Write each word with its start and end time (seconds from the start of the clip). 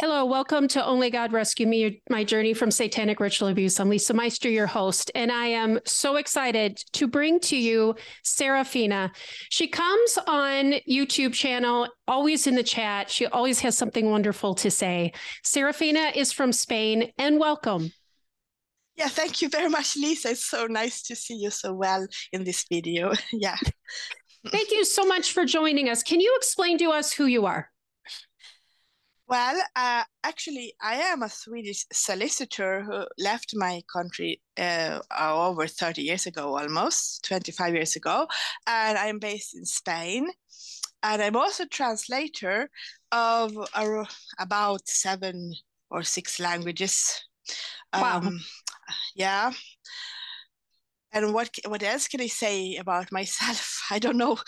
Hello, 0.00 0.24
welcome 0.24 0.66
to 0.66 0.84
Only 0.84 1.08
God 1.08 1.32
Rescue 1.32 1.68
Me, 1.68 2.02
my 2.10 2.24
journey 2.24 2.52
from 2.52 2.72
satanic 2.72 3.20
ritual 3.20 3.46
abuse. 3.46 3.78
I'm 3.78 3.88
Lisa 3.88 4.12
Meister, 4.12 4.50
your 4.50 4.66
host, 4.66 5.12
and 5.14 5.30
I 5.30 5.46
am 5.46 5.78
so 5.86 6.16
excited 6.16 6.78
to 6.94 7.06
bring 7.06 7.38
to 7.40 7.56
you 7.56 7.94
Serafina. 8.24 9.12
She 9.50 9.68
comes 9.68 10.18
on 10.26 10.74
YouTube 10.90 11.32
channel, 11.32 11.86
always 12.08 12.48
in 12.48 12.56
the 12.56 12.64
chat. 12.64 13.08
She 13.08 13.26
always 13.26 13.60
has 13.60 13.78
something 13.78 14.10
wonderful 14.10 14.56
to 14.56 14.70
say. 14.70 15.12
Serafina 15.44 16.10
is 16.12 16.32
from 16.32 16.50
Spain, 16.52 17.12
and 17.16 17.38
welcome. 17.38 17.92
Yeah, 18.96 19.08
thank 19.08 19.42
you 19.42 19.48
very 19.48 19.68
much, 19.68 19.96
Lisa. 19.96 20.30
It's 20.30 20.44
so 20.44 20.66
nice 20.66 21.02
to 21.02 21.14
see 21.14 21.36
you 21.36 21.50
so 21.50 21.72
well 21.72 22.04
in 22.32 22.42
this 22.42 22.64
video. 22.68 23.12
yeah. 23.32 23.58
Thank 24.48 24.72
you 24.72 24.84
so 24.84 25.04
much 25.04 25.30
for 25.30 25.44
joining 25.44 25.88
us. 25.88 26.02
Can 26.02 26.18
you 26.18 26.34
explain 26.36 26.78
to 26.78 26.90
us 26.90 27.12
who 27.12 27.26
you 27.26 27.46
are? 27.46 27.70
Well, 29.26 29.58
uh, 29.74 30.04
actually, 30.22 30.74
I 30.82 30.96
am 30.96 31.22
a 31.22 31.30
Swedish 31.30 31.86
solicitor 31.92 32.82
who 32.82 33.06
left 33.18 33.54
my 33.56 33.82
country 33.90 34.42
uh, 34.58 35.00
over 35.18 35.66
30 35.66 36.02
years 36.02 36.26
ago, 36.26 36.58
almost 36.58 37.24
25 37.24 37.74
years 37.74 37.96
ago, 37.96 38.26
and 38.66 38.98
I'm 38.98 39.18
based 39.18 39.56
in 39.56 39.64
Spain. 39.64 40.28
And 41.02 41.22
I'm 41.22 41.36
also 41.36 41.64
translator 41.66 42.70
of 43.12 43.56
uh, 43.74 44.04
about 44.38 44.86
seven 44.88 45.54
or 45.90 46.02
six 46.02 46.38
languages. 46.38 47.24
Wow. 47.94 48.18
Um, 48.18 48.40
yeah. 49.14 49.52
And 51.12 51.32
what 51.32 51.50
what 51.66 51.82
else 51.82 52.08
can 52.08 52.20
I 52.20 52.26
say 52.26 52.76
about 52.76 53.12
myself? 53.12 53.84
I 53.90 53.98
don't 53.98 54.16
know. 54.16 54.38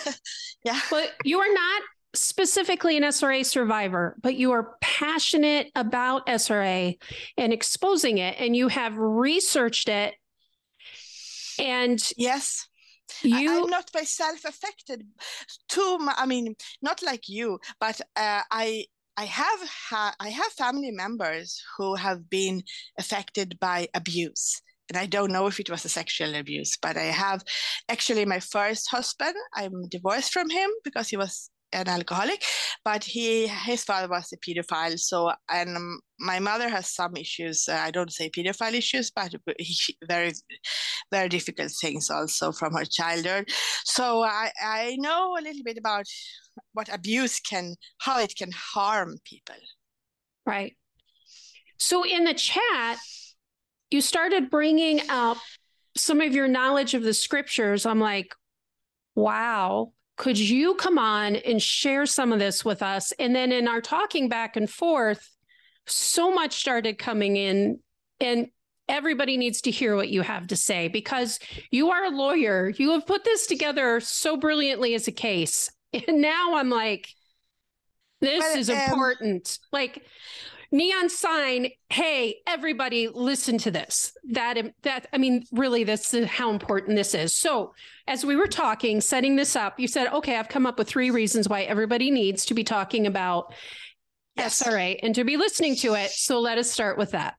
yeah. 0.64 0.80
But 0.90 1.14
you 1.24 1.38
are 1.38 1.52
not 1.52 1.82
specifically 2.16 2.96
an 2.96 3.02
SRA 3.04 3.44
survivor, 3.44 4.16
but 4.22 4.36
you 4.36 4.52
are 4.52 4.76
passionate 4.80 5.70
about 5.74 6.26
SRA 6.26 6.96
and 7.36 7.52
exposing 7.52 8.18
it, 8.18 8.36
and 8.38 8.56
you 8.56 8.68
have 8.68 8.96
researched 8.96 9.88
it. 9.88 10.14
And 11.58 12.00
yes, 12.16 12.68
you 13.22 13.50
I, 13.50 13.54
am 13.54 13.70
not 13.70 13.90
myself 13.94 14.44
affected 14.44 15.06
too 15.68 15.98
much. 15.98 16.16
I 16.18 16.26
mean, 16.26 16.54
not 16.82 17.02
like 17.02 17.28
you, 17.28 17.58
but 17.80 18.00
uh, 18.16 18.42
I 18.50 18.86
I 19.16 19.24
have 19.24 19.60
ha- 19.68 20.14
I 20.20 20.28
have 20.28 20.52
family 20.52 20.90
members 20.90 21.62
who 21.76 21.94
have 21.94 22.28
been 22.28 22.62
affected 22.98 23.58
by 23.60 23.88
abuse. 23.94 24.60
And 24.88 24.96
I 24.96 25.06
don't 25.06 25.32
know 25.32 25.46
if 25.48 25.58
it 25.58 25.70
was 25.70 25.84
a 25.84 25.88
sexual 25.88 26.36
abuse, 26.36 26.76
but 26.80 26.96
I 26.96 27.04
have 27.04 27.42
actually 27.88 28.24
my 28.24 28.38
first 28.38 28.88
husband. 28.88 29.34
I'm 29.54 29.88
divorced 29.88 30.32
from 30.32 30.48
him 30.48 30.70
because 30.84 31.08
he 31.08 31.16
was 31.16 31.50
an 31.76 31.88
alcoholic, 31.88 32.42
but 32.84 33.04
he 33.04 33.46
his 33.46 33.84
father 33.84 34.08
was 34.08 34.32
a 34.32 34.36
pedophile. 34.38 34.98
So 34.98 35.32
and 35.50 36.00
my 36.18 36.38
mother 36.40 36.68
has 36.68 36.94
some 36.94 37.16
issues. 37.16 37.68
Uh, 37.68 37.74
I 37.74 37.90
don't 37.90 38.12
say 38.12 38.30
pedophile 38.30 38.74
issues, 38.74 39.10
but 39.10 39.34
he, 39.58 39.96
very 40.08 40.32
very 41.12 41.28
difficult 41.28 41.72
things 41.80 42.10
also 42.10 42.52
from 42.52 42.74
her 42.74 42.84
childhood. 42.84 43.50
So 43.84 44.22
I 44.22 44.50
I 44.62 44.96
know 44.98 45.36
a 45.38 45.42
little 45.42 45.62
bit 45.64 45.78
about 45.78 46.06
what 46.72 46.92
abuse 46.92 47.40
can 47.40 47.74
how 47.98 48.18
it 48.20 48.34
can 48.36 48.50
harm 48.52 49.18
people. 49.24 49.60
Right. 50.46 50.76
So 51.78 52.04
in 52.04 52.24
the 52.24 52.34
chat, 52.34 52.98
you 53.90 54.00
started 54.00 54.50
bringing 54.50 55.00
up 55.10 55.36
some 55.96 56.20
of 56.20 56.34
your 56.34 56.48
knowledge 56.48 56.94
of 56.94 57.02
the 57.02 57.14
scriptures. 57.14 57.84
I'm 57.84 58.00
like, 58.00 58.34
wow 59.14 59.92
could 60.16 60.38
you 60.38 60.74
come 60.74 60.98
on 60.98 61.36
and 61.36 61.62
share 61.62 62.06
some 62.06 62.32
of 62.32 62.38
this 62.38 62.64
with 62.64 62.82
us? 62.82 63.12
And 63.18 63.34
then 63.34 63.52
in 63.52 63.68
our 63.68 63.80
talking 63.80 64.28
back 64.28 64.56
and 64.56 64.68
forth, 64.68 65.30
so 65.86 66.34
much 66.34 66.58
started 66.58 66.98
coming 66.98 67.36
in, 67.36 67.78
and 68.20 68.48
everybody 68.88 69.36
needs 69.36 69.60
to 69.62 69.70
hear 69.70 69.94
what 69.94 70.08
you 70.08 70.22
have 70.22 70.46
to 70.48 70.56
say 70.56 70.88
because 70.88 71.38
you 71.70 71.90
are 71.90 72.04
a 72.04 72.10
lawyer. 72.10 72.72
You 72.76 72.92
have 72.92 73.06
put 73.06 73.24
this 73.24 73.46
together 73.46 74.00
so 74.00 74.36
brilliantly 74.36 74.94
as 74.94 75.08
a 75.08 75.12
case. 75.12 75.70
And 76.08 76.20
now 76.20 76.56
I'm 76.56 76.68
like, 76.68 77.08
this 78.20 78.44
but, 78.44 78.58
is 78.58 78.68
um, 78.68 78.76
important. 78.76 79.58
Like, 79.72 80.04
neon 80.76 81.08
sign 81.08 81.68
hey 81.88 82.36
everybody 82.46 83.08
listen 83.08 83.56
to 83.58 83.70
this. 83.70 84.12
That 84.30 84.72
that 84.82 85.06
i 85.12 85.18
mean 85.18 85.44
really 85.52 85.84
this 85.84 86.12
is 86.12 86.26
how 86.26 86.50
important 86.50 86.96
this 86.96 87.14
is. 87.14 87.34
So 87.34 87.72
as 88.06 88.24
we 88.24 88.36
were 88.36 88.46
talking 88.46 89.00
setting 89.00 89.36
this 89.36 89.56
up 89.56 89.80
you 89.80 89.88
said 89.88 90.12
okay 90.12 90.36
i've 90.36 90.48
come 90.48 90.66
up 90.66 90.78
with 90.78 90.88
three 90.88 91.10
reasons 91.10 91.48
why 91.48 91.62
everybody 91.62 92.10
needs 92.10 92.44
to 92.46 92.54
be 92.54 92.64
talking 92.64 93.06
about 93.06 93.54
yes. 94.36 94.58
sra 94.58 94.96
and 95.02 95.14
to 95.14 95.24
be 95.24 95.36
listening 95.36 95.76
to 95.76 95.94
it. 95.94 96.10
So 96.10 96.40
let 96.40 96.58
us 96.58 96.70
start 96.70 96.98
with 96.98 97.12
that 97.12 97.34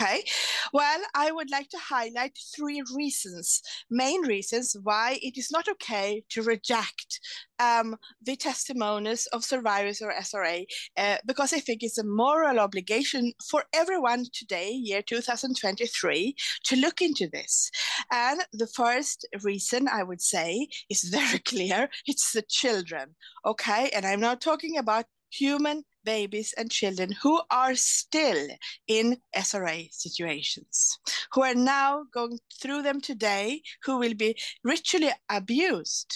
Okay, 0.00 0.24
well, 0.72 1.00
I 1.14 1.30
would 1.30 1.50
like 1.50 1.68
to 1.68 1.78
highlight 1.78 2.36
three 2.56 2.82
reasons, 2.96 3.62
main 3.88 4.22
reasons 4.22 4.76
why 4.82 5.20
it 5.22 5.38
is 5.38 5.52
not 5.52 5.68
okay 5.68 6.24
to 6.30 6.42
reject 6.42 7.20
um, 7.60 7.94
the 8.20 8.34
testimonies 8.34 9.26
of 9.26 9.44
survivors 9.44 10.02
or 10.02 10.12
SRA, 10.12 10.66
uh, 10.96 11.18
because 11.24 11.52
I 11.52 11.60
think 11.60 11.84
it's 11.84 11.98
a 11.98 12.04
moral 12.04 12.58
obligation 12.58 13.32
for 13.48 13.64
everyone 13.72 14.26
today, 14.32 14.70
year 14.70 15.00
2023, 15.00 16.34
to 16.64 16.76
look 16.76 17.00
into 17.00 17.28
this. 17.28 17.70
And 18.10 18.40
the 18.52 18.66
first 18.66 19.28
reason 19.44 19.86
I 19.86 20.02
would 20.02 20.20
say 20.20 20.66
is 20.90 21.04
very 21.04 21.38
clear 21.44 21.88
it's 22.04 22.32
the 22.32 22.42
children. 22.42 23.14
Okay, 23.46 23.90
and 23.94 24.04
I'm 24.04 24.20
not 24.20 24.40
talking 24.40 24.76
about 24.76 25.04
human 25.30 25.84
babies 26.04 26.54
and 26.56 26.70
children 26.70 27.10
who 27.22 27.40
are 27.50 27.74
still 27.74 28.48
in 28.86 29.16
SRA 29.36 29.88
situations, 29.92 30.98
who 31.32 31.42
are 31.42 31.54
now 31.54 32.04
going 32.12 32.38
through 32.60 32.82
them 32.82 33.00
today, 33.00 33.62
who 33.84 33.98
will 33.98 34.14
be 34.14 34.36
ritually 34.62 35.10
abused 35.28 36.14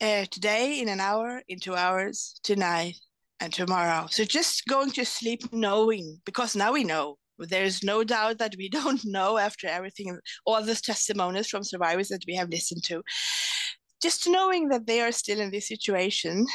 uh, 0.00 0.26
today, 0.30 0.80
in 0.80 0.88
an 0.88 1.00
hour, 1.00 1.42
in 1.48 1.58
two 1.58 1.74
hours, 1.74 2.38
tonight, 2.42 2.96
and 3.40 3.52
tomorrow. 3.52 4.06
So 4.10 4.24
just 4.24 4.66
going 4.66 4.90
to 4.92 5.04
sleep 5.04 5.52
knowing, 5.52 6.20
because 6.24 6.56
now 6.56 6.72
we 6.72 6.84
know. 6.84 7.16
There's 7.38 7.82
no 7.82 8.02
doubt 8.04 8.38
that 8.38 8.54
we 8.56 8.68
don't 8.80 9.04
know 9.04 9.38
after 9.38 9.66
everything, 9.66 10.18
all 10.44 10.62
these 10.62 10.80
testimonies 10.80 11.48
from 11.48 11.64
survivors 11.64 12.08
that 12.08 12.24
we 12.26 12.34
have 12.34 12.48
listened 12.48 12.84
to. 12.84 13.02
Just 14.02 14.28
knowing 14.28 14.68
that 14.68 14.86
they 14.86 15.00
are 15.00 15.12
still 15.12 15.40
in 15.40 15.50
this 15.50 15.68
situation 15.68 16.46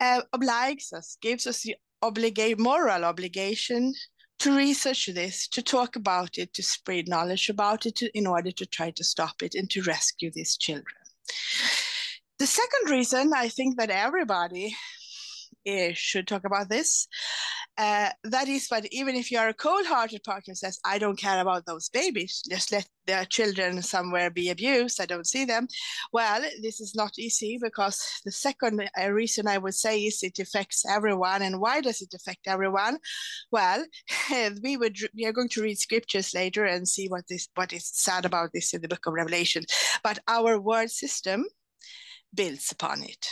uh, 0.00 0.22
obliges 0.32 0.92
us, 0.92 1.16
gives 1.20 1.46
us 1.46 1.62
the 1.62 2.54
moral 2.58 3.04
obligation 3.04 3.94
to 4.38 4.56
research 4.56 5.06
this, 5.14 5.48
to 5.48 5.62
talk 5.62 5.96
about 5.96 6.38
it, 6.38 6.52
to 6.52 6.62
spread 6.62 7.08
knowledge 7.08 7.48
about 7.48 7.86
it 7.86 7.96
to, 7.96 8.10
in 8.16 8.26
order 8.26 8.50
to 8.50 8.66
try 8.66 8.90
to 8.90 9.04
stop 9.04 9.42
it 9.42 9.54
and 9.54 9.70
to 9.70 9.82
rescue 9.82 10.30
these 10.30 10.56
children. 10.56 10.96
The 12.38 12.46
second 12.46 12.90
reason 12.90 13.32
I 13.34 13.48
think 13.48 13.78
that 13.78 13.90
everybody 13.90 14.76
should 15.94 16.26
talk 16.26 16.44
about 16.44 16.68
this. 16.68 17.08
Uh, 17.78 18.08
that 18.24 18.48
is 18.48 18.68
but 18.68 18.86
even 18.90 19.14
if 19.14 19.30
you 19.30 19.38
are 19.38 19.48
a 19.48 19.54
cold-hearted 19.54 20.24
partner 20.24 20.54
says 20.54 20.80
i 20.86 20.96
don't 20.96 21.18
care 21.18 21.40
about 21.40 21.66
those 21.66 21.90
babies. 21.90 22.42
Just 22.48 22.72
let 22.72 22.88
their 23.06 23.24
children 23.26 23.82
somewhere 23.82 24.30
be 24.30 24.48
abused. 24.48 25.00
I 25.00 25.06
don't 25.06 25.26
see 25.26 25.44
them. 25.44 25.68
Well 26.12 26.42
this 26.62 26.80
is 26.80 26.94
not 26.94 27.18
easy 27.18 27.58
because 27.60 28.00
the 28.24 28.32
second 28.32 28.88
uh, 28.98 29.10
reason 29.10 29.46
i 29.46 29.58
would 29.58 29.74
say 29.74 30.00
is 30.00 30.22
it 30.22 30.38
affects 30.38 30.84
everyone. 30.88 31.42
And 31.42 31.60
why 31.60 31.80
does 31.80 32.00
it 32.00 32.14
affect 32.14 32.46
everyone? 32.46 32.98
Well 33.50 33.84
we 34.62 34.76
would 34.76 34.96
we 35.14 35.26
are 35.26 35.32
going 35.32 35.50
to 35.50 35.62
read 35.62 35.78
scriptures 35.78 36.32
later 36.34 36.64
and 36.64 36.88
see 36.88 37.08
what 37.08 37.24
this 37.28 37.48
what 37.54 37.72
is 37.72 37.86
said 37.92 38.24
about 38.24 38.50
this 38.54 38.72
in 38.72 38.80
the 38.80 38.88
book 38.88 39.06
of 39.06 39.12
revelation. 39.12 39.64
But 40.02 40.18
our 40.28 40.58
word 40.58 40.90
system 40.90 41.44
builds 42.34 42.72
upon 42.72 43.02
it 43.02 43.26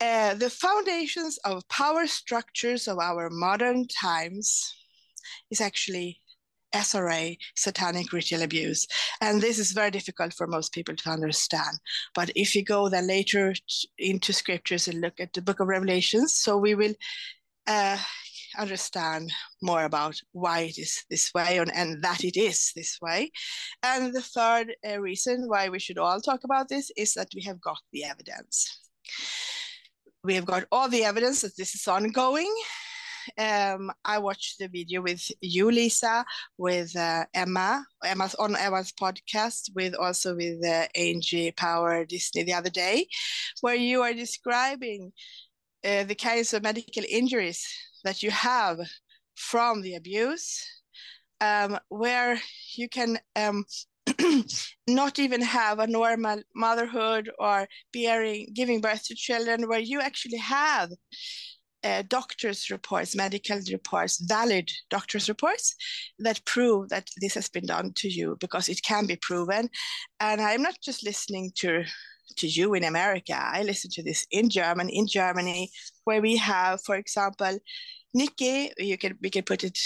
uh, 0.00 0.34
the 0.34 0.50
foundations 0.50 1.38
of 1.44 1.68
power 1.68 2.06
structures 2.06 2.88
of 2.88 2.98
our 2.98 3.28
modern 3.30 3.86
times 3.86 4.74
is 5.50 5.60
actually 5.60 6.20
SRA, 6.74 7.36
satanic 7.56 8.12
ritual 8.12 8.42
abuse. 8.42 8.86
And 9.20 9.40
this 9.40 9.58
is 9.58 9.72
very 9.72 9.90
difficult 9.90 10.32
for 10.32 10.46
most 10.46 10.72
people 10.72 10.94
to 10.96 11.10
understand. 11.10 11.78
But 12.14 12.30
if 12.34 12.54
you 12.54 12.64
go 12.64 12.88
then 12.88 13.08
later 13.08 13.54
into 13.98 14.32
scriptures 14.32 14.88
and 14.88 15.00
look 15.00 15.20
at 15.20 15.32
the 15.32 15.42
book 15.42 15.60
of 15.60 15.68
Revelations, 15.68 16.34
so 16.34 16.56
we 16.56 16.74
will 16.74 16.94
uh, 17.66 17.98
understand 18.58 19.32
more 19.60 19.84
about 19.84 20.16
why 20.32 20.60
it 20.60 20.78
is 20.78 21.04
this 21.10 21.32
way 21.34 21.58
and, 21.58 21.72
and, 21.74 22.02
that 22.02 22.24
it 22.24 22.36
is 22.36 22.72
this 22.74 22.98
way. 23.02 23.32
And 23.82 24.14
the 24.14 24.22
third 24.22 24.72
uh, 24.88 25.00
reason 25.00 25.48
why 25.48 25.68
we 25.68 25.78
should 25.78 25.98
all 25.98 26.20
talk 26.20 26.44
about 26.44 26.68
this 26.68 26.90
is 26.96 27.14
that 27.14 27.28
we 27.34 27.42
have 27.42 27.60
got 27.60 27.80
the 27.92 28.04
evidence 28.04 28.78
we 30.22 30.34
have 30.34 30.44
got 30.44 30.64
all 30.70 30.88
the 30.88 31.04
evidence 31.04 31.42
that 31.42 31.56
this 31.56 31.74
is 31.74 31.88
ongoing. 31.88 32.52
Um, 33.38 33.90
I 34.04 34.18
watched 34.18 34.58
the 34.58 34.68
video 34.68 35.02
with 35.02 35.22
you, 35.40 35.70
Lisa, 35.70 36.24
with 36.58 36.94
uh, 36.96 37.24
Emma, 37.34 37.84
Emma's 38.04 38.34
on 38.34 38.56
Emma's 38.56 38.92
podcast, 38.92 39.70
with 39.74 39.94
also 39.94 40.34
with 40.34 40.64
uh, 40.64 40.86
Angie 40.94 41.52
Power 41.52 42.04
Disney 42.04 42.42
the 42.42 42.54
other 42.54 42.70
day, 42.70 43.06
where 43.60 43.74
you 43.74 44.02
are 44.02 44.14
describing 44.14 45.12
uh, 45.84 46.04
the 46.04 46.14
kinds 46.14 46.52
of 46.54 46.62
medical 46.62 47.04
injuries 47.08 47.64
that 48.04 48.22
you 48.22 48.30
have 48.30 48.78
from 49.36 49.82
the 49.82 49.94
abuse, 49.94 50.66
um, 51.40 51.78
where 51.88 52.40
you 52.74 52.88
can 52.88 53.18
um, 53.36 53.64
not 54.88 55.18
even 55.18 55.42
have 55.42 55.78
a 55.78 55.86
normal 55.86 56.42
motherhood 56.54 57.30
or 57.38 57.66
bearing, 57.92 58.48
giving 58.54 58.80
birth 58.80 59.04
to 59.04 59.14
children, 59.14 59.68
where 59.68 59.80
you 59.80 60.00
actually 60.00 60.38
have 60.38 60.90
uh, 61.82 62.02
doctors' 62.08 62.70
reports, 62.70 63.16
medical 63.16 63.58
reports, 63.70 64.20
valid 64.20 64.70
doctors' 64.90 65.28
reports 65.28 65.74
that 66.18 66.44
prove 66.44 66.88
that 66.90 67.08
this 67.20 67.34
has 67.34 67.48
been 67.48 67.66
done 67.66 67.92
to 67.96 68.08
you 68.08 68.36
because 68.40 68.68
it 68.68 68.82
can 68.82 69.06
be 69.06 69.16
proven. 69.16 69.68
And 70.20 70.40
I'm 70.40 70.62
not 70.62 70.76
just 70.82 71.04
listening 71.04 71.52
to 71.56 71.84
to 72.36 72.46
you 72.46 72.74
in 72.74 72.84
America. 72.84 73.34
I 73.36 73.62
listen 73.62 73.90
to 73.92 74.02
this 74.02 74.26
in 74.30 74.48
German, 74.48 74.88
in 74.88 75.06
Germany, 75.06 75.70
where 76.04 76.20
we 76.20 76.36
have, 76.36 76.80
for 76.82 76.96
example, 76.96 77.58
Nikki, 78.12 78.72
you 78.78 78.98
can 78.98 79.16
we 79.22 79.30
can 79.30 79.44
put 79.44 79.62
it 79.62 79.78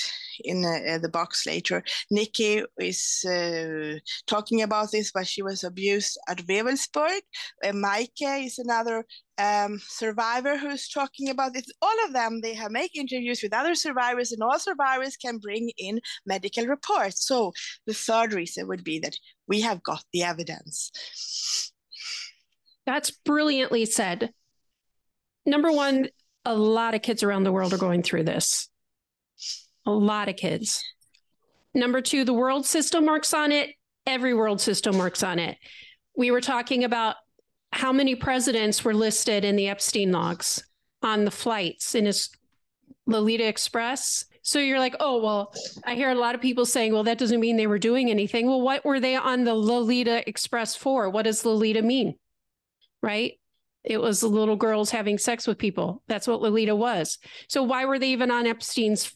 in 0.43 0.65
uh, 0.65 0.99
the 0.99 1.11
box 1.11 1.47
later. 1.47 1.83
Nikki 2.11 2.65
is 2.79 3.25
uh, 3.29 3.99
talking 4.27 4.63
about 4.63 4.93
this, 4.93 5.13
but 5.13 5.27
she 5.27 5.43
was 5.43 5.63
abused 5.63 6.19
at 6.27 6.39
Wewelsburg. 6.47 7.21
Uh, 7.63 7.73
Mike 7.75 8.13
is 8.21 8.59
another 8.59 9.05
um, 9.37 9.79
survivor 9.87 10.57
who's 10.57 10.89
talking 10.89 11.29
about 11.29 11.53
this. 11.53 11.67
All 11.83 12.05
of 12.07 12.15
them, 12.15 12.41
they 12.41 12.55
have 12.55 12.71
make 12.71 12.97
interviews 12.97 13.43
with 13.43 13.53
other 13.53 13.75
survivors, 13.75 14.33
and 14.33 14.43
all 14.43 14.59
survivors 14.59 15.17
can 15.17 15.37
bring 15.37 15.71
in 15.77 16.01
medical 16.25 16.67
reports. 16.67 17.27
So 17.27 17.53
the 17.87 17.95
third 17.95 18.33
reason 18.33 18.69
would 18.69 18.85
be 18.85 18.99
that 19.01 19.17
we 19.47 19.61
have 19.61 19.83
got 19.83 20.03
the 20.15 20.23
evidence. 20.23 20.91
That's 22.87 23.11
brilliantly 23.11 23.87
said. 23.87 24.33
Number 25.47 25.73
one, 25.73 26.09
a 26.45 26.55
lot 26.55 26.95
of 26.95 27.03
kids 27.03 27.23
around 27.23 27.45
the 27.45 27.53
world 27.53 27.73
are 27.73 27.79
going 27.79 28.03
through 28.03 28.25
this. 28.25 28.69
A 29.87 29.91
lot 29.91 30.29
of 30.29 30.37
kids. 30.37 30.83
Number 31.75 32.01
two, 32.01 32.25
the 32.25 32.33
world 32.33 32.67
system 32.67 33.07
works 33.07 33.35
on 33.35 33.53
it. 33.53 33.71
Every 34.07 34.35
world 34.35 34.61
system 34.61 34.99
works 34.99 35.23
on 35.23 35.39
it. 35.39 35.57
We 36.17 36.31
were 36.31 36.41
talking 36.41 36.85
about 36.85 37.17
how 37.73 37.93
many 37.93 38.15
presidents 38.15 38.85
were 38.85 38.95
listed 38.95 39.45
in 39.45 39.57
the 39.57 39.69
Epstein 39.69 40.13
logs 40.13 40.63
on 41.03 41.25
the 41.25 41.31
flights 41.31 41.95
in 41.95 42.07
his 42.07 42.31
Lolita 43.07 43.47
Express. 43.47 44.27
So 44.43 44.59
you're 44.59 44.79
like, 44.79 44.95
oh, 45.01 45.23
well, 45.23 45.53
I 45.85 45.95
hear 45.95 46.11
a 46.11 46.15
lot 46.15 46.35
of 46.35 46.41
people 46.41 46.67
saying, 46.67 46.93
well, 46.93 47.05
that 47.05 47.19
doesn't 47.19 47.41
mean 47.41 47.57
they 47.57 47.67
were 47.67 47.79
doing 47.79 48.11
anything. 48.11 48.47
Well, 48.47 48.61
what 48.61 48.85
were 48.85 49.01
they 49.01 49.17
on 49.17 49.45
the 49.45 49.55
Lolita 49.55 50.27
Express 50.29 50.77
for? 50.77 51.11
What 51.11 51.23
does 51.23 51.45
Lolita 51.45 51.83
mean? 51.83 52.15
Right? 53.05 53.39
It 53.85 54.01
was 54.01 54.23
little 54.23 54.57
girls 54.57 54.91
having 54.91 55.19
sex 55.19 55.47
with 55.47 55.59
people. 55.59 56.03
That's 56.09 56.27
what 56.27 56.41
Lolita 56.41 56.75
was. 56.75 57.19
So 57.49 57.63
why 57.63 57.85
were 57.85 57.99
they 57.99 58.09
even 58.09 58.31
on 58.31 58.47
Epstein's 58.47 59.13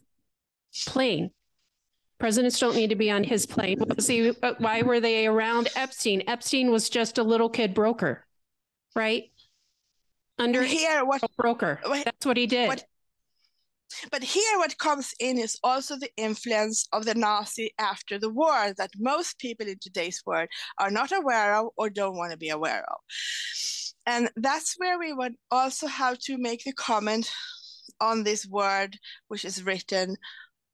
plane? 0.86 1.30
Presidents 2.18 2.58
don't 2.58 2.76
need 2.76 2.90
to 2.90 2.96
be 2.96 3.10
on 3.10 3.24
his 3.24 3.46
plane. 3.46 3.78
See, 3.98 4.30
uh, 4.42 4.54
why 4.58 4.82
were 4.82 5.00
they 5.00 5.26
around 5.26 5.68
Epstein? 5.74 6.22
Epstein 6.26 6.70
was 6.70 6.90
just 6.90 7.16
a 7.16 7.22
little 7.22 7.48
kid 7.48 7.72
broker, 7.72 8.26
right? 8.94 9.30
Under 10.38 10.62
here, 10.62 11.04
what 11.04 11.22
broker? 11.36 11.80
What, 11.84 12.04
That's 12.04 12.26
what 12.26 12.36
he 12.36 12.46
did. 12.46 12.68
What, 12.68 12.84
but 14.10 14.22
here, 14.22 14.58
what 14.58 14.78
comes 14.78 15.14
in 15.18 15.38
is 15.38 15.58
also 15.62 15.96
the 15.96 16.10
influence 16.16 16.86
of 16.92 17.04
the 17.04 17.14
Nazi 17.14 17.72
after 17.78 18.18
the 18.18 18.30
war 18.30 18.72
that 18.76 18.90
most 18.98 19.38
people 19.38 19.66
in 19.66 19.78
today's 19.80 20.22
world 20.26 20.48
are 20.78 20.90
not 20.90 21.12
aware 21.12 21.54
of 21.56 21.68
or 21.76 21.90
don't 21.90 22.16
want 22.16 22.32
to 22.32 22.38
be 22.38 22.50
aware 22.50 22.84
of. 22.88 22.98
And 24.06 24.30
that's 24.36 24.74
where 24.78 24.98
we 24.98 25.12
would 25.12 25.34
also 25.50 25.86
have 25.86 26.18
to 26.20 26.38
make 26.38 26.64
the 26.64 26.72
comment 26.72 27.30
on 28.00 28.24
this 28.24 28.46
word, 28.46 28.98
which 29.28 29.44
is 29.44 29.64
written 29.64 30.16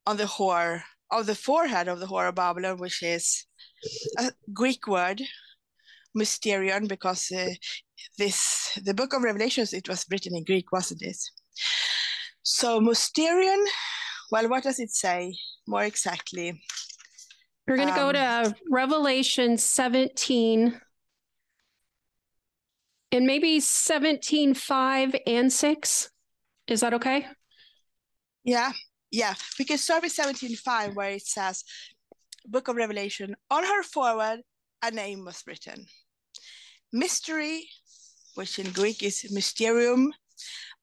on 0.05 0.17
the 0.17 0.23
whore, 0.25 0.81
of 1.11 1.25
the 1.25 1.35
forehead 1.35 1.87
of 1.87 1.99
the 1.99 2.05
whore 2.05 2.29
of 2.29 2.35
Babylon, 2.35 2.77
which 2.77 3.01
is 3.01 3.45
a 4.17 4.31
Greek 4.53 4.87
word, 4.87 5.21
mysterion, 6.17 6.87
because 6.87 7.31
uh, 7.31 7.49
this 8.17 8.77
the 8.83 8.93
book 8.93 9.13
of 9.13 9.23
Revelations 9.23 9.73
it 9.73 9.89
was 9.89 10.05
written 10.09 10.35
in 10.35 10.43
Greek, 10.43 10.71
wasn't 10.71 11.01
it? 11.01 11.17
So 12.47 12.79
mysterion, 12.79 13.65
well, 14.31 14.47
what 14.49 14.61
does 14.61 14.79
it 14.79 14.91
say 14.91 15.35
more 15.67 15.83
exactly? 15.83 16.61
We're 17.67 17.75
going 17.75 17.87
to 17.87 17.93
um, 17.95 17.99
go 17.99 18.11
to 18.11 18.55
Revelation 18.69 19.57
17, 19.57 20.79
and 23.11 23.25
maybe 23.25 23.59
17, 23.59 24.53
5 24.53 25.15
and 25.25 25.51
6. 25.51 26.09
Is 26.67 26.81
that 26.81 26.93
okay? 26.93 27.25
Yeah, 28.43 28.73
yeah. 29.09 29.33
We 29.57 29.65
can 29.65 29.79
start 29.79 30.03
with 30.03 30.11
17, 30.11 30.55
5, 30.55 30.95
where 30.95 31.09
it 31.09 31.25
says, 31.25 31.63
Book 32.45 32.67
of 32.67 32.75
Revelation, 32.75 33.35
on 33.49 33.63
her 33.63 33.81
forward, 33.81 34.41
a 34.83 34.91
name 34.91 35.25
was 35.25 35.41
written. 35.47 35.87
Mystery, 36.93 37.67
which 38.35 38.59
in 38.59 38.71
Greek 38.71 39.01
is 39.01 39.25
mysterium, 39.31 40.13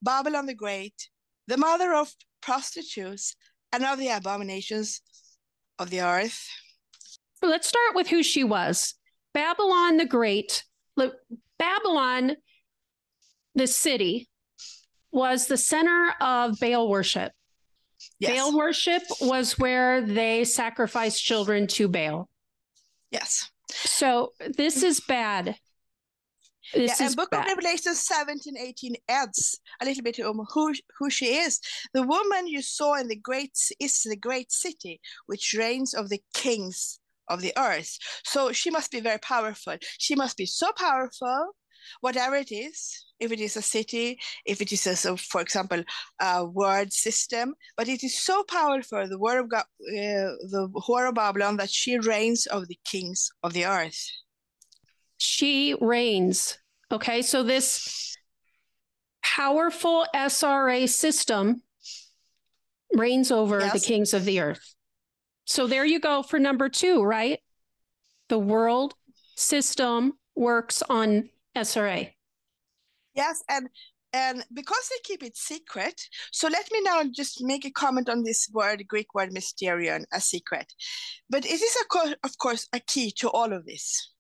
Babylon 0.03 0.47
the 0.47 0.55
Great, 0.55 1.09
the 1.53 1.59
mother 1.59 1.93
of 1.93 2.11
prostitutes 2.41 3.37
and 3.75 3.85
of 3.85 3.99
the 3.99 4.09
abominations 4.09 5.03
of 5.79 5.91
the 5.91 6.01
earth. 6.01 6.49
Let's 7.43 7.69
start 7.69 7.95
with 7.95 8.09
who 8.09 8.23
she 8.23 8.43
was. 8.43 8.95
Babylon 9.35 9.99
the 9.99 10.07
Great 10.07 10.65
Babylon, 11.59 12.37
the 13.55 13.67
city, 13.67 14.29
was 15.11 15.47
the 15.47 15.59
center 15.59 16.15
of 16.23 16.59
Baal 16.59 16.89
worship. 16.89 17.33
Yes. 18.19 18.35
Baal 18.35 18.57
worship 18.57 19.03
was 19.21 19.59
where 19.59 20.01
they 20.01 20.45
sacrificed 20.45 21.23
children 21.23 21.67
to 21.69 21.87
Baal. 21.87 22.31
Yes. 23.11 23.51
So 23.71 24.33
this 24.57 24.83
is 24.83 25.01
bad. 25.01 25.57
This 26.73 27.01
yeah, 27.01 27.07
and 27.07 27.17
Book 27.17 27.31
bad. 27.31 27.41
of 27.41 27.57
Revelation 27.57 27.95
17, 27.95 28.57
18 28.57 28.95
adds 29.09 29.61
a 29.81 29.85
little 29.85 30.03
bit 30.03 30.21
on 30.21 30.47
who, 30.53 30.73
who 30.99 31.11
she 31.11 31.37
is. 31.37 31.61
The 31.93 32.03
woman 32.03 32.47
you 32.47 32.63
saw 32.63 32.95
in 32.95 33.09
the 33.09 33.17
great 33.17 33.57
is 33.79 34.03
the 34.03 34.17
great 34.17 34.51
city, 34.51 35.01
which 35.27 35.55
reigns 35.59 35.95
of 35.95 36.09
the 36.09 36.23
kings 36.35 36.99
of 37.29 37.41
the 37.41 37.53
earth. 37.57 37.99
So 38.25 38.53
she 38.53 38.71
must 38.71 38.91
be 38.91 39.01
very 39.01 39.19
powerful. 39.19 39.77
She 39.99 40.15
must 40.15 40.37
be 40.37 40.47
so 40.47 40.73
powerful, 40.77 41.53
whatever 42.01 42.37
it 42.37 42.53
is, 42.53 43.05
if 43.21 43.33
it 43.33 43.41
is 43.41 43.57
a 43.57 43.63
city, 43.63 44.19
if 44.47 44.61
it 44.61 44.73
is, 44.73 44.87
a, 44.87 44.97
so 44.97 45.17
for 45.17 45.41
example, 45.41 45.83
a 46.21 46.45
word 46.45 46.93
system, 46.93 47.55
but 47.77 47.89
it 47.89 48.03
is 48.03 48.19
so 48.19 48.43
powerful, 48.45 49.07
the 49.09 49.19
word 49.19 49.41
of 49.41 49.49
God, 49.49 49.65
uh, 49.91 50.35
the 50.51 50.69
whore 50.87 51.09
of 51.09 51.15
Babylon, 51.15 51.57
that 51.59 51.71
she 51.71 51.99
reigns 51.99 52.47
of 52.47 52.69
the 52.69 52.79
kings 52.85 53.31
of 53.43 53.53
the 53.53 53.65
earth. 53.65 54.11
She 55.19 55.77
reigns. 55.81 56.59
Okay, 56.93 57.23
so 57.23 57.43
this 57.43 58.19
powerful 59.25 60.05
SRA 60.15 60.87
system 60.87 61.63
reigns 62.95 63.31
over 63.31 63.61
yes. 63.61 63.73
the 63.73 63.81
kings 63.81 64.13
of 64.13 64.27
the 64.27 64.41
earth. 64.41 64.75
So 65.47 65.67
there 65.67 65.87
you 65.87 66.01
go 66.01 66.23
for 66.23 66.39
number 66.39 66.69
two, 66.69 67.03
right? 67.03 67.41
The 68.29 68.39
world 68.39 68.95
system 69.37 70.13
works 70.37 70.83
on 70.91 71.31
SRA. 71.57 72.13
Yes, 73.15 73.43
and 73.49 73.71
and 74.13 74.45
because 74.53 74.91
they 74.91 75.01
keep 75.03 75.23
it 75.23 75.35
secret, 75.39 75.99
so 76.31 76.49
let 76.49 76.71
me 76.71 76.83
now 76.83 77.05
just 77.05 77.43
make 77.43 77.65
a 77.65 77.71
comment 77.71 78.11
on 78.11 78.23
this 78.23 78.51
word, 78.53 78.85
Greek 78.87 79.15
word 79.15 79.31
mysterion, 79.31 80.05
a 80.13 80.21
secret. 80.21 80.71
But 81.31 81.47
it 81.47 81.63
is, 81.63 81.77
of 82.23 82.39
course, 82.39 82.69
a 82.75 82.81
key 82.81 83.11
to 83.13 83.31
all 83.31 83.55
of 83.55 83.65
this 83.65 84.12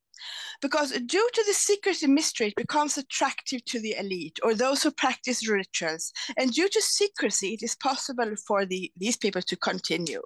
because 0.60 0.92
due 0.92 1.28
to 1.32 1.44
the 1.46 1.52
secrecy 1.52 2.06
mystery, 2.06 2.48
it 2.48 2.56
becomes 2.56 2.96
attractive 2.96 3.64
to 3.66 3.80
the 3.80 3.96
elite 3.98 4.38
or 4.42 4.54
those 4.54 4.82
who 4.82 4.90
practice 4.90 5.48
rituals. 5.48 6.12
And 6.36 6.52
due 6.52 6.68
to 6.68 6.82
secrecy, 6.82 7.54
it 7.54 7.62
is 7.62 7.74
possible 7.74 8.34
for 8.46 8.64
the, 8.64 8.90
these 8.96 9.16
people 9.16 9.42
to 9.42 9.56
continue. 9.56 10.22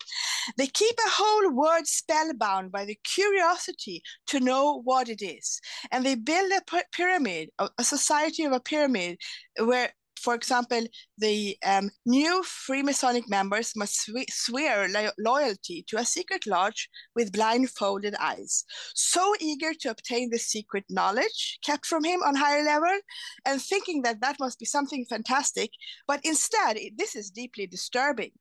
They 0.57 0.67
keep 0.67 0.95
a 0.99 1.11
whole 1.11 1.53
world 1.53 1.87
spellbound 1.87 2.73
by 2.73 2.85
the 2.85 2.99
curiosity 3.05 4.03
to 4.29 4.41
know 4.41 4.81
what 4.83 5.09
it 5.09 5.23
is. 5.23 5.61
And 5.91 6.05
they 6.05 6.15
build 6.15 6.53
a 6.53 6.83
pyramid, 6.93 7.51
a 7.59 7.85
society 7.85 8.45
of 8.45 8.53
a 8.53 8.61
pyramid 8.61 9.19
where 9.59 9.93
for 10.27 10.35
example, 10.35 10.85
the 11.19 11.57
um, 11.65 11.89
new 12.05 12.43
Freemasonic 12.43 13.29
members 13.29 13.77
must 13.77 14.11
swear 14.29 14.89
lo 14.89 15.11
loyalty 15.19 15.85
to 15.87 15.99
a 15.99 16.05
secret 16.05 16.45
lodge 16.49 16.91
with 17.15 17.31
blindfolded 17.31 18.17
eyes, 18.19 18.65
so 18.93 19.23
eager 19.39 19.73
to 19.73 19.91
obtain 19.91 20.29
the 20.31 20.39
secret 20.39 20.85
knowledge 20.91 21.61
kept 21.65 21.87
from 21.87 22.03
him 22.03 22.25
on 22.25 22.35
higher 22.35 22.65
level, 22.65 22.99
and 23.45 23.63
thinking 23.63 24.03
that 24.03 24.21
that 24.21 24.41
must 24.41 24.59
be 24.59 24.65
something 24.67 25.07
fantastic, 25.09 25.71
but 26.09 26.21
instead, 26.25 26.77
it, 26.77 26.99
this 26.99 27.15
is 27.15 27.31
deeply 27.31 27.69
disturbing. 27.69 28.33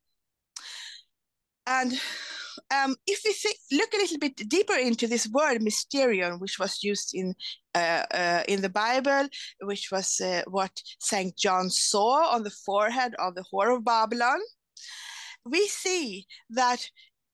And 1.68 2.02
um, 2.74 2.96
if 3.06 3.22
we 3.24 3.78
look 3.78 3.94
a 3.94 3.98
little 3.98 4.18
bit 4.18 4.36
deeper 4.50 4.76
into 4.76 5.08
this 5.08 5.28
word 5.28 5.62
mysterion, 5.62 6.40
which 6.40 6.58
was 6.60 6.84
used 6.84 7.14
in 7.14 7.36
uh, 7.74 8.06
uh, 8.12 8.44
in 8.48 8.62
the 8.62 8.70
Bible, 8.70 9.28
which 9.62 9.90
was 9.92 10.20
uh, 10.22 10.44
what 10.48 10.72
Saint 11.00 11.38
John 11.38 11.70
saw 11.70 12.32
on 12.34 12.44
the 12.44 12.50
forehead 12.66 13.14
of 13.20 13.36
the 13.36 13.44
whore 13.52 13.76
of 13.76 13.84
Babylon, 13.84 14.40
we 15.46 15.68
see 15.68 16.26
that 16.50 16.90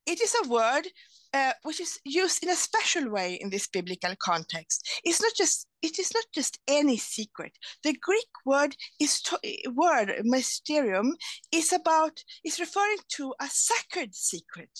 it 0.06 0.20
is 0.20 0.34
a 0.44 0.48
word 0.48 0.88
uh, 1.34 1.52
which 1.62 1.80
is 1.80 1.98
used 2.04 2.42
in 2.42 2.50
a 2.50 2.56
special 2.56 3.10
way 3.10 3.34
in 3.34 3.50
this 3.50 3.66
biblical 3.66 4.14
context. 4.18 5.00
It's 5.04 5.20
not 5.20 5.32
just 5.36 5.66
it 5.82 5.98
is 5.98 6.14
not 6.14 6.24
just 6.32 6.60
any 6.68 6.96
secret. 6.96 7.58
The 7.82 7.96
Greek 8.00 8.28
word 8.46 8.76
is 9.00 9.20
to, 9.22 9.38
word 9.74 10.12
mysterium 10.22 11.16
is 11.50 11.72
about 11.72 12.22
is 12.44 12.60
referring 12.60 12.98
to 13.16 13.34
a 13.40 13.48
sacred 13.48 14.14
secret, 14.14 14.70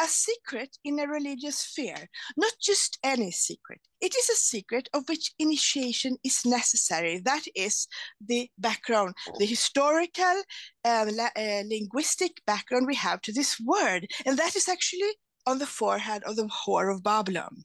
a 0.00 0.06
secret 0.06 0.78
in 0.84 0.98
a 1.00 1.06
religious 1.06 1.58
sphere, 1.58 2.08
not 2.36 2.52
just 2.62 2.98
any 3.04 3.30
secret. 3.30 3.80
It 4.00 4.14
is 4.16 4.30
a 4.30 4.36
secret 4.36 4.88
of 4.94 5.08
which 5.08 5.32
initiation 5.38 6.16
is 6.24 6.40
necessary. 6.46 7.20
That 7.24 7.44
is 7.54 7.86
the 8.24 8.48
background, 8.56 9.14
the 9.38 9.46
historical, 9.46 10.42
um, 10.84 11.10
uh, 11.18 11.62
linguistic 11.66 12.40
background 12.46 12.86
we 12.86 12.94
have 12.94 13.20
to 13.22 13.32
this 13.32 13.60
word, 13.60 14.06
and 14.24 14.38
that 14.38 14.56
is 14.56 14.68
actually 14.68 15.12
on 15.48 15.58
the 15.58 15.66
forehead 15.66 16.22
of 16.24 16.36
the 16.36 16.48
whore 16.56 16.94
of 16.94 17.02
Babylon. 17.02 17.64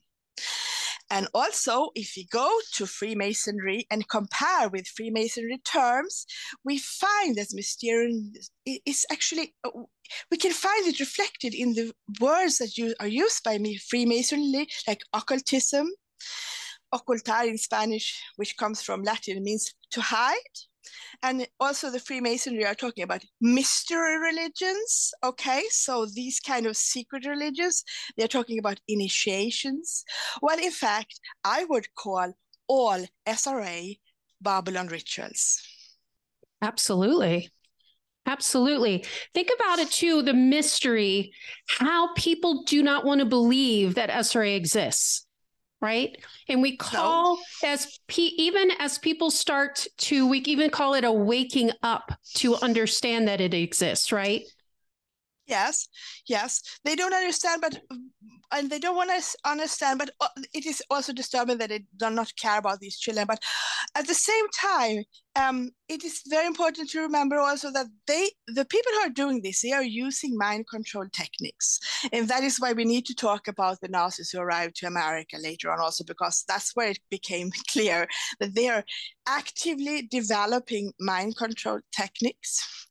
And 1.10 1.28
also, 1.34 1.90
if 1.96 2.13
we 2.16 2.25
go 2.32 2.50
to 2.75 2.88
Freemasonry 2.88 3.86
and 3.92 4.08
compare 4.08 4.70
with 4.70 4.88
Freemasonry 4.88 5.60
terms, 5.60 6.25
we 6.63 6.78
find 6.80 7.36
that 7.36 7.54
mysterium 7.54 8.32
is 8.66 9.06
actually, 9.12 9.54
uh, 9.63 9.70
we 10.32 10.38
can 10.38 10.54
find 10.54 10.88
it 10.88 11.00
reflected 11.00 11.54
in 11.54 11.74
the 11.74 11.94
words 12.20 12.58
that 12.58 12.78
you, 12.78 12.96
are 13.00 13.08
used 13.08 13.44
by 13.44 13.58
me, 13.58 13.78
Freemasonry, 13.78 14.68
like 14.88 15.02
occultism, 15.13 15.88
ocultar 16.94 17.48
in 17.48 17.58
Spanish, 17.58 18.20
which 18.38 18.58
comes 18.58 18.82
from 18.82 19.04
Latin, 19.04 19.44
means 19.44 19.75
to 19.92 20.02
hide 20.02 20.56
and 21.22 21.48
also 21.60 21.90
the 21.90 22.00
freemasonry 22.00 22.66
are 22.66 22.75
talking 22.75 23.04
about 23.04 23.24
mystery 23.42 24.18
religions 24.20 25.12
okay? 25.24 25.63
So 25.70 26.06
these 26.06 26.40
kind 26.40 26.66
of 26.66 26.78
secret 26.78 27.25
religions 27.25 27.84
they're 28.18 28.28
talking 28.28 28.60
about 28.60 28.80
initiations. 28.88 30.04
Well 30.42 30.60
in 30.60 30.72
fact 30.72 31.20
i 31.44 31.66
would 31.66 31.88
call 31.96 32.34
all 32.68 33.06
sra 33.36 33.82
babylon 34.42 34.88
rituals. 34.88 35.62
Absolutely. 36.62 37.50
Absolutely. 38.25 39.04
Think 39.34 39.50
about 39.60 39.80
it 39.80 39.92
too 39.92 40.22
the 40.22 40.34
mystery, 40.34 41.34
how 41.68 42.13
people 42.13 42.63
do 42.63 42.82
not 42.82 43.04
want 43.04 43.20
to 43.20 43.25
believe 43.25 43.96
that 43.96 44.10
SRA 44.10 44.56
exists 44.56 45.23
right? 45.84 46.18
And 46.48 46.62
we 46.62 46.78
call 46.78 47.36
no. 47.36 47.70
as 47.70 48.00
pe- 48.08 48.22
even 48.38 48.72
as 48.80 48.98
people 48.98 49.30
start 49.30 49.86
to 49.98 50.25
we 50.28 50.40
even 50.40 50.72
call 50.72 50.94
it 50.96 51.04
a 51.04 51.12
waking 51.12 51.72
up 51.84 52.13
to 52.36 52.56
understand 52.56 53.28
that 53.28 53.42
it 53.42 53.54
exists, 53.54 54.12
right? 54.12 54.44
Yes, 55.45 55.89
yes. 56.25 56.62
They 56.85 56.95
don't 56.95 57.13
understand, 57.13 57.62
but 57.62 57.81
and 58.53 58.69
they 58.69 58.79
don't 58.79 58.95
want 58.95 59.09
to 59.09 59.38
understand. 59.50 60.00
But 60.00 60.12
uh, 60.21 60.27
it 60.53 60.65
is 60.65 60.81
also 60.89 61.12
disturbing 61.12 61.57
that 61.57 61.69
they 61.69 61.85
do 61.97 62.09
not 62.09 62.31
care 62.38 62.59
about 62.59 62.79
these 62.79 62.97
children. 62.97 63.25
But 63.27 63.43
at 63.95 64.07
the 64.07 64.13
same 64.13 64.45
time, 64.57 65.03
um, 65.35 65.71
it 65.89 66.03
is 66.05 66.21
very 66.29 66.47
important 66.47 66.89
to 66.91 67.01
remember 67.01 67.39
also 67.39 67.71
that 67.71 67.88
they, 68.07 68.29
the 68.47 68.63
people 68.65 68.91
who 68.93 69.00
are 69.01 69.09
doing 69.09 69.41
this, 69.41 69.62
they 69.62 69.73
are 69.73 69.83
using 69.83 70.38
mind 70.38 70.67
control 70.69 71.05
techniques, 71.12 71.79
and 72.13 72.27
that 72.29 72.43
is 72.43 72.59
why 72.62 72.71
we 72.71 72.85
need 72.85 73.05
to 73.07 73.15
talk 73.15 73.47
about 73.50 73.81
the 73.81 73.89
Nazis 73.89 74.29
who 74.29 74.39
arrived 74.39 74.75
to 74.77 74.88
America 74.88 75.38
later 75.41 75.71
on, 75.71 75.79
also 75.79 76.03
because 76.05 76.45
that's 76.47 76.75
where 76.75 76.91
it 76.91 77.00
became 77.09 77.50
clear 77.69 78.07
that 78.39 78.55
they 78.55 78.69
are 78.69 78.83
actively 79.27 80.03
developing 80.03 80.93
mind 81.00 81.35
control 81.35 81.79
techniques 81.91 82.88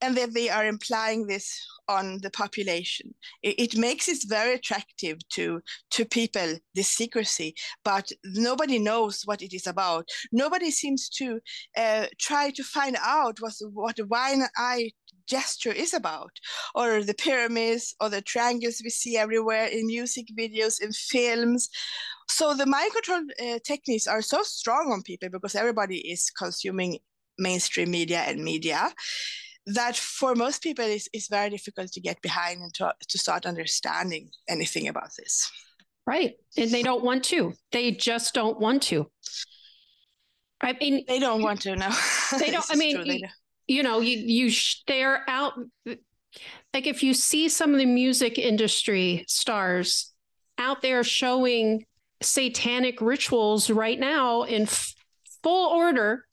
and 0.00 0.16
that 0.16 0.34
they 0.34 0.50
are 0.50 0.66
implying 0.66 1.26
this 1.26 1.64
on 1.88 2.18
the 2.22 2.30
population. 2.30 3.14
It, 3.42 3.58
it, 3.58 3.76
makes 3.76 4.08
it 4.08 4.18
very 4.26 4.54
attractive 4.54 5.18
to 5.30 5.60
to 5.90 6.04
people 6.04 6.56
this 6.74 6.88
secrecy, 6.88 7.54
but 7.84 8.10
nobody 8.24 8.78
knows 8.78 9.22
what 9.24 9.42
it 9.42 9.54
is 9.54 9.66
about. 9.66 10.08
Nobody 10.32 10.70
seems 10.70 11.08
to 11.10 11.40
uh, 11.76 12.06
try 12.18 12.50
to 12.50 12.62
find 12.62 12.96
out 13.00 13.40
what 13.40 13.54
what 13.72 13.96
the 13.96 14.06
wine 14.06 14.42
eye 14.56 14.90
gesture 15.26 15.72
is 15.72 15.94
about, 15.94 16.32
or 16.74 17.02
the 17.02 17.14
pyramids, 17.14 17.94
or 18.00 18.08
the 18.08 18.22
triangles 18.22 18.80
we 18.82 18.90
see 18.90 19.16
everywhere 19.16 19.66
in 19.66 19.86
music 19.86 20.26
videos, 20.38 20.80
in 20.80 20.92
films. 20.92 21.68
So 22.28 22.54
the 22.54 22.66
mind 22.66 22.92
control 22.92 23.22
uh, 23.40 23.58
techniques 23.64 24.06
are 24.06 24.22
so 24.22 24.42
strong 24.42 24.92
on 24.92 25.02
people 25.02 25.28
because 25.28 25.54
everybody 25.54 25.98
is 25.98 26.30
consuming 26.30 26.98
mainstream 27.38 27.90
media 27.90 28.20
and 28.20 28.44
media 28.44 28.92
that 29.66 29.96
for 29.96 30.34
most 30.34 30.62
people 30.62 30.84
is, 30.84 31.08
is 31.12 31.28
very 31.28 31.50
difficult 31.50 31.92
to 31.92 32.00
get 32.00 32.20
behind 32.22 32.60
and 32.60 32.74
to, 32.74 32.94
to 33.08 33.18
start 33.18 33.46
understanding 33.46 34.30
anything 34.48 34.88
about 34.88 35.10
this. 35.18 35.50
Right. 36.06 36.34
And 36.56 36.70
they 36.70 36.82
don't 36.82 37.02
want 37.02 37.24
to. 37.24 37.54
They 37.72 37.90
just 37.92 38.34
don't 38.34 38.60
want 38.60 38.82
to. 38.84 39.10
I 40.60 40.76
mean, 40.80 41.04
they 41.08 41.18
don't 41.18 41.42
want 41.42 41.62
to. 41.62 41.76
No, 41.76 41.90
they 42.38 42.50
don't. 42.50 42.64
I 42.70 42.76
mean, 42.76 43.04
you, 43.06 43.20
you, 43.66 43.82
know, 43.82 44.00
you 44.00 44.18
you 44.18 44.52
they 44.86 45.02
are 45.02 45.22
out. 45.28 45.54
Like 45.86 46.86
if 46.86 47.02
you 47.02 47.14
see 47.14 47.48
some 47.48 47.72
of 47.72 47.78
the 47.78 47.86
music 47.86 48.38
industry 48.38 49.24
stars 49.28 50.12
out 50.58 50.82
there 50.82 51.04
showing 51.04 51.86
satanic 52.22 53.00
rituals 53.00 53.70
right 53.70 53.98
now 53.98 54.42
in 54.42 54.62
f- 54.62 54.94
full 55.42 55.70
order. 55.70 56.24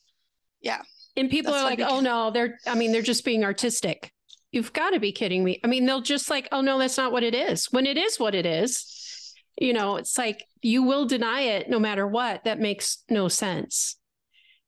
Yeah. 0.61 0.81
And 1.18 1.30
people 1.30 1.51
That's 1.51 1.63
are 1.63 1.70
like, 1.70 1.80
oh 1.82 2.00
no, 2.00 2.32
they're, 2.32 2.60
I 2.65 2.75
mean, 2.75 2.91
they're 2.91 3.01
just 3.01 3.25
being 3.25 3.44
artistic. 3.44 4.12
You've 4.51 4.74
got 4.74 4.91
to 4.91 5.00
be 5.00 5.12
kidding 5.12 5.44
me. 5.44 5.60
I 5.63 5.68
mean, 5.68 5.86
they'll 5.86 6.01
just 6.01 6.30
like, 6.30 6.48
oh 6.51 6.62
no, 6.62 6.77
that's 6.77 6.98
not 6.98 7.12
what 7.12 7.24
it 7.24 7.36
is. 7.36 7.68
When 7.72 7.86
it 7.86 7.98
is 7.98 8.20
what 8.20 8.36
it 8.36 8.46
is, 8.46 9.34
you 9.60 9.74
know, 9.74 9.98
it's 9.98 10.18
like 10.18 10.46
you 10.62 10.84
will 10.84 11.06
deny 11.06 11.41
it 11.41 11.70
no 11.70 11.80
matter 11.80 12.08
what. 12.08 12.44
That 12.46 12.60
makes 12.60 13.03
no 13.10 13.27
sense 13.27 13.98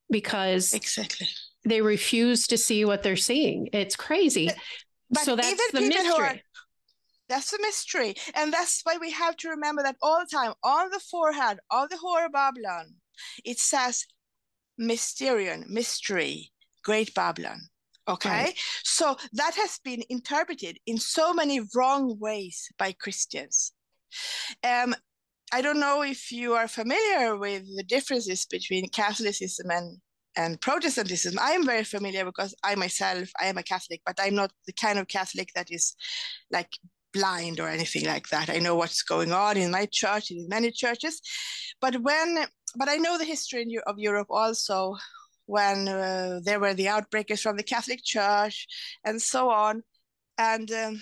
because 0.10 0.74
exactly 0.74 1.28
they 1.66 1.82
refuse 1.82 2.48
to 2.48 2.58
see 2.58 2.86
what 2.86 3.04
they're 3.04 3.16
seeing. 3.16 3.70
It's 3.74 3.96
crazy. 3.96 4.50
But 5.10 5.24
so 5.24 5.36
that's 5.36 5.72
the 5.72 5.82
mystery. 5.82 6.26
Are, 6.26 6.36
that's 7.30 7.52
the 7.52 7.60
mystery. 7.62 8.16
And 8.36 8.52
that's 8.52 8.82
why 8.84 8.98
we 9.00 9.12
have 9.12 9.38
to 9.38 9.50
remember 9.50 9.84
that 9.84 9.96
all 10.02 10.20
the 10.20 10.36
time 10.36 10.54
on 10.64 10.90
the 10.90 11.00
forehead 11.00 11.60
of 11.72 11.90
the 11.90 11.96
whore 11.96 12.32
Babylon, 12.32 12.96
it 13.46 13.60
says 13.60 14.06
Mysterion, 14.80 15.68
mystery, 15.70 16.52
Great 16.84 17.14
Babylon. 17.14 17.62
Okay. 18.08 18.30
Right. 18.30 18.60
So 18.84 19.16
that 19.34 19.56
has 19.56 19.80
been 19.84 20.04
interpreted 20.10 20.78
in 20.86 20.98
so 20.98 21.34
many 21.34 21.62
wrong 21.74 22.18
ways 22.20 22.70
by 22.78 22.92
Christians. 22.92 23.72
Um, 24.64 24.94
I 25.54 25.62
don't 25.62 25.80
know 25.80 26.02
if 26.02 26.32
you 26.32 26.54
are 26.54 26.68
familiar 26.68 27.38
with 27.38 27.64
the 27.78 27.84
differences 27.84 28.46
between 28.46 28.90
Catholicism 28.90 29.70
and, 29.72 29.98
and 30.36 30.60
Protestantism. 30.60 31.38
I 31.40 31.52
am 31.52 31.66
very 31.66 31.84
familiar 31.84 32.26
because 32.26 32.54
I 32.64 32.76
myself, 32.76 33.30
I 33.40 33.46
am 33.46 33.58
a 33.58 33.64
Catholic, 33.64 34.02
but 34.06 34.20
I'm 34.20 34.36
not 34.36 34.52
the 34.66 34.74
kind 34.74 35.00
of 35.00 35.08
Catholic 35.08 35.50
that 35.56 35.68
is 35.70 35.96
like 36.52 36.72
blind 37.14 37.60
or 37.60 37.70
anything 37.70 38.06
like 38.06 38.28
that. 38.30 38.50
I 38.50 38.58
know 38.58 38.76
what's 38.76 39.04
going 39.04 39.32
on 39.32 39.56
in 39.56 39.72
my 39.72 39.88
church 39.92 40.32
and 40.32 40.40
in 40.40 40.50
many 40.50 40.72
churches. 40.72 41.22
But 41.80 42.02
when 42.02 42.46
but 42.76 42.90
I 42.90 42.96
know 42.98 43.18
the 43.18 43.26
history 43.26 43.80
of 43.86 44.00
Europe 44.00 44.28
also 44.30 44.96
when 45.46 45.88
uh, 45.88 46.40
there 46.44 46.60
were 46.60 46.74
the 46.74 46.86
outbreakers 46.86 47.42
from 47.42 47.58
the 47.58 47.64
Catholic 47.64 48.04
Church 48.04 48.68
and 49.04 49.22
so 49.22 49.50
on. 49.50 49.84
And 50.38 50.72
um, 50.72 51.02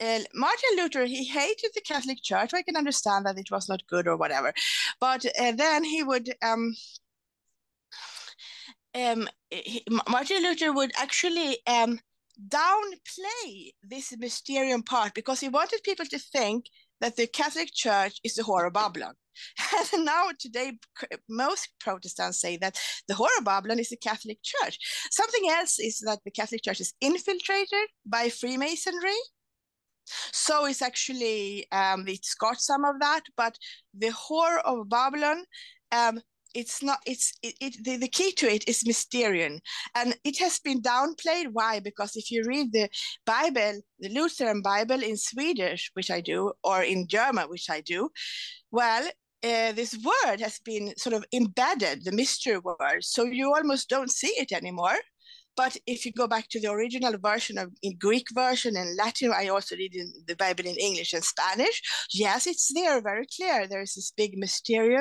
uh, 0.00 0.20
Martin 0.34 0.70
Luther, 0.76 1.04
he 1.04 1.24
hated 1.24 1.70
the 1.74 1.80
Catholic 1.82 2.22
Church. 2.22 2.54
I 2.54 2.62
can 2.62 2.76
understand 2.76 3.26
that 3.26 3.38
it 3.38 3.50
was 3.50 3.68
not 3.68 3.86
good 3.88 4.08
or 4.08 4.16
whatever. 4.16 4.52
But 5.00 5.24
uh, 5.38 5.52
then 5.52 5.84
he 5.84 6.02
would, 6.02 6.30
um, 6.42 6.74
um, 8.94 9.28
he, 9.50 9.84
Martin 10.08 10.42
Luther 10.42 10.72
would 10.72 10.92
actually 10.96 11.58
um, 11.66 12.00
downplay 12.48 13.72
this 13.82 14.16
mysterium 14.18 14.82
part 14.82 15.14
because 15.14 15.40
he 15.40 15.48
wanted 15.48 15.82
people 15.82 16.06
to 16.06 16.18
think 16.18 16.66
that 17.00 17.16
the 17.16 17.26
Catholic 17.26 17.70
Church 17.72 18.18
is 18.24 18.34
the 18.34 18.42
whore 18.42 18.66
of 18.66 18.72
Babylon. 18.72 19.14
And 19.92 20.04
now 20.04 20.28
today, 20.38 20.72
most 21.28 21.68
Protestants 21.80 22.40
say 22.40 22.56
that 22.58 22.78
the 23.06 23.14
whore 23.14 23.38
of 23.38 23.44
Babylon 23.44 23.78
is 23.78 23.90
the 23.90 23.96
Catholic 23.96 24.38
Church. 24.42 24.78
Something 25.10 25.50
else 25.50 25.78
is 25.78 26.02
that 26.06 26.20
the 26.24 26.30
Catholic 26.30 26.62
Church 26.62 26.80
is 26.80 26.94
infiltrated 27.00 27.88
by 28.06 28.28
Freemasonry. 28.28 29.18
So 30.32 30.64
it's 30.64 30.82
actually, 30.82 31.66
um, 31.70 32.08
it's 32.08 32.34
got 32.34 32.60
some 32.60 32.84
of 32.84 32.98
that, 33.00 33.22
but 33.36 33.58
the 33.92 34.08
whore 34.08 34.60
of 34.64 34.88
Babylon 34.88 35.44
um, 35.92 36.20
it's 36.54 36.82
not 36.82 36.98
it's 37.06 37.32
it, 37.42 37.54
it 37.60 37.84
the, 37.84 37.96
the 37.96 38.08
key 38.08 38.32
to 38.32 38.50
it 38.50 38.66
is 38.68 38.84
mysterion 38.84 39.58
and 39.94 40.16
it 40.24 40.38
has 40.38 40.58
been 40.58 40.80
downplayed 40.80 41.48
why 41.52 41.78
because 41.80 42.16
if 42.16 42.30
you 42.30 42.42
read 42.46 42.72
the 42.72 42.88
bible 43.26 43.80
the 44.00 44.08
lutheran 44.08 44.62
bible 44.62 45.02
in 45.02 45.16
swedish 45.16 45.90
which 45.94 46.10
i 46.10 46.20
do 46.20 46.52
or 46.64 46.82
in 46.82 47.06
german 47.06 47.48
which 47.48 47.68
i 47.70 47.80
do 47.80 48.08
well 48.70 49.06
uh, 49.48 49.72
this 49.72 49.96
word 50.04 50.40
has 50.40 50.58
been 50.64 50.92
sort 50.96 51.14
of 51.14 51.24
embedded 51.32 52.04
the 52.04 52.12
mystery 52.12 52.58
word 52.58 53.00
so 53.02 53.24
you 53.24 53.54
almost 53.54 53.88
don't 53.88 54.10
see 54.10 54.32
it 54.38 54.52
anymore 54.52 54.98
but 55.58 55.76
if 55.88 56.06
you 56.06 56.12
go 56.12 56.28
back 56.28 56.48
to 56.50 56.60
the 56.60 56.70
original 56.70 57.14
version 57.20 57.58
of 57.58 57.72
in 57.82 57.98
Greek 57.98 58.28
version 58.32 58.76
and 58.76 58.96
Latin, 58.96 59.32
I 59.34 59.48
also 59.48 59.74
read 59.74 59.92
in 59.92 60.12
the 60.28 60.36
Bible 60.36 60.64
in 60.64 60.76
English 60.76 61.12
and 61.12 61.24
Spanish. 61.24 61.82
Yes, 62.14 62.46
it's 62.46 62.72
there, 62.72 63.00
very 63.00 63.26
clear. 63.26 63.66
There's 63.66 63.94
this 63.94 64.12
big 64.16 64.38
mystery, 64.38 64.96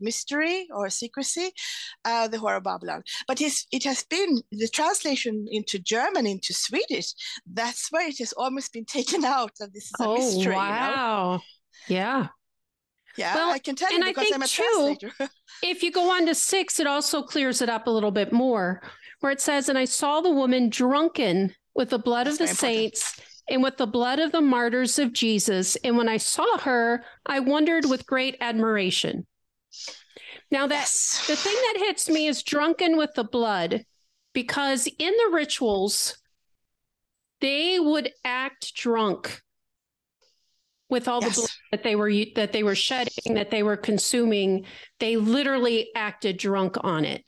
mystery 0.00 0.68
or 0.72 0.90
secrecy, 0.90 1.50
uh, 2.04 2.28
the 2.28 2.38
horror 2.38 2.58
of 2.58 2.62
Babylon. 2.62 3.02
But 3.26 3.40
it 3.40 3.82
has 3.82 4.04
been 4.04 4.42
the 4.52 4.68
translation 4.68 5.44
into 5.50 5.80
German, 5.80 6.24
into 6.24 6.54
Swedish. 6.54 7.12
That's 7.44 7.90
where 7.90 8.08
it 8.08 8.18
has 8.20 8.32
almost 8.34 8.72
been 8.72 8.84
taken 8.84 9.24
out. 9.36 9.50
That 9.58 9.74
this 9.74 9.86
is 9.86 9.92
a 9.98 10.04
oh, 10.04 10.14
mystery. 10.14 10.54
Wow. 10.54 11.42
You 11.88 11.96
know? 11.96 12.00
Yeah. 12.00 12.28
Yeah, 13.16 13.34
well, 13.34 13.50
I 13.50 13.58
can 13.58 13.74
tell 13.74 13.92
you 13.92 14.04
because 14.04 14.30
I'm 14.32 14.42
a 14.42 14.46
too, 14.46 14.96
if 15.62 15.82
you 15.82 15.90
go 15.90 16.10
on 16.10 16.26
to 16.26 16.34
six, 16.34 16.78
it 16.80 16.86
also 16.86 17.22
clears 17.22 17.62
it 17.62 17.68
up 17.68 17.86
a 17.86 17.90
little 17.90 18.10
bit 18.10 18.32
more 18.32 18.82
where 19.20 19.32
it 19.32 19.40
says, 19.40 19.68
And 19.68 19.78
I 19.78 19.84
saw 19.84 20.20
the 20.20 20.30
woman 20.30 20.68
drunken 20.68 21.54
with 21.74 21.90
the 21.90 21.98
blood 21.98 22.26
That's 22.26 22.40
of 22.40 22.48
the 22.48 22.54
saints 22.54 23.20
and 23.48 23.62
with 23.62 23.76
the 23.76 23.86
blood 23.86 24.18
of 24.18 24.32
the 24.32 24.40
martyrs 24.40 24.98
of 24.98 25.12
Jesus. 25.12 25.76
And 25.76 25.96
when 25.96 26.08
I 26.08 26.16
saw 26.16 26.58
her, 26.58 27.04
I 27.24 27.40
wondered 27.40 27.84
with 27.84 28.06
great 28.06 28.36
admiration. 28.40 29.26
Now, 30.50 30.66
that 30.66 30.74
yes. 30.74 31.24
the 31.26 31.36
thing 31.36 31.54
that 31.54 31.84
hits 31.86 32.08
me 32.08 32.28
is 32.28 32.42
drunken 32.42 32.96
with 32.96 33.14
the 33.14 33.24
blood, 33.24 33.84
because 34.32 34.86
in 34.98 35.12
the 35.12 35.30
rituals, 35.32 36.18
they 37.40 37.80
would 37.80 38.12
act 38.24 38.74
drunk 38.74 39.42
with 40.88 41.08
all 41.08 41.20
yes. 41.20 41.34
the 41.34 41.40
blood 41.40 41.50
that 41.72 41.82
they 41.82 41.96
were 41.96 42.12
that 42.34 42.52
they 42.52 42.62
were 42.62 42.74
shedding, 42.74 43.34
that 43.34 43.50
they 43.50 43.62
were 43.62 43.76
consuming. 43.76 44.64
They 45.00 45.16
literally 45.16 45.90
acted 45.94 46.36
drunk 46.36 46.76
on 46.82 47.04
it 47.04 47.24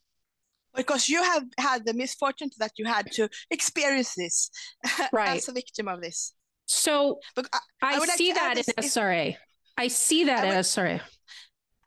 because 0.74 1.08
you 1.08 1.22
have 1.22 1.44
had 1.58 1.84
the 1.84 1.92
misfortune 1.92 2.50
that 2.58 2.72
you 2.76 2.86
had 2.86 3.10
to 3.12 3.28
experience 3.50 4.14
this 4.14 4.50
right. 5.12 5.36
as 5.36 5.48
a 5.48 5.52
victim 5.52 5.88
of 5.88 6.00
this. 6.00 6.32
So 6.66 7.18
but 7.34 7.46
I, 7.52 7.58
I, 7.82 7.96
I 7.96 8.06
see 8.06 8.28
like 8.28 8.36
that 8.36 8.58
in 8.58 8.64
SRA. 8.78 9.36
I 9.76 9.88
see 9.88 10.24
that 10.24 10.44
in 10.44 10.50
SRA. 10.52 11.00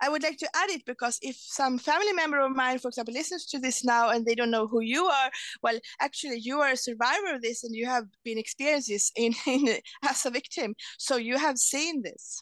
I 0.01 0.09
would 0.09 0.23
like 0.23 0.37
to 0.39 0.49
add 0.55 0.69
it 0.71 0.83
because 0.85 1.19
if 1.21 1.35
some 1.35 1.77
family 1.77 2.11
member 2.11 2.39
of 2.39 2.55
mine, 2.55 2.79
for 2.79 2.87
example, 2.87 3.13
listens 3.13 3.45
to 3.47 3.59
this 3.59 3.85
now 3.85 4.09
and 4.09 4.25
they 4.25 4.33
don't 4.33 4.51
know 4.51 4.67
who 4.67 4.81
you 4.81 5.05
are, 5.05 5.31
well, 5.61 5.77
actually, 5.99 6.39
you 6.39 6.59
are 6.59 6.71
a 6.71 6.77
survivor 6.77 7.35
of 7.35 7.41
this 7.41 7.63
and 7.63 7.75
you 7.75 7.85
have 7.85 8.05
been 8.23 8.37
experienced 8.39 8.89
this 8.89 9.11
in, 9.15 9.33
in 9.47 9.77
as 10.07 10.25
a 10.25 10.31
victim. 10.31 10.75
So 10.97 11.17
you 11.17 11.37
have 11.37 11.57
seen 11.57 12.01
this. 12.01 12.41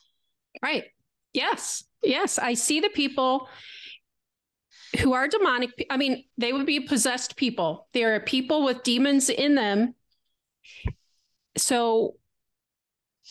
Right. 0.64 0.86
Yes. 1.34 1.84
Yes. 2.02 2.40
I 2.40 2.54
see 2.54 2.80
the 2.80 2.90
people 2.90 3.50
who 5.00 5.14
are 5.14 5.28
demonic. 5.28 5.86
I 5.90 5.98
mean, 5.98 6.24
they 6.38 6.54
would 6.54 6.66
be 6.66 6.80
possessed 6.80 7.36
people. 7.36 7.88
There 7.94 8.16
are 8.16 8.20
people 8.20 8.64
with 8.64 8.84
demons 8.84 9.30
in 9.30 9.56
them. 9.56 9.96
So 11.58 12.16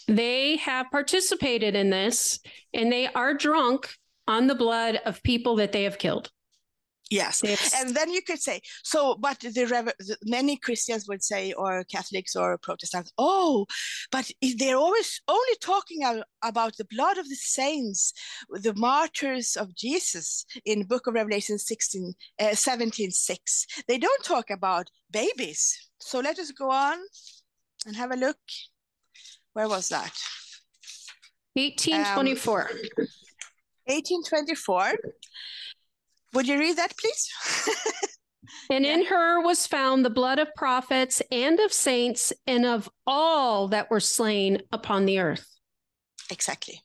they 0.06 0.56
have 0.56 0.90
participated 0.90 1.74
in 1.74 1.90
this 1.90 2.40
and 2.72 2.92
they 2.92 3.08
are 3.08 3.34
drunk 3.34 3.96
on 4.28 4.46
the 4.46 4.54
blood 4.54 5.00
of 5.04 5.22
people 5.24 5.56
that 5.56 5.72
they 5.72 5.82
have 5.82 5.98
killed. 5.98 6.30
Yes, 7.10 7.42
and 7.74 7.96
then 7.96 8.10
you 8.10 8.20
could 8.20 8.38
say 8.38 8.60
so. 8.84 9.14
But 9.14 9.40
the, 9.40 10.16
many 10.24 10.58
Christians 10.58 11.08
would 11.08 11.24
say, 11.24 11.52
or 11.52 11.84
Catholics 11.84 12.36
or 12.36 12.58
Protestants, 12.58 13.12
oh, 13.16 13.64
but 14.12 14.30
they're 14.58 14.76
always 14.76 15.22
only 15.26 15.56
talking 15.62 16.22
about 16.42 16.76
the 16.76 16.86
blood 16.90 17.16
of 17.16 17.26
the 17.26 17.34
saints, 17.34 18.12
the 18.50 18.74
martyrs 18.74 19.56
of 19.56 19.74
Jesus 19.74 20.44
in 20.66 20.84
Book 20.84 21.06
of 21.06 21.14
Revelation 21.14 21.58
16, 21.58 22.12
uh, 22.40 22.54
17, 22.54 23.10
6. 23.10 23.66
They 23.88 23.96
don't 23.96 24.24
talk 24.24 24.50
about 24.50 24.90
babies. 25.10 25.90
So 26.00 26.20
let 26.20 26.38
us 26.38 26.50
go 26.50 26.70
on 26.70 26.98
and 27.86 27.96
have 27.96 28.12
a 28.12 28.16
look. 28.16 28.36
Where 29.54 29.68
was 29.68 29.88
that? 29.88 30.12
1824. 31.54 32.70
Um, 32.70 33.06
1824. 33.88 34.98
Would 36.34 36.46
you 36.46 36.58
read 36.58 36.76
that, 36.76 36.94
please? 36.96 37.30
and 38.70 38.84
in 38.84 39.06
her 39.06 39.40
was 39.42 39.66
found 39.66 40.04
the 40.04 40.10
blood 40.10 40.38
of 40.38 40.54
prophets 40.54 41.22
and 41.32 41.58
of 41.60 41.72
saints 41.72 42.32
and 42.46 42.66
of 42.66 42.88
all 43.06 43.68
that 43.68 43.90
were 43.90 44.00
slain 44.00 44.62
upon 44.72 45.06
the 45.06 45.18
earth. 45.18 45.46
Exactly. 46.30 46.82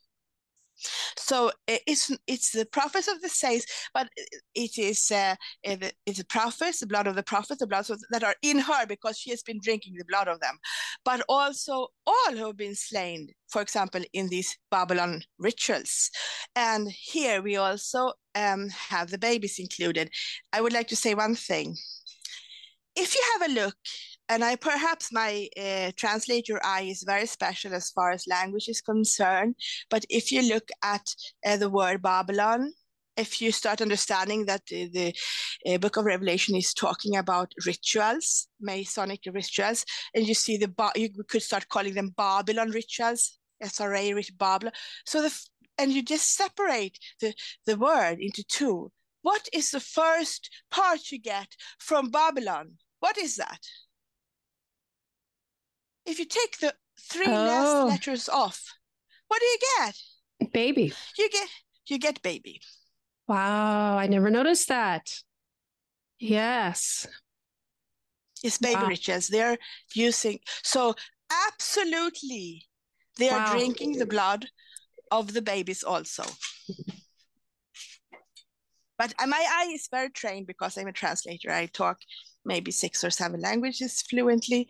So 1.17 1.51
it's 1.67 2.11
it's 2.27 2.51
the 2.51 2.65
prophets 2.65 3.07
of 3.07 3.21
the 3.21 3.29
saints, 3.29 3.65
but 3.93 4.09
it 4.55 4.77
is 4.77 5.11
uh, 5.11 5.35
it's 5.63 6.19
the 6.19 6.25
prophets, 6.25 6.79
the 6.79 6.87
blood 6.87 7.07
of 7.07 7.15
the 7.15 7.23
prophets, 7.23 7.59
the 7.59 7.67
blood 7.67 7.85
that 8.11 8.23
are 8.23 8.35
in 8.41 8.59
her 8.59 8.85
because 8.85 9.17
she 9.17 9.29
has 9.29 9.43
been 9.43 9.59
drinking 9.61 9.95
the 9.97 10.05
blood 10.05 10.27
of 10.27 10.39
them, 10.39 10.57
but 11.05 11.23
also 11.29 11.87
all 12.05 12.31
who 12.31 12.47
have 12.47 12.57
been 12.57 12.75
slain, 12.75 13.29
for 13.49 13.61
example, 13.61 14.01
in 14.13 14.29
these 14.29 14.57
Babylon 14.71 15.21
rituals. 15.37 16.09
And 16.55 16.91
here 16.91 17.41
we 17.41 17.55
also 17.57 18.13
um, 18.35 18.69
have 18.69 19.09
the 19.11 19.17
babies 19.17 19.59
included. 19.59 20.09
I 20.51 20.61
would 20.61 20.73
like 20.73 20.87
to 20.89 20.95
say 20.95 21.13
one 21.13 21.35
thing. 21.35 21.75
If 22.95 23.15
you 23.15 23.21
have 23.33 23.49
a 23.49 23.53
look 23.53 23.75
and 24.29 24.43
I 24.43 24.55
perhaps 24.55 25.11
my 25.11 25.47
uh, 25.57 25.91
translator 25.95 26.59
eye 26.63 26.83
is 26.83 27.03
very 27.03 27.25
special 27.25 27.73
as 27.73 27.89
far 27.91 28.11
as 28.11 28.25
language 28.27 28.69
is 28.69 28.81
concerned. 28.81 29.55
But 29.89 30.05
if 30.09 30.31
you 30.31 30.41
look 30.41 30.69
at 30.83 31.13
uh, 31.45 31.57
the 31.57 31.69
word 31.69 32.01
Babylon, 32.01 32.71
if 33.17 33.41
you 33.41 33.51
start 33.51 33.81
understanding 33.81 34.45
that 34.45 34.65
the, 34.67 34.89
the 34.89 35.73
uh, 35.73 35.77
book 35.77 35.97
of 35.97 36.05
Revelation 36.05 36.55
is 36.55 36.73
talking 36.73 37.15
about 37.15 37.51
rituals, 37.65 38.47
Masonic 38.59 39.21
rituals, 39.31 39.85
and 40.15 40.27
you 40.27 40.33
see 40.33 40.57
the 40.57 40.71
you 40.95 41.09
could 41.27 41.43
start 41.43 41.69
calling 41.69 41.93
them 41.93 42.13
Babylon 42.17 42.71
rituals, 42.71 43.37
SRA 43.61 44.15
rich 44.15 44.31
Babylon. 44.37 44.73
So 45.05 45.21
the 45.21 45.33
and 45.77 45.91
you 45.91 46.03
just 46.03 46.35
separate 46.35 46.97
the 47.19 47.33
the 47.65 47.77
word 47.77 48.17
into 48.19 48.43
two. 48.43 48.91
What 49.21 49.47
is 49.53 49.71
the 49.71 49.79
first 49.79 50.49
part 50.69 51.11
you 51.11 51.19
get 51.19 51.47
from 51.79 52.09
Babylon? 52.09 52.73
What 52.99 53.17
is 53.17 53.37
that? 53.37 53.59
If 56.05 56.19
you 56.19 56.25
take 56.25 56.59
the 56.59 56.73
three 56.99 57.27
oh. 57.27 57.31
last 57.31 57.89
letters 57.89 58.29
off, 58.29 58.61
what 59.27 59.39
do 59.39 59.45
you 59.45 59.57
get? 59.77 60.51
Baby. 60.51 60.93
You 61.17 61.29
get 61.29 61.49
you 61.87 61.97
get 61.99 62.21
baby. 62.21 62.61
Wow, 63.27 63.97
I 63.97 64.07
never 64.07 64.29
noticed 64.29 64.67
that. 64.67 65.09
Yes. 66.19 67.07
It's 68.43 68.57
baby 68.57 68.81
wow. 68.81 68.87
riches. 68.87 69.29
They're 69.29 69.57
using 69.95 70.39
so 70.63 70.95
absolutely 71.47 72.65
they 73.17 73.29
are 73.29 73.55
drinking 73.55 73.97
the 73.97 74.05
blood 74.05 74.47
of 75.11 75.33
the 75.33 75.41
babies 75.41 75.83
also. 75.83 76.23
But 78.97 79.13
uh, 79.19 79.27
my 79.27 79.45
eye 79.49 79.71
is 79.73 79.87
very 79.91 80.09
trained 80.09 80.47
because 80.47 80.77
I'm 80.77 80.87
a 80.87 80.93
translator. 80.93 81.51
I 81.51 81.65
talk 81.65 81.97
maybe 82.45 82.71
six 82.71 83.03
or 83.03 83.09
seven 83.09 83.41
languages 83.41 84.01
fluently, 84.01 84.69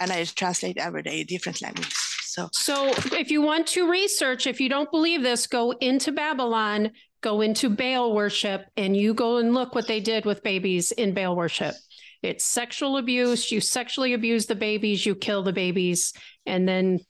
and 0.00 0.10
I 0.12 0.24
translate 0.24 0.78
every 0.78 1.02
day 1.02 1.24
different 1.24 1.62
languages. 1.62 1.94
So, 2.24 2.48
so 2.52 2.92
if 3.18 3.30
you 3.30 3.42
want 3.42 3.66
to 3.68 3.90
research, 3.90 4.46
if 4.46 4.60
you 4.60 4.68
don't 4.68 4.90
believe 4.90 5.22
this, 5.22 5.46
go 5.46 5.72
into 5.72 6.12
Babylon, 6.12 6.92
go 7.20 7.40
into 7.40 7.68
Baal 7.68 8.14
worship, 8.14 8.66
and 8.76 8.96
you 8.96 9.14
go 9.14 9.38
and 9.38 9.54
look 9.54 9.74
what 9.74 9.88
they 9.88 10.00
did 10.00 10.24
with 10.24 10.42
babies 10.42 10.92
in 10.92 11.14
Baal 11.14 11.34
worship. 11.34 11.74
It's 12.22 12.44
sexual 12.44 12.96
abuse. 12.96 13.50
You 13.50 13.60
sexually 13.60 14.12
abuse 14.12 14.46
the 14.46 14.54
babies, 14.54 15.04
you 15.06 15.14
kill 15.14 15.42
the 15.42 15.52
babies, 15.52 16.12
and 16.46 16.68
then 16.68 17.00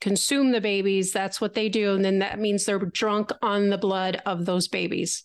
consume 0.00 0.50
the 0.50 0.60
babies. 0.60 1.12
That's 1.12 1.40
what 1.40 1.54
they 1.54 1.68
do. 1.68 1.94
And 1.94 2.04
then 2.04 2.20
that 2.20 2.38
means 2.38 2.64
they're 2.64 2.78
drunk 2.78 3.30
on 3.42 3.68
the 3.68 3.78
blood 3.78 4.22
of 4.26 4.46
those 4.46 4.68
babies. 4.68 5.24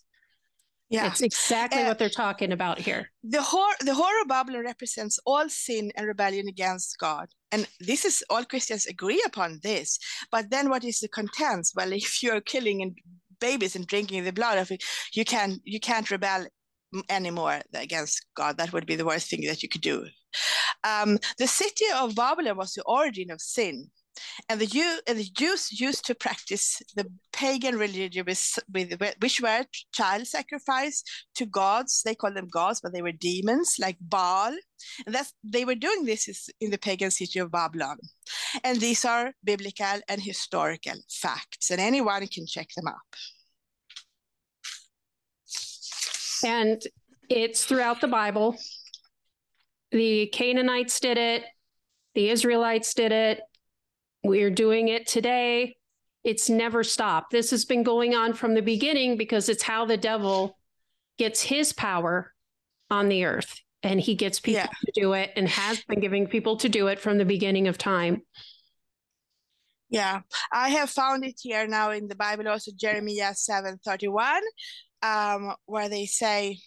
Yeah, 0.88 1.08
it's 1.08 1.20
exactly 1.20 1.82
uh, 1.82 1.88
what 1.88 1.98
they're 1.98 2.08
talking 2.08 2.52
about 2.52 2.78
here. 2.78 3.10
The 3.24 3.38
whore, 3.38 3.76
the 3.80 3.92
whore 3.92 4.22
of 4.22 4.28
Babylon 4.28 4.64
represents 4.64 5.18
all 5.26 5.48
sin 5.48 5.90
and 5.96 6.06
rebellion 6.06 6.46
against 6.48 6.96
God, 6.98 7.28
and 7.50 7.66
this 7.80 8.04
is 8.04 8.22
all 8.30 8.44
Christians 8.44 8.86
agree 8.86 9.22
upon 9.26 9.58
this. 9.62 9.98
But 10.30 10.50
then, 10.50 10.70
what 10.70 10.84
is 10.84 11.00
the 11.00 11.08
contents? 11.08 11.72
Well, 11.74 11.92
if 12.02 12.22
you're 12.22 12.40
killing 12.40 12.82
and 12.82 12.96
babies 13.40 13.74
and 13.74 13.86
drinking 13.86 14.24
the 14.24 14.32
blood 14.32 14.58
of 14.58 14.70
it, 14.70 14.84
you 15.12 15.24
can 15.24 15.58
you 15.64 15.80
can't 15.80 16.10
rebel 16.10 16.46
anymore 17.08 17.60
against 17.74 18.24
God. 18.36 18.56
That 18.56 18.72
would 18.72 18.86
be 18.86 18.96
the 18.96 19.04
worst 19.04 19.28
thing 19.28 19.42
that 19.46 19.62
you 19.62 19.68
could 19.68 19.80
do. 19.82 20.06
Um, 20.84 21.18
the 21.38 21.46
city 21.46 21.86
of 21.94 22.14
Babylon 22.14 22.56
was 22.56 22.74
the 22.74 22.82
origin 22.84 23.30
of 23.30 23.40
sin. 23.40 23.90
And 24.48 24.60
the, 24.60 24.66
Jew, 24.66 24.98
and 25.06 25.18
the 25.18 25.24
Jews 25.24 25.80
used 25.80 26.06
to 26.06 26.14
practice 26.14 26.80
the 26.94 27.06
pagan 27.32 27.76
religion 27.76 28.24
with, 28.26 28.58
with, 28.72 29.00
which 29.20 29.40
were 29.40 29.64
child 29.92 30.26
sacrifice 30.26 31.02
to 31.34 31.46
gods. 31.46 32.02
They 32.04 32.14
called 32.14 32.36
them 32.36 32.48
gods, 32.48 32.80
but 32.80 32.92
they 32.92 33.02
were 33.02 33.12
demons 33.12 33.76
like 33.78 33.96
Baal. 34.00 34.54
And 35.06 35.14
that's, 35.14 35.32
they 35.42 35.64
were 35.64 35.74
doing 35.74 36.04
this 36.04 36.48
in 36.60 36.70
the 36.70 36.78
pagan 36.78 37.10
city 37.10 37.38
of 37.38 37.50
Babylon. 37.50 37.98
And 38.64 38.80
these 38.80 39.04
are 39.04 39.32
biblical 39.44 40.00
and 40.08 40.20
historical 40.20 40.96
facts, 41.10 41.70
and 41.70 41.80
anyone 41.80 42.26
can 42.26 42.46
check 42.46 42.68
them 42.76 42.86
up. 42.86 43.16
And 46.44 46.82
it's 47.28 47.64
throughout 47.64 48.00
the 48.00 48.08
Bible. 48.08 48.56
The 49.92 50.26
Canaanites 50.26 51.00
did 51.00 51.16
it, 51.16 51.44
the 52.14 52.30
Israelites 52.30 52.92
did 52.92 53.12
it, 53.12 53.40
we're 54.26 54.50
doing 54.50 54.88
it 54.88 55.06
today. 55.06 55.76
It's 56.24 56.50
never 56.50 56.82
stopped. 56.82 57.30
This 57.30 57.50
has 57.50 57.64
been 57.64 57.82
going 57.82 58.14
on 58.14 58.32
from 58.32 58.54
the 58.54 58.62
beginning 58.62 59.16
because 59.16 59.48
it's 59.48 59.62
how 59.62 59.84
the 59.84 59.96
devil 59.96 60.58
gets 61.18 61.40
his 61.40 61.72
power 61.72 62.32
on 62.90 63.08
the 63.08 63.24
earth. 63.24 63.60
And 63.82 64.00
he 64.00 64.14
gets 64.14 64.40
people 64.40 64.62
yeah. 64.62 64.66
to 64.66 64.92
do 64.94 65.12
it 65.12 65.32
and 65.36 65.48
has 65.48 65.82
been 65.84 66.00
giving 66.00 66.26
people 66.26 66.56
to 66.56 66.68
do 66.68 66.88
it 66.88 66.98
from 66.98 67.18
the 67.18 67.24
beginning 67.24 67.68
of 67.68 67.78
time. 67.78 68.22
Yeah, 69.88 70.22
I 70.52 70.70
have 70.70 70.90
found 70.90 71.24
it 71.24 71.38
here 71.40 71.66
now 71.68 71.92
in 71.92 72.08
the 72.08 72.16
Bible, 72.16 72.48
also 72.48 72.72
Jeremiah 72.74 73.34
7 73.34 73.78
31, 73.84 74.42
um, 75.02 75.54
where 75.66 75.88
they 75.88 76.06
say, 76.06 76.58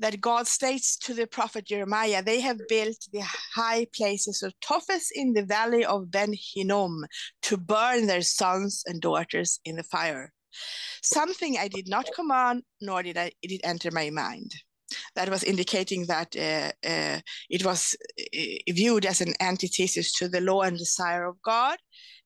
that 0.00 0.20
God 0.20 0.46
states 0.46 0.96
to 0.98 1.14
the 1.14 1.26
prophet 1.26 1.66
Jeremiah, 1.66 2.22
they 2.22 2.40
have 2.40 2.58
built 2.68 2.96
the 3.12 3.22
high 3.54 3.86
places 3.94 4.42
of 4.42 4.58
Topheth 4.60 5.08
in 5.14 5.34
the 5.34 5.44
valley 5.44 5.84
of 5.84 6.10
Ben 6.10 6.32
Hinnom 6.34 7.04
to 7.42 7.56
burn 7.56 8.06
their 8.06 8.22
sons 8.22 8.82
and 8.86 9.00
daughters 9.00 9.60
in 9.64 9.76
the 9.76 9.82
fire. 9.84 10.32
Something 11.02 11.56
I 11.58 11.68
did 11.68 11.88
not 11.88 12.10
command, 12.14 12.62
nor 12.80 13.02
did 13.02 13.16
I, 13.16 13.30
it 13.42 13.60
enter 13.62 13.90
my 13.90 14.10
mind. 14.10 14.54
That 15.14 15.28
was 15.28 15.44
indicating 15.44 16.06
that 16.06 16.34
uh, 16.34 16.72
uh, 16.86 17.20
it 17.48 17.64
was 17.64 17.94
uh, 18.18 18.72
viewed 18.72 19.06
as 19.06 19.20
an 19.20 19.34
antithesis 19.40 20.12
to 20.14 20.28
the 20.28 20.40
law 20.40 20.62
and 20.62 20.76
desire 20.76 21.26
of 21.26 21.40
God, 21.42 21.78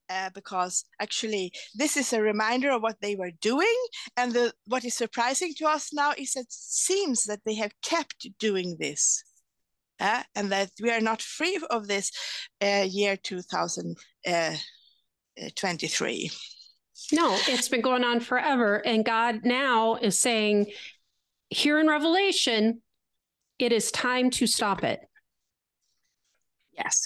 uh, 0.09 0.29
because 0.33 0.85
actually 0.99 1.51
this 1.75 1.95
is 1.97 2.13
a 2.13 2.21
reminder 2.21 2.71
of 2.71 2.81
what 2.81 3.01
they 3.01 3.15
were 3.15 3.31
doing. 3.41 3.75
And 4.17 4.33
the, 4.33 4.53
what 4.67 4.85
is 4.85 4.93
surprising 4.93 5.53
to 5.57 5.67
us 5.67 5.93
now 5.93 6.13
is 6.17 6.33
that 6.33 6.41
it 6.41 6.51
seems 6.51 7.23
that 7.23 7.39
they 7.45 7.55
have 7.55 7.71
kept 7.81 8.27
doing 8.39 8.77
this 8.79 9.23
uh, 9.99 10.23
and 10.35 10.51
that 10.51 10.71
we 10.81 10.91
are 10.91 11.01
not 11.01 11.21
free 11.21 11.59
of 11.69 11.87
this 11.87 12.11
uh, 12.61 12.85
year 12.87 13.17
2023 13.17 13.95
uh, 14.27 14.55
no 17.11 17.37
it's 17.47 17.69
been 17.69 17.81
going 17.81 18.03
on 18.03 18.19
forever 18.19 18.75
and 18.85 19.05
god 19.05 19.41
now 19.43 19.95
is 19.95 20.19
saying 20.19 20.67
here 21.49 21.79
in 21.79 21.87
revelation 21.87 22.81
it 23.57 23.71
is 23.71 23.91
time 23.91 24.29
to 24.31 24.47
stop 24.47 24.83
it. 24.83 24.99
Yes 26.73 27.05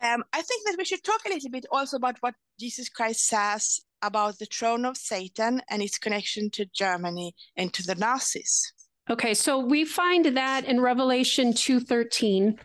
um, 0.00 0.24
I 0.32 0.42
think 0.42 0.66
that 0.66 0.76
we 0.78 0.84
should 0.84 1.02
talk 1.02 1.20
a 1.26 1.30
little 1.30 1.50
bit 1.50 1.66
also 1.70 1.96
about 1.96 2.16
what 2.20 2.34
Jesus 2.58 2.88
Christ 2.88 3.26
says 3.26 3.80
about 4.02 4.38
the 4.38 4.46
throne 4.46 4.84
of 4.84 4.96
Satan 4.96 5.60
and 5.68 5.82
its 5.82 5.98
connection 5.98 6.50
to 6.50 6.66
Germany 6.66 7.34
and 7.56 7.72
to 7.74 7.82
the 7.82 7.96
Nazis. 7.96 8.72
Okay, 9.10 9.34
so 9.34 9.58
we 9.58 9.84
find 9.84 10.26
that 10.36 10.64
in 10.64 10.80
Revelation 10.80 11.52
2:13 11.52 12.58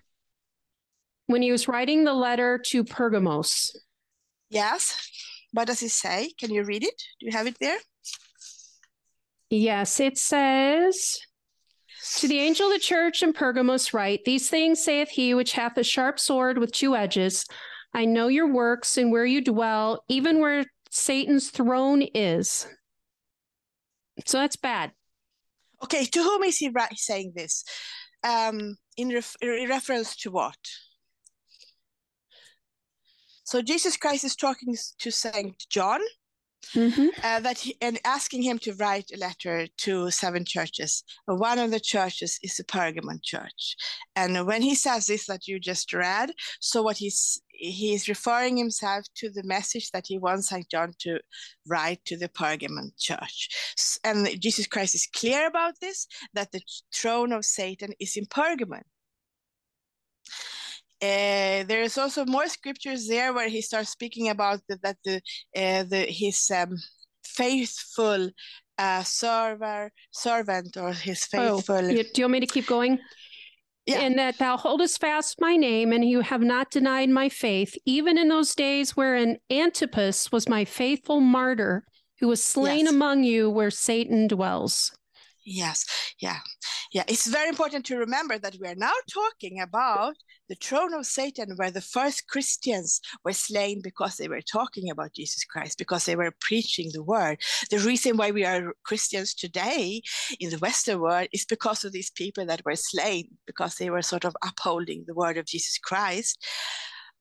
when 1.28 1.42
he 1.42 1.52
was 1.52 1.68
writing 1.68 2.04
the 2.04 2.14
letter 2.14 2.58
to 2.58 2.84
Pergamos. 2.84 3.76
Yes. 4.50 5.10
What 5.52 5.68
does 5.68 5.82
it 5.82 5.92
say? 5.92 6.34
Can 6.38 6.52
you 6.52 6.64
read 6.64 6.84
it? 6.84 7.02
Do 7.20 7.26
you 7.26 7.32
have 7.32 7.48
it 7.48 7.58
there? 7.60 7.80
Yes, 9.50 10.00
it 10.00 10.18
says 10.18 11.20
to 12.18 12.28
the 12.28 12.40
angel 12.40 12.68
of 12.68 12.74
the 12.74 12.80
church 12.80 13.24
in 13.24 13.34
Pergamos, 13.34 13.94
write 13.94 14.26
These 14.26 14.50
things 14.50 14.84
saith 14.84 15.10
he 15.10 15.34
which 15.34 15.54
hath 15.54 15.78
a 15.78 15.84
sharp 15.84 16.20
sword 16.20 16.58
with 16.58 16.72
two 16.72 16.96
edges. 16.96 17.46
I 17.94 18.06
know 18.06 18.28
your 18.28 18.52
works 18.52 18.98
and 18.98 19.12
where 19.12 19.26
you 19.26 19.42
dwell, 19.42 20.04
even 20.10 20.40
where 20.40 20.66
Satan's 20.90 21.50
throne 21.50 22.02
is. 22.02 22.68
So 24.26 24.40
that's 24.40 24.56
bad. 24.56 24.92
Okay, 25.84 26.06
to 26.06 26.24
whom 26.24 26.44
is 26.44 26.58
he 26.58 26.72
saying 26.96 27.34
this? 27.36 27.64
Um, 28.24 28.78
in, 28.98 29.10
ref- 29.10 29.36
in 29.42 29.70
reference 29.70 30.16
to 30.18 30.32
what? 30.32 30.58
So 33.44 33.62
Jesus 33.62 33.98
Christ 33.98 34.24
is 34.24 34.36
talking 34.36 34.76
to 35.00 35.12
Saint 35.12 35.66
John, 35.70 36.00
Mm-hmm. 36.76 37.08
Uh, 37.24 37.40
that 37.42 37.60
he, 37.60 37.76
and 37.82 38.00
asking 38.06 38.42
him 38.42 38.58
to 38.60 38.74
write 38.74 39.12
a 39.14 39.18
letter 39.18 39.68
to 39.80 40.10
seven 40.10 40.46
churches. 40.46 41.04
One 41.26 41.60
of 41.60 41.72
the 41.72 41.80
churches 41.80 42.40
is 42.42 42.56
the 42.56 42.64
Pergamon 42.64 43.22
church, 43.22 43.76
and 44.16 44.48
when 44.48 44.62
he 44.62 44.74
says 44.76 45.08
this 45.08 45.28
that 45.28 45.48
you 45.48 45.60
just 45.60 45.94
read, 45.94 46.32
so 46.60 46.82
what 46.82 46.98
he's 46.98 47.42
he's 47.50 48.10
referring 48.10 48.58
himself 48.58 49.06
to 49.16 49.30
the 49.30 49.44
message 49.44 49.92
that 49.92 50.06
he 50.08 50.18
wants 50.18 50.50
Saint 50.50 50.70
John 50.70 50.94
to 51.00 51.20
write 51.68 52.04
to 52.06 52.18
the 52.18 52.30
Pergamon 52.30 52.92
church, 52.98 53.50
and 54.04 54.28
Jesus 54.42 54.66
Christ 54.66 54.96
is 54.96 55.08
clear 55.14 55.48
about 55.48 55.80
this 55.80 56.08
that 56.34 56.52
the 56.52 56.62
throne 56.94 57.34
of 57.34 57.46
Satan 57.46 57.94
is 58.00 58.16
in 58.18 58.26
Pergamon. 58.26 58.84
Uh, 61.04 61.64
there 61.68 61.82
is 61.82 61.98
also 61.98 62.24
more 62.26 62.48
scriptures 62.48 63.08
there 63.08 63.34
where 63.34 63.50
he 63.50 63.62
starts 63.62 63.90
speaking 63.90 64.30
about 64.30 64.62
the, 64.70 64.80
that 64.84 64.98
the 65.04 65.18
uh, 65.54 65.84
the 65.84 66.06
his 66.08 66.50
um, 66.50 66.78
faithful 67.26 68.30
uh, 68.78 69.04
server 69.04 69.92
servant 70.12 70.78
or 70.78 70.94
his 70.94 71.26
faithful. 71.26 71.76
Oh, 71.76 71.92
do 71.92 72.06
you 72.16 72.24
want 72.24 72.32
me 72.32 72.40
to 72.40 72.48
keep 72.48 72.68
going? 72.68 73.00
Yeah. 73.86 74.00
And 74.00 74.18
that 74.18 74.38
thou 74.38 74.56
holdest 74.56 75.02
fast 75.02 75.42
my 75.42 75.58
name, 75.58 75.92
and 75.92 76.08
you 76.08 76.22
have 76.22 76.42
not 76.42 76.72
denied 76.72 77.10
my 77.10 77.28
faith, 77.28 77.76
even 77.86 78.18
in 78.18 78.30
those 78.30 78.56
days 78.56 78.96
wherein 78.96 79.40
Antipas 79.50 80.32
was 80.32 80.48
my 80.48 80.64
faithful 80.64 81.20
martyr, 81.20 81.84
who 82.22 82.30
was 82.30 82.42
slain 82.42 82.86
yes. 82.86 82.94
among 82.94 83.26
you 83.26 83.50
where 83.50 83.72
Satan 83.72 84.30
dwells. 84.30 84.96
Yes, 85.46 85.86
yeah, 86.20 86.40
yeah. 86.94 87.04
It's 87.08 87.28
very 87.28 87.50
important 87.50 87.86
to 87.88 87.98
remember 87.98 88.38
that 88.38 88.56
we 88.62 88.68
are 88.68 88.76
now 88.76 88.94
talking 89.12 89.60
about 89.60 90.16
the 90.48 90.56
throne 90.56 90.94
of 90.94 91.06
Satan, 91.06 91.54
where 91.58 91.72
the 91.72 91.82
first 91.82 92.28
Christians 92.28 93.02
were 93.26 93.34
slain 93.34 93.82
because 93.84 94.16
they 94.16 94.30
were 94.30 94.42
talking 94.42 94.90
about 94.90 95.14
Jesus 95.14 95.44
Christ, 95.44 95.78
because 95.78 96.06
they 96.06 96.16
were 96.16 96.34
preaching 96.40 96.92
the 96.94 97.04
word. 97.04 97.40
The 97.70 97.80
reason 97.80 98.16
why 98.16 98.32
we 98.32 98.46
are 98.46 98.74
Christians 98.84 99.34
today 99.34 100.02
in 100.40 100.50
the 100.50 100.60
Western 100.60 101.02
world 101.02 101.28
is 101.34 101.46
because 101.46 101.84
of 101.84 101.92
these 101.92 102.12
people 102.12 102.46
that 102.46 102.64
were 102.66 102.76
slain, 102.78 103.28
because 103.46 103.76
they 103.76 103.90
were 103.90 104.02
sort 104.02 104.24
of 104.24 104.36
upholding 104.46 105.04
the 105.08 105.16
word 105.16 105.38
of 105.38 105.46
Jesus 105.46 105.78
Christ. 105.78 106.38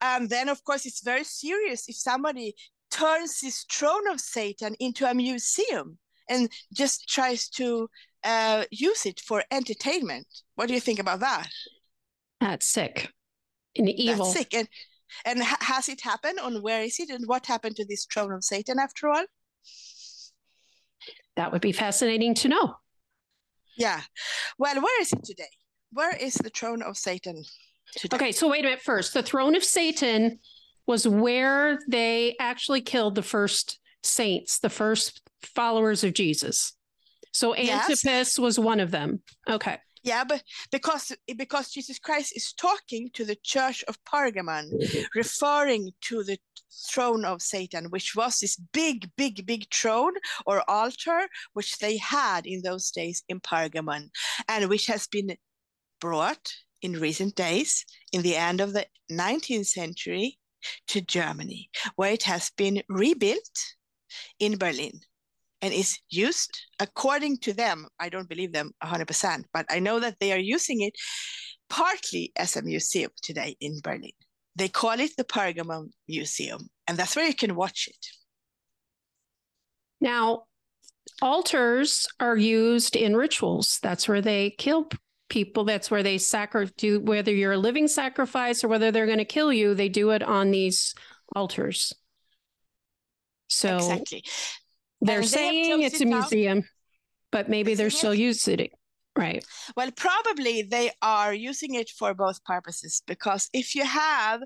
And 0.01 0.31
then, 0.31 0.49
of 0.49 0.63
course, 0.63 0.87
it's 0.87 1.03
very 1.03 1.25
serious 1.25 1.89
if 1.89 1.97
somebody 1.97 2.55
turns 2.93 3.41
this 3.41 3.65
throne 3.73 4.07
of 4.09 4.21
Satan 4.21 4.77
into 4.79 5.11
a 5.11 5.15
museum 5.15 5.99
and 6.29 6.51
just 6.73 7.09
tries 7.09 7.49
to 7.49 7.89
uh, 8.25 8.65
use 8.71 9.07
it 9.07 9.21
for 9.21 9.45
entertainment. 9.51 10.27
What 10.55 10.69
do 10.69 10.75
you 10.75 10.81
think 10.81 10.99
about 10.99 11.21
that? 11.21 11.49
That's 12.41 12.67
sick 12.67 13.11
and 13.77 13.89
evil. 13.89 14.27
That's 14.27 14.39
sick. 14.39 14.55
And, 14.55 14.69
and 15.25 15.43
has 15.43 15.89
it 15.89 16.01
happened? 16.01 16.39
And 16.43 16.63
where 16.63 16.83
is 16.83 16.99
it? 16.99 17.11
And 17.11 17.27
what 17.27 17.47
happened 17.47 17.77
to 17.77 17.85
this 17.85 18.07
throne 18.13 18.33
of 18.33 18.45
Satan 18.45 18.79
after 18.79 19.09
all? 19.09 19.25
That 21.37 21.53
would 21.53 21.63
be 21.63 21.73
fascinating 21.73 22.35
to 22.37 22.49
know. 22.49 22.75
Yeah. 23.77 24.03
Well, 24.59 24.81
where 24.81 25.01
is 25.01 25.13
it 25.13 25.25
today? 25.25 25.49
Where 25.93 26.15
is 26.15 26.35
the 26.35 26.51
throne 26.51 26.83
of 26.83 26.97
Satan 26.97 27.45
today? 27.97 28.17
Okay, 28.17 28.33
so 28.33 28.51
wait 28.51 28.61
a 28.61 28.65
minute 28.65 28.83
first. 28.83 29.15
The 29.15 29.23
throne 29.23 29.55
of 29.55 29.65
Satan 29.65 30.39
was 30.87 31.07
where 31.07 31.79
they 31.89 32.37
actually 32.41 32.81
killed 32.81 33.15
the 33.15 33.23
first 33.23 33.79
saints, 34.03 34.59
the 34.59 34.71
first 34.71 35.23
followers 35.43 36.05
of 36.05 36.13
Jesus. 36.13 36.75
So 37.33 37.55
Antipas 37.55 38.05
yes. 38.05 38.38
was 38.38 38.59
one 38.59 38.81
of 38.81 38.90
them. 38.90 39.23
Okay. 39.49 39.79
Yeah, 40.05 40.25
but 40.25 40.42
because 40.73 41.12
because 41.37 41.71
Jesus 41.71 41.99
Christ 41.99 42.33
is 42.35 42.53
talking 42.53 43.11
to 43.14 43.25
the 43.25 43.37
church 43.45 43.85
of 43.87 44.03
Pergamon, 44.05 44.73
mm-hmm. 44.73 45.03
referring 45.14 45.92
to 46.03 46.25
the 46.25 46.38
throne 46.90 47.25
of 47.25 47.40
Satan, 47.40 47.85
which 47.87 48.16
was 48.16 48.40
this 48.40 48.57
big, 48.73 49.09
big, 49.16 49.47
big 49.47 49.73
throne 49.73 50.14
or 50.45 50.68
altar 50.68 51.29
which 51.53 51.79
they 51.79 51.99
had 51.99 52.47
in 52.47 52.62
those 52.62 52.90
days 52.90 53.23
in 53.29 53.38
Pergamon, 53.40 54.11
and 54.49 54.68
which 54.68 54.87
has 54.87 55.07
been 55.07 55.37
brought 56.01 56.53
in 56.81 56.99
recent 56.99 57.37
days, 57.37 57.85
in 58.12 58.23
the 58.23 58.35
end 58.35 58.61
of 58.61 58.73
the 58.73 58.87
19th 59.11 59.66
century, 59.66 60.37
to 60.88 61.01
Germany, 61.01 61.71
where 61.95 62.12
it 62.12 62.25
has 62.25 62.51
been 62.57 62.83
rebuilt 62.88 63.59
in 64.40 64.59
Berlin 64.59 65.01
and 65.62 65.72
is 65.72 65.98
used 66.11 66.51
according 66.81 67.38
to 67.38 67.55
them. 67.55 67.87
I 67.98 68.09
don't 68.09 68.29
believe 68.29 68.53
them 68.53 68.72
100%, 68.83 69.44
but 69.55 69.64
I 69.70 69.79
know 69.79 70.01
that 70.01 70.16
they 70.20 70.33
are 70.33 70.38
using 70.38 70.83
it 70.83 70.92
partly 71.70 72.33
as 72.37 72.57
a 72.57 72.62
museum 72.62 73.11
today 73.22 73.57
in 73.61 73.81
Berlin. 73.83 74.11
They 74.57 74.68
call 74.68 75.01
it 75.01 75.12
the 75.16 75.25
Pergamon 75.25 75.90
Museum, 76.09 76.68
and 76.87 76.98
that's 76.98 77.16
where 77.16 77.27
you 77.27 77.35
can 77.35 77.55
watch 77.55 77.88
it. 77.88 78.07
Now, 80.01 80.42
altars 81.22 82.07
are 82.20 82.37
used 82.37 82.96
in 82.96 83.16
rituals. 83.16 83.79
That's 83.83 84.09
where 84.09 84.20
they 84.20 84.51
kill 84.59 84.88
people. 85.31 85.64
That's 85.64 85.90
where 85.90 86.03
they 86.03 86.18
sacrifice, 86.18 86.75
do 86.77 87.01
whether 87.01 87.33
you're 87.33 87.53
a 87.53 87.59
living 87.59 87.88
sacrifice 87.88 88.62
or 88.62 88.68
whether 88.68 88.90
they're 88.90 89.07
going 89.07 89.18
to 89.18 89.25
kill 89.25 89.53
you, 89.53 89.75
they 89.75 89.88
do 89.88 90.11
it 90.11 90.22
on 90.22 90.51
these 90.51 90.94
altars. 91.35 91.94
So 93.48 93.77
exactly. 93.77 94.25
They're 95.03 95.17
And 95.19 95.25
they 95.25 95.29
saying 95.29 95.81
closed 95.81 95.95
it's 95.95 96.01
a 96.01 96.05
it 96.05 96.09
museum, 96.09 96.65
but 97.31 97.49
maybe 97.49 97.75
they're 97.75 97.91
still 97.91 98.15
using 98.15 98.61
it. 98.61 98.73
Right. 99.15 99.45
Well, 99.77 99.91
probably 99.95 100.62
they 100.62 100.91
are 101.03 101.35
using 101.35 101.75
it 101.75 101.91
for 101.91 102.15
both 102.15 102.43
purposes 102.45 103.03
because 103.07 103.51
if 103.53 103.75
you 103.75 103.85
have 103.85 104.41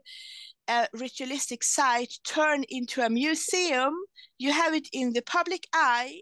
a 0.66 0.88
ritualistic 0.92 1.62
site 1.62 2.12
turned 2.25 2.66
into 2.69 3.01
a 3.03 3.09
museum, 3.09 3.95
you 4.38 4.53
have 4.53 4.75
it 4.75 4.88
in 4.92 5.12
the 5.12 5.23
public 5.23 5.69
eye, 5.73 6.21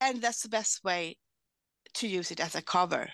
and 0.00 0.22
that's 0.22 0.42
the 0.42 0.48
best 0.48 0.82
way 0.82 1.18
to 1.94 2.08
use 2.08 2.30
it 2.30 2.40
as 2.40 2.54
a 2.54 2.62
cover. 2.62 3.10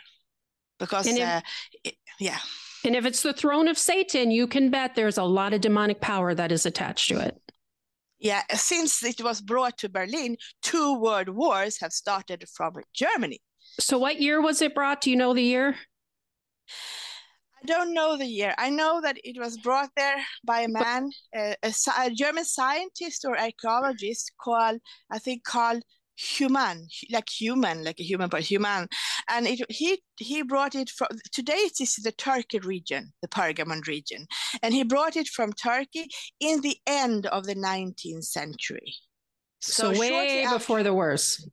Because, 0.78 1.06
if- 1.08 1.20
uh, 1.20 1.40
it- 1.82 1.96
yeah, 2.20 2.38
And 2.84 2.94
if 2.94 3.06
it's 3.06 3.22
the 3.22 3.32
throne 3.32 3.66
of 3.66 3.78
Satan, 3.78 4.30
you 4.30 4.46
can 4.46 4.70
bet 4.70 4.94
there's 4.94 5.18
a 5.18 5.24
lot 5.24 5.54
of 5.54 5.62
demonic 5.62 6.00
power 6.00 6.34
that 6.34 6.52
is 6.52 6.66
attached 6.66 7.08
to 7.08 7.18
it. 7.18 7.40
Yeah, 8.24 8.42
since 8.54 9.04
it 9.04 9.22
was 9.22 9.42
brought 9.42 9.76
to 9.78 9.88
Berlin, 9.90 10.38
two 10.62 10.98
world 10.98 11.28
wars 11.28 11.78
have 11.80 11.92
started 11.92 12.42
from 12.48 12.72
Germany. 12.94 13.40
So, 13.78 13.98
what 13.98 14.18
year 14.18 14.40
was 14.40 14.62
it 14.62 14.74
brought? 14.74 15.02
Do 15.02 15.10
you 15.10 15.16
know 15.16 15.34
the 15.34 15.42
year? 15.42 15.76
I 17.62 17.66
don't 17.66 17.92
know 17.92 18.16
the 18.16 18.24
year. 18.24 18.54
I 18.56 18.70
know 18.70 19.02
that 19.02 19.18
it 19.24 19.38
was 19.38 19.58
brought 19.58 19.90
there 19.94 20.16
by 20.42 20.60
a 20.60 20.68
man, 20.68 21.10
a, 21.34 21.56
sci- 21.64 22.06
a 22.06 22.10
German 22.10 22.46
scientist 22.46 23.26
or 23.26 23.38
archaeologist 23.38 24.32
called, 24.40 24.80
I 25.10 25.18
think, 25.18 25.44
called 25.44 25.82
Humann, 26.16 26.86
like 27.10 27.28
human, 27.28 27.84
like 27.84 27.98
a 27.98 28.04
human, 28.04 28.28
but 28.28 28.42
human. 28.42 28.88
And 29.28 29.46
it, 29.46 29.60
he 29.70 30.00
he 30.16 30.42
brought 30.42 30.74
it 30.74 30.90
from. 30.90 31.08
Today 31.32 31.54
it 31.54 31.80
is 31.80 31.96
the 31.96 32.12
Turkey 32.12 32.60
region, 32.60 33.12
the 33.22 33.28
Pergamon 33.28 33.86
region, 33.86 34.26
and 34.62 34.72
he 34.74 34.84
brought 34.84 35.16
it 35.16 35.28
from 35.28 35.52
Turkey 35.52 36.08
in 36.40 36.60
the 36.60 36.76
end 36.86 37.26
of 37.26 37.44
the 37.44 37.54
19th 37.54 38.24
century. 38.24 38.94
So, 39.60 39.92
shortly 39.92 40.10
way 40.10 40.42
after- 40.44 40.58
before 40.58 40.82
the 40.82 40.94
wars. 40.94 41.46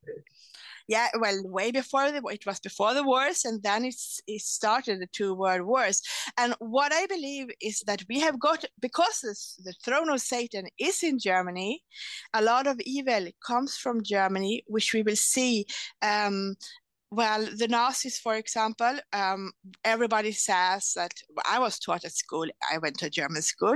Yeah, 0.92 1.08
well, 1.18 1.42
way 1.46 1.72
before 1.72 2.12
the 2.12 2.22
it 2.28 2.46
was 2.46 2.60
before 2.60 2.94
the 2.94 3.04
wars, 3.04 3.46
and 3.46 3.64
then 3.64 3.86
it's 3.86 4.20
it 4.28 4.42
started 4.42 5.00
the 5.00 5.08
two 5.08 5.34
world 5.34 5.62
wars. 5.62 6.02
And 6.38 6.54
what 6.60 6.92
I 6.94 7.06
believe 7.06 7.48
is 7.62 7.82
that 7.88 8.04
we 8.10 8.20
have 8.20 8.38
got 8.38 8.66
because 8.82 9.22
this, 9.24 9.58
the 9.64 9.74
throne 9.86 10.10
of 10.10 10.20
Satan 10.20 10.66
is 10.78 11.02
in 11.02 11.18
Germany, 11.18 11.82
a 12.34 12.42
lot 12.42 12.68
of 12.68 12.78
evil 12.82 13.26
comes 13.48 13.78
from 13.78 14.04
Germany, 14.04 14.64
which 14.68 14.94
we 14.94 15.02
will 15.02 15.16
see. 15.16 15.66
Um, 16.02 16.56
well, 17.10 17.46
the 17.58 17.68
Nazis, 17.70 18.18
for 18.20 18.36
example, 18.36 19.00
um, 19.14 19.52
everybody 19.86 20.34
says 20.34 20.92
that 20.96 21.14
I 21.50 21.60
was 21.60 21.80
taught 21.80 22.06
at 22.06 22.14
school, 22.14 22.48
I 22.74 22.80
went 22.80 22.98
to 23.00 23.10
German 23.10 23.42
school, 23.42 23.76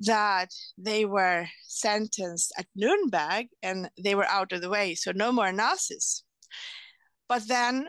that 0.00 0.50
they 0.76 1.06
were 1.06 1.46
sentenced 1.66 2.52
at 2.58 2.66
Nuremberg 2.74 3.46
and 3.62 3.90
they 4.02 4.14
were 4.14 4.28
out 4.28 4.52
of 4.52 4.60
the 4.60 4.70
way, 4.70 4.94
so 4.94 5.12
no 5.14 5.32
more 5.32 5.52
Nazis. 5.52 6.24
But 7.28 7.48
then 7.48 7.88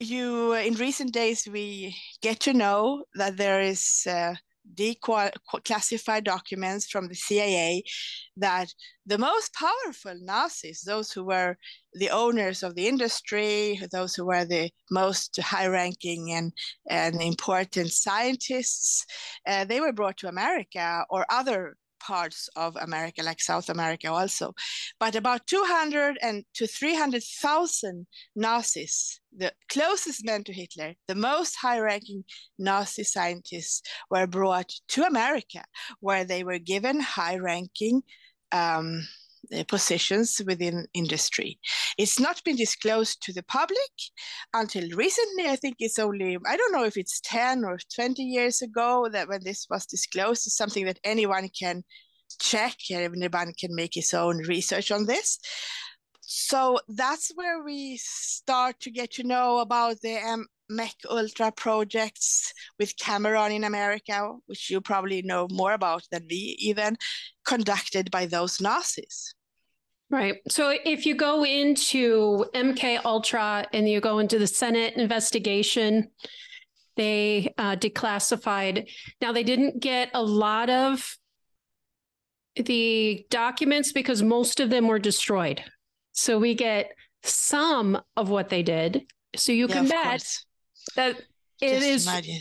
you, 0.00 0.52
in 0.54 0.74
recent 0.74 1.12
days, 1.12 1.48
we 1.50 1.96
get 2.20 2.40
to 2.40 2.52
know 2.52 3.04
that 3.14 3.36
there 3.36 3.60
is 3.60 4.06
uh, 4.08 4.34
declassified 4.74 6.24
documents 6.24 6.88
from 6.90 7.08
the 7.08 7.14
CIA 7.14 7.82
that 8.36 8.72
the 9.06 9.18
most 9.18 9.54
powerful 9.54 10.14
Nazis, 10.20 10.82
those 10.82 11.12
who 11.12 11.24
were 11.24 11.56
the 11.94 12.10
owners 12.10 12.62
of 12.62 12.74
the 12.74 12.88
industry, 12.88 13.80
those 13.92 14.14
who 14.14 14.26
were 14.26 14.44
the 14.44 14.70
most 14.90 15.38
high-ranking 15.40 16.32
and, 16.32 16.52
and 16.90 17.22
important 17.22 17.92
scientists, 17.92 19.06
uh, 19.46 19.64
they 19.64 19.80
were 19.80 19.92
brought 19.92 20.16
to 20.18 20.28
America 20.28 21.04
or 21.08 21.24
other 21.30 21.76
parts 22.06 22.48
of 22.56 22.76
America, 22.76 23.22
like 23.22 23.40
South 23.40 23.68
America 23.68 24.12
also. 24.12 24.54
But 25.00 25.16
about 25.16 25.46
200 25.46 26.18
and 26.22 26.44
to 26.54 26.66
300,000 26.66 28.06
Nazis, 28.36 29.20
the 29.36 29.52
closest 29.68 30.24
men 30.24 30.44
to 30.44 30.52
Hitler, 30.52 30.94
the 31.08 31.14
most 31.14 31.56
high-ranking 31.56 32.24
Nazi 32.58 33.04
scientists 33.04 33.82
were 34.10 34.26
brought 34.26 34.72
to 34.88 35.02
America, 35.02 35.64
where 36.00 36.24
they 36.24 36.44
were 36.44 36.58
given 36.58 37.00
high-ranking 37.00 38.02
um, 38.52 39.06
positions 39.68 40.40
within 40.46 40.86
industry. 40.94 41.58
It's 41.98 42.20
not 42.20 42.42
been 42.44 42.56
disclosed 42.56 43.22
to 43.22 43.32
the 43.32 43.42
public 43.42 43.92
until 44.54 44.88
recently. 44.96 45.46
I 45.46 45.56
think 45.56 45.76
it's 45.78 45.98
only, 45.98 46.38
I 46.46 46.56
don't 46.56 46.72
know 46.72 46.84
if 46.84 46.96
it's 46.96 47.20
10 47.20 47.64
or 47.64 47.78
20 47.94 48.22
years 48.22 48.62
ago 48.62 49.08
that 49.12 49.28
when 49.28 49.42
this 49.44 49.66
was 49.70 49.86
disclosed, 49.86 50.46
it's 50.46 50.56
something 50.56 50.84
that 50.86 51.00
anyone 51.04 51.48
can 51.58 51.84
check, 52.40 52.76
and 52.90 53.14
anyone 53.14 53.52
can 53.58 53.74
make 53.74 53.94
his 53.94 54.12
own 54.12 54.38
research 54.38 54.90
on 54.90 55.06
this. 55.06 55.38
So 56.28 56.80
that's 56.88 57.30
where 57.36 57.62
we 57.62 57.98
start 57.98 58.80
to 58.80 58.90
get 58.90 59.12
to 59.12 59.22
know 59.22 59.58
about 59.60 60.00
the 60.00 60.16
um, 60.16 60.46
MK 60.70 60.90
Ultra 61.08 61.52
projects 61.52 62.52
with 62.80 62.98
Cameron 62.98 63.52
in 63.52 63.62
America, 63.62 64.32
which 64.46 64.68
you 64.68 64.80
probably 64.80 65.22
know 65.22 65.46
more 65.52 65.72
about 65.72 66.02
than 66.10 66.26
me, 66.26 66.56
even 66.58 66.96
conducted 67.46 68.10
by 68.10 68.26
those 68.26 68.60
Nazis. 68.60 69.35
Right. 70.08 70.36
So 70.48 70.76
if 70.84 71.04
you 71.04 71.16
go 71.16 71.44
into 71.44 72.44
MK 72.54 73.04
Ultra 73.04 73.66
and 73.72 73.88
you 73.88 74.00
go 74.00 74.20
into 74.20 74.38
the 74.38 74.46
Senate 74.46 74.94
investigation, 74.94 76.10
they 76.96 77.52
uh, 77.58 77.74
declassified. 77.76 78.88
Now 79.20 79.32
they 79.32 79.42
didn't 79.42 79.80
get 79.80 80.10
a 80.14 80.22
lot 80.22 80.70
of 80.70 81.16
the 82.54 83.26
documents 83.30 83.92
because 83.92 84.22
most 84.22 84.60
of 84.60 84.70
them 84.70 84.86
were 84.86 84.98
destroyed. 84.98 85.62
So 86.12 86.38
we 86.38 86.54
get 86.54 86.92
some 87.22 88.00
of 88.16 88.30
what 88.30 88.48
they 88.48 88.62
did. 88.62 89.02
So 89.34 89.52
you 89.52 89.66
Yeah, 89.68 89.74
can 89.74 89.88
bet 89.88 90.04
course. 90.04 90.46
that 90.94 91.16
it 91.60 91.74
Just 91.74 91.86
is 91.86 92.06
imagine. 92.06 92.40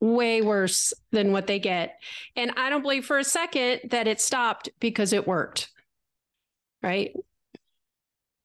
way 0.00 0.40
worse 0.42 0.92
than 1.12 1.32
what 1.32 1.46
they 1.46 1.58
get. 1.58 1.96
And 2.34 2.50
I 2.56 2.70
don't 2.70 2.82
believe 2.82 3.04
for 3.04 3.18
a 3.18 3.24
second 3.24 3.82
that 3.90 4.08
it 4.08 4.20
stopped 4.20 4.70
because 4.80 5.12
it 5.12 5.26
worked. 5.26 5.70
Right. 6.84 7.12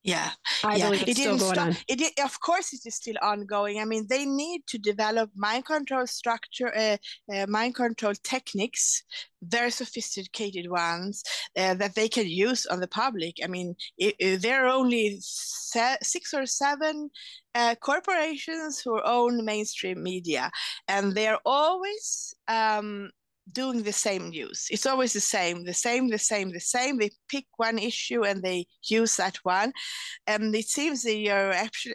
Yeah, 0.02 0.30
I 0.64 0.76
yeah. 0.78 0.92
it 0.94 1.14
still 1.14 1.36
didn't 1.36 1.40
stop. 1.40 1.74
It 1.86 1.98
did, 1.98 2.12
of 2.24 2.40
course, 2.40 2.72
it 2.72 2.80
is 2.86 2.94
still 2.94 3.16
ongoing. 3.20 3.78
I 3.80 3.84
mean, 3.84 4.06
they 4.08 4.24
need 4.24 4.62
to 4.68 4.78
develop 4.78 5.30
mind 5.36 5.66
control 5.66 6.06
structure, 6.06 6.74
uh, 6.74 6.96
uh, 7.30 7.46
mind 7.46 7.74
control 7.74 8.14
techniques, 8.22 9.02
very 9.42 9.70
sophisticated 9.70 10.70
ones 10.70 11.22
uh, 11.54 11.74
that 11.74 11.94
they 11.96 12.08
can 12.08 12.26
use 12.26 12.64
on 12.64 12.80
the 12.80 12.88
public. 12.88 13.36
I 13.44 13.46
mean, 13.46 13.76
i 14.00 14.14
i- 14.22 14.36
there 14.36 14.64
are 14.64 14.70
only 14.70 15.18
se- 15.20 15.98
six 16.02 16.32
or 16.32 16.46
seven 16.46 17.10
uh, 17.54 17.74
corporations 17.74 18.80
who 18.80 18.98
own 19.02 19.44
mainstream 19.44 20.02
media, 20.02 20.50
and 20.88 21.14
they're 21.14 21.40
always 21.44 22.34
um, 22.48 23.10
doing 23.52 23.82
the 23.82 23.92
same 23.92 24.30
news. 24.30 24.66
It's 24.70 24.86
always 24.86 25.12
the 25.12 25.20
same, 25.20 25.64
the 25.64 25.74
same, 25.74 26.08
the 26.08 26.18
same, 26.18 26.52
the 26.52 26.60
same. 26.60 26.98
They 26.98 27.10
pick 27.28 27.46
one 27.56 27.78
issue 27.78 28.24
and 28.24 28.42
they 28.42 28.66
use 28.88 29.16
that 29.16 29.36
one. 29.42 29.72
And 30.26 30.54
it 30.54 30.66
seems 30.68 31.02
they 31.02 31.28
are 31.28 31.52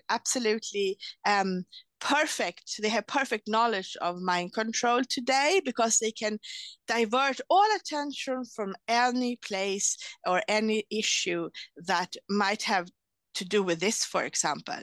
absolutely 0.10 0.98
um, 1.26 1.66
perfect. 2.00 2.80
They 2.82 2.90
have 2.90 3.08
perfect 3.08 3.48
knowledge 3.48 3.96
of 4.02 4.20
mind 4.22 4.54
control 4.54 5.02
today 5.10 5.62
because 5.64 5.98
they 5.98 6.12
can 6.12 6.40
divert 6.88 7.40
all 7.50 7.68
attention 7.76 8.44
from 8.56 8.76
any 8.88 9.38
place 9.38 9.98
or 10.26 10.42
any 10.48 10.86
issue 10.92 11.50
that 11.88 12.16
might 12.30 12.64
have 12.64 12.88
to 13.36 13.46
do 13.46 13.64
with 13.64 13.80
this, 13.80 14.06
for 14.06 14.24
example, 14.24 14.80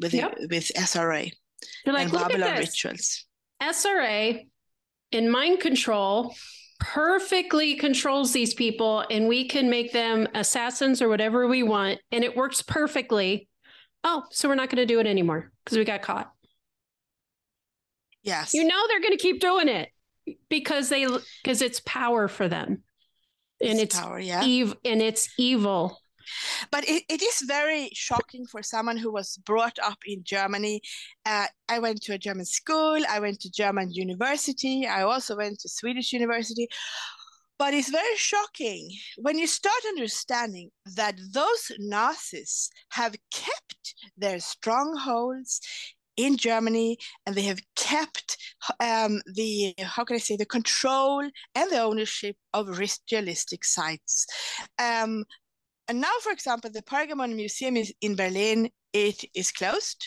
with, 0.00 0.14
Yep. 0.14 0.38
with 0.50 0.70
SRA 0.76 1.30
They're 1.84 1.94
like, 1.94 2.04
and 2.04 2.12
look 2.12 2.22
Babylon 2.28 2.50
at 2.50 2.56
this. 2.58 2.84
rituals. 2.84 3.24
SRA 3.62 4.46
in 5.12 5.30
mind 5.30 5.60
control 5.60 6.34
perfectly 6.80 7.74
controls 7.74 8.32
these 8.32 8.54
people 8.54 9.04
and 9.10 9.26
we 9.26 9.48
can 9.48 9.68
make 9.68 9.92
them 9.92 10.28
assassins 10.34 11.02
or 11.02 11.08
whatever 11.08 11.46
we 11.48 11.62
want 11.62 11.98
and 12.12 12.22
it 12.24 12.36
works 12.36 12.62
perfectly. 12.62 13.48
Oh, 14.04 14.24
so 14.30 14.48
we're 14.48 14.54
not 14.54 14.70
going 14.70 14.76
to 14.76 14.86
do 14.86 15.00
it 15.00 15.06
anymore 15.06 15.50
because 15.64 15.76
we 15.76 15.84
got 15.84 16.02
caught. 16.02 16.32
Yes. 18.22 18.54
You 18.54 18.64
know 18.64 18.86
they're 18.86 19.00
going 19.00 19.16
to 19.16 19.22
keep 19.22 19.40
doing 19.40 19.68
it 19.68 19.90
because 20.48 20.88
they 20.88 21.06
because 21.42 21.62
it's 21.62 21.80
power 21.80 22.28
for 22.28 22.48
them. 22.48 22.82
And 23.60 23.80
it's 23.80 23.98
power, 23.98 24.20
yeah. 24.20 24.44
ev- 24.44 24.76
and 24.84 25.02
it's 25.02 25.34
evil. 25.36 25.98
But 26.70 26.88
it, 26.88 27.04
it 27.08 27.22
is 27.22 27.42
very 27.46 27.90
shocking 27.94 28.46
for 28.46 28.62
someone 28.62 28.96
who 28.96 29.12
was 29.12 29.38
brought 29.44 29.78
up 29.82 29.98
in 30.06 30.22
Germany. 30.24 30.80
Uh, 31.26 31.46
I 31.68 31.78
went 31.78 32.02
to 32.02 32.14
a 32.14 32.18
German 32.18 32.44
school, 32.44 33.00
I 33.08 33.20
went 33.20 33.40
to 33.40 33.50
German 33.50 33.92
university, 33.92 34.86
I 34.86 35.02
also 35.02 35.36
went 35.36 35.60
to 35.60 35.68
Swedish 35.68 36.12
university. 36.12 36.68
But 37.58 37.74
it's 37.74 37.90
very 37.90 38.16
shocking 38.16 38.88
when 39.16 39.36
you 39.36 39.48
start 39.48 39.74
understanding 39.88 40.70
that 40.94 41.16
those 41.32 41.72
Nazis 41.80 42.70
have 42.90 43.16
kept 43.32 43.94
their 44.16 44.38
strongholds 44.38 45.60
in 46.18 46.36
Germany, 46.36 46.98
and 47.24 47.34
they 47.34 47.42
have 47.42 47.60
kept 47.76 48.36
um, 48.80 49.22
the 49.34 49.74
how 49.82 50.04
can 50.04 50.16
I 50.16 50.18
say 50.18 50.36
the 50.36 50.44
control 50.44 51.22
and 51.54 51.70
the 51.70 51.80
ownership 51.80 52.36
of 52.52 52.78
ritualistic 52.78 53.64
sites. 53.64 54.26
Um, 54.78 55.24
and 55.88 56.00
now, 56.00 56.12
for 56.22 56.32
example, 56.32 56.70
the 56.70 56.82
Pergamon 56.82 57.34
Museum 57.34 57.76
is 57.76 57.92
in 58.00 58.14
Berlin. 58.14 58.70
It 58.92 59.24
is 59.34 59.50
closed. 59.52 60.04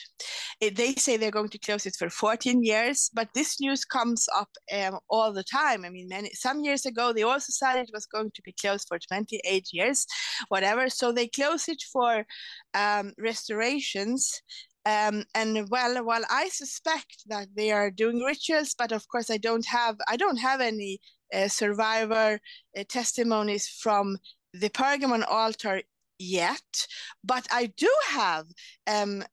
It, 0.60 0.76
they 0.76 0.94
say 0.94 1.18
they're 1.18 1.32
going 1.32 1.50
to 1.50 1.60
close 1.60 1.86
it 1.86 1.96
for 1.98 2.10
14 2.10 2.64
years, 2.64 3.10
but 3.14 3.30
this 3.34 3.60
news 3.60 3.86
comes 3.86 4.28
up 4.36 4.50
um, 4.74 5.00
all 5.10 5.34
the 5.34 5.44
time. 5.44 5.86
I 5.86 5.90
mean, 5.90 6.08
many, 6.08 6.32
some 6.34 6.64
years 6.64 6.86
ago, 6.86 7.14
they 7.14 7.24
also 7.24 7.52
said 7.52 7.78
it 7.78 7.92
was 7.94 8.06
going 8.06 8.32
to 8.34 8.42
be 8.44 8.54
closed 8.60 8.88
for 8.88 9.00
28 9.00 9.68
years, 9.72 10.06
whatever. 10.50 10.90
So 10.90 11.12
they 11.12 11.28
close 11.28 11.68
it 11.68 11.82
for 11.92 12.26
um, 12.74 13.14
restorations 13.18 14.42
um, 14.86 15.26
and 15.36 15.70
well, 15.70 16.04
while 16.04 16.24
I 16.30 16.50
suspect 16.50 17.24
that 17.28 17.50
they 17.56 17.72
are 17.72 17.92
doing 17.92 18.20
rituals, 18.20 18.74
but 18.76 18.92
of 18.92 19.08
course 19.08 19.30
I 19.30 19.38
don't 19.38 19.66
have 19.68 19.96
I 20.08 20.18
don't 20.18 20.38
have 20.38 20.60
any 20.60 21.00
uh, 21.34 21.48
survivor 21.50 22.40
uh, 22.78 22.84
testimonies 22.90 23.68
from 23.68 24.18
the 24.54 24.70
Pergamon 24.70 25.24
altar 25.28 25.82
yet, 26.20 26.88
but 27.24 27.48
I 27.52 27.68
do 27.78 27.90
have 28.10 28.48
um, 28.88 29.24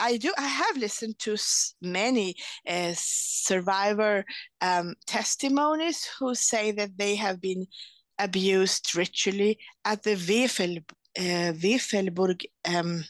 I 0.00 0.16
do 0.18 0.32
I 0.38 0.46
have 0.46 0.76
listened 0.76 1.18
to 1.20 1.36
many 1.82 2.36
uh, 2.68 2.92
survivor 2.94 4.24
um, 4.60 4.94
testimonies 5.06 6.08
who 6.18 6.34
say 6.34 6.70
that 6.72 6.96
they 6.96 7.16
have 7.16 7.40
been 7.40 7.66
abused 8.18 8.94
ritually 8.96 9.58
at 9.84 10.02
the 10.02 10.12
uh, 11.18 11.52
Wewelsburg 11.52 12.44
um, 12.64 13.04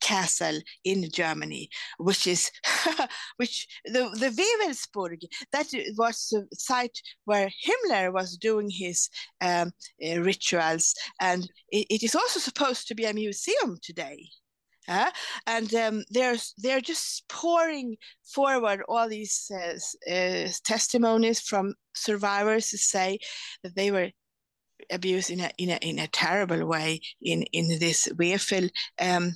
castle 0.00 0.60
in 0.84 1.10
Germany, 1.10 1.68
which 1.98 2.26
is 2.26 2.50
which 3.36 3.66
the 3.84 4.10
the 4.18 4.30
Wewelsburg 4.30 5.22
that 5.52 5.66
was 5.96 6.28
the 6.30 6.46
site 6.52 7.00
where 7.24 7.50
Himmler 7.66 8.12
was 8.12 8.36
doing 8.36 8.70
his 8.70 9.08
um, 9.40 9.72
uh, 10.04 10.20
rituals, 10.20 10.94
and 11.20 11.48
it, 11.70 11.86
it 11.90 12.02
is 12.02 12.14
also 12.14 12.40
supposed 12.40 12.88
to 12.88 12.94
be 12.94 13.04
a 13.04 13.14
museum 13.14 13.78
today. 13.82 14.28
Uh, 14.88 15.10
and 15.46 15.72
um, 15.74 16.04
they're 16.10 16.36
they're 16.58 16.80
just 16.80 17.28
pouring 17.28 17.96
forward 18.24 18.82
all 18.88 19.08
these 19.08 19.50
uh, 19.54 20.12
uh, 20.12 20.48
testimonies 20.64 21.40
from 21.40 21.74
survivors 21.94 22.70
to 22.70 22.78
say 22.78 23.18
that 23.62 23.76
they 23.76 23.92
were 23.92 24.10
abuse 24.90 25.30
in 25.30 25.40
a 25.40 25.50
in 25.58 25.70
a 25.70 25.76
in 25.76 25.98
a 25.98 26.08
terrible 26.08 26.66
way 26.66 27.00
in 27.20 27.42
in 27.52 27.78
this 27.78 28.08
Wefel 28.16 28.70
um, 29.00 29.34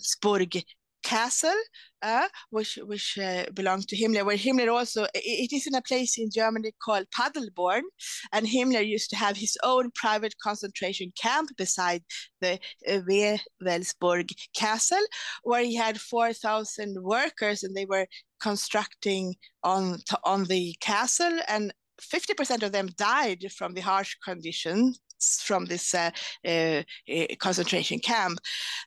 castle, 1.06 1.60
uh, 2.02 2.28
which 2.50 2.78
which 2.82 3.16
uh, 3.18 3.44
belonged 3.54 3.86
to 3.88 3.96
Himmler. 3.96 4.26
Where 4.26 4.36
Himmler 4.36 4.72
also 4.72 5.04
it, 5.04 5.26
it 5.44 5.52
is 5.52 5.66
in 5.66 5.74
a 5.74 5.82
place 5.82 6.18
in 6.18 6.30
Germany 6.30 6.72
called 6.84 7.06
Paderborn, 7.16 7.84
and 8.32 8.46
Himmler 8.46 8.84
used 8.84 9.10
to 9.10 9.16
have 9.16 9.36
his 9.36 9.56
own 9.62 9.90
private 9.94 10.34
concentration 10.42 11.12
camp 11.22 11.50
beside 11.56 12.02
the 12.40 12.58
uh, 12.88 13.00
Wewelsburg 13.08 14.32
castle, 14.54 15.06
where 15.44 15.64
he 15.64 15.76
had 15.76 16.00
four 16.00 16.32
thousand 16.32 16.96
workers, 17.02 17.62
and 17.62 17.76
they 17.76 17.86
were 17.86 18.06
constructing 18.40 19.34
on 19.62 19.98
on 20.24 20.44
the 20.44 20.74
castle 20.80 21.38
and 21.48 21.72
50% 21.98 22.62
of 22.62 22.72
them 22.72 22.88
died 22.98 23.46
from 23.56 23.72
the 23.72 23.80
harsh 23.80 24.16
conditions 24.22 25.00
from 25.20 25.66
this 25.66 25.94
uh, 25.94 26.10
uh, 26.46 26.82
uh, 27.12 27.26
concentration 27.38 27.98
camp. 27.98 28.38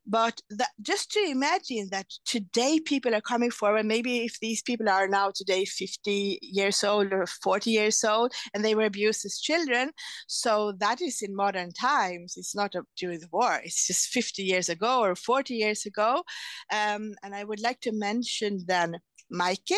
But 0.06 0.42
that, 0.50 0.70
just 0.82 1.12
to 1.12 1.20
imagine 1.20 1.89
that 1.92 2.08
today 2.26 2.80
people 2.80 3.15
are 3.15 3.22
coming 3.22 3.52
forward, 3.52 3.86
maybe 3.86 4.26
if 4.26 4.39
these 4.39 4.62
people 4.62 4.89
are 4.89 5.08
now 5.08 5.32
today 5.34 5.65
50 5.65 6.39
years 6.42 6.84
old 6.84 7.13
or 7.13 7.26
40 7.26 7.72
years 7.72 8.04
old 8.04 8.34
and 8.54 8.63
they 8.63 8.76
were 8.76 8.86
abused 8.86 9.26
as 9.26 9.39
children, 9.39 9.92
so 10.28 10.74
that 10.80 11.02
is 11.02 11.22
in 11.22 11.36
modern 11.36 11.72
times. 11.72 12.36
It's 12.38 12.56
not 12.56 12.74
during 12.98 13.20
the 13.20 13.30
war, 13.32 13.60
it's 13.63 13.88
just 13.88 14.08
50 14.08 14.44
years 14.44 14.70
ago 14.70 15.02
or 15.02 15.15
40 15.15 15.56
years 15.56 15.86
ago. 15.86 16.24
Um, 16.72 17.13
and 17.24 17.36
I 17.36 17.44
would 17.44 17.62
like 17.62 17.80
to 17.82 17.92
mention 17.92 18.63
then 18.68 19.00
Maike, 19.32 19.78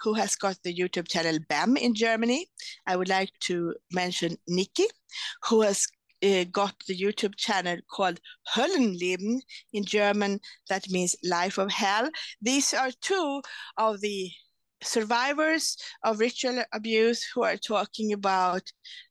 who 0.00 0.14
has 0.14 0.36
got 0.36 0.56
the 0.62 0.74
YouTube 0.74 1.08
channel 1.08 1.38
BAM 1.48 1.76
in 1.76 1.94
Germany. 1.94 2.46
I 2.86 2.96
would 2.96 3.08
like 3.08 3.30
to 3.42 3.74
mention 3.92 4.36
Nikki, 4.46 4.86
who 5.48 5.62
has 5.62 5.86
uh, 6.22 6.44
got 6.52 6.74
the 6.86 6.96
YouTube 6.96 7.36
channel 7.36 7.78
called 7.90 8.20
Höllenleben 8.54 9.40
in 9.72 9.84
German. 9.84 10.40
That 10.68 10.88
means 10.90 11.16
life 11.24 11.58
of 11.58 11.70
hell. 11.70 12.10
These 12.42 12.74
are 12.74 12.90
two 13.00 13.42
of 13.78 14.00
the 14.00 14.30
survivors 14.82 15.76
of 16.04 16.20
ritual 16.20 16.62
abuse 16.72 17.24
who 17.34 17.42
are 17.42 17.56
talking 17.56 18.12
about 18.12 18.62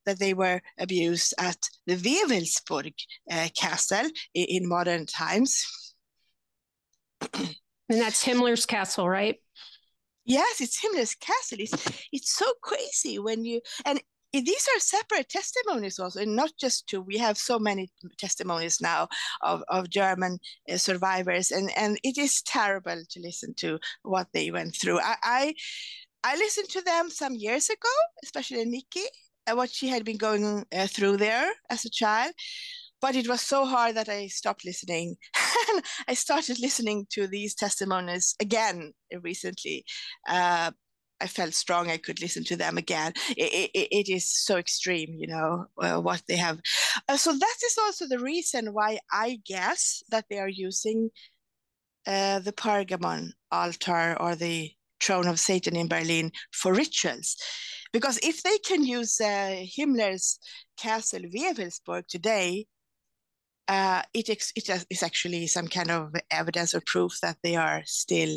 that 0.05 0.19
they 0.19 0.33
were 0.33 0.61
abused 0.79 1.33
at 1.37 1.57
the 1.85 1.95
Wewelsburg 1.95 2.93
uh, 3.31 3.49
castle 3.55 4.09
in, 4.33 4.45
in 4.45 4.69
modern 4.69 5.05
times. 5.05 5.93
and 7.33 7.55
that's 7.89 8.25
Himmler's 8.25 8.65
castle, 8.65 9.07
right? 9.07 9.37
Yes, 10.29 10.61
it's 10.61 10.79
Himmler's 10.79 11.15
castle. 11.15 11.59
It's 11.61 11.75
it's 12.13 12.33
so 12.37 12.45
crazy 12.63 13.19
when 13.19 13.45
you 13.45 13.61
and 13.85 13.99
these 14.33 14.67
are 14.75 14.79
separate 14.79 15.29
testimonies 15.29 15.99
also 15.99 16.21
and 16.21 16.35
not 16.37 16.51
just 16.61 16.87
two 16.87 17.01
we 17.01 17.17
have 17.17 17.37
so 17.37 17.59
many 17.59 17.89
testimonies 18.19 18.79
now 18.81 19.07
of, 19.41 19.63
of 19.69 19.89
german 19.89 20.39
uh, 20.71 20.77
survivors 20.77 21.51
and 21.51 21.71
and 21.77 21.99
it 22.03 22.17
is 22.19 22.43
terrible 22.43 23.01
to 23.09 23.21
listen 23.21 23.55
to 23.55 23.79
what 24.03 24.27
they 24.33 24.51
went 24.51 24.75
through 24.75 24.99
i 25.01 25.15
i, 25.23 25.55
I 26.23 26.37
listened 26.37 26.69
to 26.71 26.81
them 26.83 27.09
some 27.09 27.35
years 27.35 27.69
ago 27.69 27.89
especially 28.23 28.65
nikki 28.65 29.05
and 29.47 29.57
what 29.57 29.71
she 29.71 29.89
had 29.89 30.05
been 30.05 30.17
going 30.17 30.65
uh, 30.71 30.87
through 30.87 31.17
there 31.17 31.51
as 31.71 31.85
a 31.85 31.91
child 31.91 32.33
but 33.01 33.15
it 33.15 33.29
was 33.29 33.41
so 33.41 33.65
hard 33.65 33.95
that 33.95 34.09
I 34.09 34.27
stopped 34.27 34.65
listening. 34.65 35.17
I 36.07 36.13
started 36.13 36.59
listening 36.59 37.07
to 37.11 37.27
these 37.27 37.55
testimonies 37.55 38.35
again 38.39 38.93
recently. 39.21 39.85
Uh, 40.27 40.71
I 41.21 41.27
felt 41.27 41.53
strong 41.53 41.89
I 41.89 41.97
could 41.97 42.21
listen 42.21 42.43
to 42.45 42.55
them 42.55 42.77
again. 42.77 43.13
It, 43.31 43.69
it, 43.73 43.87
it 43.91 44.09
is 44.09 44.29
so 44.29 44.57
extreme, 44.57 45.13
you 45.13 45.27
know, 45.27 45.65
uh, 45.81 45.99
what 45.99 46.23
they 46.27 46.37
have. 46.37 46.59
Uh, 47.07 47.17
so 47.17 47.33
that 47.33 47.55
is 47.65 47.77
also 47.77 48.07
the 48.07 48.19
reason 48.19 48.73
why 48.73 48.99
I 49.11 49.39
guess 49.45 50.01
that 50.09 50.25
they 50.29 50.39
are 50.39 50.49
using 50.49 51.09
uh, 52.07 52.39
the 52.39 52.53
Pergamon 52.53 53.31
altar 53.51 54.15
or 54.19 54.35
the 54.35 54.71
throne 55.01 55.27
of 55.27 55.39
Satan 55.39 55.75
in 55.75 55.87
Berlin 55.87 56.31
for 56.51 56.73
rituals. 56.73 57.35
Because 57.91 58.19
if 58.21 58.43
they 58.43 58.57
can 58.59 58.83
use 58.85 59.19
uh, 59.19 59.65
Himmler's 59.77 60.39
castle 60.77 61.21
Wewelsburg 61.21 62.07
today 62.07 62.67
uh, 63.69 64.01
it, 64.15 64.29
ex- 64.29 64.51
it 64.55 64.67
is 64.89 65.03
actually 65.03 65.45
some 65.45 65.67
kind 65.67 65.91
of 65.91 66.15
evidence 66.31 66.73
or 66.73 66.81
proof 66.81 67.19
that 67.21 67.37
they 67.43 67.55
are 67.55 67.83
still 67.85 68.35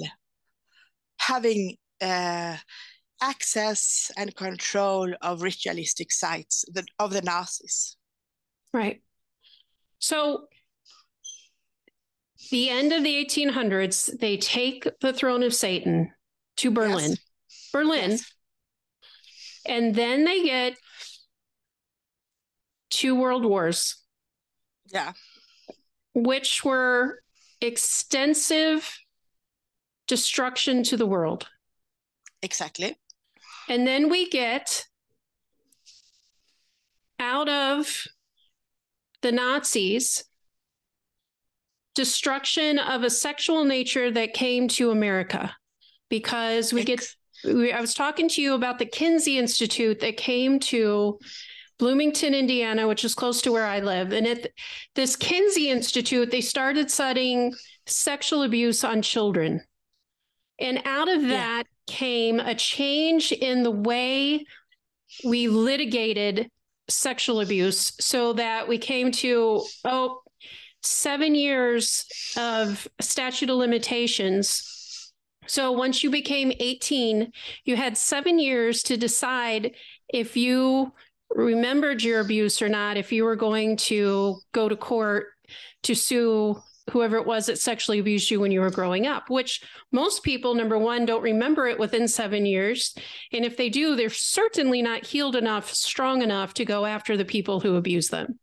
having 1.18 1.76
uh, 2.02 2.56
access 3.22 4.10
and 4.18 4.36
control 4.36 5.10
of 5.22 5.40
ritualistic 5.40 6.12
sites 6.12 6.66
that, 6.74 6.84
of 6.98 7.14
the 7.14 7.22
Nazis. 7.22 7.96
Right. 8.74 9.00
So, 9.98 10.48
the 12.50 12.68
end 12.68 12.92
of 12.92 13.02
the 13.02 13.24
1800s, 13.24 14.18
they 14.18 14.36
take 14.36 14.86
the 15.00 15.14
throne 15.14 15.42
of 15.42 15.54
Satan 15.54 16.12
to 16.58 16.70
Berlin. 16.70 17.10
Yes. 17.10 17.18
Berlin. 17.72 18.10
Yes. 18.10 18.32
And 19.64 19.94
then 19.94 20.24
they 20.24 20.42
get 20.42 20.76
two 22.90 23.14
world 23.14 23.46
wars 23.46 24.01
yeah. 24.92 25.12
Which 26.14 26.64
were 26.64 27.22
extensive 27.60 28.98
destruction 30.06 30.82
to 30.84 30.96
the 30.96 31.06
world. 31.06 31.48
Exactly. 32.42 32.96
And 33.68 33.86
then 33.86 34.10
we 34.10 34.28
get 34.28 34.86
out 37.18 37.48
of 37.48 38.06
the 39.22 39.32
Nazis 39.32 40.24
destruction 41.94 42.78
of 42.78 43.04
a 43.04 43.10
sexual 43.10 43.64
nature 43.64 44.10
that 44.10 44.34
came 44.34 44.66
to 44.66 44.90
America 44.90 45.54
because 46.08 46.72
we 46.72 46.84
get 46.84 47.06
I 47.44 47.80
was 47.80 47.94
talking 47.94 48.28
to 48.30 48.42
you 48.42 48.54
about 48.54 48.78
the 48.78 48.86
Kinsey 48.86 49.38
Institute 49.38 50.00
that 50.00 50.16
came 50.16 50.60
to 50.60 51.18
Bloomington, 51.82 52.32
Indiana, 52.32 52.86
which 52.86 53.04
is 53.04 53.12
close 53.12 53.42
to 53.42 53.50
where 53.50 53.66
I 53.66 53.80
live. 53.80 54.12
And 54.12 54.24
at 54.24 54.46
this 54.94 55.16
Kinsey 55.16 55.68
Institute, 55.68 56.30
they 56.30 56.40
started 56.40 56.88
studying 56.92 57.52
sexual 57.86 58.44
abuse 58.44 58.84
on 58.84 59.02
children. 59.02 59.62
And 60.60 60.80
out 60.84 61.08
of 61.08 61.22
that 61.22 61.64
yeah. 61.66 61.92
came 61.92 62.38
a 62.38 62.54
change 62.54 63.32
in 63.32 63.64
the 63.64 63.72
way 63.72 64.44
we 65.24 65.48
litigated 65.48 66.48
sexual 66.88 67.40
abuse 67.40 67.94
so 67.98 68.32
that 68.34 68.68
we 68.68 68.78
came 68.78 69.10
to, 69.10 69.64
oh, 69.84 70.22
seven 70.84 71.34
years 71.34 72.06
of 72.36 72.86
statute 73.00 73.50
of 73.50 73.56
limitations. 73.56 75.10
So 75.48 75.72
once 75.72 76.04
you 76.04 76.10
became 76.10 76.52
18, 76.60 77.32
you 77.64 77.74
had 77.74 77.98
seven 77.98 78.38
years 78.38 78.84
to 78.84 78.96
decide 78.96 79.72
if 80.08 80.36
you 80.36 80.92
remembered 81.34 82.02
your 82.02 82.20
abuse 82.20 82.60
or 82.62 82.68
not, 82.68 82.96
if 82.96 83.12
you 83.12 83.24
were 83.24 83.36
going 83.36 83.76
to 83.76 84.38
go 84.52 84.68
to 84.68 84.76
court 84.76 85.26
to 85.84 85.94
sue 85.94 86.62
whoever 86.90 87.16
it 87.16 87.26
was 87.26 87.46
that 87.46 87.58
sexually 87.58 87.98
abused 87.98 88.30
you 88.30 88.40
when 88.40 88.50
you 88.50 88.60
were 88.60 88.70
growing 88.70 89.06
up, 89.06 89.30
which 89.30 89.62
most 89.92 90.22
people, 90.22 90.54
number 90.54 90.76
one, 90.76 91.06
don't 91.06 91.22
remember 91.22 91.66
it 91.66 91.78
within 91.78 92.08
seven 92.08 92.44
years. 92.44 92.94
And 93.32 93.44
if 93.44 93.56
they 93.56 93.68
do, 93.68 93.94
they're 93.94 94.10
certainly 94.10 94.82
not 94.82 95.06
healed 95.06 95.36
enough, 95.36 95.72
strong 95.72 96.22
enough 96.22 96.54
to 96.54 96.64
go 96.64 96.84
after 96.84 97.16
the 97.16 97.24
people 97.24 97.60
who 97.60 97.76
abuse 97.76 98.08
them. 98.08 98.38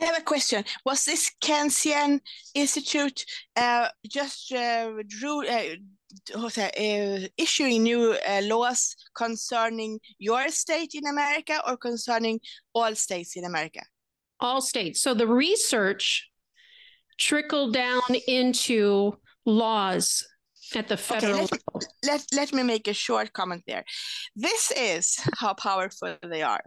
I 0.00 0.06
have 0.06 0.18
a 0.18 0.22
question. 0.22 0.64
Was 0.84 1.04
this 1.04 1.30
Keynesian 1.40 2.20
Institute 2.54 3.24
uh, 3.54 3.88
just 4.08 4.52
uh, 4.52 4.90
drew, 5.06 5.46
uh, 5.46 5.76
uh, 6.34 7.18
issuing 7.36 7.82
new 7.82 8.16
uh, 8.28 8.40
laws 8.44 8.94
concerning 9.14 9.98
your 10.18 10.48
state 10.48 10.94
in 10.94 11.06
America 11.06 11.60
or 11.66 11.76
concerning 11.76 12.40
all 12.74 12.94
states 12.94 13.36
in 13.36 13.44
America? 13.44 13.80
All 14.40 14.60
states. 14.60 15.00
So 15.00 15.14
the 15.14 15.26
research 15.26 16.28
trickled 17.18 17.74
down 17.74 18.02
into 18.26 19.16
laws 19.44 20.26
at 20.74 20.88
the 20.88 20.96
federal 20.96 21.32
okay, 21.32 21.40
let, 21.42 21.52
level. 21.52 21.80
Let, 22.04 22.24
let 22.34 22.52
me 22.52 22.62
make 22.62 22.88
a 22.88 22.94
short 22.94 23.32
comment 23.32 23.62
there. 23.66 23.84
This 24.34 24.72
is 24.76 25.18
how 25.38 25.54
powerful 25.54 26.16
they 26.22 26.42
are. 26.42 26.62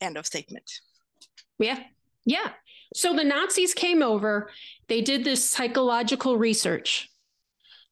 End 0.00 0.16
of 0.16 0.26
statement. 0.26 0.70
Yeah. 1.58 1.78
Yeah. 2.24 2.50
So 2.94 3.14
the 3.14 3.24
Nazis 3.24 3.74
came 3.74 4.02
over, 4.02 4.50
they 4.88 5.00
did 5.00 5.24
this 5.24 5.44
psychological 5.44 6.36
research. 6.36 7.08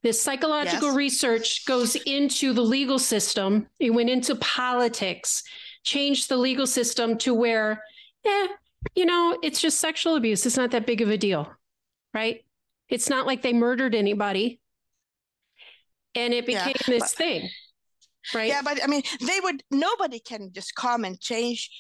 This 0.05 0.21
psychological 0.21 0.89
yes. 0.89 0.97
research 0.97 1.65
goes 1.65 1.97
into 1.97 2.53
the 2.53 2.61
legal 2.61 2.99
system. 2.99 3.69
It 3.81 3.89
went 3.89 4.11
into 4.11 4.37
politics, 4.37 5.43
changed 5.83 6.29
the 6.29 6.37
legal 6.37 6.67
system 6.67 7.17
to 7.19 7.33
where, 7.33 7.83
eh, 8.27 8.49
you 8.95 9.07
know, 9.07 9.39
it's 9.43 9.63
just 9.63 9.81
sexual 9.81 10.17
abuse. 10.17 10.45
It's 10.45 10.59
not 10.59 10.73
that 10.73 10.87
big 10.87 11.01
of 11.01 11.09
a 11.09 11.17
deal, 11.17 11.51
right? 12.13 12.45
It's 12.91 13.09
not 13.09 13.27
like 13.27 13.41
they 13.41 13.55
murdered 13.55 13.95
anybody. 13.95 14.61
And 16.15 16.35
it 16.35 16.45
became 16.45 16.75
yeah, 16.87 16.99
this 16.99 17.01
but, 17.01 17.11
thing, 17.11 17.49
right? 18.35 18.49
Yeah, 18.49 18.61
but 18.63 18.85
I 18.85 18.87
mean, 18.87 19.05
they 19.27 19.41
would, 19.43 19.63
nobody 19.71 20.21
can 20.21 20.53
just 20.53 20.75
come 20.75 21.05
and 21.05 21.19
change 21.19 21.71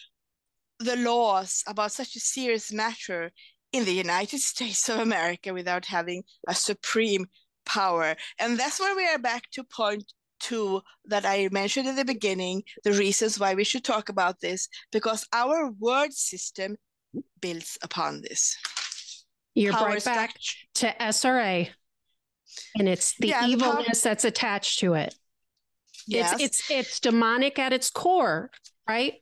the 0.78 0.96
laws 0.96 1.62
about 1.66 1.92
such 1.92 2.16
a 2.16 2.20
serious 2.20 2.72
matter 2.72 3.32
in 3.72 3.84
the 3.84 3.92
United 3.92 4.40
States 4.52 4.88
of 4.88 4.98
America 4.98 5.52
without 5.52 5.84
having 5.84 6.22
a 6.48 6.54
supreme 6.54 7.26
power. 7.64 8.16
And 8.38 8.58
that's 8.58 8.80
where 8.80 8.96
we 8.96 9.06
are 9.06 9.18
back 9.18 9.50
to 9.52 9.64
point 9.64 10.04
two 10.40 10.82
that 11.06 11.24
I 11.24 11.48
mentioned 11.50 11.88
in 11.88 11.96
the 11.96 12.04
beginning, 12.04 12.62
the 12.82 12.92
reasons 12.92 13.38
why 13.38 13.54
we 13.54 13.64
should 13.64 13.84
talk 13.84 14.08
about 14.08 14.40
this, 14.40 14.68
because 14.92 15.26
our 15.32 15.70
word 15.78 16.12
system 16.12 16.76
builds 17.40 17.78
upon 17.82 18.22
this. 18.22 18.56
You're 19.54 19.72
power 19.72 19.88
right 19.88 20.04
back 20.04 20.34
to 20.74 20.94
SRA. 21.00 21.68
And 22.76 22.88
it's 22.88 23.14
the 23.18 23.28
yeah, 23.28 23.46
evilness 23.46 24.02
the 24.02 24.08
that's 24.10 24.24
attached 24.24 24.80
to 24.80 24.94
it. 24.94 25.14
Yes. 26.06 26.34
It's 26.34 26.42
it's 26.42 26.70
it's 26.70 27.00
demonic 27.00 27.58
at 27.58 27.72
its 27.72 27.90
core, 27.90 28.50
right? 28.88 29.14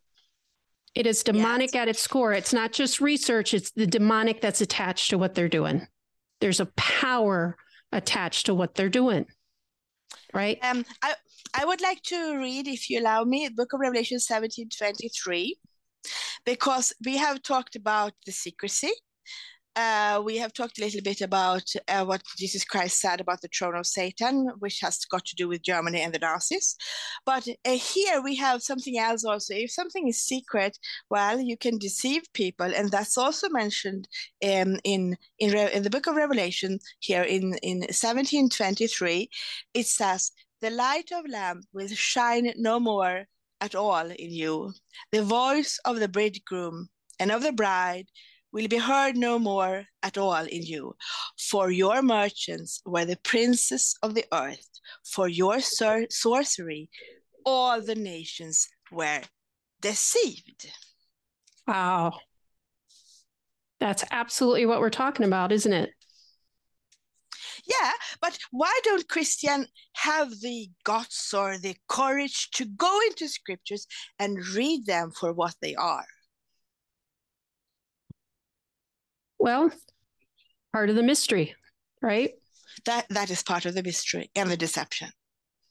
It 0.95 1.07
is 1.07 1.23
demonic 1.23 1.73
yes. 1.73 1.83
at 1.83 1.89
its 1.89 2.07
core. 2.07 2.33
It's 2.33 2.53
not 2.53 2.73
just 2.73 3.01
research, 3.01 3.55
it's 3.55 3.71
the 3.71 3.87
demonic 3.87 4.41
that's 4.41 4.61
attached 4.61 5.11
to 5.11 5.19
what 5.19 5.35
they're 5.35 5.49
doing. 5.49 5.87
There's 6.41 6.61
a 6.61 6.67
power 6.77 7.57
attached 7.93 8.47
to 8.47 8.55
what 8.55 8.75
they're 8.75 8.89
doing. 8.89 9.27
Right? 10.35 10.59
Um, 10.63 10.85
I, 11.03 11.15
I 11.55 11.65
would 11.65 11.81
like 11.81 12.03
to 12.05 12.39
read, 12.39 12.67
if 12.67 12.89
you 12.89 13.01
allow 13.01 13.25
me, 13.25 13.49
Book 13.51 13.73
of 13.73 13.81
Revelation 13.81 14.19
17 14.19 14.69
23, 14.77 15.59
because 16.45 16.93
we 17.05 17.19
have 17.19 17.43
talked 17.43 17.77
about 17.77 18.13
the 18.25 18.33
secrecy 18.33 18.93
uh, 19.75 20.21
we 20.25 20.37
have 20.37 20.53
talked 20.53 20.79
a 20.79 20.85
little 20.85 21.01
bit 21.01 21.21
about 21.21 21.65
uh, 21.89 22.05
what 22.05 22.23
Jesus 22.37 22.65
Christ 22.65 23.01
said 23.01 23.21
about 23.21 23.41
the 23.41 23.49
throne 23.49 23.75
of 23.75 23.87
Satan, 23.87 24.51
which 24.59 24.81
has 24.81 25.05
got 25.07 25.25
to 25.25 25.37
do 25.37 25.49
with 25.49 25.63
Germany 25.63 26.01
and 26.01 26.13
the 26.13 26.19
Nazis. 26.19 26.77
But 27.25 27.49
uh, 27.65 27.71
here 27.71 28.21
we 28.23 28.37
have 28.37 28.63
something 28.63 28.99
else 28.99 29.25
also. 29.25 29.55
If 29.55 29.71
something 29.71 30.09
is 30.09 30.21
secret, 30.21 30.79
well, 31.09 31.41
you 31.41 31.57
can 31.57 31.79
deceive 31.79 32.23
people, 32.35 32.67
and 32.75 32.91
that's 32.91 33.17
also 33.17 33.49
mentioned 33.49 34.09
um, 34.45 34.79
in 34.85 35.17
in, 35.39 35.53
Re- 35.53 35.73
in 35.73 35.83
the 35.83 35.91
book 35.91 36.07
of 36.07 36.17
Revelation 36.17 36.79
here 37.01 37.23
in 37.23 37.55
in 37.63 37.79
1723. 37.79 39.31
It 39.73 39.87
says, 39.87 40.33
"The 40.61 40.71
light 40.71 41.11
of 41.13 41.25
lamp 41.29 41.65
will 41.73 41.89
shine 41.89 42.53
no 42.57 42.79
more 42.79 43.25
at 43.61 43.75
all 43.75 44.11
in 44.11 44.31
you. 44.31 44.75
The 45.13 45.23
voice 45.23 45.79
of 45.87 45.99
the 45.99 46.09
bridegroom 46.09 46.91
and 47.19 47.31
of 47.31 47.43
the 47.43 47.53
bride." 47.53 48.09
Will 48.53 48.69
be 48.69 48.79
heard 48.79 49.17
no 49.17 49.39
more 49.39 49.87
at 50.03 50.19
all 50.19 50.45
in 50.45 50.63
you. 50.63 50.95
For 51.51 51.71
your 51.71 52.03
merchants 52.03 52.83
were 52.85 53.05
the 53.05 53.17
princes 53.17 53.97
of 54.03 54.15
the 54.15 54.25
earth, 54.33 54.69
for 55.05 55.29
your 55.29 55.61
sor- 55.61 56.07
sorcery, 56.11 56.91
all 57.45 57.81
the 57.81 57.95
nations 57.95 58.69
were 58.91 59.23
deceived. 59.81 60.71
Wow. 61.67 62.19
That's 63.81 64.05
absolutely 64.11 64.67
what 64.67 64.81
we're 64.81 64.91
talking 64.91 65.27
about, 65.27 65.51
isn't 65.51 65.73
it? 65.73 65.91
Yeah, 67.67 67.93
but 68.21 68.39
why 68.51 68.77
don't 68.85 69.09
Christian 69.09 69.67
have 69.95 70.41
the 70.41 70.69
guts 70.85 71.33
or 71.33 71.59
the 71.59 71.77
courage 71.89 72.51
to 72.53 72.65
go 72.65 73.01
into 73.09 73.29
scriptures 73.29 73.87
and 74.19 74.47
read 74.49 74.87
them 74.87 75.11
for 75.11 75.33
what 75.33 75.55
they 75.61 75.75
are? 75.75 76.07
Well, 79.43 79.73
part 80.73 80.89
of 80.89 80.95
the 80.95 81.03
mystery, 81.03 81.57
right? 82.01 82.31
That 82.85 83.09
that 83.11 83.29
is 83.29 83.43
part 83.43 83.67
of 83.67 83.75
the 83.75 83.83
mystery 83.83 84.31
and 84.37 84.49
the 84.49 84.57
deception. 84.57 85.09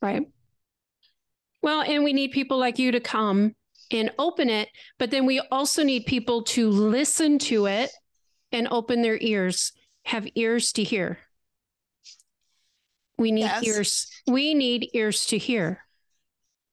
Right. 0.01 0.23
Well, 1.63 1.81
and 1.81 2.03
we 2.03 2.11
need 2.11 2.31
people 2.31 2.57
like 2.57 2.79
you 2.79 2.91
to 2.91 2.99
come 2.99 3.55
and 3.89 4.11
open 4.19 4.49
it, 4.49 4.67
but 4.99 5.09
then 5.09 5.25
we 5.25 5.39
also 5.51 5.83
need 5.83 6.05
people 6.05 6.43
to 6.43 6.69
listen 6.69 7.39
to 7.39 7.67
it 7.67 7.91
and 8.51 8.67
open 8.69 9.03
their 9.03 9.17
ears, 9.21 9.71
have 10.03 10.27
ears 10.35 10.73
to 10.73 10.83
hear. 10.83 11.19
We 13.17 13.31
need 13.31 13.43
yes. 13.43 13.63
ears. 13.63 14.07
We 14.27 14.53
need 14.53 14.89
ears 14.93 15.27
to 15.27 15.37
hear 15.37 15.85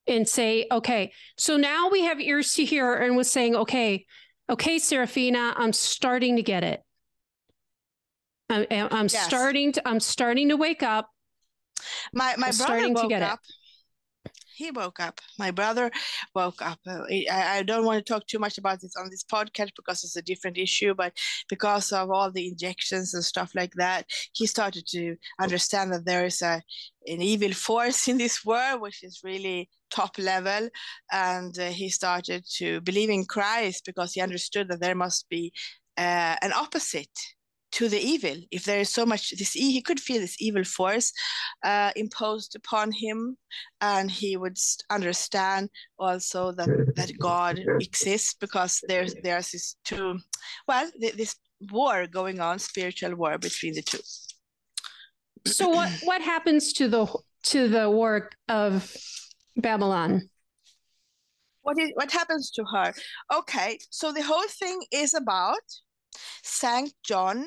and 0.09 0.27
say, 0.27 0.67
okay, 0.73 1.13
so 1.37 1.57
now 1.57 1.91
we 1.91 2.03
have 2.03 2.21
ears 2.21 2.55
to 2.55 2.65
hear 2.65 2.93
and 2.95 3.17
was 3.17 3.31
saying, 3.31 3.55
okay, 3.55 4.05
okay, 4.51 4.81
Serafina, 4.81 5.55
I'm 5.57 5.73
starting 5.73 6.35
to 6.37 6.43
get 6.43 6.65
it. 6.65 6.83
I'm, 8.51 8.67
I'm 8.71 9.09
yes. 9.11 9.25
starting 9.27 9.73
to 9.73 9.89
I'm 9.89 10.01
starting 10.01 10.49
to 10.49 10.57
wake 10.57 10.83
up. 10.83 11.11
My 12.13 12.35
my 12.37 12.49
I'm 12.49 12.57
brother 12.57 12.93
woke 12.93 13.13
up. 13.13 13.41
It. 13.45 13.55
He 14.57 14.73
woke 14.73 14.99
up. 14.99 15.21
My 15.39 15.53
brother 15.53 15.89
woke 16.35 16.61
up. 16.61 16.81
Uh, 16.85 17.03
I, 17.31 17.59
I 17.59 17.63
don't 17.63 17.85
want 17.85 18.05
to 18.05 18.13
talk 18.13 18.27
too 18.27 18.41
much 18.41 18.59
about 18.59 18.81
this 18.81 18.97
on 18.97 19.09
this 19.09 19.23
podcast 19.23 19.71
because 19.77 20.03
it's 20.03 20.17
a 20.17 20.23
different 20.23 20.59
issue, 20.59 20.95
but 20.95 21.13
because 21.49 21.93
of 21.93 22.11
all 22.11 22.33
the 22.33 22.49
injections 22.49 23.15
and 23.15 23.25
stuff 23.25 23.53
like 23.55 23.73
that, 23.75 24.07
he 24.33 24.47
started 24.47 24.85
to 24.89 25.15
understand 25.41 25.93
that 25.93 26.05
there 26.05 26.25
is 26.25 26.43
a 26.43 26.61
an 27.07 27.23
evil 27.23 27.53
force 27.53 28.09
in 28.11 28.19
this 28.19 28.45
world, 28.45 28.81
which 28.81 29.05
is 29.05 29.21
really 29.23 29.69
top 29.91 30.19
level. 30.19 30.69
And 31.13 31.57
uh, 31.57 31.69
he 31.69 31.89
started 31.89 32.45
to 32.57 32.81
believe 32.81 33.11
in 33.11 33.27
Christ 33.27 33.85
because 33.87 34.13
he 34.13 34.21
understood 34.21 34.69
that 34.71 34.81
there 34.81 34.97
must 34.97 35.29
be 35.29 35.53
uh, 35.97 36.35
an 36.43 36.53
opposite 36.53 37.17
to 37.79 37.89
the 37.89 38.01
evil. 38.01 38.37
If 38.51 38.65
there 38.65 38.81
is 38.81 38.91
so 38.91 39.07
much 39.07 39.31
this 39.39 39.53
he 39.53 39.81
could 39.81 40.01
feel 40.01 40.21
this 40.21 40.41
evil 40.41 40.65
force 40.65 41.13
uh, 41.63 41.93
imposed 41.95 42.57
upon 42.57 42.91
him 42.91 43.37
and 43.81 44.11
he 44.11 44.37
would 44.37 44.59
understand 44.91 45.71
also 45.97 46.51
that 46.59 46.71
that 46.97 47.13
god 47.19 47.55
exists 47.87 48.35
because 48.45 48.81
there's 48.89 49.15
there's 49.23 49.53
this 49.53 49.77
two 49.85 50.19
well 50.67 50.91
this 51.21 51.37
war 51.71 52.07
going 52.09 52.41
on 52.41 52.59
spiritual 52.59 53.15
war 53.15 53.39
between 53.39 53.75
the 53.75 53.83
two. 53.83 54.05
So 55.47 55.69
what 55.69 55.91
what 56.11 56.21
happens 56.21 56.73
to 56.79 56.89
the 56.89 57.07
to 57.53 57.69
the 57.69 57.85
whore 57.95 58.27
of 58.49 58.93
babylon? 59.57 60.29
What 61.63 61.79
is 61.79 61.91
what 61.95 62.11
happens 62.11 62.51
to 62.57 62.65
her? 62.75 62.93
Okay, 63.39 63.79
so 63.91 64.11
the 64.11 64.27
whole 64.31 64.51
thing 64.61 64.79
is 64.91 65.15
about 65.15 65.67
Saint 66.43 66.93
John 67.05 67.47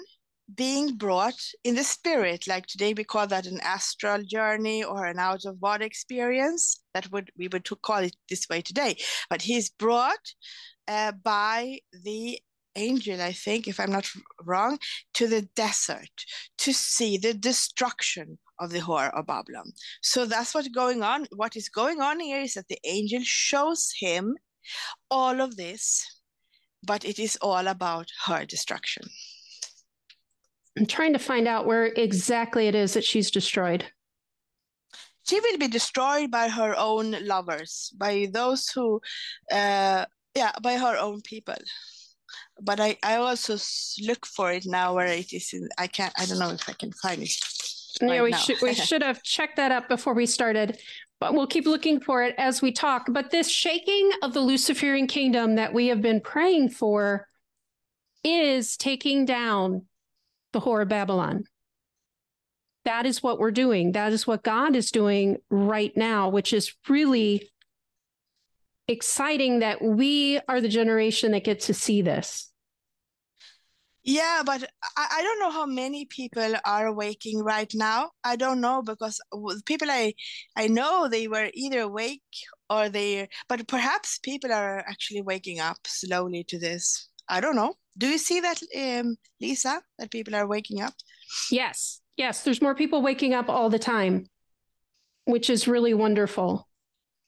being 0.56 0.98
brought 0.98 1.40
in 1.64 1.76
the 1.76 1.84
spirit 1.84 2.48
like 2.48 2.66
today 2.66 2.94
we 2.94 3.04
call 3.04 3.28
that 3.28 3.46
an 3.46 3.60
astral 3.62 4.22
journey 4.24 4.84
or 4.84 5.06
an 5.06 5.20
out 5.20 5.46
of 5.46 5.60
body 5.60 5.86
experience 5.86 6.82
that 6.94 7.12
would 7.12 7.32
we 7.38 7.48
would 7.48 7.68
call 7.82 8.00
it 8.00 8.16
this 8.30 8.48
way 8.50 8.62
today. 8.62 8.98
But 9.30 9.42
he's 9.42 9.70
brought 9.70 10.34
uh, 10.88 11.14
by 11.24 11.80
the 12.04 12.40
angel 12.78 13.22
i 13.22 13.34
think 13.34 13.68
if 13.68 13.82
i'm 13.82 13.92
not 13.92 14.10
wrong 14.46 14.80
to 15.14 15.28
the 15.28 15.42
desert 15.58 16.24
to 16.58 16.72
see 16.72 17.18
the 17.18 17.34
destruction 17.34 18.40
of 18.62 18.70
the 18.72 18.80
whore 18.80 19.12
of 19.14 19.28
babylon. 19.28 19.74
So 20.02 20.26
that's 20.26 20.54
what's 20.54 20.70
going 20.70 21.04
on. 21.04 21.26
What 21.36 21.56
is 21.56 21.68
going 21.68 22.00
on 22.00 22.20
here 22.20 22.42
is 22.42 22.54
that 22.54 22.68
the 22.70 22.80
angel 22.86 23.22
shows 23.24 23.92
him 24.00 24.38
all 25.10 25.42
of 25.42 25.58
this 25.58 26.06
but 26.84 27.06
it 27.06 27.20
is 27.20 27.38
all 27.42 27.68
about 27.68 28.08
her 28.26 28.46
destruction 28.46 29.04
I'm 30.78 30.86
trying 30.86 31.14
to 31.14 31.20
find 31.20 31.48
out 31.48 31.66
where 31.66 31.86
exactly 31.86 32.68
it 32.68 32.76
is 32.76 32.94
that 32.94 33.04
she's 33.04 33.30
destroyed. 33.30 33.86
She 35.28 35.40
will 35.40 35.58
be 35.58 35.68
destroyed 35.68 36.32
by 36.32 36.50
her 36.50 36.76
own 36.78 37.16
lovers, 37.26 37.94
by 37.96 38.28
those 38.34 38.70
who, 38.70 39.02
uh, 39.52 40.06
yeah, 40.36 40.52
by 40.62 40.78
her 40.78 40.98
own 40.98 41.22
people. 41.22 41.56
But 42.62 42.80
I, 42.80 42.98
I 43.04 43.16
also 43.16 43.58
look 44.02 44.26
for 44.26 44.52
it 44.52 44.66
now 44.66 44.96
where 44.96 45.08
it 45.08 45.32
is. 45.34 45.54
In, 45.54 45.68
I 45.78 45.88
can't. 45.88 46.14
I 46.18 46.26
don't 46.26 46.40
know 46.40 46.50
if 46.50 46.68
I 46.68 46.74
can 46.74 46.92
find 46.94 47.22
it. 47.22 47.32
Right 48.02 48.16
yeah, 48.16 48.24
we 48.24 48.34
should 48.34 48.62
we 48.62 48.74
should 48.88 49.04
have 49.04 49.22
checked 49.24 49.58
that 49.58 49.72
up 49.72 49.90
before 49.90 50.14
we 50.14 50.26
started, 50.26 50.80
but 51.20 51.34
we'll 51.34 51.48
keep 51.48 51.66
looking 51.66 52.00
for 52.00 52.24
it 52.24 52.34
as 52.38 52.62
we 52.62 52.72
talk. 52.72 53.06
But 53.10 53.32
this 53.32 53.50
shaking 53.50 54.12
of 54.24 54.34
the 54.34 54.40
Luciferian 54.40 55.08
kingdom 55.08 55.56
that 55.56 55.74
we 55.74 55.88
have 55.88 56.02
been 56.02 56.22
praying 56.22 56.70
for 56.70 57.28
is 58.24 58.78
taking 58.78 59.26
down 59.26 59.86
the 60.52 60.62
whore 60.62 60.82
of 60.82 60.90
Babylon. 60.90 61.44
That 62.84 63.06
is 63.06 63.22
what 63.22 63.40
we're 63.40 63.52
doing. 63.52 63.92
That 63.92 64.12
is 64.12 64.26
what 64.26 64.44
God 64.44 64.76
is 64.76 64.92
doing 64.92 65.38
right 65.50 65.96
now, 65.96 66.30
which 66.30 66.52
is 66.52 66.74
really 66.90 67.50
exciting 68.88 69.60
that 69.60 69.82
we 69.82 70.40
are 70.48 70.62
the 70.62 70.70
generation 70.70 71.32
that 71.32 71.44
gets 71.44 71.68
to 71.68 71.74
see 71.74 72.02
this. 72.02 72.52
Yeah, 74.04 74.42
but 74.44 74.64
I, 74.98 75.08
I 75.18 75.22
don't 75.22 75.40
know 75.40 75.52
how 75.52 75.68
many 75.68 76.06
people 76.06 76.56
are 76.66 76.92
waking 76.92 77.44
right 77.44 77.72
now. 77.76 78.12
I 78.24 78.36
don't 78.36 78.60
know 78.60 78.82
because 78.82 79.22
people 79.66 79.92
I 79.92 80.16
I 80.56 80.68
know 80.68 81.08
they 81.08 81.28
were 81.28 81.52
either 81.54 81.82
awake 81.82 82.24
or 82.68 82.90
they 82.90 83.30
but 83.48 83.68
perhaps 83.68 84.18
people 84.18 84.52
are 84.52 84.80
actually 84.80 85.22
waking 85.22 85.60
up 85.60 85.78
slowly 85.86 86.44
to 86.46 86.58
this. 86.58 87.10
I 87.30 87.42
don't 87.42 87.56
know. 87.56 87.76
Do 87.98 88.08
you 88.08 88.18
see 88.18 88.40
that, 88.40 88.62
um, 88.76 89.18
Lisa, 89.40 89.82
that 90.00 90.12
people 90.12 90.36
are 90.36 90.48
waking 90.48 90.82
up? 90.82 90.94
Yes. 91.50 92.02
Yes. 92.18 92.44
There's 92.44 92.62
more 92.62 92.76
people 92.76 93.02
waking 93.02 93.34
up 93.34 93.50
all 93.50 93.70
the 93.70 93.80
time, 93.80 94.28
which 95.26 95.50
is 95.50 95.68
really 95.68 95.94
wonderful. 95.94 96.68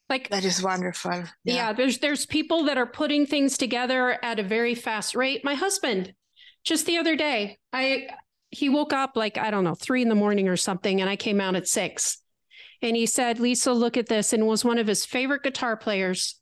Like 0.10 0.30
that 0.30 0.46
is 0.46 0.62
wonderful. 0.62 1.12
Yeah. 1.44 1.56
yeah, 1.56 1.74
there's 1.74 2.00
there's 2.00 2.26
people 2.26 2.66
that 2.66 2.78
are 2.78 2.86
putting 2.86 3.26
things 3.26 3.58
together 3.58 4.20
at 4.24 4.38
a 4.38 4.44
very 4.44 4.76
fast 4.76 5.16
rate. 5.16 5.44
My 5.44 5.56
husband, 5.56 6.14
just 6.64 6.86
the 6.86 6.98
other 6.98 7.16
day, 7.16 7.58
I 7.72 8.10
he 8.52 8.70
woke 8.70 8.94
up 8.94 9.14
like 9.16 9.38
I 9.38 9.50
don't 9.50 9.64
know 9.64 9.76
three 9.76 10.02
in 10.02 10.10
the 10.10 10.16
morning 10.16 10.48
or 10.48 10.58
something, 10.58 11.02
and 11.02 11.10
I 11.10 11.16
came 11.16 11.42
out 11.42 11.56
at 11.56 11.68
six, 11.68 12.20
and 12.82 12.96
he 12.96 13.06
said, 13.06 13.40
"Lisa, 13.40 13.72
look 13.72 13.98
at 13.98 14.08
this," 14.08 14.34
and 14.34 14.46
was 14.46 14.66
one 14.66 14.78
of 14.78 14.88
his 14.88 15.06
favorite 15.06 15.42
guitar 15.42 15.78
players, 15.78 16.40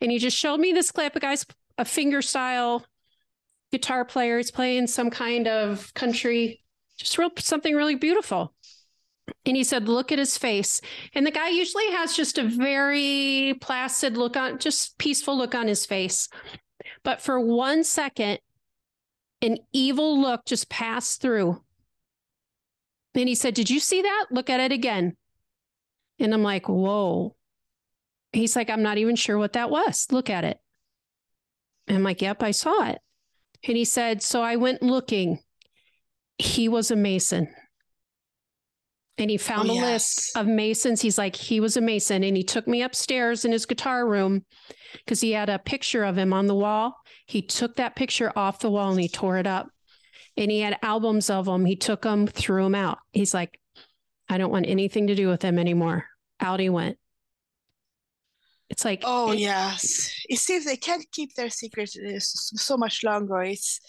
and 0.00 0.10
he 0.10 0.18
just 0.18 0.36
showed 0.36 0.60
me 0.60 0.72
this 0.72 0.90
clip. 0.90 1.16
A 1.16 1.20
guy's 1.20 1.46
a 1.78 1.84
finger 1.84 2.20
style 2.20 2.84
guitar 3.72 4.04
player. 4.04 4.36
He's 4.36 4.50
playing 4.50 4.86
some 4.86 5.10
kind 5.10 5.48
of 5.48 5.92
country, 5.94 6.62
just 6.96 7.18
real 7.18 7.30
something 7.38 7.74
really 7.74 7.94
beautiful. 7.96 8.54
And 9.44 9.56
he 9.56 9.64
said, 9.64 9.88
Look 9.88 10.12
at 10.12 10.18
his 10.18 10.38
face. 10.38 10.80
And 11.14 11.26
the 11.26 11.30
guy 11.30 11.48
usually 11.48 11.90
has 11.90 12.14
just 12.14 12.38
a 12.38 12.44
very 12.44 13.54
placid 13.60 14.16
look 14.16 14.36
on, 14.36 14.58
just 14.58 14.98
peaceful 14.98 15.36
look 15.36 15.54
on 15.54 15.66
his 15.66 15.84
face. 15.84 16.28
But 17.02 17.20
for 17.20 17.40
one 17.40 17.84
second, 17.84 18.38
an 19.42 19.58
evil 19.72 20.20
look 20.20 20.44
just 20.44 20.68
passed 20.68 21.20
through. 21.20 21.60
And 23.14 23.28
he 23.28 23.34
said, 23.34 23.54
Did 23.54 23.70
you 23.70 23.80
see 23.80 24.02
that? 24.02 24.26
Look 24.30 24.50
at 24.50 24.60
it 24.60 24.72
again. 24.72 25.16
And 26.18 26.32
I'm 26.32 26.42
like, 26.42 26.68
Whoa. 26.68 27.34
He's 28.32 28.54
like, 28.56 28.70
I'm 28.70 28.82
not 28.82 28.98
even 28.98 29.16
sure 29.16 29.38
what 29.38 29.54
that 29.54 29.70
was. 29.70 30.06
Look 30.10 30.30
at 30.30 30.44
it. 30.44 30.58
I'm 31.88 32.02
like, 32.02 32.22
Yep, 32.22 32.42
I 32.42 32.50
saw 32.50 32.90
it. 32.90 32.98
And 33.64 33.76
he 33.76 33.84
said, 33.84 34.22
So 34.22 34.42
I 34.42 34.56
went 34.56 34.82
looking. 34.82 35.38
He 36.38 36.68
was 36.68 36.90
a 36.90 36.96
Mason. 36.96 37.48
And 39.18 39.30
he 39.30 39.38
found 39.38 39.70
oh, 39.70 39.72
a 39.72 39.76
yes. 39.76 39.92
list 39.92 40.36
of 40.36 40.46
Masons. 40.46 41.00
He's 41.00 41.16
like, 41.16 41.34
he 41.34 41.58
was 41.58 41.76
a 41.76 41.80
Mason. 41.80 42.22
And 42.22 42.36
he 42.36 42.44
took 42.44 42.68
me 42.68 42.82
upstairs 42.82 43.46
in 43.46 43.52
his 43.52 43.64
guitar 43.64 44.06
room 44.06 44.44
because 44.92 45.22
he 45.22 45.32
had 45.32 45.48
a 45.48 45.58
picture 45.58 46.04
of 46.04 46.18
him 46.18 46.34
on 46.34 46.46
the 46.46 46.54
wall. 46.54 46.94
He 47.26 47.40
took 47.40 47.76
that 47.76 47.96
picture 47.96 48.30
off 48.36 48.58
the 48.58 48.70
wall 48.70 48.90
and 48.90 49.00
he 49.00 49.08
tore 49.08 49.38
it 49.38 49.46
up. 49.46 49.68
And 50.36 50.50
he 50.50 50.60
had 50.60 50.78
albums 50.82 51.30
of 51.30 51.46
them. 51.46 51.64
He 51.64 51.76
took 51.76 52.02
them, 52.02 52.26
threw 52.26 52.64
them 52.64 52.74
out. 52.74 52.98
He's 53.12 53.32
like, 53.32 53.58
I 54.28 54.36
don't 54.36 54.50
want 54.50 54.66
anything 54.68 55.06
to 55.06 55.14
do 55.14 55.28
with 55.28 55.40
them 55.40 55.58
anymore. 55.58 56.04
Out 56.40 56.60
he 56.60 56.68
went. 56.68 56.98
It's 58.68 58.84
like 58.84 59.02
oh 59.04 59.32
it, 59.32 59.38
yes, 59.38 60.12
it 60.28 60.38
seems 60.38 60.64
they 60.64 60.76
can't 60.76 61.06
keep 61.12 61.34
their 61.34 61.50
secrets 61.50 61.96
uh, 61.96 62.18
so 62.18 62.76
much 62.76 63.04
longer. 63.04 63.42
It's 63.42 63.80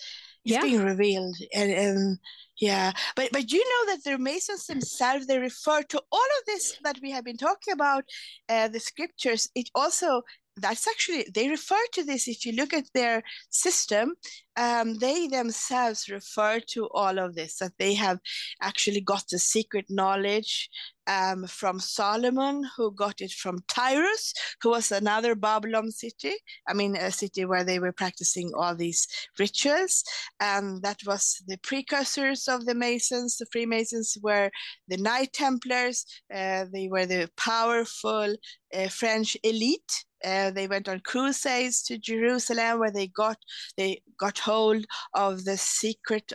it's 0.45 0.53
yeah. 0.53 0.61
being 0.61 0.83
revealed, 0.83 1.35
and, 1.53 1.71
and 1.71 2.19
yeah, 2.59 2.91
but 3.15 3.29
but 3.31 3.51
you 3.51 3.63
know 3.63 3.93
that 3.93 4.03
the 4.03 4.17
Masons 4.17 4.65
themselves 4.65 5.27
they 5.27 5.39
refer 5.39 5.81
to 5.83 6.01
all 6.11 6.19
of 6.39 6.45
this 6.45 6.77
that 6.83 6.99
we 7.01 7.11
have 7.11 7.25
been 7.25 7.37
talking 7.37 7.73
about, 7.73 8.03
uh, 8.49 8.67
the 8.67 8.79
scriptures. 8.79 9.49
It 9.55 9.69
also 9.75 10.21
that's 10.57 10.87
actually 10.87 11.25
they 11.33 11.49
refer 11.49 11.79
to 11.93 12.03
this 12.03 12.27
if 12.27 12.45
you 12.45 12.51
look 12.53 12.73
at 12.73 12.85
their 12.93 13.23
system 13.49 14.13
um, 14.57 14.97
they 14.97 15.27
themselves 15.27 16.09
refer 16.09 16.59
to 16.59 16.89
all 16.93 17.19
of 17.19 17.35
this 17.35 17.57
that 17.59 17.73
they 17.77 17.93
have 17.93 18.19
actually 18.61 19.01
got 19.01 19.23
the 19.29 19.37
secret 19.37 19.85
knowledge 19.89 20.69
um, 21.07 21.45
from 21.47 21.79
Solomon, 21.79 22.63
who 22.75 22.91
got 22.91 23.21
it 23.21 23.31
from 23.31 23.59
Tyrus, 23.67 24.33
who 24.61 24.69
was 24.69 24.91
another 24.91 25.35
Babylon 25.35 25.91
city. 25.91 26.33
I 26.67 26.73
mean, 26.73 26.95
a 26.95 27.11
city 27.11 27.45
where 27.45 27.63
they 27.63 27.79
were 27.79 27.93
practicing 27.93 28.51
all 28.55 28.75
these 28.75 29.07
rituals. 29.39 30.03
And 30.39 30.81
that 30.81 30.99
was 31.05 31.41
the 31.47 31.57
precursors 31.57 32.47
of 32.47 32.65
the 32.65 32.75
Masons. 32.75 33.37
The 33.37 33.45
Freemasons 33.51 34.17
were 34.21 34.51
the 34.87 34.97
Knight 34.97 35.33
Templars. 35.33 36.05
Uh, 36.33 36.65
they 36.71 36.89
were 36.89 37.05
the 37.05 37.29
powerful 37.37 38.35
uh, 38.73 38.87
French 38.89 39.37
elite 39.43 40.05
uh, 40.23 40.51
they 40.51 40.67
went 40.67 40.89
on 40.89 40.99
crusades 41.01 41.83
to 41.83 41.97
Jerusalem 41.97 42.79
where 42.79 42.91
they 42.91 43.07
got 43.07 43.37
they 43.77 44.01
got 44.17 44.39
hold 44.39 44.85
of 45.13 45.45
the 45.45 45.57
secret 45.57 46.33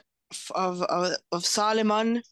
of, 0.55 0.83
of, 0.83 1.15
of 1.31 1.45
Solomon, 1.45 2.23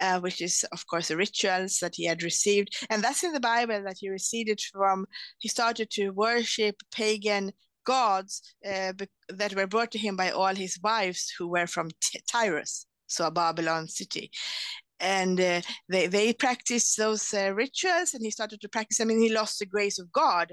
uh, 0.00 0.20
which 0.20 0.40
is 0.40 0.64
of 0.72 0.86
course 0.86 1.08
the 1.08 1.16
rituals 1.16 1.78
that 1.80 1.94
he 1.94 2.06
had 2.06 2.22
received, 2.22 2.76
and 2.90 3.02
that's 3.02 3.24
in 3.24 3.32
the 3.32 3.40
Bible 3.40 3.82
that 3.84 3.98
he 3.98 4.08
received 4.08 4.48
it 4.48 4.62
from. 4.72 5.06
He 5.38 5.48
started 5.48 5.90
to 5.92 6.10
worship 6.10 6.76
pagan 6.90 7.52
gods 7.84 8.54
uh, 8.64 8.92
that 9.28 9.54
were 9.54 9.66
brought 9.66 9.90
to 9.90 9.98
him 9.98 10.16
by 10.16 10.30
all 10.30 10.54
his 10.54 10.78
wives 10.82 11.32
who 11.36 11.48
were 11.48 11.66
from 11.66 11.90
Tyrus, 12.28 12.86
so 13.06 13.26
a 13.26 13.30
Babylon 13.30 13.88
city 13.88 14.30
and 15.02 15.40
uh, 15.40 15.60
they 15.88 16.06
they 16.06 16.32
practiced 16.32 16.96
those 16.96 17.34
uh, 17.34 17.52
rituals 17.52 18.14
and 18.14 18.24
he 18.24 18.30
started 18.30 18.60
to 18.60 18.68
practice. 18.68 19.00
I 19.00 19.04
mean 19.04 19.18
he 19.18 19.32
lost 19.32 19.58
the 19.58 19.66
grace 19.66 19.98
of 19.98 20.10
God. 20.12 20.52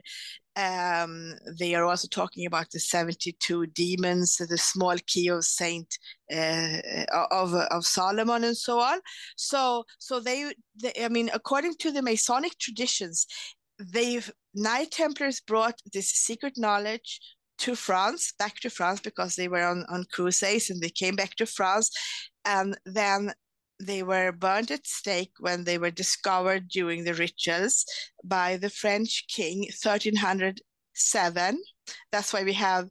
Um, 0.56 1.36
they 1.58 1.76
are 1.76 1.86
also 1.86 2.08
talking 2.10 2.46
about 2.46 2.72
the 2.72 2.80
72 2.80 3.68
demons 3.68 4.36
the 4.38 4.58
small 4.58 4.98
key 5.08 5.30
of 5.30 5.46
saint 5.46 5.98
uh, 6.34 7.06
of 7.32 7.54
of 7.54 7.86
Solomon 7.86 8.44
and 8.44 8.58
so 8.58 8.80
on. 8.80 9.00
So 9.38 9.86
so 10.00 10.20
they, 10.20 10.52
they 10.82 10.94
I 11.02 11.10
mean 11.10 11.30
according 11.34 11.76
to 11.80 11.92
the 11.92 12.02
Masonic 12.02 12.58
traditions 12.58 13.26
they 13.80 14.22
Knight 14.54 14.92
Templars 14.92 15.40
brought 15.40 15.80
this 15.94 16.10
secret 16.10 16.54
knowledge 16.58 17.20
to 17.60 17.76
France, 17.76 18.34
back 18.40 18.56
to 18.62 18.70
France, 18.70 19.02
because 19.02 19.36
they 19.36 19.48
were 19.48 19.66
on, 19.66 19.86
on 19.90 20.06
crusades 20.12 20.70
and 20.70 20.82
they 20.82 20.90
came 20.90 21.16
back 21.16 21.36
to 21.36 21.46
France. 21.46 21.92
And 22.46 22.78
then 22.86 23.34
they 23.80 24.04
were 24.04 24.32
burned 24.32 24.72
at 24.72 24.86
stake 24.86 25.32
when 25.40 25.64
they 25.64 25.78
were 25.78 25.92
discovered 25.92 26.68
during 26.68 27.04
the 27.04 27.14
rituals 27.14 27.86
by 28.24 28.58
the 28.58 28.70
French 28.70 29.26
king 29.28 29.60
1307. 29.60 31.62
That's 32.12 32.34
why 32.34 32.44
we 32.44 32.54
have 32.54 32.90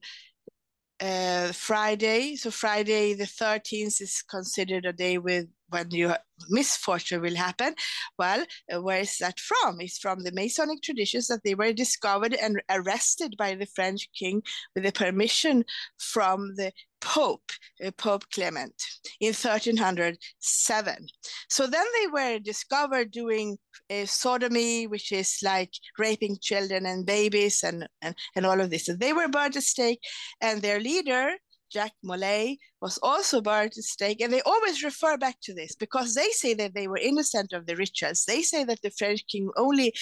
uh, 1.00 1.52
Friday. 1.52 2.36
So 2.36 2.50
Friday 2.50 3.14
the 3.14 3.24
13th 3.24 4.00
is 4.00 4.22
considered 4.28 4.86
a 4.86 4.92
day 4.92 5.18
with 5.18 5.46
when 5.70 5.90
you 5.90 6.14
misfortune 6.48 7.20
will 7.20 7.36
happen. 7.36 7.74
Well, 8.18 8.44
uh, 8.72 8.80
where 8.80 9.00
is 9.00 9.18
that 9.18 9.38
from? 9.38 9.80
It's 9.80 9.98
from 9.98 10.24
the 10.24 10.32
Masonic 10.32 10.82
traditions 10.82 11.28
that 11.28 11.40
they 11.44 11.54
were 11.54 11.72
discovered 11.72 12.34
and 12.34 12.62
arrested 12.70 13.34
by 13.38 13.54
the 13.54 13.66
French 13.66 14.08
king 14.18 14.42
with 14.74 14.84
the 14.84 14.92
permission 14.92 15.64
from 15.98 16.54
the 16.56 16.72
Pope, 17.00 17.50
uh, 17.84 17.90
Pope 17.92 18.24
Clement, 18.32 18.74
in 19.20 19.28
1307. 19.28 21.06
So 21.48 21.66
then 21.66 21.84
they 22.00 22.06
were 22.08 22.38
discovered 22.38 23.10
doing 23.10 23.58
uh, 23.90 24.06
sodomy, 24.06 24.86
which 24.86 25.12
is 25.12 25.38
like 25.42 25.72
raping 25.98 26.38
children 26.40 26.86
and 26.86 27.06
babies 27.06 27.62
and, 27.62 27.88
and, 28.02 28.14
and 28.36 28.46
all 28.46 28.60
of 28.60 28.70
this. 28.70 28.86
So 28.86 28.94
they 28.94 29.12
were 29.12 29.28
burned 29.28 29.56
at 29.56 29.62
stake, 29.62 30.00
and 30.40 30.60
their 30.60 30.80
leader, 30.80 31.32
Jacques 31.72 31.96
Molay 32.02 32.58
was 32.80 32.98
also 33.02 33.40
burned 33.40 33.72
at 33.76 33.84
stake. 33.84 34.20
And 34.20 34.32
they 34.32 34.42
always 34.42 34.82
refer 34.82 35.16
back 35.16 35.36
to 35.42 35.54
this 35.54 35.74
because 35.74 36.14
they 36.14 36.28
say 36.30 36.54
that 36.54 36.74
they 36.74 36.88
were 36.88 36.98
innocent 36.98 37.52
of 37.52 37.66
the 37.66 37.76
rituals. 37.76 38.24
They 38.24 38.42
say 38.42 38.64
that 38.64 38.82
the 38.82 38.90
French 38.90 39.26
king 39.26 39.50
only 39.56 39.94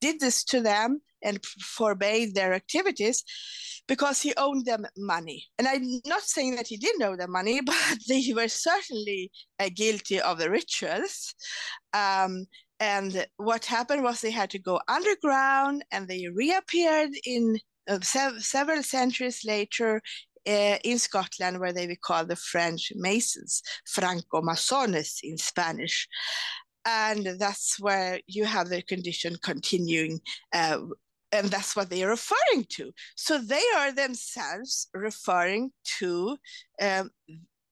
did 0.00 0.20
this 0.20 0.44
to 0.44 0.60
them 0.60 1.00
and 1.22 1.44
forbade 1.44 2.34
their 2.34 2.52
activities 2.52 3.24
because 3.88 4.22
he 4.22 4.32
owed 4.36 4.64
them 4.64 4.86
money. 4.96 5.44
And 5.58 5.68
I'm 5.68 6.00
not 6.06 6.22
saying 6.22 6.56
that 6.56 6.66
he 6.66 6.76
didn't 6.76 7.02
owe 7.02 7.16
them 7.16 7.32
money, 7.32 7.60
but 7.64 7.98
they 8.08 8.32
were 8.34 8.48
certainly 8.48 9.30
uh, 9.58 9.70
guilty 9.74 10.20
of 10.20 10.38
the 10.38 10.50
rituals. 10.50 11.34
Um, 11.92 12.46
and 12.80 13.26
what 13.36 13.64
happened 13.64 14.02
was 14.02 14.20
they 14.20 14.32
had 14.32 14.50
to 14.50 14.58
go 14.58 14.80
underground 14.88 15.84
and 15.92 16.08
they 16.08 16.26
reappeared 16.28 17.10
in 17.24 17.58
uh, 17.88 18.00
several 18.00 18.82
centuries 18.82 19.44
later 19.44 20.00
uh, 20.46 20.78
in 20.84 20.98
Scotland, 20.98 21.60
where 21.60 21.72
they 21.72 21.86
were 21.86 21.96
called 22.00 22.28
the 22.28 22.36
French 22.36 22.92
Masons, 22.94 23.62
Franco-Masones 23.86 25.18
in 25.22 25.38
Spanish. 25.38 26.08
And 26.84 27.38
that's 27.38 27.78
where 27.78 28.20
you 28.26 28.44
have 28.44 28.68
the 28.68 28.82
condition 28.82 29.36
continuing 29.42 30.20
uh, 30.52 30.78
and 31.32 31.48
that's 31.48 31.74
what 31.74 31.88
they 31.88 32.04
are 32.04 32.10
referring 32.10 32.66
to. 32.68 32.92
So 33.16 33.38
they 33.38 33.62
are 33.78 33.92
themselves 33.92 34.88
referring 34.92 35.70
to 35.98 36.36
um, 36.80 37.10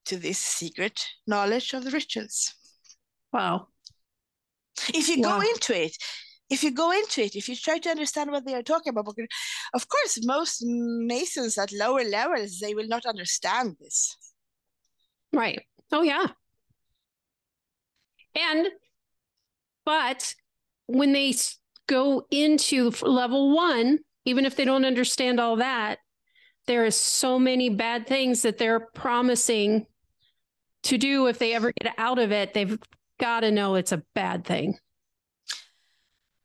to 0.07 0.17
this 0.17 0.39
secret 0.39 1.05
knowledge 1.27 1.73
of 1.75 1.85
the 1.85 1.91
rituals. 1.91 2.55
Wow! 3.33 3.69
If 4.95 5.09
you 5.09 5.21
wow. 5.21 5.39
go 5.39 5.49
into 5.49 5.79
it, 5.85 5.97
if 6.51 6.65
you 6.65 6.73
go 6.73 6.91
into 6.91 7.23
it, 7.23 7.37
if 7.37 7.49
you 7.49 7.55
try 7.55 7.79
to 7.79 7.89
understand 7.89 8.31
what 8.33 8.45
they 8.45 8.55
are 8.55 8.63
talking 8.63 8.91
about, 8.91 9.17
of 9.73 9.89
course, 9.89 10.19
most 10.25 10.63
Masons 10.65 11.57
at 11.57 11.73
lower 11.73 12.03
levels, 12.03 12.59
they 12.59 12.75
will 12.75 12.89
not 12.89 13.07
understand 13.07 13.77
this. 13.81 14.17
Right. 15.33 15.63
Oh, 15.93 16.03
yeah. 16.03 16.27
And, 18.35 18.67
but 19.85 20.35
when 20.87 21.13
they 21.13 21.35
go 21.87 22.27
into 22.31 22.91
level 23.03 23.55
one, 23.55 24.01
even 24.25 24.45
if 24.45 24.57
they 24.57 24.65
don't 24.65 24.85
understand 24.85 25.39
all 25.39 25.57
that, 25.57 25.99
there 26.67 26.85
is 26.85 26.97
so 26.97 27.39
many 27.39 27.71
bad 27.71 28.07
things 28.07 28.43
that 28.43 28.59
they're 28.59 28.81
promising 28.81 29.87
to 30.83 30.99
do 30.99 31.27
if 31.27 31.39
they 31.39 31.55
ever 31.55 31.73
get 31.81 31.95
out 31.97 32.19
of 32.19 32.33
it. 32.33 32.55
They've 32.55 32.79
got 33.19 33.41
to 33.41 33.51
know 33.51 33.77
it's 33.77 33.93
a 33.93 34.03
bad 34.15 34.45
thing. 34.45 34.79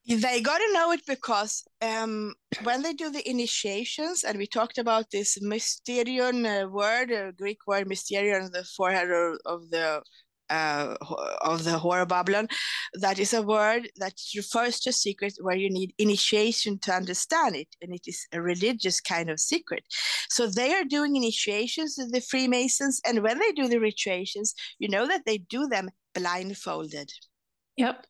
They 0.08 0.40
got 0.40 0.60
to 0.60 0.74
know 0.74 0.92
it 0.92 1.02
because 1.08 1.64
um, 1.82 2.36
when 2.64 2.84
they 2.84 2.94
do 2.94 3.10
the 3.10 3.28
initiations, 3.28 4.24
and 4.24 4.38
we 4.38 4.46
talked 4.46 4.78
about 4.78 5.10
this 5.10 5.40
mysterion 5.40 6.46
uh, 6.46 6.70
word, 6.70 7.12
uh, 7.12 7.32
Greek 7.32 7.58
word 7.66 7.88
mysterion, 7.88 8.52
the 8.52 8.64
forehead 8.64 9.10
of, 9.46 9.70
the 9.72 10.04
uh, 10.52 10.96
of 11.42 11.64
the 11.64 11.80
horror 11.80 12.06
Babylon, 12.06 12.48
that 12.94 13.18
is 13.18 13.34
a 13.34 13.42
word 13.42 13.90
that 13.96 14.14
refers 14.36 14.80
to 14.82 14.92
a 14.92 14.94
secret 14.94 15.34
where 15.42 15.56
you 15.56 15.72
need 15.72 15.92
initiation 15.98 16.78
to 16.84 16.94
understand 16.94 17.56
it, 17.56 17.70
and 17.82 17.92
it 17.92 18.04
is 18.06 18.28
a 18.32 18.40
religious 18.40 19.02
kind 19.02 19.32
of 19.32 19.40
secret. 19.40 19.84
So 20.30 20.46
they 20.46 20.76
are 20.76 20.84
doing 20.84 21.16
initiations 21.16 21.98
of 21.98 22.12
the 22.12 22.22
Freemasons, 22.22 23.02
and 23.08 23.24
when 23.24 23.40
they 23.40 23.52
do 23.54 23.68
the 23.68 23.80
rituations, 23.80 24.54
you 24.78 24.88
know 24.88 25.08
that 25.08 25.24
they 25.26 25.40
do 25.40 25.66
them 25.66 25.90
blindfolded. 26.14 27.12
Yep. 27.78 28.06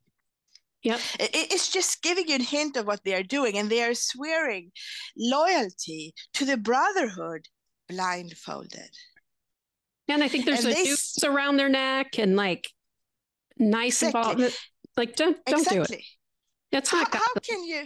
Yep. 0.86 1.00
It's 1.20 1.72
just 1.72 2.04
giving 2.04 2.28
you 2.28 2.36
a 2.36 2.44
hint 2.44 2.78
of 2.78 2.86
what 2.86 3.04
they 3.04 3.16
are 3.16 3.24
doing, 3.24 3.58
and 3.58 3.72
they 3.72 3.82
are 3.82 3.96
swearing 3.96 4.72
loyalty 5.18 6.14
to 6.36 6.46
the 6.46 6.58
brotherhood 6.58 7.48
blindfolded. 7.90 8.92
And 10.08 10.24
I 10.24 10.28
think 10.28 10.46
there's 10.46 10.64
and 10.64 10.76
a 10.76 10.84
noose 10.84 11.24
around 11.24 11.58
their 11.58 11.70
neck 11.70 12.20
and 12.20 12.36
like 12.36 12.70
nice 13.58 14.04
exactly. 14.04 14.50
Like 14.96 15.16
don't 15.16 15.44
don't 15.48 15.62
exactly. 15.62 15.88
do 15.88 15.94
it. 15.94 16.04
That's 16.72 16.94
not 16.94 17.12
how, 17.12 17.20
how 17.20 17.34
can 17.42 17.64
you 17.64 17.84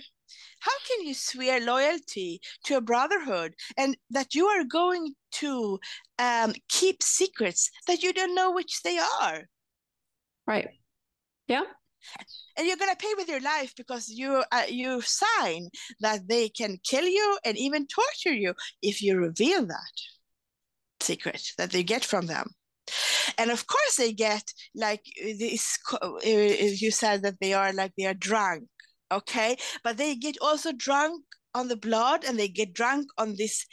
how 0.59 0.71
can 0.85 1.07
you 1.07 1.13
swear 1.13 1.65
loyalty 1.65 2.41
to 2.65 2.75
a 2.75 2.81
brotherhood 2.81 3.53
and 3.77 3.95
that 4.09 4.35
you 4.35 4.47
are 4.47 4.65
going 4.65 5.13
to 5.31 5.79
um, 6.17 6.53
keep 6.67 7.01
secrets 7.01 7.71
that 7.87 8.03
you 8.03 8.11
don't 8.11 8.35
know 8.35 8.51
which 8.51 8.81
they 8.83 8.99
are? 9.21 9.43
Right. 10.45 10.67
Yeah 11.47 11.63
and 12.57 12.67
you're 12.67 12.77
going 12.77 12.91
to 12.91 12.97
pay 12.97 13.13
with 13.17 13.27
your 13.27 13.41
life 13.41 13.73
because 13.75 14.09
you 14.09 14.43
uh, 14.51 14.63
you 14.67 15.01
sign 15.01 15.69
that 15.99 16.27
they 16.27 16.49
can 16.49 16.77
kill 16.83 17.05
you 17.05 17.37
and 17.45 17.57
even 17.57 17.87
torture 17.87 18.33
you 18.33 18.53
if 18.81 19.01
you 19.01 19.17
reveal 19.17 19.65
that 19.65 19.95
secret 21.01 21.53
that 21.57 21.71
they 21.71 21.83
get 21.83 22.03
from 22.03 22.25
them. 22.27 22.51
And 23.37 23.51
of 23.51 23.67
course 23.67 23.95
they 23.97 24.13
get 24.13 24.51
like 24.75 25.05
this 25.21 25.77
uh, 26.01 26.17
you 26.23 26.91
said 26.91 27.21
that 27.23 27.39
they 27.39 27.53
are 27.53 27.71
like 27.71 27.93
they 27.97 28.05
are 28.05 28.13
drunk 28.13 28.67
okay? 29.11 29.57
But 29.83 29.97
they 29.97 30.15
get 30.15 30.37
also 30.41 30.71
drunk 30.71 31.23
on 31.53 31.67
the 31.67 31.75
blood 31.75 32.23
and 32.23 32.37
they 32.37 32.47
get 32.47 32.73
drunk 32.73 33.07
on 33.17 33.35
this 33.37 33.65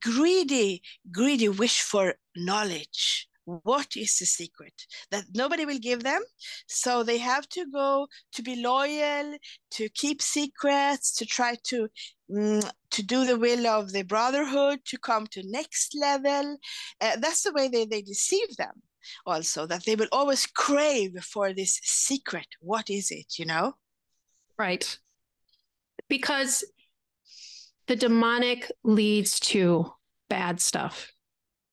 greedy 0.00 0.82
greedy 1.12 1.48
wish 1.48 1.80
for 1.80 2.14
knowledge 2.36 3.28
what 3.46 3.96
is 3.96 4.18
the 4.18 4.26
secret 4.26 4.74
that 5.10 5.24
nobody 5.34 5.64
will 5.64 5.78
give 5.78 6.02
them? 6.02 6.20
So 6.66 7.02
they 7.02 7.18
have 7.18 7.48
to 7.50 7.64
go 7.72 8.08
to 8.32 8.42
be 8.42 8.56
loyal 8.56 9.38
to 9.72 9.88
keep 9.90 10.20
secrets 10.20 11.14
to 11.14 11.26
try 11.26 11.56
to 11.68 11.88
mm, 12.30 12.70
to 12.90 13.02
do 13.02 13.24
the 13.24 13.38
will 13.38 13.66
of 13.66 13.92
the 13.92 14.02
brotherhood 14.02 14.80
to 14.86 14.98
come 14.98 15.26
to 15.28 15.42
next 15.44 15.96
level. 15.98 16.58
Uh, 17.00 17.16
that's 17.16 17.42
the 17.42 17.52
way 17.52 17.68
they, 17.68 17.84
they 17.84 18.02
deceive 18.02 18.56
them 18.56 18.82
also 19.24 19.66
that 19.66 19.84
they 19.84 19.94
will 19.94 20.08
always 20.10 20.46
crave 20.46 21.16
for 21.22 21.52
this 21.52 21.80
secret. 21.84 22.48
What 22.60 22.90
is 22.90 23.12
it 23.12 23.38
you 23.38 23.46
know? 23.46 23.74
Right. 24.58 24.98
Because 26.08 26.64
the 27.86 27.96
demonic 27.96 28.72
leads 28.82 29.38
to 29.38 29.92
bad 30.28 30.60
stuff 30.60 31.12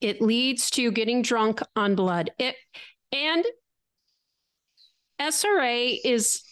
it 0.04 0.22
leads 0.22 0.70
to 0.72 0.91
getting 0.91 1.22
drunk 1.22 1.62
on 1.76 1.95
blood. 1.95 2.32
It 2.39 2.56
and 3.12 3.45
SRA 5.20 5.97
is 6.04 6.43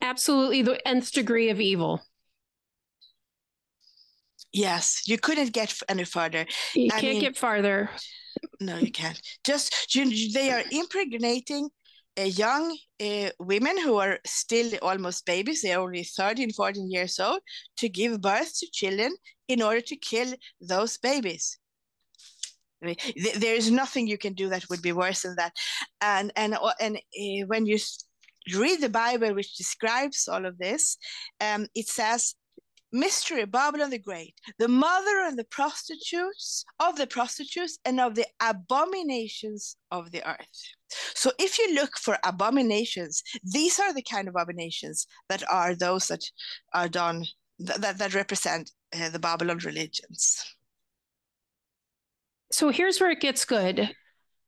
absolutely 0.00 0.62
the 0.62 0.86
nth 0.86 1.12
degree 1.12 1.50
of 1.50 1.60
evil. 1.60 2.02
Yes, 4.52 5.02
you 5.06 5.18
couldn't 5.18 5.52
get 5.52 5.74
any 5.88 6.04
further. 6.04 6.46
You 6.74 6.86
I 6.86 7.00
can't 7.00 7.14
mean, 7.14 7.20
get 7.20 7.36
farther. 7.36 7.90
No, 8.60 8.78
you 8.78 8.90
can't. 8.90 9.20
Just 9.44 9.94
you, 9.94 10.32
they 10.32 10.50
are 10.50 10.62
impregnating 10.70 11.68
uh, 12.18 12.22
young 12.22 12.76
uh, 13.00 13.30
women 13.38 13.78
who 13.78 13.96
are 13.98 14.18
still 14.26 14.70
almost 14.82 15.26
babies. 15.26 15.62
They're 15.62 15.78
only 15.78 16.02
13, 16.02 16.52
14 16.52 16.90
years 16.90 17.20
old 17.20 17.40
to 17.76 17.88
give 17.88 18.20
birth 18.20 18.58
to 18.58 18.66
children 18.72 19.14
in 19.48 19.62
order 19.62 19.82
to 19.82 19.96
kill 19.96 20.32
those 20.60 20.98
babies. 20.98 21.58
There 22.80 23.54
is 23.54 23.70
nothing 23.70 24.06
you 24.06 24.18
can 24.18 24.34
do 24.34 24.48
that 24.50 24.68
would 24.70 24.82
be 24.82 24.92
worse 24.92 25.22
than 25.22 25.34
that. 25.36 25.52
And 26.00 26.32
and 26.36 26.54
uh, 26.54 26.72
and 26.80 26.96
uh, 26.96 27.46
when 27.46 27.66
you 27.66 27.78
read 28.54 28.80
the 28.80 28.88
Bible, 28.88 29.34
which 29.34 29.56
describes 29.56 30.28
all 30.28 30.46
of 30.46 30.58
this, 30.58 30.96
um, 31.40 31.66
it 31.74 31.88
says 31.88 32.34
mystery 32.90 33.44
babylon 33.44 33.90
the 33.90 33.98
great 33.98 34.34
the 34.58 34.68
mother 34.68 35.20
and 35.26 35.38
the 35.38 35.44
prostitutes 35.44 36.64
of 36.80 36.96
the 36.96 37.06
prostitutes 37.06 37.78
and 37.84 38.00
of 38.00 38.14
the 38.14 38.26
abominations 38.40 39.76
of 39.90 40.10
the 40.10 40.26
earth 40.26 40.62
so 41.14 41.30
if 41.38 41.58
you 41.58 41.74
look 41.74 41.98
for 41.98 42.16
abominations 42.24 43.22
these 43.44 43.78
are 43.78 43.92
the 43.92 44.02
kind 44.02 44.26
of 44.26 44.34
abominations 44.34 45.06
that 45.28 45.42
are 45.50 45.74
those 45.74 46.08
that 46.08 46.24
are 46.72 46.88
done 46.88 47.24
that, 47.58 47.80
that, 47.82 47.98
that 47.98 48.14
represent 48.14 48.70
uh, 48.98 49.10
the 49.10 49.18
babylon 49.18 49.58
religions 49.58 50.56
so 52.50 52.70
here's 52.70 53.00
where 53.00 53.10
it 53.10 53.20
gets 53.20 53.44
good. 53.44 53.90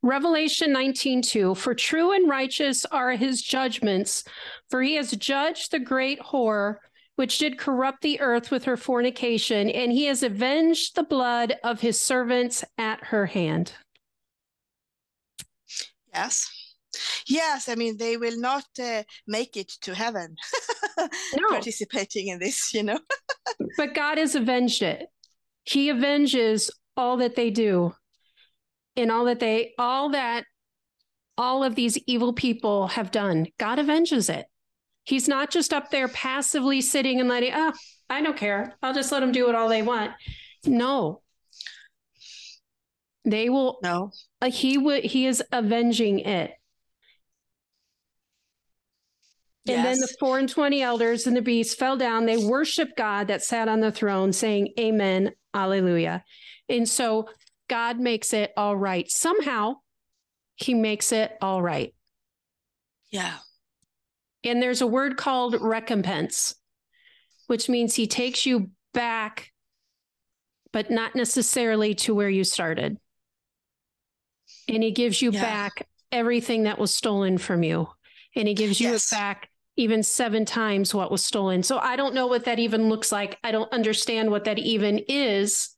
Revelation 0.02 0.72
19:2 0.72 1.56
For 1.56 1.74
true 1.74 2.12
and 2.12 2.28
righteous 2.28 2.86
are 2.86 3.12
his 3.12 3.42
judgments 3.42 4.24
for 4.70 4.82
he 4.82 4.94
has 4.94 5.10
judged 5.12 5.70
the 5.70 5.78
great 5.78 6.18
whore 6.20 6.76
which 7.16 7.36
did 7.36 7.58
corrupt 7.58 8.00
the 8.00 8.18
earth 8.20 8.50
with 8.50 8.64
her 8.64 8.78
fornication 8.78 9.68
and 9.68 9.92
he 9.92 10.06
has 10.06 10.22
avenged 10.22 10.94
the 10.96 11.02
blood 11.02 11.56
of 11.62 11.80
his 11.82 12.00
servants 12.00 12.64
at 12.78 13.04
her 13.04 13.26
hand. 13.26 13.74
Yes. 16.14 16.48
Yes, 17.26 17.68
I 17.68 17.74
mean 17.74 17.98
they 17.98 18.16
will 18.16 18.40
not 18.40 18.64
uh, 18.82 19.02
make 19.26 19.58
it 19.58 19.68
to 19.82 19.94
heaven 19.94 20.34
No. 21.36 21.48
participating 21.50 22.28
in 22.28 22.38
this, 22.38 22.72
you 22.72 22.82
know. 22.82 22.98
but 23.76 23.94
God 23.94 24.16
has 24.16 24.34
avenged 24.34 24.82
it. 24.82 25.06
He 25.64 25.90
avenges 25.90 26.70
all 27.00 27.16
that 27.16 27.34
they 27.34 27.50
do 27.50 27.94
and 28.96 29.10
all 29.10 29.24
that 29.24 29.40
they, 29.40 29.72
all 29.78 30.10
that 30.10 30.44
all 31.38 31.64
of 31.64 31.74
these 31.74 31.96
evil 32.06 32.34
people 32.34 32.88
have 32.88 33.10
done. 33.10 33.46
God 33.58 33.78
avenges 33.78 34.28
it. 34.28 34.44
He's 35.04 35.26
not 35.26 35.50
just 35.50 35.72
up 35.72 35.90
there 35.90 36.08
passively 36.08 36.82
sitting 36.82 37.18
and 37.18 37.28
letting, 37.28 37.52
oh, 37.54 37.72
I 38.10 38.20
don't 38.20 38.36
care. 38.36 38.76
I'll 38.82 38.92
just 38.92 39.10
let 39.10 39.20
them 39.20 39.32
do 39.32 39.48
it 39.48 39.54
all 39.54 39.68
they 39.68 39.82
want. 39.82 40.12
No. 40.66 41.22
They 43.24 43.48
will, 43.48 43.78
No. 43.82 44.10
uh, 44.42 44.50
he 44.50 44.76
would, 44.76 45.04
he 45.04 45.26
is 45.26 45.42
avenging 45.50 46.20
it. 46.20 46.52
And 49.68 49.84
then 49.84 49.98
the 49.98 50.08
four 50.18 50.38
and 50.38 50.48
20 50.48 50.82
elders 50.82 51.26
and 51.26 51.36
the 51.36 51.42
beast 51.42 51.78
fell 51.78 51.96
down. 51.96 52.26
They 52.26 52.36
worshiped 52.36 52.96
God 52.96 53.28
that 53.28 53.42
sat 53.42 53.68
on 53.68 53.80
the 53.80 53.92
throne, 53.92 54.32
saying, 54.32 54.72
Amen, 54.78 55.32
Alleluia. 55.54 56.24
And 56.70 56.88
so 56.88 57.28
God 57.68 57.98
makes 57.98 58.32
it 58.32 58.52
all 58.56 58.76
right. 58.76 59.10
Somehow 59.10 59.74
he 60.56 60.72
makes 60.74 61.12
it 61.12 61.36
all 61.42 61.60
right. 61.60 61.94
Yeah. 63.10 63.34
And 64.44 64.62
there's 64.62 64.80
a 64.80 64.86
word 64.86 65.16
called 65.16 65.60
recompense, 65.60 66.54
which 67.48 67.68
means 67.68 67.94
he 67.94 68.06
takes 68.06 68.46
you 68.46 68.70
back, 68.94 69.50
but 70.72 70.90
not 70.90 71.14
necessarily 71.14 71.94
to 71.96 72.14
where 72.14 72.28
you 72.28 72.44
started. 72.44 72.96
And 74.68 74.82
he 74.82 74.92
gives 74.92 75.20
you 75.20 75.32
Yeah. 75.32 75.42
back 75.42 75.86
everything 76.12 76.62
that 76.62 76.78
was 76.78 76.94
stolen 76.94 77.38
from 77.38 77.62
you. 77.62 77.88
And 78.36 78.46
he 78.46 78.54
gives 78.54 78.80
you 78.80 78.92
Yes. 78.92 79.12
it 79.12 79.16
back 79.16 79.50
even 79.76 80.02
seven 80.02 80.44
times 80.44 80.94
what 80.94 81.10
was 81.10 81.24
stolen. 81.24 81.62
So 81.62 81.78
I 81.78 81.96
don't 81.96 82.14
know 82.14 82.26
what 82.26 82.44
that 82.44 82.58
even 82.58 82.88
looks 82.88 83.10
like. 83.10 83.38
I 83.42 83.50
don't 83.50 83.72
understand 83.72 84.30
what 84.30 84.44
that 84.44 84.58
even 84.58 84.98
is, 85.08 85.76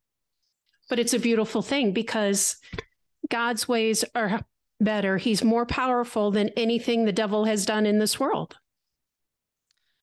but 0.93 0.99
it's 0.99 1.15
a 1.15 1.19
beautiful 1.19 1.63
thing 1.63 1.93
because 1.93 2.57
God's 3.31 3.67
ways 3.67 4.05
are 4.15 4.43
better. 4.79 5.17
He's 5.17 5.43
more 5.43 5.65
powerful 5.65 6.31
than 6.31 6.51
anything 6.51 7.07
the 7.07 7.13
devil 7.13 7.47
has 7.47 7.65
done 7.65 7.87
in 7.87 7.99
this 7.99 8.21
world. 8.21 8.59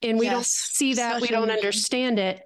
And 0.02 0.18
we 0.18 0.28
don't 0.28 0.44
see 0.44 0.96
that, 0.96 1.22
we 1.22 1.28
don't 1.28 1.52
understand 1.52 2.18
it. 2.18 2.42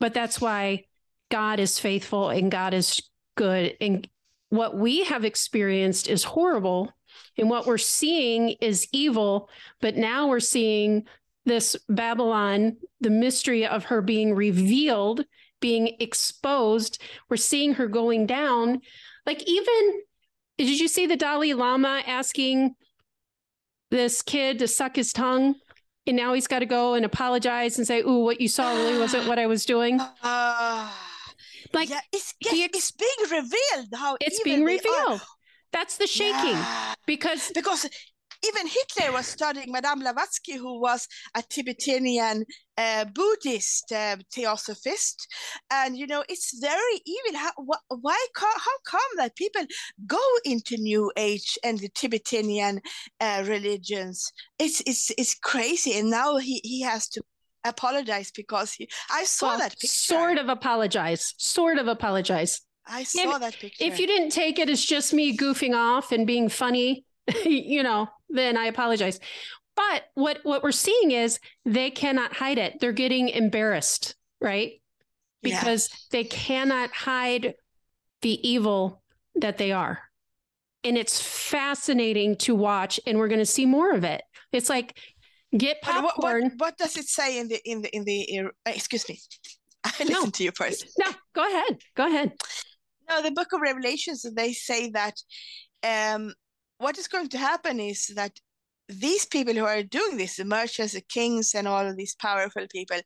But 0.00 0.12
that's 0.12 0.40
why 0.40 0.86
God 1.30 1.60
is 1.60 1.78
faithful 1.78 2.30
and 2.30 2.50
God 2.50 2.74
is 2.74 3.00
good. 3.36 3.76
And 3.80 4.08
what 4.48 4.76
we 4.76 5.04
have 5.04 5.24
experienced 5.24 6.08
is 6.08 6.24
horrible. 6.24 6.92
And 7.38 7.48
what 7.48 7.64
we're 7.64 7.78
seeing 7.78 8.56
is 8.60 8.88
evil. 8.90 9.48
But 9.80 9.96
now 9.96 10.26
we're 10.26 10.40
seeing 10.40 11.04
this 11.44 11.76
Babylon, 11.88 12.78
the 13.00 13.10
mystery 13.10 13.64
of 13.68 13.84
her 13.84 14.02
being 14.02 14.34
revealed, 14.34 15.24
being 15.62 15.96
exposed. 15.98 17.00
We're 17.30 17.38
seeing 17.38 17.74
her 17.74 17.86
going 17.88 18.26
down. 18.26 18.82
Like, 19.24 19.42
even 19.48 20.02
did 20.58 20.78
you 20.78 20.88
see 20.88 21.06
the 21.06 21.16
Dalai 21.16 21.54
Lama 21.54 22.02
asking 22.06 22.74
this 23.90 24.20
kid 24.20 24.58
to 24.58 24.68
suck 24.68 24.96
his 24.96 25.14
tongue? 25.14 25.54
And 26.06 26.16
now 26.16 26.34
he's 26.34 26.48
got 26.48 26.58
to 26.58 26.66
go 26.66 26.94
and 26.94 27.04
apologize 27.06 27.78
and 27.78 27.86
say, 27.86 28.00
Ooh, 28.00 28.24
what 28.24 28.40
you 28.40 28.48
saw 28.48 28.74
really 28.74 28.98
wasn't 28.98 29.28
what 29.28 29.38
I 29.38 29.46
was 29.46 29.64
doing. 29.64 29.98
Ah. 30.22 31.08
Like, 31.74 31.88
yeah, 31.88 32.00
it's, 32.12 32.34
he 32.38 32.64
it's 32.64 32.90
being 32.90 33.30
revealed 33.30 33.88
how 33.94 34.18
it's 34.20 34.42
being 34.42 34.62
revealed. 34.62 35.22
That's 35.72 35.96
the 35.96 36.06
shaking 36.06 36.50
Yeah. 36.50 36.94
because 37.06 37.50
because 37.54 37.88
even 38.46 38.66
Hitler 38.66 39.12
was 39.12 39.26
studying 39.26 39.70
Madame 39.70 40.00
Blavatsky, 40.00 40.56
who 40.56 40.80
was 40.80 41.06
a 41.34 41.42
Tibetan 41.42 42.44
uh, 42.76 43.04
Buddhist 43.04 43.92
uh, 43.92 44.16
theosophist, 44.32 45.26
and 45.70 45.96
you 45.96 46.06
know 46.06 46.24
it's 46.28 46.58
very 46.60 47.00
evil. 47.06 47.38
How, 47.38 47.50
wh- 47.56 48.02
why? 48.02 48.26
How 48.36 48.78
come 48.86 49.00
that 49.16 49.36
people 49.36 49.64
go 50.06 50.22
into 50.44 50.76
New 50.76 51.12
Age 51.16 51.58
and 51.62 51.78
the 51.78 51.88
Tibetan 51.90 52.80
uh, 53.20 53.44
religions? 53.46 54.32
It's 54.58 54.80
it's 54.86 55.10
it's 55.16 55.34
crazy, 55.34 55.98
and 55.98 56.10
now 56.10 56.38
he 56.38 56.60
he 56.64 56.82
has 56.82 57.08
to 57.10 57.22
apologize 57.64 58.32
because 58.32 58.72
he. 58.72 58.88
I 59.10 59.24
saw 59.24 59.48
well, 59.48 59.58
that 59.58 59.72
picture. 59.72 59.86
sort 59.86 60.38
of 60.38 60.48
apologize, 60.48 61.34
sort 61.38 61.78
of 61.78 61.86
apologize. 61.88 62.60
I 62.86 63.04
saw 63.04 63.38
that 63.38 63.54
picture. 63.54 63.84
If 63.84 64.00
you 64.00 64.06
didn't 64.06 64.30
take 64.30 64.58
it 64.58 64.68
as 64.68 64.84
just 64.84 65.12
me 65.12 65.36
goofing 65.36 65.76
off 65.76 66.10
and 66.10 66.26
being 66.26 66.48
funny, 66.48 67.04
you 67.44 67.82
know, 67.82 68.08
then 68.32 68.56
I 68.56 68.66
apologize. 68.66 69.20
But 69.74 70.04
what 70.14 70.38
what 70.42 70.62
we're 70.62 70.72
seeing 70.72 71.12
is 71.12 71.38
they 71.64 71.90
cannot 71.90 72.34
hide 72.34 72.58
it. 72.58 72.78
They're 72.80 72.92
getting 72.92 73.28
embarrassed, 73.28 74.14
right? 74.40 74.72
Yeah. 75.42 75.60
Because 75.60 75.88
they 76.10 76.24
cannot 76.24 76.90
hide 76.92 77.54
the 78.20 78.48
evil 78.48 79.02
that 79.36 79.58
they 79.58 79.72
are. 79.72 79.98
And 80.84 80.98
it's 80.98 81.20
fascinating 81.20 82.36
to 82.38 82.54
watch 82.54 83.00
and 83.06 83.18
we're 83.18 83.28
going 83.28 83.38
to 83.38 83.46
see 83.46 83.66
more 83.66 83.92
of 83.92 84.04
it. 84.04 84.22
It's 84.52 84.68
like 84.68 84.98
get 85.56 85.78
But 85.82 85.94
what, 85.94 86.02
what, 86.02 86.14
popcorn. 86.14 86.52
what 86.58 86.76
does 86.76 86.96
it 86.96 87.06
say 87.06 87.38
in 87.38 87.48
the 87.48 87.60
in 87.64 87.82
the 87.82 87.88
in 87.88 88.04
the 88.04 88.40
uh, 88.66 88.72
excuse 88.74 89.08
me 89.08 89.18
I 89.84 89.92
listen 90.04 90.30
to 90.32 90.44
you 90.44 90.52
first. 90.54 90.86
No, 90.98 91.10
go 91.34 91.48
ahead. 91.48 91.78
Go 91.96 92.06
ahead. 92.06 92.32
No, 93.08 93.22
the 93.22 93.30
book 93.32 93.52
of 93.52 93.60
Revelations 93.60 94.24
they 94.34 94.52
say 94.52 94.90
that 94.90 95.14
um 95.82 96.34
what 96.82 96.98
is 96.98 97.08
going 97.08 97.28
to 97.28 97.38
happen 97.38 97.78
is 97.78 98.08
that 98.16 98.40
these 98.88 99.24
people 99.24 99.54
who 99.54 99.64
are 99.64 99.82
doing 99.84 100.16
this, 100.16 100.36
the 100.36 100.44
merchants, 100.44 100.94
the 100.94 101.00
kings, 101.00 101.54
and 101.54 101.68
all 101.68 101.86
of 101.86 101.96
these 101.96 102.16
powerful 102.16 102.66
people, 102.70 103.00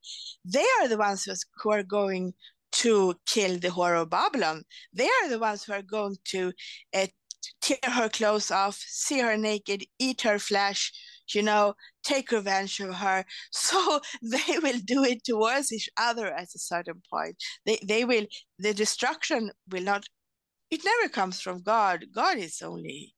they 0.45 0.65
are 0.81 0.89
the 0.89 0.97
ones 0.97 1.25
who, 1.63 1.71
are 1.71 1.83
going 1.83 2.33
to 2.73 3.15
kill 3.27 3.59
the 3.59 3.69
whore 3.69 4.01
of 4.01 4.11
Babylon. 4.11 4.65
They 4.93 5.07
are 5.07 5.29
the 5.29 5.39
ones 5.39 5.65
who 5.65 5.75
are 5.75 5.83
going 5.83 6.17
to 6.33 6.53
uh, 6.95 7.07
tear 7.61 7.79
her 7.85 8.09
clothes 8.09 8.51
off, 8.51 8.77
see 8.77 9.21
her 9.21 9.37
naked, 9.37 9.85
eat 9.99 10.23
her 10.23 10.39
flesh, 10.39 10.93
you 11.35 11.43
know, 11.43 11.75
take 12.03 12.33
revenge 12.33 12.81
of 12.81 12.95
her. 12.95 13.25
So 13.53 14.01
they 14.23 14.59
will 14.59 14.81
do 14.85 15.05
it 15.05 15.23
towards 15.25 15.71
each 15.73 15.91
other 15.99 16.33
at 16.33 16.55
a 16.55 16.59
certain 16.59 17.03
point. 17.13 17.37
They 17.67 17.79
they 17.87 18.05
will 18.05 18.27
the 18.59 18.73
destruction 18.75 19.51
will 19.71 19.83
not 19.83 20.07
it 20.71 20.85
never 20.85 21.09
comes 21.09 21.41
from 21.41 21.63
God. 21.63 22.07
God 22.13 22.39
is 22.39 22.63
only 22.63 23.15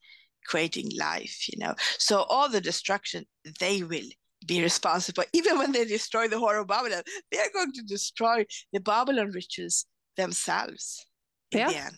creating 0.48 0.90
life, 0.98 1.46
you 1.52 1.58
know. 1.58 1.74
So 1.98 2.22
all 2.28 2.48
the 2.48 2.60
destruction 2.60 3.24
they 3.60 3.82
will 3.82 4.08
be 4.46 4.62
responsible. 4.62 5.24
Even 5.32 5.58
when 5.58 5.72
they 5.72 5.84
destroy 5.84 6.26
the 6.28 6.36
whore 6.36 6.60
of 6.60 6.66
Babylon, 6.66 7.02
they 7.30 7.38
are 7.38 7.50
going 7.52 7.72
to 7.72 7.82
destroy 7.82 8.44
the 8.72 8.80
Babylon 8.80 9.30
riches 9.32 9.86
themselves 10.16 11.06
in 11.52 11.58
Yeah. 11.60 11.68
the 11.70 11.76
end. 11.76 11.96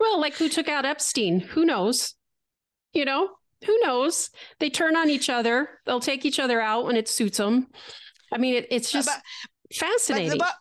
Well, 0.00 0.20
like 0.20 0.34
who 0.34 0.48
took 0.48 0.68
out 0.68 0.84
Epstein? 0.84 1.40
Who 1.40 1.64
knows? 1.64 2.14
You 2.92 3.04
know, 3.04 3.30
who 3.66 3.78
knows? 3.80 4.30
They 4.60 4.70
turn 4.70 4.96
on 4.96 5.10
each 5.10 5.28
other. 5.28 5.68
They'll 5.86 6.00
take 6.00 6.24
each 6.24 6.38
other 6.40 6.60
out 6.60 6.84
when 6.86 6.96
it 6.96 7.08
suits 7.08 7.38
them. 7.38 7.66
I 8.32 8.38
mean, 8.38 8.54
it, 8.56 8.66
it's 8.70 8.90
just 8.92 9.08
But- 9.08 9.22
But 9.68 9.76
fascinating. 9.76 10.30
the, 10.30 10.36
but 10.38 10.54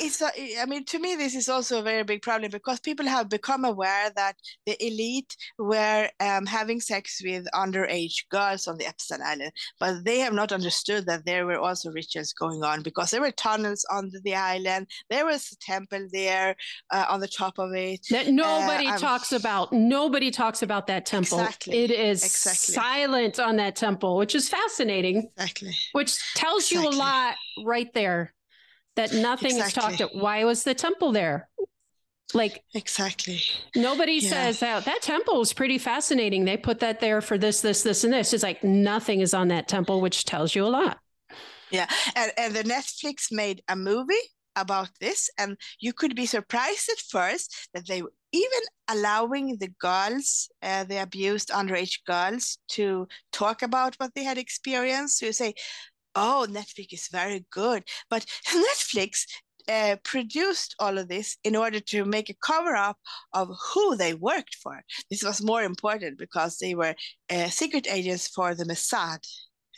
it's 0.00 0.20
a, 0.22 0.30
I 0.60 0.66
mean 0.66 0.84
to 0.86 0.98
me 0.98 1.14
this 1.16 1.34
is 1.34 1.48
also 1.48 1.80
a 1.80 1.82
very 1.82 2.02
big 2.04 2.22
problem 2.22 2.50
because 2.50 2.80
people 2.80 3.06
have 3.06 3.28
become 3.28 3.64
aware 3.64 4.10
that 4.16 4.36
the 4.66 4.76
elite 4.84 5.36
were 5.58 6.08
um, 6.20 6.46
having 6.46 6.80
sex 6.80 7.20
with 7.24 7.46
underage 7.54 8.28
girls 8.30 8.66
on 8.66 8.76
the 8.78 8.86
Epstein 8.86 9.20
Island, 9.24 9.52
but 9.80 10.04
they 10.04 10.18
have 10.20 10.32
not 10.32 10.52
understood 10.52 11.06
that 11.06 11.24
there 11.26 11.46
were 11.46 11.58
also 11.58 11.90
rituals 11.90 12.32
going 12.32 12.62
on 12.62 12.82
because 12.82 13.10
there 13.10 13.20
were 13.20 13.30
tunnels 13.32 13.84
under 13.92 14.18
the 14.22 14.34
island. 14.34 14.86
There 15.10 15.26
was 15.26 15.50
a 15.52 15.56
temple 15.56 16.08
there 16.12 16.56
uh, 16.92 17.06
on 17.08 17.20
the 17.20 17.28
top 17.28 17.58
of 17.58 17.72
it. 17.74 18.06
that 18.10 18.28
nobody 18.28 18.86
I'm- 18.86 18.98
talks 18.98 19.32
about. 19.32 19.72
Nobody 19.72 20.30
talks 20.30 20.62
about 20.62 20.86
that 20.88 21.06
temple. 21.06 21.38
Exactly. 21.40 21.76
It 21.84 21.90
is 21.90 22.24
Exactly. 22.24 22.74
silent 22.74 23.38
on 23.40 23.56
that 23.56 23.76
temple, 23.76 24.16
which 24.16 24.34
is 24.34 24.48
fascinating, 24.48 25.30
Exactly. 25.36 25.74
which 25.92 26.18
tells 26.34 26.70
you 26.70 26.88
a 26.88 26.90
lot 26.90 27.34
right 27.64 27.92
there 27.94 28.34
that 28.98 29.12
nothing 29.14 29.56
is 29.56 29.72
talked 29.72 29.94
Exactly. 29.94 30.04
about. 30.18 30.22
Why 30.22 30.44
was 30.44 30.64
the 30.64 30.74
temple 30.74 31.12
there? 31.12 31.48
Like 32.34 32.62
Exactly. 32.74 33.40
nobody 33.74 34.14
Yeah. 34.14 34.30
says 34.30 34.60
that 34.60 34.84
that 34.84 35.02
temple 35.02 35.40
is 35.40 35.52
pretty 35.52 35.78
fascinating. 35.78 36.44
They 36.44 36.56
put 36.56 36.80
that 36.80 37.00
there 37.00 37.20
for 37.20 37.38
this, 37.38 37.60
this, 37.62 37.82
this, 37.82 38.04
and 38.04 38.12
this. 38.12 38.34
It's 38.34 38.42
like 38.42 38.62
nothing 38.62 39.20
is 39.20 39.32
on 39.32 39.48
that 39.48 39.68
temple, 39.68 40.00
which 40.00 40.24
tells 40.24 40.54
you 40.54 40.64
a 40.66 40.68
lot. 40.68 40.98
Yeah, 41.70 41.86
and, 42.16 42.32
and 42.36 42.54
the 42.54 42.64
Netflix 42.64 43.30
made 43.30 43.62
a 43.68 43.76
movie 43.76 44.26
about 44.56 44.90
this, 45.00 45.30
and 45.38 45.56
you 45.78 45.92
could 45.92 46.16
be 46.16 46.26
surprised 46.26 46.88
at 46.90 46.98
first 46.98 47.68
that 47.74 47.86
they 47.86 48.02
were 48.02 48.12
even 48.32 48.62
allowing 48.88 49.56
the 49.58 49.68
girls, 49.80 50.48
uh, 50.62 50.84
the 50.84 51.00
abused 51.00 51.50
underage 51.50 52.00
girls, 52.04 52.58
to 52.68 53.06
talk 53.32 53.62
about 53.62 53.94
what 53.98 54.12
they 54.14 54.24
had 54.24 54.38
experienced. 54.38 55.18
So 55.18 55.26
you 55.26 55.32
say, 55.32 55.54
"Oh, 56.14 56.46
Netflix 56.48 56.92
is 56.92 57.08
very 57.10 57.46
good," 57.50 57.84
but 58.10 58.24
Netflix 58.48 59.24
uh, 59.68 59.96
produced 60.02 60.74
all 60.78 60.98
of 60.98 61.08
this 61.08 61.36
in 61.44 61.54
order 61.54 61.80
to 61.80 62.04
make 62.04 62.30
a 62.30 62.36
cover 62.42 62.74
up 62.74 62.96
of 63.34 63.50
who 63.72 63.96
they 63.96 64.14
worked 64.14 64.56
for. 64.62 64.82
This 65.10 65.22
was 65.22 65.42
more 65.42 65.62
important 65.62 66.18
because 66.18 66.58
they 66.58 66.74
were 66.74 66.94
uh, 67.30 67.48
secret 67.48 67.86
agents 67.90 68.28
for 68.28 68.54
the 68.54 68.64
Mossad. 68.64 69.26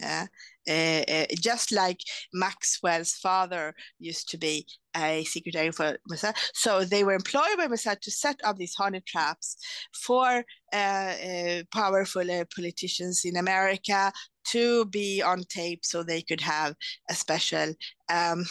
Uh, 0.03 0.26
uh, 0.70 1.26
just 1.41 1.72
like 1.72 2.01
Maxwell's 2.33 3.12
father 3.12 3.74
used 3.99 4.31
to 4.31 4.39
be 4.39 4.66
a 4.97 5.24
secretary 5.24 5.70
for 5.72 5.99
Mossad. 6.11 6.35
So 6.55 6.85
they 6.85 7.05
were 7.05 7.12
employed 7.12 7.57
by 7.59 7.66
Mossad 7.66 8.01
to 8.01 8.11
set 8.11 8.41
up 8.45 8.57
these 8.57 8.74
honey 8.74 9.03
traps 9.07 9.57
for 9.93 10.45
uh, 10.72 10.76
uh 10.76 11.62
powerful 11.72 12.24
politicians 12.55 13.22
in 13.24 13.37
America 13.37 14.12
to 14.49 14.84
be 14.86 15.22
on 15.22 15.43
tape 15.49 15.84
so 15.84 16.03
they 16.03 16.22
could 16.22 16.41
have 16.41 16.74
a 17.09 17.14
special 17.14 17.74
um, 18.09 18.45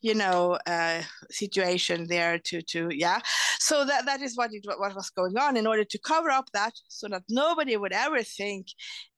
you 0.00 0.14
know 0.14 0.58
uh, 0.66 1.02
situation 1.30 2.06
there 2.08 2.38
to 2.38 2.62
to 2.62 2.88
yeah. 2.92 3.20
So 3.58 3.84
that 3.84 4.06
that 4.06 4.22
is 4.22 4.36
what 4.36 4.50
it 4.52 4.64
what 4.66 4.94
was 4.94 5.10
going 5.10 5.36
on 5.36 5.56
in 5.56 5.66
order 5.66 5.84
to 5.84 5.98
cover 5.98 6.30
up 6.30 6.48
that 6.54 6.74
so 6.88 7.08
that 7.08 7.24
nobody 7.28 7.76
would 7.76 7.92
ever 7.92 8.22
think 8.22 8.68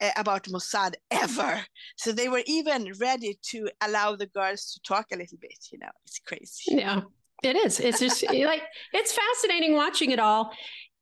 uh, 0.01 0.11
about 0.16 0.44
Mossad 0.44 0.94
ever. 1.11 1.61
So 1.96 2.12
they 2.12 2.28
were 2.28 2.42
even 2.46 2.92
ready 2.98 3.38
to 3.51 3.68
allow 3.82 4.16
the 4.16 4.26
girls 4.26 4.72
to 4.72 4.80
talk 4.82 5.07
a 5.12 5.16
little 5.16 5.38
bit 5.38 5.59
you 5.70 5.78
know 5.78 5.90
it's 6.05 6.18
crazy. 6.20 6.76
Yeah 6.76 7.03
it 7.42 7.57
is. 7.57 7.80
It's 7.80 8.01
just 8.01 8.22
like 8.22 8.62
it's 8.92 9.12
fascinating 9.12 9.74
watching 9.74 10.11
it 10.11 10.18
all. 10.18 10.53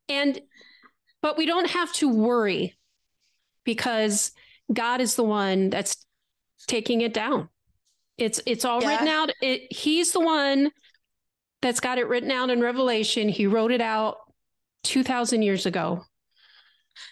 And 0.08 0.40
but 1.20 1.36
we 1.36 1.46
don't 1.46 1.68
have 1.70 1.92
to 1.94 2.08
worry 2.08 2.76
because 3.64 4.32
God 4.72 5.00
is 5.00 5.16
the 5.16 5.24
one 5.24 5.70
that's 5.70 6.04
taking 6.66 7.00
it 7.00 7.14
down 7.14 7.48
it's 8.18 8.40
it's 8.44 8.64
all 8.64 8.82
yeah. 8.82 8.88
written 8.88 9.08
out. 9.08 9.30
It, 9.40 9.72
he's 9.72 10.12
the 10.12 10.20
one 10.20 10.70
that's 11.62 11.80
got 11.80 11.98
it 11.98 12.08
written 12.08 12.30
out 12.30 12.50
in 12.50 12.60
Revelation. 12.60 13.28
He 13.28 13.46
wrote 13.46 13.70
it 13.70 13.80
out 13.80 14.16
2000 14.84 15.42
years 15.42 15.66
ago. 15.66 16.04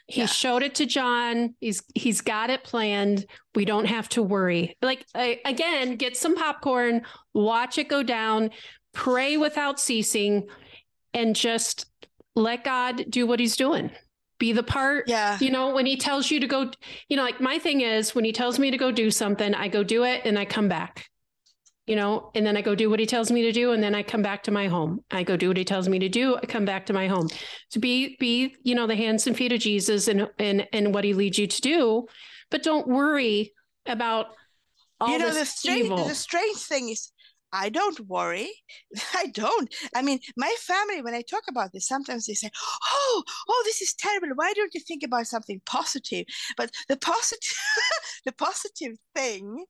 He 0.09 0.22
yeah. 0.22 0.26
showed 0.26 0.64
it 0.64 0.74
to 0.76 0.86
John. 0.86 1.54
He's 1.61 1.82
he's 1.94 2.20
got 2.20 2.50
it 2.50 2.64
planned. 2.64 3.24
We 3.54 3.64
don't 3.64 3.86
have 3.86 4.09
to 4.11 4.22
worry. 4.22 4.76
Like 4.82 5.07
I, 5.14 5.40
again, 5.44 5.94
get 5.94 6.16
some 6.16 6.34
popcorn, 6.34 7.02
watch 7.32 7.78
it 7.78 7.88
go 7.88 8.02
down, 8.02 8.50
pray 8.92 9.36
without 9.36 9.78
ceasing 9.78 10.48
and 11.14 11.36
just 11.36 11.86
let 12.34 12.64
God 12.64 13.04
do 13.09 13.26
what 13.26 13.40
he's 13.40 13.57
doing 13.57 13.90
be 14.39 14.53
the 14.53 14.62
part. 14.62 15.09
Yeah. 15.09 15.39
You 15.41 15.51
know, 15.51 15.74
when 15.74 15.87
he 15.87 15.97
tells 15.97 16.30
you 16.30 16.41
to 16.41 16.47
go, 16.47 16.70
you 17.09 17.16
know, 17.16 17.22
like 17.22 17.41
my 17.41 17.59
thing 17.59 17.80
is 17.80 18.14
when 18.14 18.24
he 18.24 18.32
tells 18.32 18.59
me 18.59 18.70
to 18.70 18.76
go 18.78 18.91
do 18.91 19.11
something, 19.11 19.55
I 19.55 19.68
go 19.68 19.82
do 19.82 20.05
it 20.05 20.22
and 20.24 20.39
I 20.39 20.45
come 20.45 20.68
back. 20.68 21.07
You 21.87 21.95
know, 21.95 22.32
and 22.34 22.45
then 22.45 22.57
I 22.57 22.62
go 22.62 22.74
do 22.74 22.91
what 22.91 22.99
he 22.99 23.07
tells 23.07 23.30
me 23.30 23.43
to 23.43 23.53
do, 23.53 23.70
and 23.70 23.80
then 23.80 23.95
I 23.95 24.03
come 24.03 24.20
back 24.20 24.43
to 24.45 24.51
my 24.51 24.66
home. 24.66 25.05
I 25.12 25.22
go 25.22 25.37
do 25.37 25.47
what 25.47 25.57
he 25.57 25.64
tells 25.64 25.89
me 25.89 26.01
to 26.01 26.09
do. 26.09 26.34
I 26.34 26.45
come 26.45 26.64
back 26.64 26.87
to 26.87 26.93
my 26.93 27.07
home. 27.07 27.28
To 27.70 27.78
be, 27.78 28.16
be, 28.18 28.57
you 28.64 28.74
know, 28.74 28.89
the 28.89 28.97
hands 28.97 29.28
and 29.28 29.37
feet 29.37 29.53
of 29.53 29.61
Jesus, 29.61 30.09
and 30.09 30.28
and 30.41 30.66
and 30.72 30.93
what 30.93 31.05
he 31.05 31.14
leads 31.14 31.39
you 31.39 31.47
to 31.47 31.61
do, 31.61 32.07
but 32.51 32.64
don't 32.64 32.89
worry 32.89 33.53
about 33.87 34.26
all 35.01 35.11
you 35.11 35.18
know 35.18 35.32
the 35.32 35.45
strange, 35.45 35.84
evil. 35.84 36.05
The 36.05 36.16
strange 36.16 36.57
thing 36.57 36.89
is, 36.89 37.12
I 37.57 37.70
don't 37.70 37.98
worry. 38.00 38.50
I 39.14 39.26
don't. 39.28 39.72
I 39.94 40.02
mean, 40.02 40.20
my 40.36 40.54
family, 40.61 41.02
when 41.02 41.14
I 41.14 41.22
talk 41.22 41.44
about 41.48 41.72
this, 41.72 41.88
sometimes 41.88 42.26
they 42.26 42.34
say, 42.34 42.50
Oh, 42.92 43.22
oh, 43.48 43.62
this 43.64 43.80
is 43.80 43.94
terrible. 43.94 44.28
Why 44.34 44.52
don't 44.52 44.74
you 44.74 44.80
think 44.80 45.02
about 45.02 45.26
something 45.26 45.61
positive? 45.64 46.26
But 46.57 46.70
the 46.88 46.96
positive, 46.96 47.57
the 48.26 48.32
positive 48.32 48.96
thing 49.14 49.64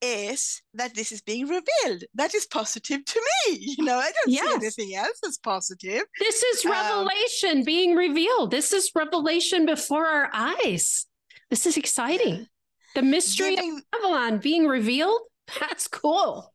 is 0.00 0.62
that 0.74 0.94
this 0.94 1.12
is 1.12 1.20
being 1.20 1.48
revealed. 1.48 2.04
That 2.14 2.34
is 2.34 2.46
positive 2.46 3.04
to 3.04 3.20
me. 3.20 3.74
You 3.78 3.84
know, 3.84 3.98
I 3.98 4.10
don't 4.12 4.32
yes. 4.32 4.48
see 4.48 4.54
anything 4.54 4.96
else 4.96 5.20
as 5.26 5.38
positive. 5.38 6.02
This 6.18 6.42
is 6.42 6.64
um, 6.64 6.72
revelation 6.72 7.58
um, 7.58 7.64
being 7.64 7.94
revealed. 7.94 8.50
This 8.50 8.72
is 8.72 8.90
revelation 8.94 9.66
before 9.66 10.06
our 10.06 10.30
eyes. 10.32 11.06
This 11.50 11.66
is 11.66 11.76
exciting. 11.76 12.46
The 12.94 13.02
mystery 13.02 13.56
giving, 13.56 13.76
of 13.76 13.82
Babylon 13.92 14.38
being 14.38 14.66
revealed. 14.66 15.20
That's 15.60 15.88
cool. 15.88 16.52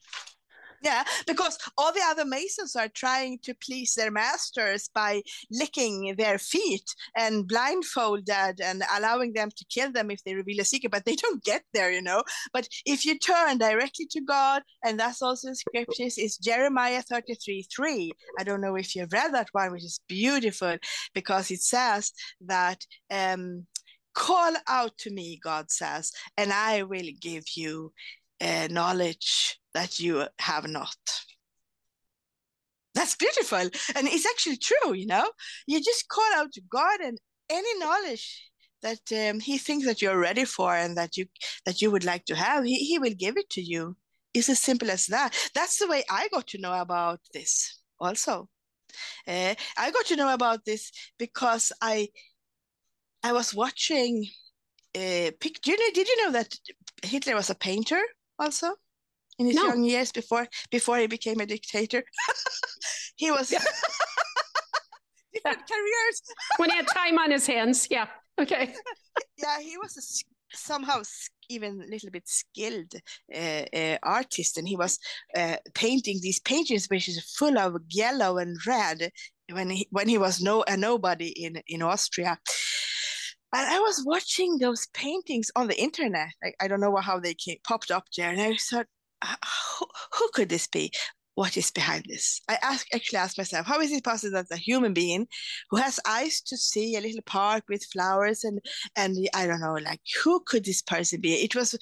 Yeah, 0.83 1.03
because 1.25 1.57
all 1.77 1.93
the 1.93 2.03
other 2.03 2.25
masons 2.25 2.75
are 2.75 2.89
trying 2.89 3.39
to 3.43 3.53
please 3.53 3.93
their 3.93 4.11
masters 4.11 4.89
by 4.93 5.21
licking 5.49 6.15
their 6.17 6.37
feet 6.37 6.83
and 7.15 7.47
blindfolded 7.47 8.59
and 8.61 8.83
allowing 8.93 9.31
them 9.31 9.49
to 9.55 9.65
kill 9.69 9.93
them 9.93 10.11
if 10.11 10.21
they 10.25 10.35
reveal 10.35 10.59
a 10.59 10.65
secret, 10.65 10.91
but 10.91 11.05
they 11.05 11.15
don't 11.15 11.41
get 11.43 11.63
there, 11.73 11.89
you 11.89 12.01
know. 12.01 12.23
But 12.51 12.67
if 12.85 13.05
you 13.05 13.17
turn 13.17 13.59
directly 13.59 14.07
to 14.11 14.21
God, 14.21 14.61
and 14.83 14.99
that's 14.99 15.21
also 15.21 15.47
in 15.47 15.55
scriptures, 15.55 16.17
is 16.17 16.37
Jeremiah 16.37 17.01
33 17.01 17.65
3. 17.73 18.11
I 18.39 18.43
don't 18.43 18.61
know 18.61 18.75
if 18.75 18.93
you've 18.93 19.13
read 19.13 19.33
that 19.33 19.47
one, 19.53 19.71
which 19.71 19.85
is 19.85 20.01
beautiful 20.09 20.77
because 21.13 21.49
it 21.49 21.61
says 21.61 22.11
that 22.41 22.85
um, 23.09 23.67
call 24.13 24.53
out 24.67 24.97
to 24.99 25.11
me, 25.11 25.39
God 25.41 25.71
says, 25.71 26.11
and 26.37 26.51
I 26.51 26.83
will 26.83 27.09
give 27.21 27.45
you 27.55 27.93
uh, 28.41 28.67
knowledge 28.69 29.59
that 29.73 29.99
you 29.99 30.25
have 30.39 30.67
not. 30.67 30.95
That's 32.95 33.15
beautiful. 33.15 33.57
And 33.57 34.07
it's 34.07 34.25
actually 34.25 34.57
true, 34.57 34.93
you 34.93 35.07
know? 35.07 35.31
You 35.67 35.81
just 35.83 36.07
call 36.07 36.31
out 36.35 36.51
to 36.53 36.61
God 36.69 36.99
and 37.01 37.19
any 37.49 37.79
knowledge 37.79 38.51
that 38.81 38.99
um, 39.29 39.39
he 39.39 39.57
thinks 39.57 39.85
that 39.85 40.01
you're 40.01 40.19
ready 40.19 40.45
for 40.45 40.75
and 40.75 40.97
that 40.97 41.17
you 41.17 41.25
that 41.65 41.81
you 41.81 41.89
would 41.89 42.03
like 42.03 42.25
to 42.25 42.35
have, 42.35 42.65
he, 42.65 42.75
he 42.75 42.99
will 42.99 43.13
give 43.17 43.37
it 43.37 43.49
to 43.51 43.61
you. 43.61 43.95
It's 44.33 44.49
as 44.49 44.59
simple 44.59 44.91
as 44.91 45.07
that. 45.07 45.35
That's 45.55 45.77
the 45.79 45.87
way 45.87 46.03
I 46.09 46.27
got 46.29 46.47
to 46.47 46.61
know 46.61 46.73
about 46.73 47.19
this 47.33 47.81
also. 47.99 48.49
Uh, 49.27 49.55
I 49.77 49.91
got 49.91 50.05
to 50.07 50.15
know 50.15 50.33
about 50.33 50.65
this 50.65 50.91
because 51.17 51.71
I 51.81 52.09
I 53.23 53.31
was 53.31 53.53
watching 53.53 54.27
uh, 54.95 55.31
pic- 55.39 55.61
do 55.61 55.71
you 55.71 55.77
know, 55.77 55.93
did 55.93 56.07
you 56.07 56.25
know 56.25 56.31
that 56.33 56.53
Hitler 57.03 57.35
was 57.35 57.49
a 57.49 57.55
painter 57.55 58.01
also? 58.37 58.75
In 59.39 59.47
his 59.47 59.55
no. 59.55 59.67
young 59.67 59.83
years 59.83 60.11
before 60.11 60.47
before 60.71 60.97
he 60.97 61.07
became 61.07 61.39
a 61.39 61.45
dictator. 61.45 62.03
he 63.15 63.31
was 63.31 63.49
different 65.33 65.67
careers 65.67 66.21
when 66.57 66.69
he 66.69 66.75
had 66.75 66.87
time 66.87 67.17
on 67.17 67.31
his 67.31 67.47
hands. 67.47 67.87
Yeah. 67.89 68.07
Okay. 68.39 68.73
yeah, 69.37 69.59
he 69.59 69.77
was 69.77 69.97
a, 69.97 70.57
somehow 70.57 71.01
even 71.49 71.81
a 71.81 71.89
little 71.89 72.09
bit 72.09 72.27
skilled 72.27 72.93
uh, 73.35 73.65
uh, 73.75 73.97
artist, 74.03 74.57
and 74.57 74.67
he 74.67 74.75
was 74.75 74.99
uh, 75.35 75.57
painting 75.73 76.19
these 76.21 76.39
paintings, 76.39 76.87
which 76.87 77.07
is 77.07 77.19
full 77.37 77.57
of 77.57 77.81
yellow 77.89 78.37
and 78.37 78.57
red. 78.65 79.11
When 79.51 79.69
he 79.69 79.87
when 79.91 80.07
he 80.07 80.17
was 80.17 80.41
no 80.41 80.63
a 80.67 80.77
nobody 80.77 81.29
in 81.29 81.61
in 81.67 81.81
Austria. 81.81 82.37
And 83.55 83.69
I 83.69 83.79
was 83.79 84.03
watching 84.03 84.57
those 84.57 84.87
paintings 84.95 85.51
on 85.55 85.67
the 85.67 85.79
internet. 85.79 86.29
I, 86.43 86.53
I 86.59 86.67
don't 86.67 86.81
know 86.81 86.95
how 86.95 87.19
they 87.19 87.35
came, 87.35 87.57
popped 87.63 87.91
up 87.91 88.05
there. 88.17 88.31
And 88.31 88.41
I 88.41 88.55
thought, 88.55 88.87
who, 89.79 89.85
who 90.13 90.29
could 90.33 90.49
this 90.49 90.67
be? 90.67 90.91
What 91.35 91.57
is 91.57 91.71
behind 91.71 92.05
this? 92.07 92.41
I 92.47 92.59
ask, 92.61 92.85
actually 92.93 93.17
asked 93.17 93.39
myself, 93.39 93.65
how 93.65 93.79
is 93.81 93.91
it 93.91 94.03
possible 94.03 94.33
that 94.33 94.51
a 94.51 94.57
human 94.57 94.93
being 94.93 95.27
who 95.71 95.77
has 95.77 95.99
eyes 96.07 96.41
to 96.41 96.55
see 96.55 96.95
a 96.95 97.01
little 97.01 97.23
park 97.25 97.63
with 97.67 97.87
flowers 97.91 98.43
and 98.43 98.59
and 98.95 99.17
I 99.33 99.47
don't 99.47 99.61
know, 99.61 99.73
like 99.73 100.01
who 100.23 100.41
could 100.45 100.63
this 100.63 100.83
person 100.83 101.21
be? 101.21 101.33
It 101.33 101.55
was, 101.55 101.75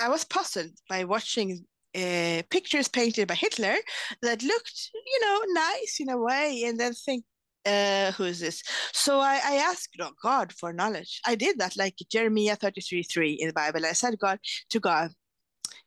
I 0.00 0.08
was 0.08 0.24
puzzled 0.24 0.72
by 0.88 1.04
watching 1.04 1.64
uh, 1.94 2.42
pictures 2.50 2.88
painted 2.88 3.28
by 3.28 3.34
Hitler 3.34 3.76
that 4.22 4.42
looked, 4.42 4.90
you 4.94 5.20
know, 5.20 5.40
nice 5.48 5.98
in 6.00 6.08
a 6.08 6.18
way, 6.18 6.64
and 6.66 6.80
then 6.80 6.94
think, 6.94 7.24
uh, 7.64 8.10
who 8.12 8.24
is 8.24 8.40
this? 8.40 8.62
So 8.92 9.20
I, 9.20 9.40
I 9.44 9.54
asked 9.56 9.90
oh, 10.00 10.10
God 10.22 10.52
for 10.52 10.72
knowledge. 10.72 11.20
I 11.26 11.34
did 11.34 11.58
that, 11.58 11.76
like 11.76 11.96
Jeremiah 12.10 12.56
33 12.56 13.02
3 13.04 13.32
in 13.32 13.46
the 13.48 13.52
Bible. 13.52 13.86
I 13.86 13.92
said, 13.92 14.18
God, 14.18 14.38
to 14.70 14.80
God, 14.80 15.10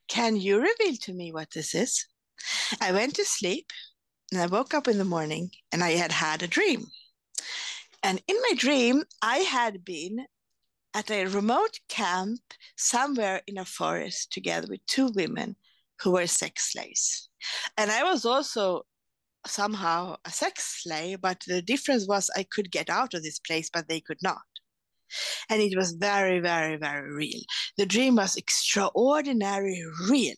can 0.08 0.36
you 0.36 0.60
reveal 0.60 0.96
to 1.02 1.14
me 1.14 1.32
what 1.32 1.52
this 1.52 1.74
is? 1.76 2.08
I 2.82 2.92
went 2.92 3.16
to 3.16 3.26
sleep 3.26 3.72
and 4.32 4.42
I 4.42 4.48
woke 4.48 4.74
up 4.74 4.88
in 4.88 4.98
the 4.98 5.06
morning 5.06 5.52
and 5.72 5.84
I 5.84 5.92
had 5.92 6.12
had 6.12 6.44
a 6.44 6.48
dream. 6.48 6.86
And 8.04 8.22
in 8.28 8.36
my 8.42 8.54
dream, 8.56 9.04
I 9.22 9.38
had 9.40 9.84
been 9.84 10.26
at 10.94 11.12
a 11.12 11.26
remote 11.26 11.80
camp 11.90 12.40
somewhere 12.78 13.42
in 13.48 13.58
a 13.58 13.66
forest 13.66 14.32
together 14.32 14.68
with 14.70 14.86
two 14.88 15.10
women 15.16 15.56
who 16.02 16.12
were 16.12 16.28
sex 16.28 16.72
slaves. 16.72 17.30
And 17.78 17.92
I 17.92 18.04
was 18.04 18.26
also 18.26 18.84
somehow 19.48 20.16
a 20.26 20.32
sex 20.32 20.82
slave, 20.84 21.22
but 21.22 21.42
the 21.48 21.62
difference 21.62 22.08
was 22.08 22.30
I 22.36 22.44
could 22.44 22.72
get 22.72 22.90
out 22.90 23.14
of 23.14 23.24
this 23.24 23.40
place, 23.40 23.70
but 23.72 23.88
they 23.88 24.00
could 24.00 24.22
not. 24.22 24.42
And 25.50 25.62
it 25.62 25.76
was 25.76 25.92
very, 25.94 26.40
very, 26.40 26.78
very 26.78 27.14
real. 27.14 27.42
The 27.78 27.86
dream 27.86 28.16
was 28.16 28.36
extraordinary 28.36 29.84
real. 30.10 30.36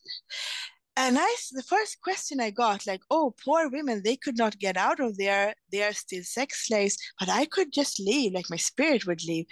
And 0.96 1.18
I, 1.20 1.36
the 1.52 1.64
first 1.64 2.02
question 2.02 2.40
I 2.40 2.50
got, 2.50 2.88
like, 2.88 3.02
oh, 3.12 3.36
poor 3.46 3.70
women, 3.70 4.02
they 4.04 4.16
could 4.16 4.38
not 4.38 4.58
get 4.58 4.78
out 4.78 5.00
of 5.00 5.18
there. 5.18 5.54
They 5.72 5.84
are 5.84 5.94
still 5.94 6.24
sex 6.24 6.68
slaves, 6.68 6.98
but 7.20 7.30
I 7.30 7.46
could 7.46 7.72
just 7.72 8.00
leave, 8.00 8.34
like 8.34 8.50
my 8.50 8.58
spirit 8.58 9.06
would 9.06 9.24
leave. 9.24 9.46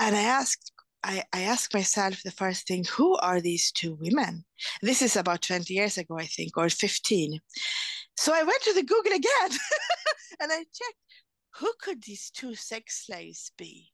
And 0.00 0.16
I 0.16 0.22
asked 0.22 0.72
I, 1.04 1.22
I 1.32 1.42
asked 1.42 1.74
myself 1.74 2.22
the 2.24 2.32
first 2.32 2.66
thing, 2.66 2.84
who 2.84 3.16
are 3.18 3.40
these 3.40 3.70
two 3.70 3.96
women? 4.00 4.44
This 4.82 5.00
is 5.00 5.14
about 5.14 5.42
20 5.42 5.72
years 5.72 5.96
ago, 5.96 6.18
I 6.18 6.26
think, 6.26 6.56
or 6.56 6.68
15. 6.68 7.38
So 8.16 8.34
I 8.34 8.42
went 8.42 8.62
to 8.62 8.74
the 8.74 8.82
Google 8.82 9.12
again 9.12 9.58
and 10.40 10.50
I 10.52 10.58
checked 10.58 10.98
who 11.58 11.72
could 11.80 12.02
these 12.02 12.30
two 12.30 12.54
sex 12.54 13.06
slaves 13.06 13.52
be? 13.56 13.90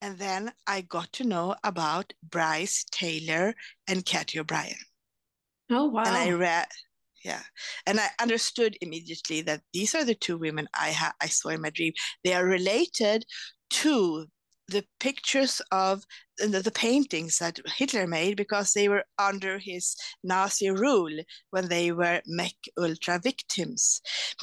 And 0.00 0.18
then 0.18 0.52
I 0.66 0.82
got 0.82 1.12
to 1.14 1.24
know 1.24 1.56
about 1.64 2.12
Brice 2.22 2.84
Taylor 2.90 3.54
and 3.86 4.04
Cathy 4.04 4.38
O'Brien. 4.38 4.76
Oh 5.70 5.86
wow. 5.86 6.04
And 6.06 6.16
I 6.16 6.30
read 6.30 6.66
yeah. 7.24 7.42
And 7.86 8.00
I 8.00 8.08
understood 8.20 8.76
immediately 8.80 9.42
that 9.42 9.62
these 9.72 9.94
are 9.94 10.04
the 10.04 10.14
two 10.14 10.38
women 10.38 10.68
I 10.72 10.92
ha- 10.92 11.14
I 11.20 11.26
saw 11.26 11.48
in 11.50 11.60
my 11.60 11.70
dream. 11.70 11.92
They 12.24 12.32
are 12.32 12.44
related 12.44 13.24
to 13.70 14.26
the 14.68 14.84
pictures 15.00 15.60
of 15.72 16.04
the, 16.36 16.60
the, 16.60 16.70
paintings 16.70 17.38
that 17.38 17.58
Hitler 17.76 18.06
made 18.06 18.36
because 18.36 18.72
they 18.72 18.88
were 18.88 19.04
under 19.18 19.58
his 19.58 19.96
Nazi 20.22 20.70
rule 20.70 21.10
when 21.50 21.68
they 21.68 21.90
were 21.90 22.20
MK 22.28 22.52
Ultra 22.78 23.18
victims. 23.18 24.00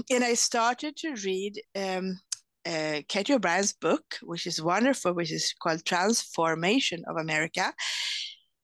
And 0.10 0.24
I 0.24 0.34
started 0.34 0.97
to 0.97 1.16
read 1.24 1.62
um, 1.76 2.20
uh, 2.66 3.01
Cathy 3.07 3.34
O'Brien's 3.34 3.74
book, 3.74 4.18
which 4.24 4.47
is 4.47 4.61
wonderful, 4.61 5.13
which 5.13 5.32
is 5.32 5.53
called 5.61 5.86
Trance 5.86 6.22
Formation 6.22 7.03
of 7.07 7.18
America. 7.18 7.74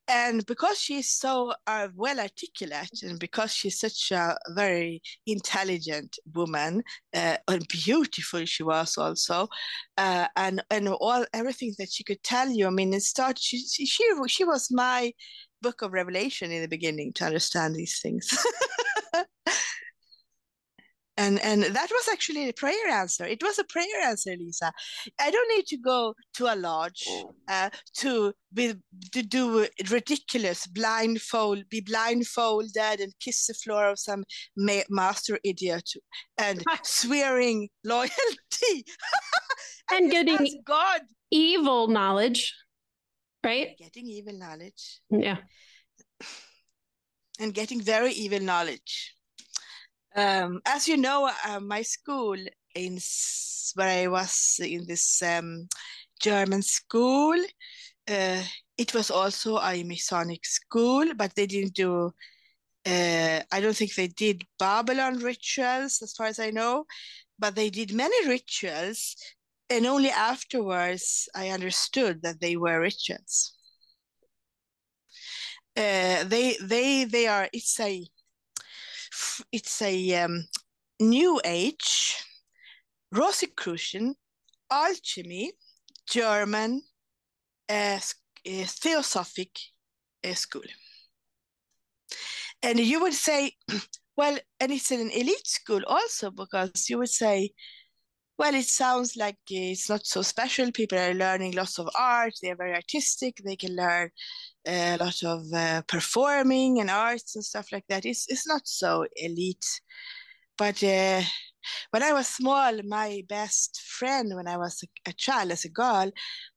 And 0.07 0.45
because 0.45 0.77
she's 0.77 1.09
so 1.09 1.53
uh, 1.67 1.87
well 1.95 2.19
articulate 2.19 3.01
and 3.03 3.17
because 3.17 3.53
she's 3.53 3.79
such 3.79 4.11
a 4.11 4.35
very 4.55 5.01
intelligent 5.25 6.17
woman 6.33 6.83
uh, 7.15 7.37
and 7.47 7.65
beautiful 7.69 8.43
she 8.43 8.63
was 8.63 8.97
also 8.97 9.47
uh, 9.97 10.27
and 10.35 10.61
and 10.69 10.89
all 10.89 11.23
everything 11.33 11.73
that 11.77 11.91
she 11.91 12.03
could 12.03 12.21
tell 12.23 12.49
you 12.49 12.67
i 12.67 12.69
mean 12.69 12.93
it 12.93 13.03
started 13.03 13.39
she, 13.39 13.59
she 13.59 13.95
she 14.27 14.43
was 14.43 14.69
my 14.69 15.13
book 15.61 15.81
of 15.81 15.93
revelation 15.93 16.51
in 16.51 16.61
the 16.61 16.67
beginning 16.67 17.13
to 17.13 17.23
understand 17.23 17.75
these 17.75 17.99
things 18.01 18.27
and 21.21 21.39
and 21.39 21.63
that 21.75 21.89
was 21.91 22.07
actually 22.11 22.49
a 22.49 22.53
prayer 22.53 22.87
answer. 22.89 23.25
It 23.25 23.43
was 23.43 23.59
a 23.59 23.63
prayer 23.63 23.99
answer 24.03 24.35
lisa. 24.35 24.71
I 25.19 25.29
don't 25.29 25.51
need 25.55 25.67
to 25.67 25.77
go 25.77 26.15
to 26.35 26.53
a 26.53 26.55
lodge 26.55 27.03
oh. 27.07 27.33
uh, 27.47 27.69
to 27.97 28.33
be 28.53 28.73
to 29.11 29.21
do 29.21 29.67
ridiculous 29.89 30.65
blindfold 30.67 31.69
be 31.69 31.81
blindfolded 31.81 32.99
and 32.99 33.13
kiss 33.19 33.47
the 33.47 33.53
floor 33.53 33.89
of 33.89 33.99
some 33.99 34.23
ma- 34.57 34.89
master 34.89 35.39
idiot 35.43 35.89
and 36.37 36.63
swearing 36.83 37.69
loyalty. 37.83 38.75
And 39.93 40.09
getting 40.09 40.61
god. 40.65 41.01
evil 41.31 41.89
knowledge 41.89 42.53
right? 43.43 43.75
Getting 43.77 44.07
evil 44.07 44.37
knowledge. 44.37 45.01
Yeah. 45.09 45.37
And 47.41 47.53
getting 47.53 47.81
very 47.81 48.13
evil 48.13 48.39
knowledge 48.39 49.15
um, 50.15 50.61
as 50.65 50.87
you 50.87 50.97
know, 50.97 51.29
uh, 51.47 51.59
my 51.59 51.81
school 51.81 52.35
in 52.75 52.97
where 53.75 54.03
I 54.03 54.07
was 54.07 54.59
in 54.61 54.85
this 54.87 55.21
um, 55.21 55.67
German 56.19 56.61
school, 56.61 57.35
uh, 58.09 58.43
it 58.77 58.93
was 58.93 59.11
also 59.11 59.57
a 59.59 59.83
Masonic 59.83 60.45
school, 60.45 61.05
but 61.15 61.35
they 61.35 61.47
didn't 61.47 61.75
do. 61.75 62.11
Uh, 62.85 63.41
I 63.51 63.61
don't 63.61 63.75
think 63.77 63.95
they 63.95 64.07
did 64.07 64.43
Babylon 64.59 65.19
rituals, 65.19 66.01
as 66.01 66.13
far 66.13 66.27
as 66.27 66.39
I 66.39 66.51
know, 66.51 66.85
but 67.39 67.55
they 67.55 67.69
did 67.69 67.93
many 67.93 68.27
rituals, 68.27 69.15
and 69.69 69.85
only 69.87 70.09
afterwards 70.11 71.29
I 71.35 71.49
understood 71.49 72.21
that 72.23 72.41
they 72.41 72.57
were 72.57 72.79
rituals. 72.81 73.53
Uh, 75.75 76.23
they 76.25 76.57
they 76.61 77.05
they 77.05 77.27
are. 77.27 77.49
It's 77.53 77.79
a 77.79 78.05
it's 79.51 79.81
a 79.81 80.15
um, 80.23 80.45
new 80.99 81.41
age 81.43 82.15
Rosicrucian 83.11 84.15
alchemy 84.71 85.51
German 86.07 86.81
uh, 87.69 87.99
uh, 88.47 88.65
theosophic 88.65 89.51
uh, 90.23 90.33
school. 90.33 90.63
And 92.63 92.79
you 92.79 93.01
would 93.01 93.13
say, 93.13 93.53
well, 94.17 94.37
and 94.59 94.71
it's 94.71 94.91
an 94.91 95.09
elite 95.11 95.47
school 95.47 95.81
also 95.87 96.31
because 96.31 96.89
you 96.89 96.97
would 96.97 97.09
say, 97.09 97.51
well, 98.37 98.55
it 98.55 98.65
sounds 98.65 99.15
like 99.15 99.37
it's 99.49 99.89
not 99.89 100.05
so 100.05 100.21
special. 100.21 100.71
People 100.71 100.97
are 100.97 101.13
learning 101.13 101.53
lots 101.53 101.77
of 101.79 101.89
art. 101.97 102.33
They're 102.41 102.55
very 102.55 102.73
artistic. 102.73 103.37
They 103.43 103.55
can 103.55 103.75
learn 103.75 104.09
a 104.65 104.97
lot 104.97 105.23
of 105.23 105.41
uh, 105.53 105.81
performing 105.87 106.79
and 106.79 106.89
arts 106.89 107.35
and 107.35 107.45
stuff 107.45 107.67
like 107.71 107.85
that. 107.89 108.05
It's, 108.05 108.25
it's 108.29 108.47
not 108.47 108.67
so 108.67 109.05
elite. 109.15 109.65
But 110.57 110.83
uh, 110.83 111.21
when 111.91 112.03
I 112.03 112.13
was 112.13 112.27
small, 112.27 112.79
my 112.83 113.23
best 113.27 113.81
friend, 113.81 114.35
when 114.35 114.47
I 114.47 114.57
was 114.57 114.83
a, 114.83 115.09
a 115.09 115.13
child, 115.13 115.51
as 115.51 115.65
a 115.65 115.69
girl, 115.69 116.11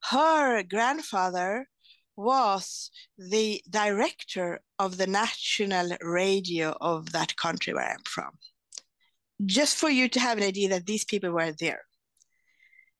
her 0.09 0.63
grandfather 0.63 1.67
was 2.15 2.91
the 3.17 3.61
director 3.69 4.61
of 4.79 4.97
the 4.97 5.07
national 5.07 5.97
radio 6.01 6.75
of 6.81 7.11
that 7.11 7.35
country 7.37 7.73
where 7.73 7.91
I'm 7.91 8.03
from. 8.05 8.31
Just 9.43 9.77
for 9.77 9.89
you 9.89 10.07
to 10.09 10.19
have 10.19 10.37
an 10.37 10.43
idea 10.43 10.69
that 10.69 10.85
these 10.85 11.03
people 11.03 11.31
were 11.31 11.51
there. 11.59 11.81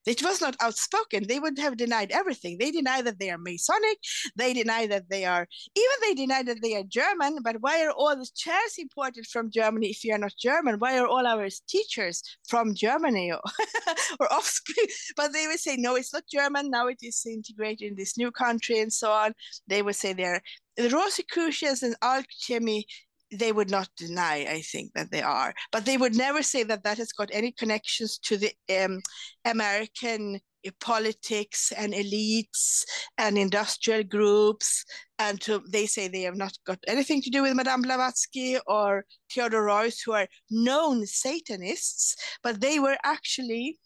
It 0.05 0.21
was 0.21 0.39
not 0.39 0.55
outspoken. 0.61 1.25
They 1.27 1.39
would 1.39 1.57
have 1.57 1.77
denied 1.77 2.11
everything. 2.11 2.57
They 2.59 2.69
deny 2.69 3.01
that 3.01 3.17
they 3.19 3.31
are 3.31 3.39
Masonic. 3.39 3.97
They 4.35 4.53
deny 4.53 4.85
that 4.87 5.09
they 5.09 5.25
are, 5.25 5.47
even 5.75 5.97
they 6.01 6.13
deny 6.13 6.43
that 6.43 6.61
they 6.61 6.75
are 6.75 6.83
German. 6.83 7.39
But 7.43 7.57
why 7.61 7.83
are 7.83 7.91
all 7.91 8.15
the 8.15 8.29
chairs 8.35 8.75
imported 8.77 9.25
from 9.25 9.49
Germany 9.49 9.89
if 9.89 10.03
you 10.03 10.13
are 10.13 10.19
not 10.19 10.35
German? 10.37 10.75
Why 10.77 10.99
are 10.99 11.07
all 11.07 11.25
our 11.25 11.47
teachers 11.67 12.21
from 12.47 12.75
Germany 12.75 13.31
or, 13.31 13.41
or 14.19 14.31
offspring? 14.31 14.87
But 15.15 15.33
they 15.33 15.47
would 15.47 15.59
say, 15.59 15.75
no, 15.75 15.95
it's 15.95 16.13
not 16.13 16.23
German. 16.31 16.69
Now 16.69 16.87
it 16.87 16.99
is 17.01 17.25
integrated 17.25 17.89
in 17.89 17.95
this 17.95 18.17
new 18.17 18.31
country 18.31 18.79
and 18.79 18.93
so 18.93 19.11
on. 19.11 19.33
They 19.67 19.81
would 19.81 19.95
say 19.95 20.13
they're 20.13 20.41
the 20.77 20.89
Rosicrucians 20.89 21.83
and 21.83 21.95
alchemy 22.01 22.85
they 23.31 23.51
would 23.51 23.69
not 23.69 23.89
deny, 23.97 24.45
I 24.49 24.61
think, 24.61 24.93
that 24.93 25.11
they 25.11 25.21
are, 25.21 25.53
but 25.71 25.85
they 25.85 25.97
would 25.97 26.15
never 26.15 26.43
say 26.43 26.63
that 26.63 26.83
that 26.83 26.97
has 26.97 27.11
got 27.11 27.29
any 27.33 27.51
connections 27.51 28.17
to 28.19 28.37
the 28.37 28.51
um, 28.83 29.01
American 29.43 30.39
politics 30.79 31.71
and 31.77 31.93
elites 31.93 32.83
and 33.17 33.37
industrial 33.37 34.03
groups. 34.03 34.85
And 35.19 35.39
to, 35.41 35.63
they 35.69 35.85
say 35.85 36.07
they 36.07 36.23
have 36.23 36.35
not 36.35 36.57
got 36.65 36.79
anything 36.87 37.21
to 37.21 37.29
do 37.29 37.43
with 37.43 37.55
Madame 37.55 37.81
Blavatsky 37.81 38.57
or 38.67 39.05
Theodor 39.31 39.63
Reuss, 39.63 40.01
who 40.03 40.13
are 40.13 40.27
known 40.49 41.05
Satanists, 41.05 42.15
but 42.43 42.61
they 42.61 42.79
were 42.79 42.97
actually 43.03 43.77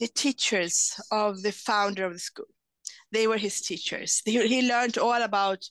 the 0.00 0.08
teachers 0.08 0.98
of 1.10 1.42
the 1.42 1.52
founder 1.52 2.04
of 2.04 2.14
the 2.14 2.18
school. 2.18 2.46
They 3.12 3.26
were 3.26 3.38
his 3.38 3.60
teachers. 3.60 4.22
He, 4.24 4.44
he 4.46 4.68
learned 4.68 4.98
all 4.98 5.22
about 5.22 5.64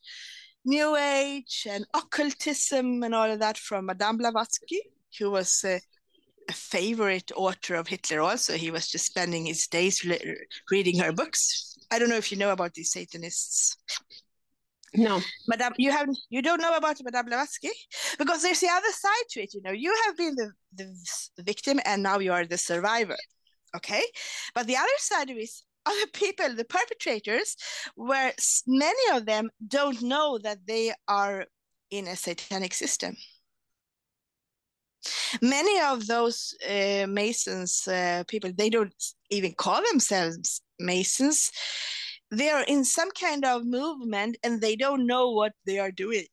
New 0.66 0.96
Age 0.96 1.68
and 1.70 1.86
occultism 1.94 3.04
and 3.04 3.14
all 3.14 3.30
of 3.30 3.40
that 3.40 3.58
from 3.58 3.88
Madame 3.88 4.18
Blavatsky, 4.18 4.82
who 5.20 5.32
was 5.32 5.64
a, 5.66 5.80
a 6.50 6.54
favorite 6.54 7.32
author 7.36 7.76
of 7.76 7.88
Hitler 7.88 8.22
also. 8.22 8.54
He 8.54 8.72
was 8.72 8.88
just 8.88 9.06
spending 9.06 9.46
his 9.46 9.68
days 9.68 10.06
re- 10.06 10.38
reading 10.72 11.00
her 11.00 11.12
books. 11.12 11.78
I 11.92 12.00
don't 12.00 12.10
know 12.10 12.18
if 12.18 12.32
you 12.32 12.38
know 12.38 12.52
about 12.52 12.74
these 12.74 12.92
Satanists. 12.92 13.78
No, 14.96 15.22
Madame, 15.48 15.74
you 15.78 15.92
have 15.92 16.08
you 16.30 16.42
don't 16.44 16.62
know 16.62 16.76
about 16.76 16.98
Madame 17.04 17.26
Blavatsky 17.26 17.72
because 18.20 18.44
there's 18.44 18.60
the 18.60 18.70
other 18.70 18.92
side 18.92 19.28
to 19.32 19.42
it. 19.42 19.54
You 19.54 19.62
know, 19.64 19.72
you 19.72 19.94
have 20.06 20.16
been 20.16 20.36
the, 20.36 20.52
the, 20.76 21.44
victim 21.44 21.80
and 21.84 22.04
now 22.04 22.20
you 22.20 22.32
are 22.32 22.46
the 22.46 22.60
survivor. 22.60 23.18
Okay, 23.76 24.04
but 24.54 24.68
the 24.68 24.78
other 24.78 24.98
side 25.00 25.32
of 25.32 25.38
it 25.38 25.50
other 25.86 26.08
people, 26.14 26.56
the 26.56 26.66
perpetrators, 26.66 27.56
where 27.96 28.34
many 28.68 29.18
of 29.18 29.26
them 29.26 29.50
don't 29.68 30.02
know 30.02 30.38
that 30.40 30.66
they 30.66 30.94
are 31.08 31.46
in 31.92 32.08
a 32.08 32.16
satanic 32.16 32.74
system. 32.74 33.16
Many 35.42 35.82
of 35.82 36.08
those 36.08 36.56
uh, 36.68 37.06
Masons 37.08 37.88
uh, 37.88 38.24
people, 38.28 38.52
they 38.56 38.70
don't 38.70 38.94
even 39.30 39.54
call 39.54 39.82
themselves 39.92 40.62
Masons. 40.80 41.52
They 42.32 42.50
are 42.50 42.64
in 42.64 42.86
some 42.86 43.12
kind 43.12 43.46
of 43.46 43.66
movement 43.66 44.38
and 44.44 44.62
they 44.62 44.76
don't 44.76 45.06
know 45.06 45.32
what 45.32 45.52
they 45.66 45.80
are 45.80 45.92
doing. 45.92 46.26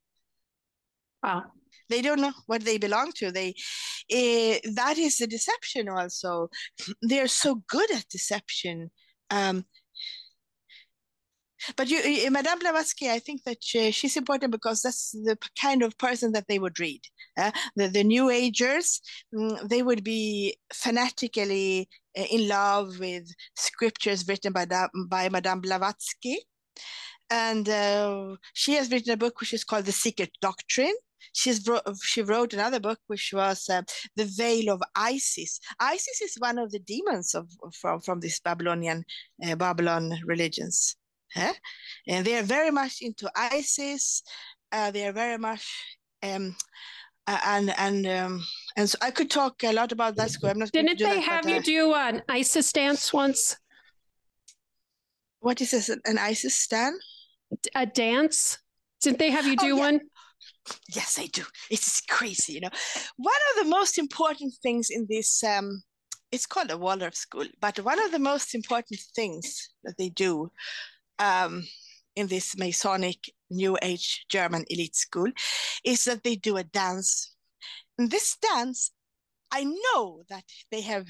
Wow 1.22 1.42
they 1.90 2.00
don't 2.00 2.20
know 2.20 2.32
what 2.46 2.64
they 2.64 2.78
belong 2.78 3.12
to 3.16 3.30
they 3.30 3.50
uh, 4.12 4.58
that 4.74 4.96
is 4.96 5.18
the 5.18 5.26
deception 5.26 5.88
also 5.88 6.48
they're 7.02 7.28
so 7.28 7.62
good 7.68 7.90
at 7.90 8.08
deception 8.08 8.90
um, 9.30 9.64
but 11.76 11.90
you, 11.90 12.30
Madame 12.30 12.58
Blavatsky, 12.58 13.10
I 13.10 13.18
think 13.18 13.44
that 13.44 13.58
she, 13.60 13.90
she's 13.90 14.16
important 14.16 14.50
because 14.52 14.82
that's 14.82 15.10
the 15.12 15.36
kind 15.60 15.82
of 15.82 15.98
person 15.98 16.32
that 16.32 16.46
they 16.48 16.58
would 16.58 16.80
read. 16.80 17.02
Uh, 17.36 17.50
the, 17.76 17.88
the 17.88 18.04
New 18.04 18.30
Agers, 18.30 19.00
mm, 19.34 19.68
they 19.68 19.82
would 19.82 20.02
be 20.02 20.56
fanatically 20.72 21.88
uh, 22.18 22.24
in 22.30 22.48
love 22.48 22.98
with 22.98 23.30
scriptures 23.56 24.26
written 24.26 24.52
by, 24.52 24.66
by 25.08 25.28
Madame 25.28 25.60
Blavatsky. 25.60 26.38
and 27.30 27.68
uh, 27.68 28.36
she 28.54 28.74
has 28.74 28.90
written 28.90 29.12
a 29.12 29.16
book 29.16 29.40
which 29.40 29.54
is 29.54 29.64
called 29.64 29.84
The 29.84 29.92
Secret 29.92 30.30
Doctrine. 30.40 30.94
She's 31.32 31.68
she 32.02 32.22
wrote 32.22 32.54
another 32.54 32.80
book 32.80 32.98
which 33.06 33.32
was 33.32 33.68
uh, 33.68 33.82
The 34.16 34.24
Veil 34.24 34.70
of 34.70 34.82
Isis. 34.94 35.60
Isis 35.78 36.20
is 36.20 36.36
one 36.38 36.58
of 36.58 36.70
the 36.70 36.80
demons 36.80 37.34
of 37.34 37.48
from 37.74 38.00
from 38.00 38.20
this 38.20 38.40
Babylonian 38.40 39.04
uh, 39.44 39.56
Babylon 39.56 40.18
religions. 40.24 40.96
Huh? 41.34 41.52
And 42.08 42.26
they 42.26 42.36
are 42.36 42.42
very 42.42 42.70
much 42.70 43.02
into 43.02 43.30
Isis. 43.36 44.22
Uh, 44.72 44.90
they 44.90 45.06
are 45.06 45.12
very 45.12 45.38
much 45.38 45.66
um, 46.22 46.56
and 47.26 47.74
and 47.78 48.06
um, 48.06 48.44
and 48.76 48.88
so 48.88 48.98
I 49.00 49.10
could 49.10 49.30
talk 49.30 49.62
a 49.62 49.72
lot 49.72 49.92
about 49.92 50.16
that 50.16 50.30
school. 50.30 50.50
I'm 50.50 50.58
not. 50.58 50.72
Didn't 50.72 50.98
they 50.98 51.04
that, 51.04 51.22
have 51.22 51.44
but, 51.44 51.52
you 51.52 51.62
do 51.62 51.94
an 51.94 52.22
ISIS 52.28 52.72
dance 52.72 53.12
once? 53.12 53.56
What 55.40 55.60
is 55.60 55.70
this? 55.70 55.88
An 55.88 56.18
ISIS 56.18 56.54
stand? 56.54 57.00
A 57.74 57.86
dance? 57.86 58.58
Didn't 59.02 59.18
they 59.18 59.30
have 59.30 59.46
you 59.46 59.56
do 59.56 59.72
oh, 59.72 59.76
yeah. 59.76 59.80
one? 59.80 60.00
Yes, 60.94 61.18
I 61.18 61.26
do. 61.26 61.42
It's 61.70 62.00
crazy, 62.02 62.54
you 62.54 62.60
know. 62.60 62.70
One 63.16 63.42
of 63.50 63.64
the 63.64 63.70
most 63.70 63.98
important 63.98 64.54
things 64.62 64.88
in 64.90 65.06
this, 65.08 65.42
um, 65.44 65.82
it's 66.32 66.46
called 66.46 66.70
a 66.70 66.78
Waldorf 66.78 67.14
school, 67.14 67.46
but 67.60 67.78
one 67.80 67.98
of 68.02 68.12
the 68.12 68.18
most 68.18 68.54
important 68.54 69.00
things 69.14 69.70
that 69.84 69.94
they 69.98 70.08
do 70.10 70.50
um, 71.18 71.64
in 72.16 72.26
this 72.28 72.56
Masonic 72.56 73.18
New 73.50 73.78
Age 73.82 74.26
German 74.28 74.64
elite 74.70 74.96
school 74.96 75.30
is 75.84 76.04
that 76.04 76.24
they 76.24 76.36
do 76.36 76.56
a 76.56 76.64
dance. 76.64 77.34
And 77.98 78.10
this 78.10 78.36
dance, 78.36 78.92
I 79.52 79.64
know 79.64 80.22
that 80.28 80.44
they 80.70 80.82
have 80.82 81.06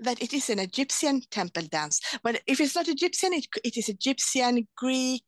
that 0.00 0.22
it 0.22 0.32
is 0.32 0.50
an 0.50 0.58
Egyptian 0.58 1.22
temple 1.30 1.64
dance. 1.70 2.00
But 2.22 2.40
if 2.46 2.60
it's 2.60 2.74
not 2.74 2.88
Egyptian, 2.88 3.32
it, 3.32 3.46
it 3.64 3.76
is 3.76 3.88
Egyptian, 3.88 4.66
Greek, 4.76 5.24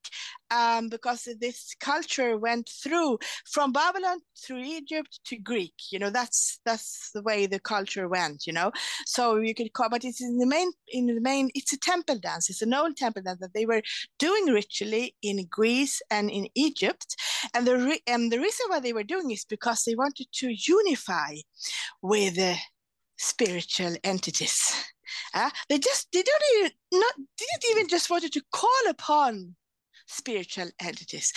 um, 0.51 0.89
because 0.89 1.29
this 1.41 1.75
culture 1.81 2.37
went 2.37 2.69
through 2.83 3.19
from 3.45 3.73
Babylon 3.73 4.19
through 4.45 4.63
Egypt 4.63 5.21
to 5.27 5.37
Greek. 5.37 5.75
You 5.91 5.99
know, 5.99 6.11
that's 6.11 6.61
that's 6.65 7.11
the 7.15 7.23
way 7.23 7.47
the 7.47 7.61
culture 7.61 8.09
went. 8.09 8.47
You 8.47 8.53
know, 8.53 8.73
so 9.07 9.37
you 9.37 9.55
could 9.55 9.73
call, 9.73 9.91
but 9.91 10.05
it's 10.05 10.21
in 10.21 10.39
the 10.39 10.47
main 10.47 10.71
in 10.89 11.07
the 11.07 11.21
main. 11.21 11.51
It's 11.55 11.73
a 11.73 11.79
temple 11.79 12.19
dance. 12.19 12.51
It's 12.51 12.63
an 12.63 12.75
old 12.75 12.97
temple 12.97 13.23
dance 13.23 13.41
that 13.41 13.55
they 13.55 13.67
were 13.67 13.83
doing 14.19 14.47
ritually 14.47 15.15
in 15.23 15.47
Greece 15.51 16.03
and 16.11 16.31
in 16.31 16.49
Egypt, 16.55 17.17
and 17.55 17.67
the 17.67 17.79
re- 17.79 18.03
and 18.07 18.31
the 18.33 18.41
reason 18.41 18.67
why 18.69 18.81
they 18.81 18.93
were 18.93 19.05
doing 19.05 19.31
is 19.31 19.45
because 19.45 19.85
they 19.85 19.95
wanted 19.95 20.27
to 20.35 20.55
unify 20.57 21.37
with. 22.03 22.39
Uh, 22.39 22.57
spiritual 23.21 23.95
entities. 24.03 24.73
Uh, 25.35 25.51
they 25.69 25.79
just 25.79 26.09
they 26.13 26.23
don't 26.23 26.43
even 26.57 26.71
not 26.93 27.15
didn't 27.37 27.71
even 27.71 27.89
just 27.89 28.11
wanted 28.11 28.33
to 28.33 28.43
call 28.53 28.89
upon 28.89 29.55
spiritual 30.07 30.69
entities. 30.81 31.33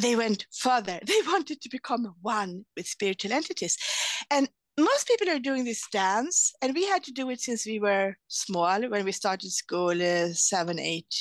They 0.00 0.16
went 0.16 0.46
further. 0.52 1.00
They 1.04 1.20
wanted 1.26 1.60
to 1.60 1.68
become 1.68 2.14
one 2.22 2.64
with 2.76 2.86
spiritual 2.86 3.32
entities. 3.32 3.76
And 4.30 4.48
most 4.78 5.08
people 5.08 5.30
are 5.30 5.38
doing 5.38 5.64
this 5.64 5.82
dance, 5.90 6.52
and 6.62 6.74
we 6.74 6.86
had 6.86 7.02
to 7.04 7.12
do 7.12 7.30
it 7.30 7.40
since 7.40 7.66
we 7.66 7.80
were 7.80 8.14
small 8.28 8.88
when 8.88 9.04
we 9.04 9.12
started 9.12 9.50
school, 9.50 10.00
uh, 10.02 10.28
seven, 10.32 10.78
eight. 10.78 11.14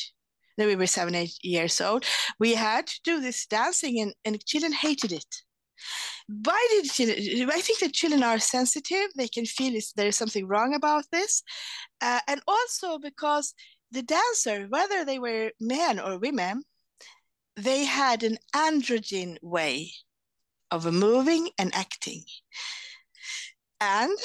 Then 0.57 0.67
we 0.67 0.75
were 0.75 0.87
seven, 0.87 1.15
eight 1.15 1.37
years 1.41 1.81
old. 1.81 2.05
We 2.39 2.53
had 2.53 2.87
to 2.87 2.99
do 3.03 3.21
this 3.21 3.45
dancing, 3.45 4.01
and, 4.01 4.13
and 4.23 4.45
children 4.45 4.73
hated 4.73 5.11
it 5.13 5.44
why 6.27 6.67
did 6.71 6.91
children, 6.91 7.49
I 7.51 7.61
think 7.61 7.79
that 7.79 7.93
children 7.93 8.23
are 8.23 8.39
sensitive. 8.39 9.07
They 9.15 9.27
can 9.27 9.45
feel 9.45 9.75
if 9.75 9.93
there 9.95 10.07
is 10.07 10.15
something 10.15 10.47
wrong 10.47 10.73
about 10.73 11.05
this. 11.11 11.43
Uh, 12.01 12.19
and 12.27 12.41
also 12.47 12.97
because 12.97 13.53
the 13.91 14.01
dancer, 14.01 14.65
whether 14.69 15.05
they 15.05 15.19
were 15.19 15.51
men 15.59 15.99
or 15.99 16.17
women, 16.17 16.63
they 17.55 17.85
had 17.85 18.23
an 18.23 18.37
androgyne 18.55 19.37
way 19.41 19.91
of 20.71 20.91
moving 20.91 21.49
and 21.57 21.73
acting. 21.73 22.23
And 23.79 24.17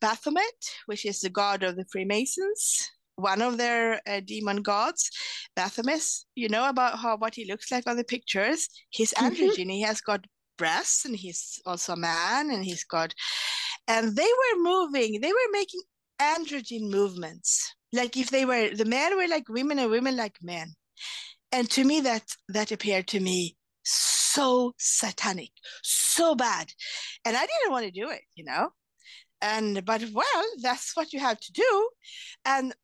Baphomet, 0.00 0.42
which 0.86 1.04
is 1.04 1.20
the 1.20 1.30
god 1.30 1.62
of 1.62 1.76
the 1.76 1.84
Freemasons, 1.90 2.90
one 3.16 3.42
of 3.42 3.58
their 3.58 4.00
uh, 4.06 4.20
demon 4.24 4.62
gods, 4.62 5.10
Baphomet, 5.54 6.02
you 6.34 6.48
know 6.48 6.68
about 6.68 6.98
how 6.98 7.16
what 7.16 7.34
he 7.34 7.44
looks 7.44 7.70
like 7.70 7.86
on 7.86 7.96
the 7.96 8.04
pictures. 8.04 8.68
He's 8.88 9.12
mm-hmm. 9.12 9.68
He 9.68 9.82
has 9.82 10.00
got 10.00 10.24
breasts 10.60 11.04
and 11.06 11.16
he's 11.16 11.60
also 11.64 11.94
a 11.94 12.04
man 12.12 12.50
and 12.50 12.62
he's 12.64 12.84
got 12.84 13.14
and 13.88 14.14
they 14.20 14.32
were 14.40 14.62
moving 14.62 15.20
they 15.20 15.32
were 15.38 15.52
making 15.60 15.80
androgyne 16.20 16.90
movements. 16.90 17.74
Like 17.92 18.16
if 18.16 18.30
they 18.30 18.44
were 18.44 18.74
the 18.74 18.84
men 18.84 19.16
were 19.16 19.26
like 19.28 19.48
women 19.48 19.78
and 19.78 19.90
women 19.90 20.16
like 20.16 20.36
men. 20.42 20.74
And 21.52 21.68
to 21.70 21.84
me 21.84 22.00
that 22.02 22.24
that 22.48 22.70
appeared 22.70 23.08
to 23.08 23.20
me 23.20 23.56
so 23.84 24.74
satanic 24.78 25.50
so 25.82 26.34
bad. 26.34 26.66
And 27.24 27.36
i 27.36 27.46
didn't 27.46 27.72
want 27.72 27.86
to 27.86 28.00
do 28.02 28.10
it 28.10 28.22
you 28.34 28.44
know? 28.44 28.70
And 29.42 29.84
but 29.84 30.02
well 30.12 30.44
that's 30.62 30.96
what 30.96 31.12
you 31.12 31.20
have 31.20 31.40
to 31.40 31.52
do. 31.52 31.90
And 32.44 32.74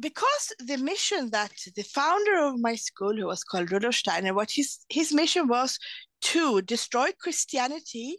because 0.00 0.44
the 0.60 0.78
mission 0.78 1.30
that 1.30 1.52
the 1.76 1.82
founder 1.82 2.36
of 2.46 2.60
my 2.60 2.76
school 2.76 3.14
who 3.16 3.26
was 3.26 3.42
called 3.42 3.72
rudolf 3.72 3.96
steiner 3.96 4.32
what 4.32 4.50
his 4.58 4.78
his 4.88 5.12
mission 5.12 5.48
was 5.48 5.78
to 6.20 6.62
destroy 6.62 7.10
Christianity. 7.20 8.16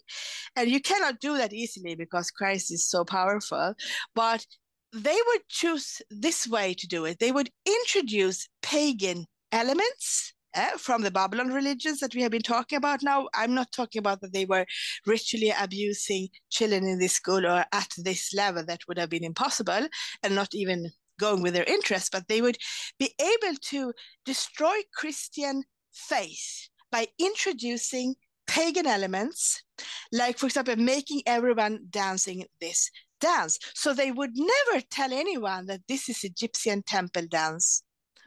And 0.56 0.70
you 0.70 0.82
cannot 0.82 1.20
do 1.20 1.38
that 1.38 1.54
easily 1.54 1.96
because 1.96 2.32
Christ 2.32 2.72
is 2.72 2.88
so 2.88 3.04
powerful. 3.04 3.74
But 4.16 4.46
they 4.94 5.18
would 5.28 5.48
choose 5.48 6.02
this 6.10 6.48
way 6.48 6.74
to 6.74 6.88
do 6.88 7.06
it. 7.06 7.20
They 7.20 7.32
would 7.32 7.50
introduce 7.66 8.48
pagan 8.62 9.26
elements 9.52 10.34
uh, 10.54 10.78
from 10.78 11.02
the 11.02 11.12
Babylon 11.12 11.54
religions 11.54 12.00
that 12.00 12.14
we 12.14 12.22
have 12.22 12.32
been 12.32 12.42
talking 12.42 12.78
about 12.78 13.04
now. 13.04 13.28
I'm 13.34 13.54
not 13.54 13.72
talking 13.72 14.00
about 14.00 14.22
that 14.22 14.34
they 14.34 14.46
were 14.46 14.66
ritually 15.06 15.54
abusing 15.58 16.28
children 16.50 16.86
in 16.86 17.00
this 17.00 17.14
school 17.14 17.46
or 17.46 17.66
at 17.72 17.90
this 17.98 18.34
level. 18.34 18.66
That 18.66 18.82
would 18.88 18.98
have 18.98 19.10
been 19.10 19.24
impossible 19.24 19.88
and 20.24 20.36
not 20.36 20.54
even 20.54 20.92
going 21.20 21.42
with 21.42 21.54
their 21.54 21.64
interests, 21.64 22.10
but 22.12 22.28
they 22.28 22.42
would 22.42 22.58
be 23.00 23.14
able 23.20 23.56
to 23.62 23.94
destroy 24.26 24.76
Christian 24.94 25.64
faith 25.94 26.70
by 26.92 27.08
introducing 27.20 28.16
pagan 28.48 28.86
elements, 28.86 29.64
like, 30.12 30.38
for 30.38 30.48
example, 30.48 30.76
making 30.76 31.22
everyone 31.26 31.80
dancing 31.90 32.44
this 32.60 32.90
dance. 33.20 33.58
So 33.76 33.94
they 33.94 34.12
would 34.12 34.32
never 34.34 34.84
tell 34.90 35.14
anyone 35.14 35.68
that 35.68 35.82
this 35.88 36.10
is 36.10 36.24
Egyptian 36.24 36.84
temple 36.84 37.28
dance 37.30 37.84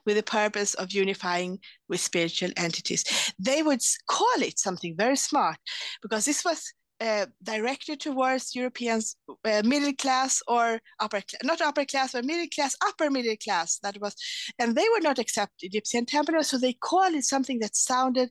with 0.06 0.16
the 0.16 0.22
purpose 0.22 0.74
of 0.74 0.92
unifying 0.92 1.58
with 1.88 2.00
spiritual 2.00 2.50
entities. 2.56 3.32
They 3.38 3.62
would 3.62 3.80
call 4.08 4.40
it 4.42 4.58
something 4.58 4.94
very 4.96 5.16
smart 5.16 5.56
because 6.02 6.24
this 6.24 6.44
was 6.44 6.72
uh, 7.00 7.26
directed 7.42 8.00
towards 8.00 8.54
Europeans, 8.54 9.16
uh, 9.44 9.62
middle 9.64 9.92
class 9.94 10.40
or 10.46 10.80
upper, 11.00 11.20
not 11.42 11.60
upper 11.60 11.84
class, 11.84 12.12
but 12.12 12.24
middle 12.24 12.46
class, 12.54 12.76
upper 12.86 13.10
middle 13.10 13.36
class. 13.42 13.78
That 13.82 14.00
was, 14.00 14.14
and 14.58 14.74
they 14.74 14.86
would 14.90 15.02
not 15.02 15.18
accept 15.18 15.54
Egyptian 15.60 16.06
temple, 16.06 16.42
so 16.44 16.56
they 16.56 16.72
called 16.74 17.14
it 17.14 17.24
something 17.24 17.58
that 17.58 17.76
sounded 17.76 18.30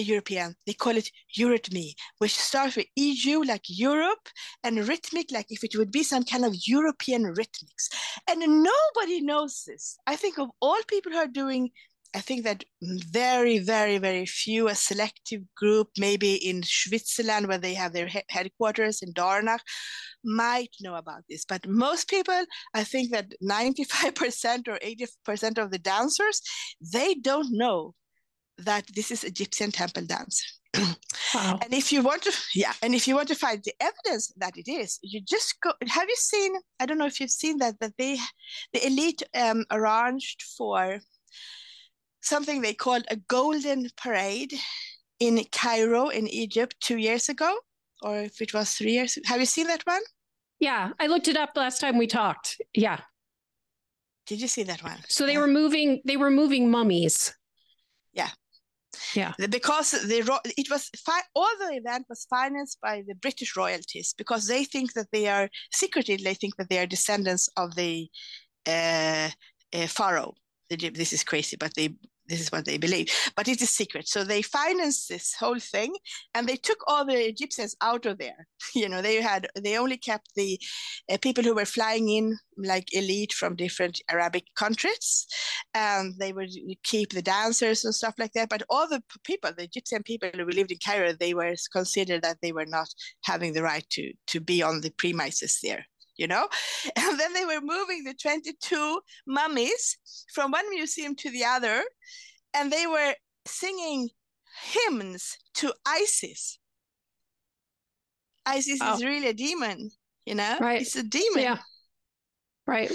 European. 0.00 0.54
They 0.66 0.72
call 0.72 0.96
it 0.96 1.10
Eurythmy, 1.38 1.92
which 2.18 2.36
starts 2.36 2.76
with 2.76 2.86
EU 2.96 3.42
like 3.44 3.64
Europe 3.68 4.28
and 4.64 4.86
rhythmic 4.88 5.30
like 5.30 5.46
if 5.50 5.64
it 5.64 5.76
would 5.76 5.90
be 5.90 6.02
some 6.02 6.24
kind 6.24 6.44
of 6.44 6.54
European 6.66 7.24
rhythmics. 7.24 7.88
And 8.28 8.40
nobody 8.40 9.20
knows 9.20 9.64
this. 9.66 9.96
I 10.06 10.16
think 10.16 10.38
of 10.38 10.50
all 10.60 10.78
people 10.88 11.12
who 11.12 11.18
are 11.18 11.26
doing, 11.26 11.70
I 12.14 12.20
think 12.20 12.44
that 12.44 12.64
very, 12.82 13.58
very, 13.58 13.98
very 13.98 14.26
few, 14.26 14.68
a 14.68 14.74
selective 14.74 15.42
group, 15.54 15.88
maybe 15.98 16.34
in 16.34 16.62
Switzerland 16.62 17.48
where 17.48 17.58
they 17.58 17.74
have 17.74 17.92
their 17.92 18.06
he- 18.06 18.22
headquarters 18.28 19.00
in 19.02 19.14
Dornach, 19.14 19.60
might 20.22 20.70
know 20.80 20.94
about 20.96 21.22
this. 21.28 21.44
But 21.44 21.66
most 21.66 22.08
people, 22.08 22.44
I 22.74 22.84
think 22.84 23.12
that 23.12 23.32
95% 23.42 24.68
or 24.68 24.78
80% 24.78 25.58
of 25.58 25.70
the 25.70 25.78
dancers, 25.78 26.42
they 26.80 27.14
don't 27.14 27.48
know 27.50 27.94
that 28.58 28.84
this 28.94 29.10
is 29.10 29.24
Egyptian 29.24 29.70
temple 29.70 30.04
dance. 30.04 30.60
wow. 31.34 31.58
And 31.62 31.74
if 31.74 31.92
you 31.92 32.02
want 32.02 32.22
to, 32.22 32.32
yeah, 32.54 32.72
and 32.82 32.94
if 32.94 33.06
you 33.06 33.14
want 33.14 33.28
to 33.28 33.34
find 33.34 33.62
the 33.62 33.74
evidence 33.80 34.32
that 34.36 34.56
it 34.56 34.70
is, 34.70 34.98
you 35.02 35.20
just 35.20 35.60
go. 35.60 35.72
Have 35.86 36.08
you 36.08 36.16
seen? 36.16 36.54
I 36.80 36.86
don't 36.86 36.98
know 36.98 37.06
if 37.06 37.20
you've 37.20 37.30
seen 37.30 37.58
that 37.58 37.78
that 37.80 37.92
they, 37.98 38.18
the 38.72 38.86
elite, 38.86 39.22
um, 39.34 39.64
arranged 39.70 40.42
for 40.56 41.00
something 42.22 42.62
they 42.62 42.72
called 42.72 43.04
a 43.10 43.16
golden 43.16 43.88
parade 43.96 44.54
in 45.18 45.44
Cairo 45.52 46.08
in 46.08 46.26
Egypt 46.28 46.76
two 46.80 46.96
years 46.96 47.28
ago, 47.28 47.54
or 48.00 48.20
if 48.20 48.40
it 48.40 48.54
was 48.54 48.72
three 48.72 48.92
years. 48.92 49.18
Have 49.26 49.40
you 49.40 49.46
seen 49.46 49.66
that 49.66 49.82
one? 49.84 50.02
Yeah, 50.58 50.90
I 50.98 51.08
looked 51.08 51.28
it 51.28 51.36
up 51.36 51.50
last 51.56 51.80
time 51.80 51.98
we 51.98 52.06
talked. 52.06 52.60
Yeah. 52.72 53.00
Did 54.26 54.40
you 54.40 54.48
see 54.48 54.62
that 54.62 54.82
one? 54.82 54.98
So 55.08 55.26
they 55.26 55.32
yeah. 55.34 55.40
were 55.40 55.48
moving. 55.48 56.00
They 56.04 56.16
were 56.16 56.30
moving 56.30 56.70
mummies. 56.70 57.34
Yeah. 58.12 58.30
Yeah, 59.14 59.32
because 59.50 59.90
the 59.92 60.40
it 60.56 60.70
was 60.70 60.90
fi- 61.04 61.28
all 61.34 61.50
the 61.58 61.76
event 61.76 62.06
was 62.08 62.26
financed 62.28 62.78
by 62.80 63.02
the 63.06 63.14
British 63.14 63.56
royalties 63.56 64.14
because 64.16 64.46
they 64.46 64.64
think 64.64 64.92
that 64.94 65.08
they 65.12 65.28
are 65.28 65.48
secretly 65.72 66.16
they 66.16 66.34
think 66.34 66.56
that 66.56 66.68
they 66.68 66.78
are 66.78 66.86
descendants 66.86 67.48
of 67.56 67.74
the 67.74 68.08
uh, 68.66 69.30
uh, 69.74 69.86
pharaoh. 69.86 70.34
This 70.70 71.12
is 71.12 71.24
crazy, 71.24 71.56
but 71.56 71.72
they 71.76 71.90
this 72.28 72.40
is 72.40 72.52
what 72.52 72.64
they 72.64 72.78
believe, 72.78 73.10
but 73.36 73.48
it's 73.48 73.62
a 73.62 73.66
secret. 73.66 74.08
So 74.08 74.24
they 74.24 74.42
financed 74.42 75.08
this 75.08 75.34
whole 75.34 75.58
thing, 75.58 75.94
and 76.34 76.46
they 76.46 76.56
took 76.56 76.78
all 76.86 77.04
the 77.04 77.28
Egyptians 77.28 77.76
out 77.80 78.06
of 78.06 78.18
there. 78.18 78.46
You 78.74 78.88
know, 78.88 79.02
they 79.02 79.20
had 79.20 79.48
they 79.60 79.76
only 79.76 79.96
kept 79.96 80.30
the 80.34 80.58
uh, 81.10 81.18
people 81.20 81.44
who 81.44 81.54
were 81.54 81.64
flying 81.64 82.08
in, 82.08 82.38
like 82.56 82.94
elite 82.94 83.32
from 83.32 83.56
different 83.56 84.00
Arabic 84.08 84.44
countries, 84.56 85.26
and 85.74 86.14
they 86.18 86.32
would 86.32 86.50
keep 86.84 87.12
the 87.12 87.22
dancers 87.22 87.84
and 87.84 87.94
stuff 87.94 88.14
like 88.18 88.32
that. 88.32 88.48
But 88.48 88.62
all 88.70 88.88
the 88.88 89.02
people, 89.24 89.50
the 89.56 89.64
Egyptian 89.64 90.02
people 90.02 90.30
who 90.32 90.44
lived 90.44 90.72
in 90.72 90.78
Cairo, 90.84 91.12
they 91.12 91.34
were 91.34 91.54
considered 91.72 92.22
that 92.22 92.38
they 92.40 92.52
were 92.52 92.66
not 92.66 92.88
having 93.24 93.52
the 93.52 93.62
right 93.62 93.88
to 93.90 94.12
to 94.28 94.40
be 94.40 94.62
on 94.62 94.80
the 94.80 94.90
premises 94.90 95.58
there 95.62 95.86
you 96.16 96.26
know? 96.26 96.48
And 96.96 97.18
then 97.18 97.32
they 97.32 97.44
were 97.44 97.60
moving 97.60 98.04
the 98.04 98.14
22 98.14 99.00
mummies 99.26 99.98
from 100.34 100.50
one 100.50 100.68
museum 100.70 101.14
to 101.16 101.30
the 101.30 101.44
other, 101.44 101.82
and 102.54 102.72
they 102.72 102.86
were 102.86 103.14
singing 103.46 104.08
hymns 104.62 105.36
to 105.54 105.72
Isis. 105.86 106.58
Isis 108.44 108.80
oh. 108.82 108.94
is 108.94 109.04
really 109.04 109.28
a 109.28 109.34
demon, 109.34 109.90
you 110.26 110.34
know? 110.34 110.56
Right. 110.60 110.82
It's 110.82 110.96
a 110.96 111.02
demon. 111.02 111.42
Yeah. 111.42 111.58
Right. 112.66 112.90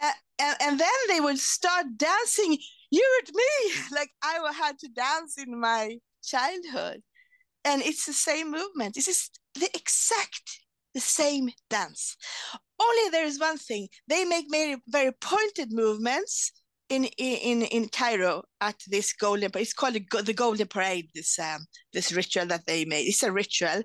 Uh, 0.00 0.10
and, 0.38 0.56
and 0.60 0.80
then 0.80 0.88
they 1.08 1.20
would 1.20 1.38
start 1.38 1.86
dancing, 1.96 2.58
you 2.90 3.20
and 3.20 3.34
me, 3.34 3.74
like 3.96 4.10
I 4.22 4.38
had 4.52 4.78
to 4.80 4.88
dance 4.88 5.38
in 5.38 5.58
my 5.58 5.98
childhood. 6.22 7.02
And 7.64 7.82
it's 7.82 8.06
the 8.06 8.12
same 8.12 8.50
movement. 8.50 8.94
This 8.94 9.06
is 9.06 9.30
the 9.54 9.68
exact 9.74 10.61
the 10.94 11.00
same 11.00 11.50
dance. 11.70 12.16
Only 12.80 13.10
there 13.10 13.26
is 13.26 13.40
one 13.40 13.58
thing: 13.58 13.88
they 14.08 14.24
make 14.24 14.46
very 14.50 14.76
very 14.88 15.12
pointed 15.12 15.72
movements 15.72 16.52
in 16.88 17.04
in 17.18 17.62
in 17.62 17.88
Cairo 17.88 18.42
at 18.60 18.76
this 18.88 19.12
golden. 19.12 19.50
Parade. 19.50 19.62
It's 19.62 19.74
called 19.74 19.94
the, 19.94 20.22
the 20.22 20.34
golden 20.34 20.66
parade. 20.66 21.08
This 21.14 21.38
um, 21.38 21.66
this 21.92 22.12
ritual 22.12 22.46
that 22.46 22.66
they 22.66 22.84
made. 22.84 23.06
It's 23.06 23.22
a 23.22 23.32
ritual, 23.32 23.82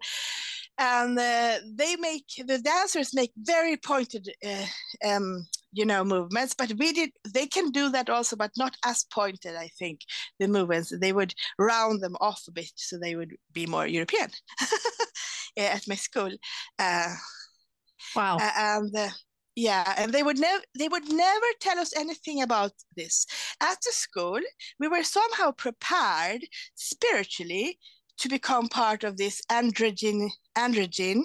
and 0.77 1.17
uh, 1.17 1.57
they 1.75 1.95
make 1.95 2.25
the 2.45 2.59
dancers 2.59 3.13
make 3.13 3.31
very 3.38 3.77
pointed. 3.77 4.29
Uh, 4.45 4.65
um, 5.07 5.47
you 5.73 5.85
know 5.85 6.03
movements 6.03 6.55
but 6.57 6.71
we 6.79 6.93
did 6.93 7.11
they 7.34 7.45
can 7.45 7.69
do 7.69 7.89
that 7.89 8.09
also 8.09 8.35
but 8.35 8.51
not 8.57 8.75
as 8.85 9.05
pointed 9.11 9.55
i 9.55 9.69
think 9.79 9.99
the 10.39 10.47
movements 10.47 10.91
they 10.99 11.13
would 11.13 11.34
round 11.59 12.01
them 12.01 12.15
off 12.21 12.41
a 12.47 12.51
bit 12.51 12.71
so 12.75 12.97
they 12.97 13.15
would 13.15 13.35
be 13.53 13.65
more 13.65 13.85
european 13.85 14.29
at 15.57 15.88
my 15.88 15.95
school. 15.95 16.31
Uh, 16.79 17.13
wow. 18.15 18.38
Uh, 18.38 18.51
and 18.55 18.95
uh, 18.95 19.09
yeah, 19.55 19.93
and 19.97 20.13
they 20.13 20.23
would 20.23 20.39
never 20.39 20.63
they 20.77 20.88
would 20.88 21.11
never 21.11 21.45
tell 21.59 21.79
us 21.79 21.95
anything 21.95 22.41
about 22.41 22.71
this. 22.95 23.25
At 23.61 23.77
the 23.84 23.91
school, 23.91 24.39
we 24.79 24.88
were 24.88 25.03
somehow 25.03 25.51
prepared 25.51 26.41
spiritually 26.75 27.79
to 28.17 28.29
become 28.29 28.67
part 28.67 29.03
of 29.03 29.17
this 29.17 29.41
androgen 29.51 30.29
androgen 30.57 31.23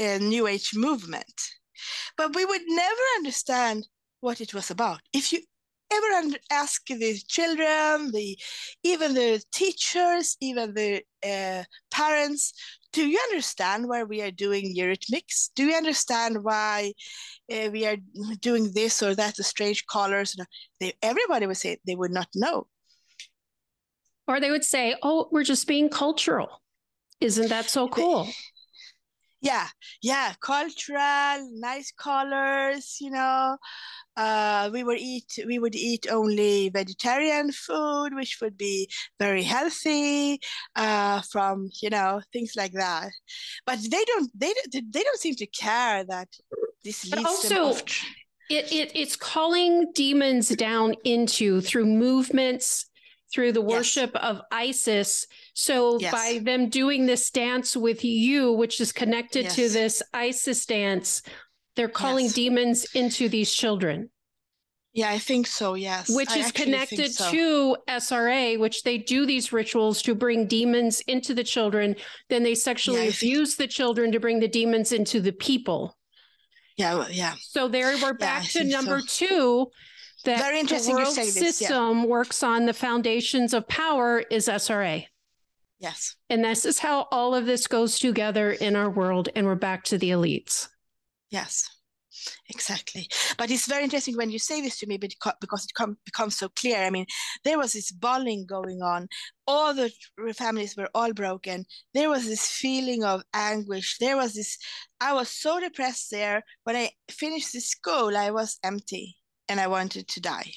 uh, 0.00 0.18
new 0.18 0.46
age 0.46 0.72
movement 0.74 1.40
but 2.16 2.34
we 2.34 2.44
would 2.44 2.62
never 2.66 3.02
understand 3.16 3.86
what 4.20 4.40
it 4.40 4.54
was 4.54 4.70
about 4.70 5.00
if 5.12 5.32
you 5.32 5.40
ever 5.90 6.36
ask 6.50 6.86
the 6.86 7.18
children 7.28 8.10
the 8.12 8.38
even 8.82 9.14
the 9.14 9.42
teachers 9.52 10.36
even 10.40 10.74
the 10.74 11.02
uh, 11.24 11.64
parents 11.90 12.52
do 12.92 13.06
you 13.06 13.18
understand 13.30 13.88
why 13.88 14.02
we 14.02 14.22
are 14.22 14.30
doing 14.30 14.74
eurythmics? 14.76 15.50
Do 15.54 15.66
you 15.66 15.76
understand 15.76 16.42
why 16.42 16.92
uh, 17.52 17.68
we 17.70 17.86
are 17.86 17.96
doing 18.40 18.72
this 18.72 19.02
or 19.02 19.14
that, 19.14 19.36
the 19.36 19.44
strange 19.44 19.86
colors? 19.86 20.36
They, 20.80 20.94
everybody 21.02 21.46
would 21.46 21.56
say 21.56 21.78
they 21.86 21.94
would 21.94 22.10
not 22.10 22.28
know. 22.34 22.66
Or 24.26 24.40
they 24.40 24.50
would 24.50 24.64
say, 24.64 24.94
oh, 25.02 25.28
we're 25.30 25.44
just 25.44 25.66
being 25.66 25.88
cultural. 25.88 26.62
Isn't 27.20 27.48
that 27.48 27.70
so 27.70 27.88
cool? 27.88 28.28
Yeah, 29.40 29.68
yeah, 30.02 30.34
cultural, 30.40 31.48
nice 31.60 31.92
colors, 31.92 32.96
you 33.00 33.10
know 33.10 33.56
uh, 34.18 34.68
we 34.72 34.82
would 34.82 34.98
eat 34.98 35.38
we 35.46 35.58
would 35.58 35.76
eat 35.76 36.06
only 36.10 36.68
vegetarian 36.70 37.52
food, 37.52 38.10
which 38.14 38.38
would 38.42 38.58
be 38.58 38.90
very 39.18 39.44
healthy 39.44 40.40
uh, 40.74 41.20
from 41.30 41.70
you 41.80 41.88
know 41.88 42.20
things 42.32 42.52
like 42.56 42.72
that. 42.72 43.10
But 43.64 43.78
they 43.78 44.04
don't 44.04 44.30
they 44.34 44.52
they 44.72 45.02
don't 45.02 45.20
seem 45.20 45.36
to 45.36 45.46
care 45.46 46.04
that 46.04 46.28
this 46.84 47.04
leads 47.04 47.22
but 47.22 47.26
also. 47.26 47.76
It, 48.50 48.72
it 48.72 48.92
it's 48.94 49.14
calling 49.14 49.92
demons 49.94 50.48
down 50.48 50.94
into 51.04 51.60
through 51.60 51.84
movements 51.84 52.87
through 53.32 53.52
the 53.52 53.60
worship 53.60 54.12
yes. 54.14 54.24
of 54.24 54.40
Isis. 54.50 55.26
So 55.54 55.98
yes. 55.98 56.12
by 56.12 56.40
them 56.42 56.68
doing 56.68 57.06
this 57.06 57.30
dance 57.30 57.76
with 57.76 58.04
you, 58.04 58.52
which 58.52 58.80
is 58.80 58.92
connected 58.92 59.44
yes. 59.44 59.56
to 59.56 59.68
this 59.68 60.02
Isis 60.14 60.66
dance, 60.66 61.22
they're 61.76 61.88
calling 61.88 62.28
demons 62.28 62.86
into 62.94 63.28
these 63.28 63.52
children. 63.52 64.10
Yeah, 64.94 65.10
I 65.10 65.18
think 65.18 65.46
so. 65.46 65.74
Yes. 65.74 66.08
Which 66.08 66.30
I 66.30 66.38
is 66.38 66.50
connected 66.50 67.12
so. 67.12 67.30
to 67.30 67.76
SRA, 67.88 68.58
which 68.58 68.82
they 68.82 68.98
do 68.98 69.26
these 69.26 69.52
rituals 69.52 70.02
to 70.02 70.14
bring 70.14 70.46
demons 70.46 71.00
into 71.02 71.34
the 71.34 71.44
children. 71.44 71.94
Then 72.28 72.42
they 72.42 72.54
sexually 72.54 73.04
yeah, 73.04 73.10
abuse 73.10 73.54
think... 73.54 73.68
the 73.68 73.72
children 73.72 74.10
to 74.12 74.18
bring 74.18 74.40
the 74.40 74.48
demons 74.48 74.90
into 74.90 75.20
the 75.20 75.32
people. 75.32 75.96
Yeah, 76.76 77.06
yeah. 77.10 77.34
So 77.40 77.68
there 77.68 77.96
we're 78.00 78.14
back 78.14 78.52
yeah, 78.54 78.62
to 78.62 78.68
number 78.68 79.00
so. 79.00 79.06
two. 79.08 79.66
That 80.24 80.40
Very 80.40 80.58
interesting 80.58 80.96
the 80.96 81.02
world 81.02 81.14
system 81.14 81.98
yeah. 81.98 82.04
works 82.04 82.42
on 82.42 82.66
the 82.66 82.74
foundations 82.74 83.54
of 83.54 83.68
power 83.68 84.18
is 84.18 84.48
SRA. 84.48 85.06
Yes. 85.78 86.16
And 86.28 86.44
this 86.44 86.64
is 86.64 86.80
how 86.80 87.06
all 87.12 87.34
of 87.34 87.46
this 87.46 87.68
goes 87.68 87.98
together 87.98 88.50
in 88.50 88.74
our 88.74 88.90
world. 88.90 89.28
And 89.36 89.46
we're 89.46 89.54
back 89.54 89.84
to 89.84 89.98
the 89.98 90.10
elites. 90.10 90.68
Yes, 91.30 91.68
exactly. 92.48 93.06
But 93.36 93.50
it's 93.52 93.68
very 93.68 93.84
interesting 93.84 94.16
when 94.16 94.30
you 94.30 94.40
say 94.40 94.60
this 94.60 94.78
to 94.80 94.88
me 94.88 94.96
because 94.96 95.64
it 95.64 95.74
com- 95.74 95.98
becomes 96.04 96.36
so 96.36 96.48
clear. 96.48 96.78
I 96.78 96.90
mean, 96.90 97.06
there 97.44 97.58
was 97.58 97.74
this 97.74 97.92
bullying 97.92 98.44
going 98.44 98.82
on. 98.82 99.06
All 99.46 99.72
the 99.72 99.92
families 100.36 100.76
were 100.76 100.88
all 100.94 101.12
broken. 101.12 101.64
There 101.94 102.10
was 102.10 102.26
this 102.26 102.48
feeling 102.48 103.04
of 103.04 103.22
anguish. 103.32 103.98
There 103.98 104.16
was 104.16 104.34
this, 104.34 104.58
I 105.00 105.12
was 105.12 105.28
so 105.28 105.60
depressed 105.60 106.10
there. 106.10 106.42
When 106.64 106.74
I 106.74 106.90
finished 107.08 107.52
the 107.52 107.60
school, 107.60 108.16
I 108.16 108.32
was 108.32 108.58
empty 108.64 109.16
and 109.48 109.60
I 109.60 109.66
wanted 109.66 110.08
to 110.08 110.20
die. 110.20 110.52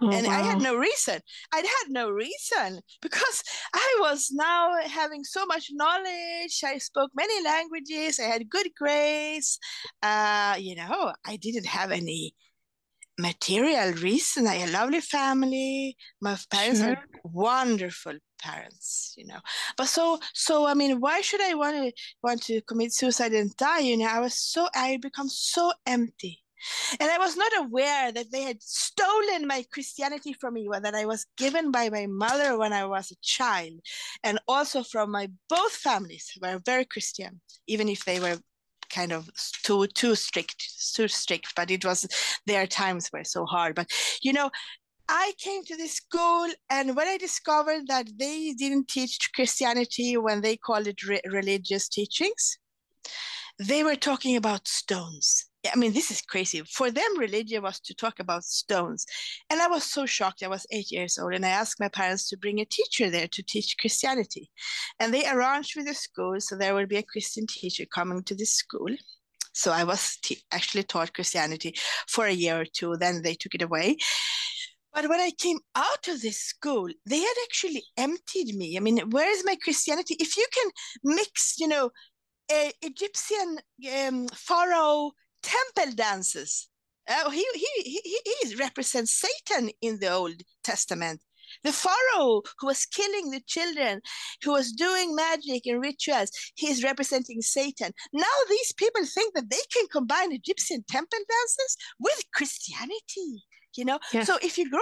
Oh, 0.00 0.10
and 0.10 0.26
wow. 0.26 0.32
I 0.32 0.42
had 0.42 0.60
no 0.60 0.76
reason. 0.76 1.20
I 1.52 1.56
had 1.56 1.88
no 1.88 2.10
reason 2.10 2.80
because 3.02 3.42
I 3.74 3.96
was 4.00 4.30
now 4.30 4.70
having 4.86 5.24
so 5.24 5.44
much 5.44 5.70
knowledge. 5.72 6.60
I 6.64 6.78
spoke 6.78 7.10
many 7.14 7.42
languages. 7.42 8.20
I 8.20 8.24
had 8.24 8.48
good 8.48 8.68
grades. 8.76 9.58
Uh, 10.02 10.54
you 10.58 10.76
know, 10.76 11.12
I 11.26 11.36
didn't 11.36 11.66
have 11.66 11.90
any 11.90 12.34
material 13.18 13.92
reason. 13.94 14.46
I 14.46 14.54
had 14.54 14.68
a 14.68 14.72
lovely 14.72 15.00
family. 15.00 15.96
My 16.20 16.38
parents 16.48 16.80
sure. 16.80 16.90
were 16.90 16.98
wonderful 17.24 18.14
parents, 18.40 19.14
you 19.16 19.26
know. 19.26 19.40
But 19.76 19.88
so 19.88 20.20
so 20.32 20.66
I 20.66 20.74
mean, 20.74 21.00
why 21.00 21.22
should 21.22 21.40
I 21.40 21.54
want 21.54 21.76
to 21.76 21.92
want 22.22 22.42
to 22.44 22.60
commit 22.62 22.92
suicide 22.92 23.32
and 23.32 23.54
die? 23.56 23.80
You 23.80 23.96
know, 23.96 24.06
I 24.06 24.20
was 24.20 24.38
so 24.38 24.68
I 24.76 24.98
become 25.02 25.28
so 25.28 25.72
empty 25.86 26.40
and 27.00 27.10
I 27.10 27.18
was 27.18 27.36
not 27.36 27.52
aware 27.58 28.12
that 28.12 28.30
they 28.32 28.42
had 28.42 28.62
stolen 28.62 29.46
my 29.46 29.64
Christianity 29.72 30.32
from 30.32 30.54
me, 30.54 30.68
that 30.82 30.94
I 30.94 31.06
was 31.06 31.26
given 31.36 31.70
by 31.70 31.88
my 31.88 32.06
mother 32.06 32.58
when 32.58 32.72
I 32.72 32.84
was 32.86 33.10
a 33.10 33.16
child, 33.22 33.80
and 34.22 34.38
also 34.48 34.82
from 34.82 35.10
my 35.10 35.30
both 35.48 35.72
families 35.72 36.32
were 36.40 36.60
very 36.64 36.84
Christian, 36.84 37.40
even 37.66 37.88
if 37.88 38.04
they 38.04 38.20
were 38.20 38.38
kind 38.90 39.12
of 39.12 39.28
too 39.64 39.86
too 39.88 40.14
strict, 40.14 40.94
too 40.94 41.08
strict. 41.08 41.54
But 41.54 41.70
it 41.70 41.84
was 41.84 42.06
their 42.46 42.66
times 42.66 43.10
were 43.12 43.24
so 43.24 43.44
hard. 43.44 43.74
But 43.74 43.90
you 44.22 44.32
know, 44.32 44.50
I 45.08 45.32
came 45.38 45.64
to 45.64 45.76
this 45.76 45.94
school, 45.94 46.48
and 46.70 46.96
when 46.96 47.08
I 47.08 47.16
discovered 47.16 47.86
that 47.88 48.08
they 48.18 48.52
didn't 48.52 48.88
teach 48.88 49.30
Christianity 49.34 50.16
when 50.16 50.40
they 50.42 50.56
called 50.56 50.86
it 50.86 51.02
re- 51.06 51.22
religious 51.26 51.88
teachings, 51.88 52.58
they 53.58 53.82
were 53.82 53.96
talking 53.96 54.36
about 54.36 54.68
stones 54.68 55.47
I 55.66 55.76
mean, 55.76 55.92
this 55.92 56.10
is 56.10 56.22
crazy. 56.22 56.62
For 56.62 56.90
them, 56.90 57.18
religion 57.18 57.62
was 57.62 57.80
to 57.80 57.94
talk 57.94 58.20
about 58.20 58.44
stones. 58.44 59.04
And 59.50 59.60
I 59.60 59.66
was 59.66 59.84
so 59.84 60.06
shocked. 60.06 60.42
I 60.42 60.48
was 60.48 60.66
eight 60.70 60.90
years 60.90 61.18
old, 61.18 61.34
and 61.34 61.44
I 61.44 61.50
asked 61.50 61.80
my 61.80 61.88
parents 61.88 62.28
to 62.28 62.36
bring 62.36 62.60
a 62.60 62.64
teacher 62.64 63.10
there 63.10 63.28
to 63.28 63.42
teach 63.42 63.76
Christianity. 63.78 64.50
And 65.00 65.12
they 65.12 65.28
arranged 65.28 65.76
with 65.76 65.86
the 65.86 65.94
school 65.94 66.40
so 66.40 66.56
there 66.56 66.74
would 66.74 66.88
be 66.88 66.98
a 66.98 67.02
Christian 67.02 67.46
teacher 67.48 67.84
coming 67.92 68.22
to 68.24 68.34
this 68.34 68.54
school. 68.54 68.88
So 69.52 69.72
I 69.72 69.82
was 69.82 70.16
t- 70.22 70.42
actually 70.52 70.84
taught 70.84 71.14
Christianity 71.14 71.74
for 72.06 72.26
a 72.26 72.32
year 72.32 72.60
or 72.60 72.64
two. 72.64 72.96
Then 72.96 73.22
they 73.22 73.34
took 73.34 73.56
it 73.56 73.62
away. 73.62 73.96
But 74.94 75.08
when 75.08 75.20
I 75.20 75.32
came 75.36 75.58
out 75.74 76.08
of 76.08 76.22
this 76.22 76.40
school, 76.40 76.88
they 77.06 77.18
had 77.18 77.34
actually 77.44 77.84
emptied 77.96 78.54
me. 78.54 78.76
I 78.76 78.80
mean, 78.80 78.98
where 79.10 79.30
is 79.30 79.44
my 79.44 79.56
Christianity? 79.56 80.16
If 80.18 80.36
you 80.36 80.46
can 80.52 80.70
mix, 81.16 81.56
you 81.58 81.68
know, 81.68 81.90
Egyptian 82.50 83.58
um, 84.06 84.28
pharaoh 84.28 85.12
temple 85.42 85.94
dances. 85.94 86.68
Uh, 87.08 87.30
he, 87.30 87.44
he, 87.54 88.00
he, 88.04 88.20
he 88.42 88.54
represents 88.56 89.12
Satan 89.12 89.70
in 89.80 89.98
the 89.98 90.12
Old 90.12 90.42
Testament. 90.62 91.22
The 91.64 91.72
Pharaoh 91.72 92.42
who 92.58 92.66
was 92.66 92.84
killing 92.84 93.30
the 93.30 93.40
children, 93.46 94.00
who 94.42 94.52
was 94.52 94.72
doing 94.72 95.14
magic 95.14 95.62
and 95.66 95.80
rituals, 95.80 96.30
he 96.54 96.68
is 96.68 96.84
representing 96.84 97.40
Satan. 97.40 97.92
Now 98.12 98.26
these 98.48 98.72
people 98.72 99.04
think 99.06 99.34
that 99.34 99.48
they 99.50 99.62
can 99.72 99.86
combine 99.90 100.32
Egyptian 100.32 100.84
temple 100.88 101.18
dances 101.18 101.76
with 101.98 102.22
Christianity. 102.34 103.44
You 103.76 103.84
know, 103.84 103.98
yeah. 104.12 104.24
so 104.24 104.38
if 104.42 104.58
you 104.58 104.68
grow 104.70 104.80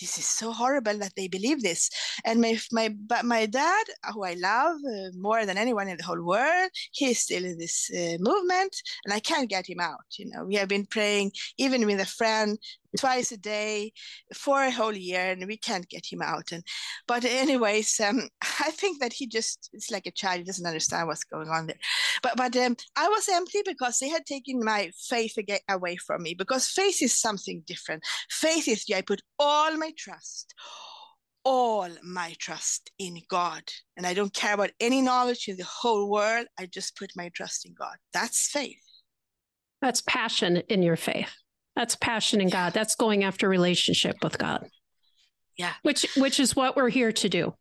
this 0.00 0.18
is 0.18 0.26
so 0.26 0.52
horrible 0.52 0.98
that 0.98 1.14
they 1.16 1.28
believe 1.28 1.62
this. 1.62 1.90
And 2.24 2.40
my 2.40 2.58
my 2.72 2.94
my 3.22 3.46
dad, 3.46 3.84
who 4.12 4.24
I 4.24 4.34
love 4.34 4.76
uh, 4.86 5.10
more 5.16 5.46
than 5.46 5.58
anyone 5.58 5.88
in 5.88 5.96
the 5.96 6.04
whole 6.04 6.24
world, 6.24 6.70
he's 6.92 7.20
still 7.20 7.44
in 7.44 7.58
this 7.58 7.90
uh, 7.94 8.16
movement, 8.20 8.76
and 9.04 9.12
I 9.12 9.20
can't 9.20 9.50
get 9.50 9.68
him 9.68 9.80
out. 9.80 10.06
You 10.18 10.30
know, 10.30 10.44
we 10.44 10.56
have 10.56 10.68
been 10.68 10.86
praying 10.86 11.32
even 11.58 11.86
with 11.86 12.00
a 12.00 12.06
friend 12.06 12.58
twice 12.98 13.32
a 13.32 13.36
day 13.36 13.92
for 14.34 14.62
a 14.62 14.70
whole 14.70 14.94
year 14.94 15.30
and 15.30 15.46
we 15.46 15.56
can't 15.56 15.88
get 15.88 16.04
him 16.10 16.22
out 16.22 16.52
and 16.52 16.64
but 17.06 17.24
anyways 17.24 18.00
um, 18.00 18.28
i 18.60 18.70
think 18.70 19.00
that 19.00 19.12
he 19.12 19.26
just 19.26 19.70
it's 19.72 19.90
like 19.90 20.06
a 20.06 20.10
child 20.10 20.38
he 20.38 20.44
doesn't 20.44 20.66
understand 20.66 21.06
what's 21.06 21.24
going 21.24 21.48
on 21.48 21.66
there 21.66 21.78
but 22.22 22.36
but 22.36 22.56
um, 22.56 22.76
i 22.96 23.08
was 23.08 23.28
empty 23.28 23.60
because 23.64 23.98
they 23.98 24.08
had 24.08 24.26
taken 24.26 24.64
my 24.64 24.90
faith 25.08 25.36
away 25.68 25.96
from 25.96 26.22
me 26.22 26.34
because 26.34 26.68
faith 26.68 27.02
is 27.02 27.14
something 27.14 27.62
different 27.66 28.02
faith 28.30 28.68
is 28.68 28.84
i 28.94 29.00
put 29.00 29.22
all 29.38 29.76
my 29.76 29.92
trust 29.96 30.54
all 31.44 31.88
my 32.02 32.34
trust 32.38 32.90
in 32.98 33.18
God. 33.28 33.62
And 33.96 34.06
I 34.06 34.14
don't 34.14 34.32
care 34.32 34.54
about 34.54 34.70
any 34.80 35.00
knowledge 35.00 35.48
in 35.48 35.56
the 35.56 35.64
whole 35.64 36.10
world. 36.10 36.46
I 36.58 36.66
just 36.66 36.96
put 36.96 37.12
my 37.16 37.30
trust 37.30 37.66
in 37.66 37.74
God. 37.78 37.96
That's 38.12 38.48
faith. 38.48 38.82
That's 39.80 40.02
passion 40.02 40.58
in 40.68 40.82
your 40.82 40.96
faith. 40.96 41.32
That's 41.76 41.96
passion 41.96 42.40
in 42.40 42.48
God. 42.48 42.72
That's 42.72 42.94
going 42.94 43.24
after 43.24 43.48
relationship 43.48 44.16
with 44.22 44.38
God. 44.38 44.68
Yeah. 45.56 45.72
Which 45.82 46.06
which 46.16 46.40
is 46.40 46.56
what 46.56 46.76
we're 46.76 46.88
here 46.88 47.12
to 47.12 47.28
do. 47.28 47.54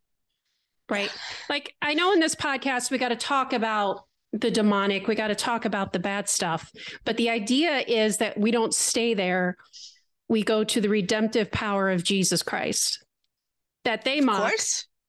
Right? 0.90 1.14
Like 1.50 1.76
I 1.82 1.94
know 1.94 2.14
in 2.14 2.20
this 2.20 2.36
podcast 2.36 2.92
we 2.92 2.98
got 2.98 3.10
to 3.10 3.16
talk 3.16 3.54
about 3.54 4.06
the 4.32 4.52
demonic, 4.52 5.08
we 5.08 5.16
got 5.16 5.28
to 5.28 5.36
talk 5.36 5.66
about 5.66 5.94
the 5.94 6.00
bad 6.00 6.30
stuff, 6.30 6.72
but 7.04 7.18
the 7.18 7.30
idea 7.30 7.80
is 7.88 8.18
that 8.18 8.38
we 8.38 8.52
don't 8.52 8.74
stay 8.74 9.14
there. 9.14 9.58
We 10.28 10.44
go 10.44 10.64
to 10.64 10.82
the 10.82 10.90
redemptive 10.90 11.52
power 11.52 11.90
of 11.90 12.04
Jesus 12.04 12.44
Christ. 12.44 13.04
That 13.86 14.04
they 14.04 14.22
mock, 14.22 14.52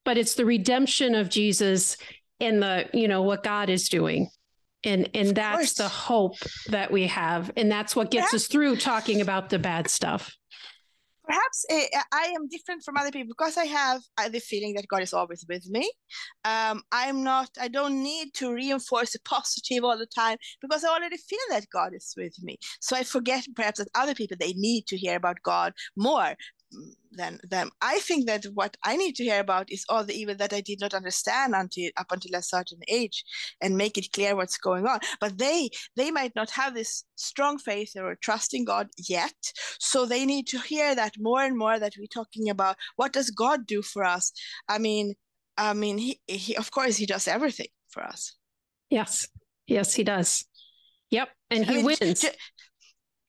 but 0.05 0.17
it's 0.17 0.35
the 0.35 0.45
redemption 0.45 1.13
of 1.13 1.29
Jesus 1.29 1.97
and 2.39 2.63
the, 2.63 2.89
you 2.93 3.07
know, 3.07 3.21
what 3.21 3.43
God 3.43 3.69
is 3.69 3.89
doing 3.89 4.29
and 4.83 5.09
and 5.13 5.35
that's 5.35 5.73
the 5.73 5.87
hope 5.87 6.37
that 6.67 6.91
we 6.91 7.07
have. 7.07 7.51
And 7.57 7.71
that's 7.71 7.95
what 7.95 8.11
gets 8.11 8.31
perhaps, 8.31 8.45
us 8.45 8.47
through 8.47 8.77
talking 8.77 9.21
about 9.21 9.49
the 9.49 9.59
bad 9.59 9.89
stuff. 9.89 10.35
Perhaps 11.23 11.65
eh, 11.69 11.85
i 12.11 12.33
am 12.35 12.47
different 12.49 12.83
from 12.83 12.97
other 12.97 13.11
people 13.11 13.29
because 13.29 13.55
i 13.55 13.63
have 13.65 14.01
uh, 14.17 14.27
the 14.27 14.39
feeling 14.39 14.73
that 14.73 14.87
god 14.87 15.01
is 15.01 15.13
always 15.13 15.45
with 15.47 15.69
me. 15.69 15.89
Um, 16.45 16.81
i'm 16.91 17.23
not 17.23 17.49
i 17.59 17.67
don't 17.67 18.01
need 18.01 18.33
to 18.35 18.51
reinforce 18.51 19.13
the 19.13 19.19
positive 19.23 19.83
all 19.83 19.97
the 19.97 20.07
time 20.07 20.37
because 20.61 20.83
i 20.83 20.89
already 20.89 21.17
feel 21.17 21.39
that 21.51 21.65
god 21.71 21.93
is 21.93 22.13
with 22.17 22.35
me. 22.41 22.57
So 22.79 22.95
i 22.95 23.03
forget 23.03 23.45
perhaps 23.55 23.79
that 23.79 23.87
other 23.95 24.15
people 24.15 24.37
they 24.39 24.53
need 24.53 24.87
to 24.87 24.97
hear 24.97 25.15
about 25.15 25.37
god 25.43 25.73
more 25.95 26.35
than 27.11 27.39
them. 27.43 27.69
I 27.81 27.99
think 27.99 28.27
that 28.27 28.45
what 28.53 28.77
I 28.83 28.95
need 28.95 29.15
to 29.15 29.23
hear 29.23 29.39
about 29.39 29.71
is 29.71 29.85
all 29.89 30.03
the 30.03 30.13
evil 30.13 30.35
that 30.35 30.53
I 30.53 30.61
did 30.61 30.79
not 30.79 30.93
understand 30.93 31.53
until 31.55 31.89
up 31.97 32.11
until 32.11 32.37
a 32.37 32.41
certain 32.41 32.79
age, 32.87 33.23
and 33.59 33.77
make 33.77 33.97
it 33.97 34.11
clear 34.13 34.35
what's 34.35 34.57
going 34.57 34.85
on. 34.85 34.99
But 35.19 35.37
they 35.37 35.69
they 35.95 36.11
might 36.11 36.35
not 36.35 36.49
have 36.51 36.73
this 36.73 37.03
strong 37.15 37.57
faith 37.57 37.93
or 37.97 38.15
trust 38.15 38.53
in 38.53 38.65
God 38.65 38.87
yet, 38.97 39.33
so 39.79 40.05
they 40.05 40.25
need 40.25 40.47
to 40.47 40.59
hear 40.59 40.95
that 40.95 41.13
more 41.19 41.43
and 41.43 41.57
more. 41.57 41.79
That 41.79 41.93
we're 41.97 42.07
talking 42.07 42.49
about 42.49 42.77
what 42.95 43.13
does 43.13 43.29
God 43.29 43.65
do 43.65 43.81
for 43.81 44.03
us? 44.03 44.31
I 44.67 44.77
mean, 44.77 45.15
I 45.57 45.73
mean, 45.73 45.97
he, 45.97 46.19
he 46.27 46.55
of 46.55 46.71
course 46.71 46.97
he 46.97 47.05
does 47.05 47.27
everything 47.27 47.67
for 47.89 48.03
us. 48.03 48.35
Yes, 48.89 49.27
yes, 49.67 49.93
he 49.93 50.03
does. 50.03 50.45
Yep, 51.09 51.29
and 51.49 51.65
he 51.65 51.71
I 51.71 51.75
mean, 51.77 51.85
wins. 51.85 52.25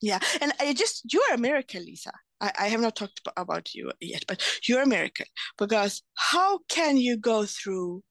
yeah, 0.01 0.20
and 0.40 0.52
I 0.60 0.73
just 0.73 1.12
you're 1.12 1.35
a 1.35 1.39
miracle, 1.39 1.81
Lisa. 1.81 2.12
I, 2.43 2.52
I 2.59 2.69
have 2.69 2.81
not 2.81 2.97
talked 2.97 3.20
about 3.36 3.74
you 3.74 3.93
yet, 4.01 4.24
but 4.27 4.43
you're 4.69 4.82
American 4.82 5.27
because 5.56 6.02
how 6.14 6.59
can 6.69 6.97
you 6.97 7.16
go 7.16 7.47
through 7.47 8.02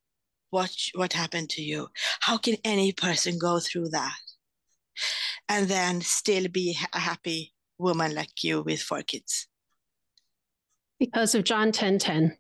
what 0.49 0.73
what 0.95 1.13
happened 1.13 1.49
to 1.51 1.61
you? 1.61 1.89
How 2.21 2.37
can 2.37 2.55
any 2.63 2.93
person 2.93 3.37
go 3.37 3.59
through 3.59 3.89
that 3.89 4.19
and 5.49 5.67
then 5.67 6.01
still 6.01 6.47
be 6.47 6.77
a 6.93 6.99
happy 6.99 7.53
woman 7.77 8.15
like 8.15 8.43
you 8.43 8.61
with 8.61 8.81
four 8.81 9.01
kids? 9.03 9.47
Because 10.99 11.35
of 11.35 11.43
John 11.43 11.71
10 11.71 11.99
10. 11.99 12.37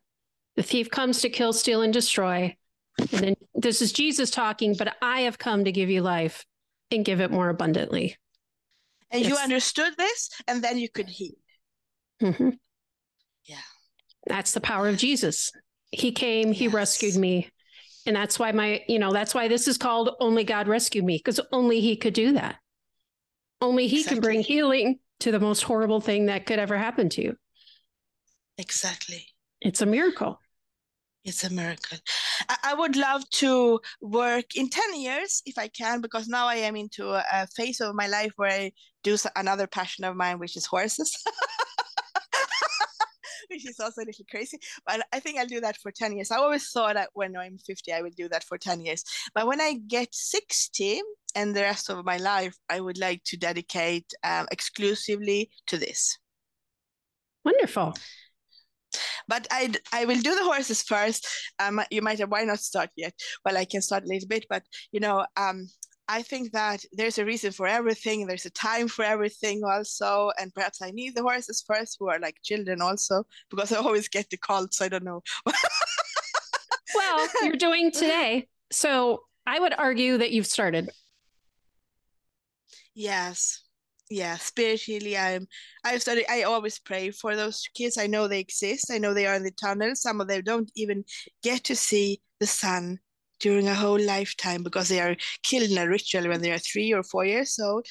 The 0.55 0.63
thief 0.63 0.89
comes 0.89 1.21
to 1.21 1.29
kill, 1.29 1.53
steal, 1.53 1.81
and 1.81 1.93
destroy. 1.93 2.55
And 2.99 3.07
then 3.09 3.35
this 3.55 3.81
is 3.81 3.93
Jesus 3.93 4.29
talking, 4.29 4.75
but 4.77 4.95
I 5.01 5.21
have 5.21 5.37
come 5.37 5.63
to 5.63 5.71
give 5.71 5.89
you 5.89 6.01
life 6.01 6.45
and 6.91 7.05
give 7.05 7.21
it 7.21 7.31
more 7.31 7.49
abundantly. 7.49 8.17
And 9.09 9.21
yes. 9.21 9.29
you 9.29 9.37
understood 9.37 9.93
this, 9.97 10.29
and 10.47 10.61
then 10.63 10.77
you 10.77 10.89
could 10.89 11.09
heal. 11.09 11.33
Mm-hmm. 12.21 12.49
Yeah. 13.45 13.57
That's 14.27 14.53
the 14.53 14.61
power 14.61 14.87
of 14.87 14.97
Jesus. 14.97 15.51
He 15.91 16.11
came, 16.11 16.49
yes. 16.49 16.57
he 16.57 16.67
rescued 16.67 17.15
me. 17.15 17.49
And 18.05 18.15
that's 18.15 18.39
why 18.39 18.51
my, 18.51 18.83
you 18.87 18.99
know, 18.99 19.11
that's 19.11 19.35
why 19.35 19.47
this 19.47 19.67
is 19.67 19.77
called 19.77 20.11
Only 20.19 20.43
God 20.43 20.67
Rescued 20.67 21.05
Me, 21.05 21.17
because 21.17 21.39
only 21.51 21.81
he 21.81 21.95
could 21.95 22.13
do 22.13 22.33
that. 22.33 22.55
Only 23.59 23.87
he 23.87 23.97
exactly. 23.97 24.15
can 24.15 24.21
bring 24.21 24.41
healing 24.41 24.99
to 25.19 25.31
the 25.31 25.39
most 25.39 25.61
horrible 25.63 26.01
thing 26.01 26.25
that 26.25 26.45
could 26.45 26.57
ever 26.57 26.77
happen 26.77 27.09
to 27.09 27.21
you. 27.21 27.35
Exactly. 28.57 29.27
It's 29.61 29.81
a 29.81 29.85
miracle. 29.85 30.39
It's 31.23 31.43
a 31.43 31.51
miracle. 31.51 31.99
I, 32.63 32.73
would 32.73 32.95
love 32.95 33.29
to 33.29 33.79
work 34.01 34.55
in 34.55 34.69
10 34.69 34.99
years 34.99 35.43
if 35.45 35.59
I 35.59 35.67
can, 35.67 36.01
because 36.01 36.27
now 36.27 36.47
I 36.47 36.55
am 36.55 36.75
into 36.75 37.09
a, 37.09 37.23
a 37.31 37.47
phase 37.47 37.79
of 37.79 37.93
my 37.93 38.07
life 38.07 38.31
where 38.37 38.51
I 38.51 38.71
do 39.03 39.15
another 39.35 39.67
passion 39.67 40.03
of 40.03 40.15
mine, 40.15 40.39
which 40.39 40.57
is 40.57 40.65
horses. 40.65 41.15
which 43.61 43.67
is 43.67 43.79
also 43.79 44.01
a 44.01 44.05
little 44.05 44.25
crazy. 44.29 44.57
But 44.85 45.05
I 45.13 45.19
think 45.19 45.37
I'll 45.37 45.45
do 45.45 45.61
that 45.61 45.77
for 45.77 45.91
10 45.91 46.15
years. 46.15 46.31
I 46.31 46.37
always 46.37 46.69
thought 46.69 46.95
that 46.95 47.09
when 47.13 47.35
I'm 47.35 47.57
50, 47.57 47.91
I 47.93 48.01
would 48.01 48.15
do 48.15 48.29
that 48.29 48.43
for 48.43 48.57
10 48.57 48.81
years. 48.81 49.03
But 49.35 49.47
when 49.47 49.61
I 49.61 49.75
get 49.87 50.13
60 50.13 51.01
and 51.35 51.55
the 51.55 51.61
rest 51.61 51.89
of 51.89 52.05
my 52.05 52.17
life, 52.17 52.55
I 52.69 52.79
would 52.79 52.97
like 52.97 53.23
to 53.25 53.37
dedicate 53.37 54.11
um, 54.23 54.47
exclusively 54.51 55.49
to 55.67 55.77
this. 55.77 56.17
Wonderful. 57.43 57.93
But 59.27 59.47
I 59.51 59.71
I 59.93 60.05
will 60.05 60.19
do 60.19 60.35
the 60.35 60.43
horses 60.43 60.81
first. 60.81 61.25
Um, 61.59 61.81
you 61.89 62.01
might 62.01 62.19
have 62.19 62.29
why 62.29 62.43
not 62.43 62.59
start 62.59 62.89
yet? 62.97 63.13
Well, 63.45 63.57
I 63.57 63.65
can 63.65 63.81
start 63.81 64.03
a 64.03 64.07
little 64.07 64.27
bit, 64.27 64.45
but 64.49 64.63
you 64.91 64.99
know, 64.99 65.25
um, 65.37 65.67
I 66.11 66.23
think 66.23 66.51
that 66.51 66.83
there's 66.91 67.19
a 67.19 67.25
reason 67.25 67.53
for 67.53 67.67
everything. 67.67 68.27
There's 68.27 68.45
a 68.45 68.49
time 68.49 68.89
for 68.89 69.05
everything 69.05 69.63
also. 69.63 70.29
And 70.37 70.53
perhaps 70.53 70.81
I 70.81 70.91
need 70.91 71.15
the 71.15 71.21
horses 71.21 71.63
first, 71.65 71.95
who 71.97 72.09
are 72.09 72.19
like 72.19 72.35
children 72.43 72.81
also, 72.81 73.23
because 73.49 73.71
I 73.71 73.77
always 73.77 74.09
get 74.09 74.29
the 74.29 74.35
colts. 74.35 74.81
I 74.81 74.89
don't 74.89 75.05
know. 75.05 75.23
well, 76.95 77.29
you're 77.43 77.55
doing 77.55 77.91
today. 77.91 78.49
So 78.73 79.23
I 79.47 79.57
would 79.57 79.73
argue 79.77 80.17
that 80.17 80.31
you've 80.31 80.47
started. 80.47 80.89
Yes. 82.93 83.63
Yeah, 84.09 84.35
spiritually, 84.35 85.17
I'm. 85.17 85.47
I've 85.85 86.01
started. 86.01 86.25
I 86.29 86.43
always 86.43 86.77
pray 86.77 87.11
for 87.11 87.37
those 87.37 87.63
kids. 87.73 87.97
I 87.97 88.07
know 88.07 88.27
they 88.27 88.41
exist. 88.41 88.91
I 88.91 88.97
know 88.97 89.13
they 89.13 89.27
are 89.27 89.35
in 89.35 89.43
the 89.43 89.51
tunnel. 89.51 89.95
Some 89.95 90.19
of 90.19 90.27
them 90.27 90.41
don't 90.43 90.69
even 90.75 91.05
get 91.41 91.63
to 91.65 91.75
see 91.77 92.21
the 92.41 92.47
sun 92.47 92.99
during 93.41 93.67
a 93.67 93.75
whole 93.75 93.99
lifetime 93.99 94.63
because 94.63 94.87
they 94.87 95.01
are 95.01 95.15
killed 95.43 95.69
in 95.69 95.77
a 95.77 95.87
ritual 95.87 96.27
when 96.27 96.41
they 96.41 96.51
are 96.51 96.59
three 96.59 96.93
or 96.93 97.03
four 97.03 97.25
years 97.25 97.59
old. 97.59 97.85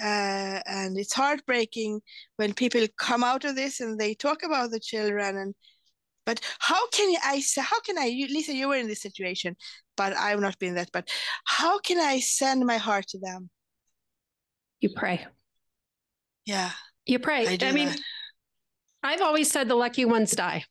Uh, 0.00 0.60
and 0.66 0.96
it's 0.96 1.12
heartbreaking 1.12 2.00
when 2.36 2.54
people 2.54 2.86
come 2.98 3.22
out 3.22 3.44
of 3.44 3.54
this 3.54 3.80
and 3.80 3.98
they 3.98 4.14
talk 4.14 4.42
about 4.42 4.70
the 4.70 4.80
children 4.80 5.36
and 5.36 5.54
but 6.24 6.40
how 6.60 6.88
can 6.88 7.14
I 7.24 7.40
say 7.40 7.60
how 7.60 7.80
can 7.80 7.98
I 7.98 8.06
you, 8.06 8.26
Lisa 8.26 8.54
you 8.54 8.68
were 8.68 8.76
in 8.76 8.88
this 8.88 9.02
situation 9.02 9.54
but 9.96 10.16
I've 10.16 10.40
not 10.40 10.58
been 10.58 10.76
that 10.76 10.88
but 10.92 11.10
how 11.44 11.78
can 11.78 11.98
I 11.98 12.20
send 12.20 12.64
my 12.64 12.78
heart 12.78 13.08
to 13.08 13.18
them? 13.18 13.50
You 14.80 14.90
pray. 14.96 15.26
Yeah. 16.46 16.70
You 17.04 17.18
pray. 17.18 17.46
I, 17.46 17.58
I 17.60 17.72
mean 17.72 17.88
that. 17.88 18.00
I've 19.02 19.20
always 19.20 19.50
said 19.50 19.68
the 19.68 19.74
lucky 19.74 20.06
ones 20.06 20.30
die 20.32 20.64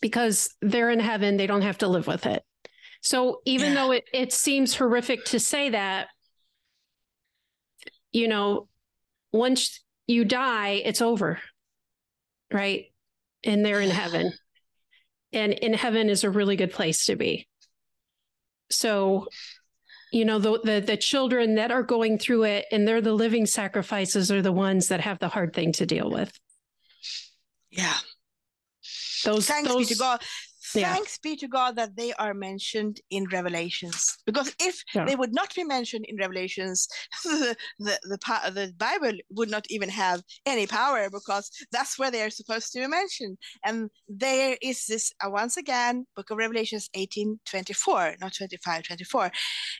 because 0.00 0.54
they're 0.62 0.90
in 0.90 1.00
heaven 1.00 1.36
they 1.36 1.46
don't 1.46 1.62
have 1.62 1.78
to 1.78 1.88
live 1.88 2.06
with 2.06 2.26
it 2.26 2.44
so 3.02 3.40
even 3.44 3.72
yeah. 3.72 3.74
though 3.74 3.90
it, 3.92 4.04
it 4.12 4.32
seems 4.32 4.74
horrific 4.74 5.24
to 5.26 5.40
say 5.40 5.70
that, 5.70 6.08
you 8.12 8.28
know, 8.28 8.68
once 9.32 9.82
you 10.06 10.24
die, 10.24 10.82
it's 10.84 11.02
over. 11.02 11.40
Right. 12.52 12.86
And 13.44 13.64
they're 13.64 13.80
in 13.80 13.90
heaven. 13.90 14.32
And 15.32 15.52
in 15.52 15.74
heaven 15.74 16.08
is 16.08 16.24
a 16.24 16.30
really 16.30 16.56
good 16.56 16.72
place 16.72 17.06
to 17.06 17.16
be. 17.16 17.46
So, 18.70 19.26
you 20.12 20.24
know, 20.24 20.38
the, 20.38 20.60
the 20.62 20.80
the 20.80 20.96
children 20.96 21.56
that 21.56 21.70
are 21.70 21.82
going 21.82 22.18
through 22.18 22.44
it 22.44 22.66
and 22.72 22.86
they're 22.86 23.00
the 23.00 23.12
living 23.12 23.46
sacrifices 23.46 24.32
are 24.32 24.42
the 24.42 24.52
ones 24.52 24.88
that 24.88 25.00
have 25.00 25.18
the 25.18 25.28
hard 25.28 25.52
thing 25.52 25.72
to 25.72 25.86
deal 25.86 26.10
with. 26.10 26.32
Yeah. 27.70 27.94
Those, 29.24 29.46
Thanks 29.46 29.68
those, 29.68 29.88
be 29.88 29.94
to 29.94 29.98
God. 29.98 30.22
Yeah. 30.76 30.92
Thanks 30.92 31.18
be 31.18 31.36
to 31.36 31.48
God 31.48 31.76
that 31.76 31.96
they 31.96 32.12
are 32.14 32.34
mentioned 32.34 33.00
in 33.10 33.26
Revelations. 33.26 34.16
Because 34.26 34.54
if 34.60 34.82
Yeah. 34.94 35.04
they 35.04 35.16
would 35.16 35.34
not 35.34 35.54
be 35.54 35.64
mentioned 35.64 36.04
in 36.06 36.16
Revelations, 36.16 36.88
the, 37.24 37.56
the, 37.78 37.98
the, 38.04 38.50
the 38.50 38.74
Bible 38.76 39.16
would 39.30 39.50
not 39.50 39.66
even 39.70 39.88
have 39.88 40.22
any 40.44 40.66
power 40.66 41.08
because 41.10 41.50
that's 41.72 41.98
where 41.98 42.10
they 42.10 42.22
are 42.22 42.30
supposed 42.30 42.72
to 42.72 42.80
be 42.80 42.86
mentioned. 42.86 43.38
And 43.64 43.90
there 44.08 44.56
is 44.62 44.86
this, 44.86 45.12
uh, 45.24 45.30
once 45.30 45.56
again, 45.56 46.06
Book 46.14 46.30
of 46.30 46.38
Revelations 46.38 46.88
18 46.94 47.40
24, 47.46 48.16
not 48.20 48.34
25, 48.34 48.82
24. 48.84 49.30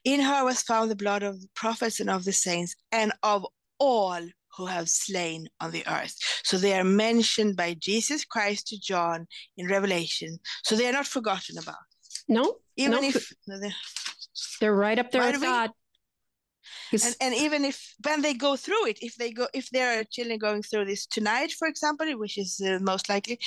In 0.05 0.21
her 0.21 0.45
was 0.45 0.63
found 0.63 0.91
the 0.91 0.97
blood 0.97 1.23
of 1.23 1.41
the 1.41 1.49
prophets 1.55 2.01
and 2.01 2.11
of 2.11 2.25
the 2.25 2.33
saints 2.33 2.75
and 2.93 3.13
of 3.23 3.47
all 3.79 4.27
who 4.57 4.67
have 4.67 4.89
slain 4.89 5.49
on 5.61 5.71
the 5.71 5.85
earth. 5.87 6.17
So 6.45 6.57
they 6.57 6.79
are 6.79 6.85
mentioned 6.85 7.57
by 7.57 7.75
Jesus 7.79 8.25
Christ 8.25 8.69
to 8.69 8.81
John 8.81 9.27
in 9.57 9.69
Revelation. 9.69 10.39
So 10.65 10.77
they 10.77 10.89
are 10.89 10.93
not 10.93 11.07
forgotten 11.07 11.59
about. 11.59 11.77
no, 12.29 12.57
Even 12.77 13.03
no, 13.03 13.09
if 13.09 13.33
they're 14.61 14.75
right 14.75 14.99
up 14.99 15.11
there 15.11 15.23
with 15.33 15.43
God. 15.43 15.71
And, 16.93 17.17
and 17.21 17.35
even 17.35 17.65
if 17.65 17.95
when 18.05 18.23
they 18.23 18.35
go 18.35 18.57
through 18.57 18.87
it, 18.87 18.99
if 19.01 19.17
they 19.17 19.33
go 19.33 19.47
if 19.53 19.69
there 19.71 19.99
are 19.99 20.05
children 20.05 20.39
going 20.39 20.63
through 20.63 20.87
this 20.87 21.07
tonight, 21.07 21.53
for 21.53 21.69
example, 21.69 22.07
which 22.19 22.39
is 22.39 22.61
uh, 22.65 22.79
most 22.81 23.09
likely, 23.09 23.39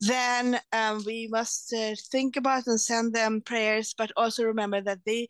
then 0.00 0.60
um, 0.72 1.02
we 1.04 1.28
must 1.30 1.72
uh, 1.72 1.94
think 2.10 2.36
about 2.36 2.66
and 2.66 2.80
send 2.80 3.14
them 3.14 3.40
prayers, 3.40 3.94
but 3.96 4.12
also 4.16 4.44
remember 4.44 4.80
that 4.80 5.00
they 5.04 5.28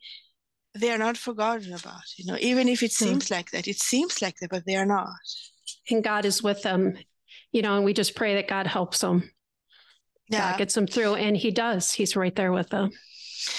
they 0.75 0.91
are 0.91 0.99
not 0.99 1.17
forgotten 1.17 1.73
about. 1.73 2.03
You 2.17 2.27
know, 2.27 2.37
even 2.41 2.69
if 2.69 2.83
it 2.83 2.93
Hmm. 2.93 3.05
seems 3.05 3.31
like 3.31 3.51
that, 3.53 3.67
it 3.69 3.79
seems 3.79 4.21
like 4.23 4.37
that, 4.41 4.51
but 4.51 4.65
they 4.67 4.77
are 4.77 4.87
not. 4.87 5.09
and 5.91 6.03
God 6.05 6.25
is 6.25 6.43
with 6.43 6.63
them, 6.63 6.97
you 7.53 7.63
know, 7.63 7.77
and 7.77 7.85
we 7.85 7.93
just 7.95 8.15
pray 8.15 8.35
that 8.35 8.49
God 8.49 8.67
helps 8.67 8.99
them. 9.01 9.31
Yeah. 10.29 10.51
God 10.53 10.59
gets 10.59 10.75
them 10.75 10.87
through, 10.87 11.15
and 11.15 11.37
He 11.37 11.51
does. 11.51 11.93
He's 11.93 12.15
right 12.17 12.35
there 12.35 12.53
with 12.53 12.69
them. 12.71 12.91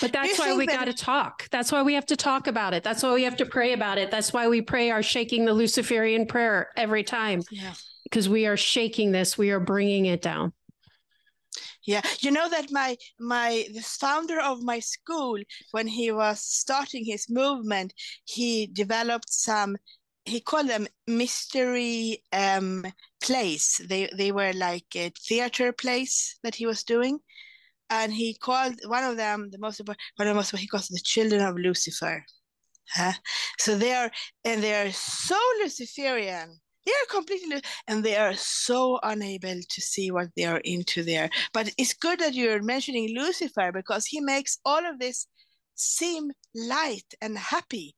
But 0.01 0.11
that's 0.11 0.37
why 0.37 0.55
we 0.55 0.65
that- 0.67 0.75
got 0.75 0.85
to 0.85 0.93
talk. 0.93 1.49
That's 1.49 1.71
why 1.71 1.81
we 1.83 1.93
have 1.95 2.05
to 2.07 2.15
talk 2.15 2.47
about 2.47 2.73
it. 2.73 2.83
That's 2.83 3.01
why 3.01 3.13
we 3.13 3.23
have 3.23 3.37
to 3.37 3.45
pray 3.45 3.73
about 3.73 3.97
it. 3.97 4.11
That's 4.11 4.31
why 4.33 4.47
we 4.47 4.61
pray 4.61 4.91
our 4.91 5.01
shaking 5.01 5.45
the 5.45 5.53
Luciferian 5.53 6.25
prayer 6.27 6.69
every 6.77 7.03
time 7.03 7.41
Yeah. 7.49 7.73
because 8.03 8.27
we 8.29 8.45
are 8.45 8.57
shaking 8.57 9.11
this. 9.11 9.37
We 9.37 9.49
are 9.51 9.59
bringing 9.59 10.05
it 10.05 10.21
down. 10.21 10.53
Yeah, 11.85 12.01
you 12.19 12.31
know 12.31 12.49
that 12.49 12.71
my 12.71 12.97
my 13.19 13.65
the 13.73 13.81
founder 13.81 14.39
of 14.39 14.61
my 14.63 14.79
school, 14.79 15.39
when 15.71 15.87
he 15.87 16.11
was 16.11 16.41
starting 16.41 17.05
his 17.05 17.29
movement, 17.29 17.93
he 18.25 18.67
developed 18.67 19.31
some. 19.31 19.77
He 20.25 20.41
called 20.41 20.67
them 20.69 20.87
mystery 21.07 22.23
um, 22.33 22.85
plays. 23.21 23.81
They 23.87 24.09
they 24.15 24.31
were 24.31 24.53
like 24.53 24.95
a 24.95 25.09
theater 25.27 25.71
plays 25.71 26.37
that 26.43 26.55
he 26.55 26.65
was 26.65 26.83
doing, 26.83 27.19
and 27.89 28.13
he 28.13 28.33
called 28.35 28.75
one 28.87 29.03
of 29.03 29.17
them 29.17 29.49
the 29.51 29.59
most 29.59 29.79
important. 29.79 30.01
One 30.17 30.27
of 30.27 30.33
the 30.33 30.39
most 30.39 30.55
he 30.57 30.67
calls 30.67 30.87
the 30.89 30.99
children 31.03 31.41
of 31.41 31.57
Lucifer. 31.57 32.25
Huh? 32.93 33.13
So 33.59 33.77
they 33.77 33.93
are 33.93 34.11
and 34.45 34.63
they 34.63 34.75
are 34.81 34.91
so 34.91 35.39
Luciferian. 35.63 36.59
They 36.85 36.91
are 36.91 37.15
completely 37.15 37.61
and 37.87 38.03
they 38.03 38.15
are 38.15 38.33
so 38.33 38.99
unable 39.03 39.59
to 39.69 39.81
see 39.81 40.11
what 40.11 40.29
they 40.35 40.45
are 40.45 40.61
into 40.63 41.03
there. 41.03 41.29
But 41.53 41.73
it's 41.77 41.93
good 41.93 42.19
that 42.19 42.33
you're 42.33 42.63
mentioning 42.63 43.15
Lucifer 43.15 43.71
because 43.71 44.05
he 44.05 44.21
makes 44.21 44.59
all 44.65 44.85
of 44.85 44.99
this 44.99 45.27
seem 45.75 46.31
light 46.55 47.13
and 47.21 47.37
happy. 47.37 47.95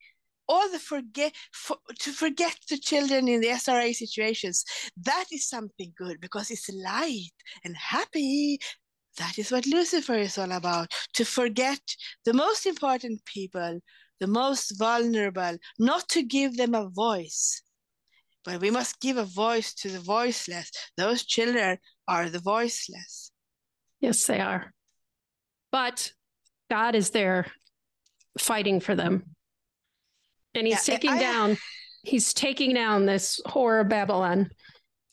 All 0.48 0.70
the 0.70 0.80
forget 0.80 1.34
for, 1.54 1.78
to 2.00 2.12
forget 2.12 2.58
the 2.70 2.78
children 2.78 3.28
in 3.28 3.40
the 3.40 3.48
SRA 3.48 3.94
situations. 3.94 4.66
That 5.06 5.26
is 5.32 5.48
something 5.48 5.94
good 5.98 6.20
because 6.20 6.52
it's 6.52 6.70
light 6.70 7.32
and 7.64 7.76
happy. 7.78 8.60
That 9.18 9.38
is 9.38 9.52
what 9.52 9.66
Lucifer 9.66 10.16
is 10.16 10.38
all 10.38 10.52
about. 10.52 10.92
To 11.14 11.24
forget 11.24 11.80
the 12.26 12.34
most 12.34 12.66
important 12.66 13.24
people, 13.26 13.80
the 14.20 14.28
most 14.28 14.78
vulnerable, 14.78 15.58
not 15.80 16.10
to 16.10 16.24
give 16.24 16.58
them 16.58 16.76
a 16.76 16.90
voice. 16.90 17.62
But 18.44 18.62
we 18.62 18.72
must 18.72 19.00
give 19.00 19.18
a 19.18 19.24
voice 19.26 19.74
to 19.76 19.90
the 19.90 20.00
voiceless. 20.00 20.72
Those 20.98 21.24
children 21.26 21.78
are 22.08 22.30
the 22.30 22.40
voiceless. 22.40 23.32
Yes, 24.00 24.26
they 24.26 24.40
are. 24.40 24.74
But 25.72 26.12
God 26.70 26.96
is 26.96 27.12
there 27.12 27.46
fighting 28.40 28.80
for 28.80 28.96
them. 28.96 29.36
And 30.56 30.66
he's 30.68 30.88
Yeah, 30.88 30.94
taking 30.96 31.12
I- 31.12 31.20
down, 31.20 31.58
he's 32.04 32.34
taking 32.34 32.74
down 32.74 33.06
this 33.06 33.40
whore 33.46 33.82
of 33.82 33.90
Babylon. 33.90 34.50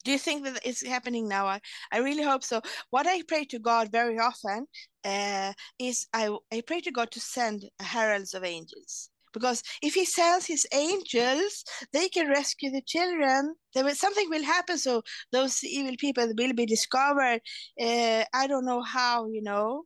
Do 0.04 0.12
you 0.12 0.18
think 0.18 0.44
that 0.44 0.60
it's 0.64 0.86
happening 0.86 1.28
now? 1.28 1.46
I, 1.46 1.60
I 1.92 1.98
really 1.98 2.22
hope 2.22 2.42
so. 2.42 2.62
What 2.90 3.06
I 3.06 3.20
pray 3.28 3.44
to 3.46 3.58
God 3.58 3.92
very 3.92 4.18
often 4.18 4.66
uh, 5.04 5.52
is 5.78 6.06
I, 6.14 6.34
I 6.50 6.62
pray 6.66 6.80
to 6.80 6.90
God 6.92 7.10
to 7.10 7.20
send 7.20 7.64
heralds 7.78 8.32
of 8.32 8.42
angels. 8.42 9.10
Because 9.38 9.62
if 9.82 9.94
he 9.94 10.04
sends 10.04 10.46
his 10.46 10.66
angels, 10.72 11.64
they 11.92 12.08
can 12.08 12.28
rescue 12.28 12.70
the 12.70 12.82
children. 12.82 13.54
There 13.74 13.84
will, 13.84 13.94
something 13.94 14.28
will 14.30 14.44
happen, 14.44 14.78
so 14.78 15.02
those 15.32 15.62
evil 15.64 15.94
people 15.98 16.26
will 16.36 16.52
be 16.54 16.66
discovered. 16.66 17.40
Uh, 17.80 18.24
I 18.34 18.46
don't 18.46 18.66
know 18.66 18.82
how, 18.82 19.28
you 19.28 19.42
know. 19.42 19.84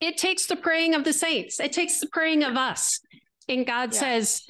It 0.00 0.16
takes 0.16 0.46
the 0.46 0.56
praying 0.56 0.94
of 0.94 1.04
the 1.04 1.12
saints, 1.12 1.60
it 1.60 1.72
takes 1.72 2.00
the 2.00 2.08
praying 2.08 2.42
of 2.42 2.56
us. 2.56 3.00
And 3.48 3.66
God 3.66 3.92
Yeah. 3.92 4.00
says, 4.00 4.42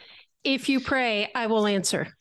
if 0.44 0.68
you 0.68 0.80
pray, 0.80 1.30
I 1.34 1.46
will 1.46 1.66
answer. 1.66 2.16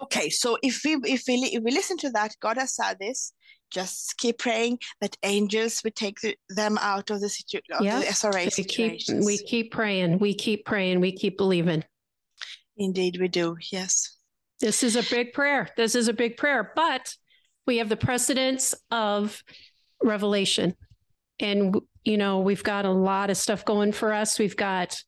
Okay, 0.00 0.30
so 0.30 0.58
if 0.62 0.82
we 0.84 0.94
if 1.04 1.24
we 1.26 1.34
if 1.56 1.62
we 1.64 1.72
listen 1.72 1.96
to 1.98 2.10
that, 2.10 2.36
God 2.40 2.56
has 2.56 2.74
said 2.76 2.98
this. 3.00 3.32
Just 3.70 4.16
keep 4.18 4.38
praying 4.38 4.78
that 5.00 5.16
angels 5.22 5.82
would 5.84 5.94
take 5.94 6.20
the, 6.20 6.36
them 6.48 6.78
out 6.80 7.10
of 7.10 7.20
the 7.20 7.28
situ- 7.28 7.60
of 7.72 7.84
Yeah, 7.84 8.00
the 8.00 8.06
SRA 8.06 8.56
We 8.56 8.64
keep, 8.64 9.24
we 9.24 9.38
keep 9.38 9.72
praying, 9.72 10.18
we 10.18 10.34
keep 10.34 10.64
praying, 10.64 11.00
we 11.00 11.12
keep 11.12 11.36
believing. 11.36 11.84
Indeed, 12.76 13.18
we 13.20 13.28
do. 13.28 13.56
Yes. 13.70 14.16
This 14.60 14.82
is 14.82 14.96
a 14.96 15.02
big 15.02 15.32
prayer. 15.32 15.68
This 15.76 15.94
is 15.94 16.08
a 16.08 16.12
big 16.12 16.36
prayer, 16.36 16.72
but 16.74 17.14
we 17.66 17.78
have 17.78 17.88
the 17.88 17.96
precedence 17.96 18.74
of 18.90 19.42
revelation. 20.02 20.74
And, 21.40 21.76
you 22.04 22.16
know, 22.16 22.40
we've 22.40 22.64
got 22.64 22.84
a 22.84 22.90
lot 22.90 23.30
of 23.30 23.36
stuff 23.36 23.64
going 23.64 23.92
for 23.92 24.12
us. 24.12 24.38
We've 24.38 24.56
got 24.56 25.00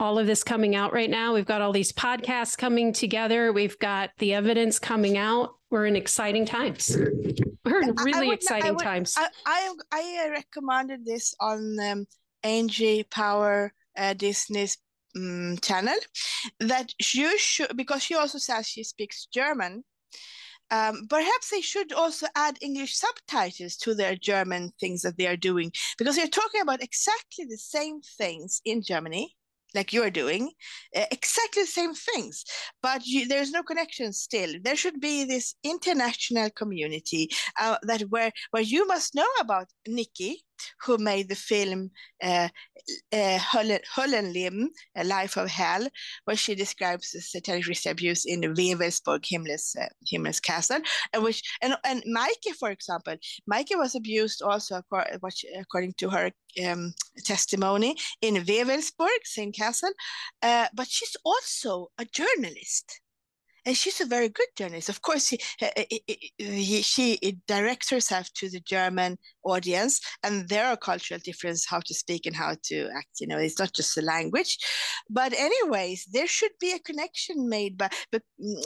all 0.00 0.18
of 0.18 0.26
this 0.26 0.42
coming 0.42 0.74
out 0.74 0.92
right 0.92 1.10
now. 1.10 1.34
We've 1.34 1.46
got 1.46 1.60
all 1.60 1.72
these 1.72 1.92
podcasts 1.92 2.58
coming 2.58 2.92
together. 2.92 3.52
We've 3.52 3.78
got 3.78 4.10
the 4.18 4.34
evidence 4.34 4.78
coming 4.78 5.16
out. 5.16 5.50
We're 5.74 5.86
in 5.86 5.96
exciting 5.96 6.46
times. 6.46 6.96
We're 7.64 7.82
in 7.82 7.90
I- 7.98 8.02
I 8.02 8.04
really 8.04 8.26
would- 8.28 8.34
I 8.34 8.34
exciting 8.34 8.74
would- 8.76 8.84
times. 8.84 9.16
I 9.18 9.28
I, 9.44 9.74
I 9.90 10.28
recommended 10.30 11.04
this 11.04 11.34
on 11.40 11.76
um, 11.80 12.06
Angie 12.44 13.02
Power 13.02 13.72
uh, 13.98 14.14
Disney's 14.14 14.78
um, 15.16 15.58
channel 15.62 15.98
that 16.60 16.92
you 17.12 17.36
should 17.38 17.76
because 17.76 18.04
she 18.04 18.14
also 18.14 18.38
says 18.38 18.68
she 18.68 18.84
speaks 18.84 19.26
German. 19.26 19.82
Um, 20.70 21.06
perhaps 21.10 21.50
they 21.50 21.60
should 21.60 21.92
also 21.92 22.28
add 22.36 22.56
English 22.62 22.94
subtitles 22.96 23.76
to 23.78 23.96
their 23.96 24.14
German 24.14 24.70
things 24.78 25.02
that 25.02 25.16
they 25.18 25.26
are 25.26 25.36
doing 25.36 25.72
because 25.98 26.14
they're 26.14 26.28
talking 26.40 26.60
about 26.60 26.84
exactly 26.84 27.46
the 27.46 27.58
same 27.58 28.00
things 28.16 28.60
in 28.64 28.80
Germany, 28.80 29.34
like 29.74 29.92
you're 29.92 30.10
doing, 30.10 30.50
exactly 30.92 31.62
the 31.62 31.66
same 31.68 31.94
things, 31.94 32.44
but 32.82 33.04
you, 33.06 33.26
there's 33.28 33.50
no 33.50 33.62
connection 33.62 34.12
still. 34.12 34.54
There 34.62 34.76
should 34.76 35.00
be 35.00 35.24
this 35.24 35.54
international 35.62 36.50
community 36.50 37.30
uh, 37.60 37.76
that 37.82 38.02
where 38.02 38.32
where 38.50 38.62
you 38.62 38.86
must 38.86 39.14
know 39.14 39.28
about 39.40 39.66
Nikki, 39.86 40.44
who 40.80 40.98
made 40.98 41.28
the 41.28 41.34
film 41.34 41.90
uh, 42.22 42.48
uh, 43.12 43.38
A 44.96 45.04
Life 45.04 45.36
of 45.36 45.48
Hell, 45.48 45.86
where 46.24 46.36
she 46.36 46.54
describes 46.54 47.10
the 47.10 47.20
satanic 47.20 47.86
abuse 47.86 48.24
in 48.24 48.42
Wewelsburg, 48.42 49.24
Himmler's, 49.24 49.74
uh, 49.80 49.86
Himmler's 50.10 50.40
castle, 50.40 50.80
and 51.12 51.22
which 51.22 51.42
and 51.62 51.76
and 51.84 52.02
Maike, 52.04 52.54
for 52.58 52.70
example, 52.70 53.16
Maike 53.50 53.76
was 53.76 53.94
abused 53.94 54.42
also 54.42 54.82
according, 54.92 55.94
to 55.98 56.10
her 56.10 56.30
um, 56.66 56.94
testimony 57.24 57.96
in 58.20 58.34
Wewelsburg, 58.36 59.24
same 59.24 59.52
castle, 59.52 59.92
uh, 60.42 60.66
but 60.74 60.88
she's 60.88 61.16
also 61.24 61.88
a 61.98 62.04
journalist 62.04 63.00
and 63.66 63.76
she's 63.76 64.00
a 64.00 64.06
very 64.06 64.28
good 64.28 64.48
journalist. 64.56 64.88
Of 64.88 65.02
course, 65.02 65.28
he, 65.28 65.38
he, 65.88 66.02
he, 66.38 66.82
she 66.82 67.38
directs 67.46 67.90
herself 67.90 68.32
to 68.34 68.48
the 68.48 68.60
German 68.60 69.18
audience, 69.44 70.00
and 70.22 70.48
there 70.48 70.66
are 70.66 70.76
cultural 70.76 71.20
differences 71.22 71.66
how 71.68 71.80
to 71.80 71.94
speak 71.94 72.26
and 72.26 72.36
how 72.36 72.56
to 72.64 72.88
act. 72.96 73.20
You 73.20 73.26
know, 73.26 73.38
it's 73.38 73.58
not 73.58 73.72
just 73.72 73.94
the 73.94 74.02
language. 74.02 74.58
But 75.08 75.32
anyways, 75.32 76.06
there 76.12 76.26
should 76.26 76.52
be 76.60 76.72
a 76.72 76.78
connection 76.78 77.48
made 77.48 77.78
by, 77.78 77.90
be, 78.12 78.20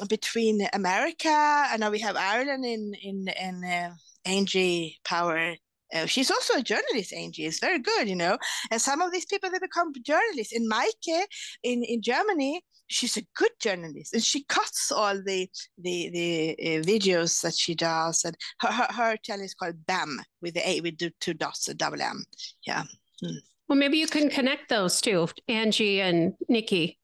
between 0.08 0.66
America 0.72 1.28
and 1.28 1.80
now 1.80 1.90
we 1.90 2.00
have 2.00 2.16
Ireland 2.16 2.64
in 2.64 2.92
in 3.02 3.28
in 3.28 3.64
uh, 3.64 3.94
Angie 4.24 4.98
Power 5.04 5.54
uh, 5.94 6.06
she's 6.06 6.30
also 6.30 6.58
a 6.58 6.62
journalist, 6.62 7.12
Angie. 7.14 7.46
It's 7.46 7.60
very 7.60 7.78
good, 7.78 8.08
you 8.08 8.16
know. 8.16 8.36
And 8.70 8.80
some 8.80 9.00
of 9.00 9.10
these 9.10 9.24
people, 9.24 9.50
they 9.50 9.58
become 9.58 9.92
journalists. 10.04 10.52
In 10.52 10.68
Maike, 10.68 11.24
in, 11.62 11.82
in 11.82 12.02
Germany, 12.02 12.62
she's 12.88 13.16
a 13.16 13.22
good 13.36 13.50
journalist 13.60 14.14
and 14.14 14.22
she 14.22 14.44
cuts 14.44 14.90
all 14.90 15.14
the 15.14 15.48
the 15.78 16.10
the 16.10 16.56
uh, 16.58 16.82
videos 16.82 17.40
that 17.42 17.54
she 17.54 17.74
does 17.74 18.24
and 18.24 18.36
her, 18.60 18.68
her, 18.68 18.86
her 18.90 19.16
channel 19.18 19.44
is 19.44 19.54
called 19.54 19.86
bam 19.86 20.20
with 20.42 20.54
the 20.54 20.68
a 20.68 20.80
with 20.80 20.98
the 20.98 21.12
two 21.20 21.34
dots 21.34 21.68
a 21.68 21.74
double 21.74 22.00
m 22.00 22.24
yeah 22.66 22.84
hmm. 23.20 23.36
well 23.68 23.78
maybe 23.78 23.98
you 23.98 24.06
can 24.06 24.28
connect 24.28 24.68
those 24.68 25.00
two 25.00 25.28
angie 25.48 26.00
and 26.00 26.32
nikki 26.48 26.98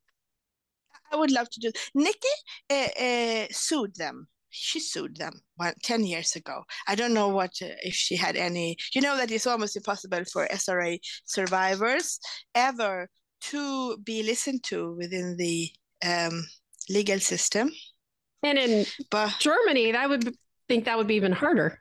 i 1.13 1.17
would 1.17 1.31
love 1.31 1.49
to 1.51 1.61
do 1.61 1.71
nikki 1.95 2.29
uh, 2.71 2.89
uh, 3.01 3.47
sued 3.51 3.95
them 3.97 4.27
she 4.57 4.79
sued 4.79 5.17
them 5.17 5.33
one, 5.57 5.75
10 5.83 6.05
years 6.05 6.37
ago. 6.37 6.63
I 6.87 6.95
don't 6.95 7.13
know 7.13 7.27
what 7.27 7.51
uh, 7.61 7.75
if 7.83 7.93
she 7.93 8.15
had 8.15 8.37
any, 8.37 8.77
you 8.95 9.01
know, 9.01 9.17
that 9.17 9.33
it's 9.33 9.49
almost 9.49 9.77
impossible 9.77 10.23
for 10.33 10.47
SRA 10.47 11.01
survivors 11.25 12.21
ever 12.55 13.09
to 13.51 13.97
be 13.99 14.23
listened 14.23 14.63
to 14.65 14.95
within 14.97 15.37
the 15.37 15.71
um, 16.05 16.47
legal 16.89 17.19
system. 17.19 17.71
And 18.43 18.59
in 18.59 18.87
but, 19.11 19.35
Germany, 19.39 19.95
I 19.95 20.07
would 20.07 20.35
think 20.69 20.85
that 20.85 20.97
would 20.97 21.07
be 21.07 21.17
even 21.17 21.33
harder. 21.33 21.81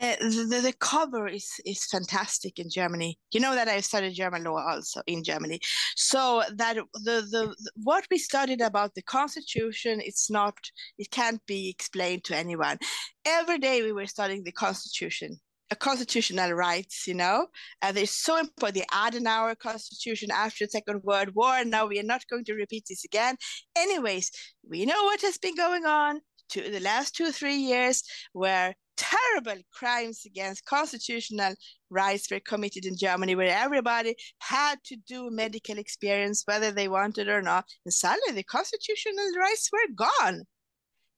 Uh, 0.00 0.16
the, 0.18 0.60
the 0.62 0.74
cover 0.80 1.28
is 1.28 1.48
is 1.64 1.86
fantastic 1.86 2.58
in 2.58 2.68
Germany. 2.68 3.16
You 3.32 3.40
know 3.40 3.54
that 3.54 3.68
I 3.68 3.80
studied 3.80 4.14
German 4.14 4.42
law 4.42 4.60
also 4.68 5.02
in 5.06 5.22
Germany. 5.22 5.60
So 5.94 6.42
that 6.56 6.74
the, 6.74 6.84
the 7.04 7.26
the 7.30 7.70
what 7.76 8.04
we 8.10 8.18
studied 8.18 8.60
about 8.60 8.94
the 8.94 9.02
constitution, 9.02 10.00
it's 10.04 10.28
not 10.30 10.54
it 10.98 11.10
can't 11.10 11.40
be 11.46 11.70
explained 11.70 12.24
to 12.24 12.36
anyone. 12.36 12.78
Every 13.24 13.58
day 13.58 13.82
we 13.82 13.92
were 13.92 14.06
studying 14.06 14.42
the 14.42 14.52
constitution 14.52 15.38
constitutional 15.74 16.52
rights, 16.52 17.06
you 17.06 17.14
know. 17.14 17.46
And 17.82 17.96
they're 17.96 18.06
so 18.06 18.38
important. 18.38 18.74
They 18.74 18.86
add 18.92 19.14
an 19.14 19.26
hour 19.26 19.54
constitution 19.54 20.30
after 20.30 20.66
the 20.66 20.70
Second 20.70 21.02
World 21.04 21.30
War. 21.34 21.64
Now 21.64 21.86
we 21.86 21.98
are 22.00 22.04
not 22.04 22.26
going 22.28 22.44
to 22.46 22.54
repeat 22.54 22.84
this 22.88 23.04
again. 23.04 23.36
Anyways, 23.76 24.30
we 24.68 24.84
know 24.84 25.04
what 25.04 25.20
has 25.22 25.38
been 25.38 25.56
going 25.56 25.84
on 25.84 26.20
to 26.50 26.70
the 26.70 26.80
last 26.80 27.14
two 27.14 27.32
three 27.32 27.56
years 27.56 28.02
where 28.32 28.74
terrible 28.96 29.60
crimes 29.72 30.22
against 30.24 30.64
constitutional 30.66 31.54
rights 31.90 32.30
were 32.30 32.40
committed 32.40 32.84
in 32.84 32.96
Germany, 32.96 33.34
where 33.34 33.56
everybody 33.56 34.14
had 34.38 34.76
to 34.84 34.96
do 35.08 35.30
medical 35.30 35.78
experience, 35.78 36.42
whether 36.44 36.70
they 36.70 36.88
wanted 36.88 37.28
or 37.28 37.42
not. 37.42 37.64
And 37.84 37.92
suddenly 37.92 38.34
the 38.34 38.44
constitutional 38.44 39.26
rights 39.38 39.70
were 39.72 39.94
gone 39.94 40.44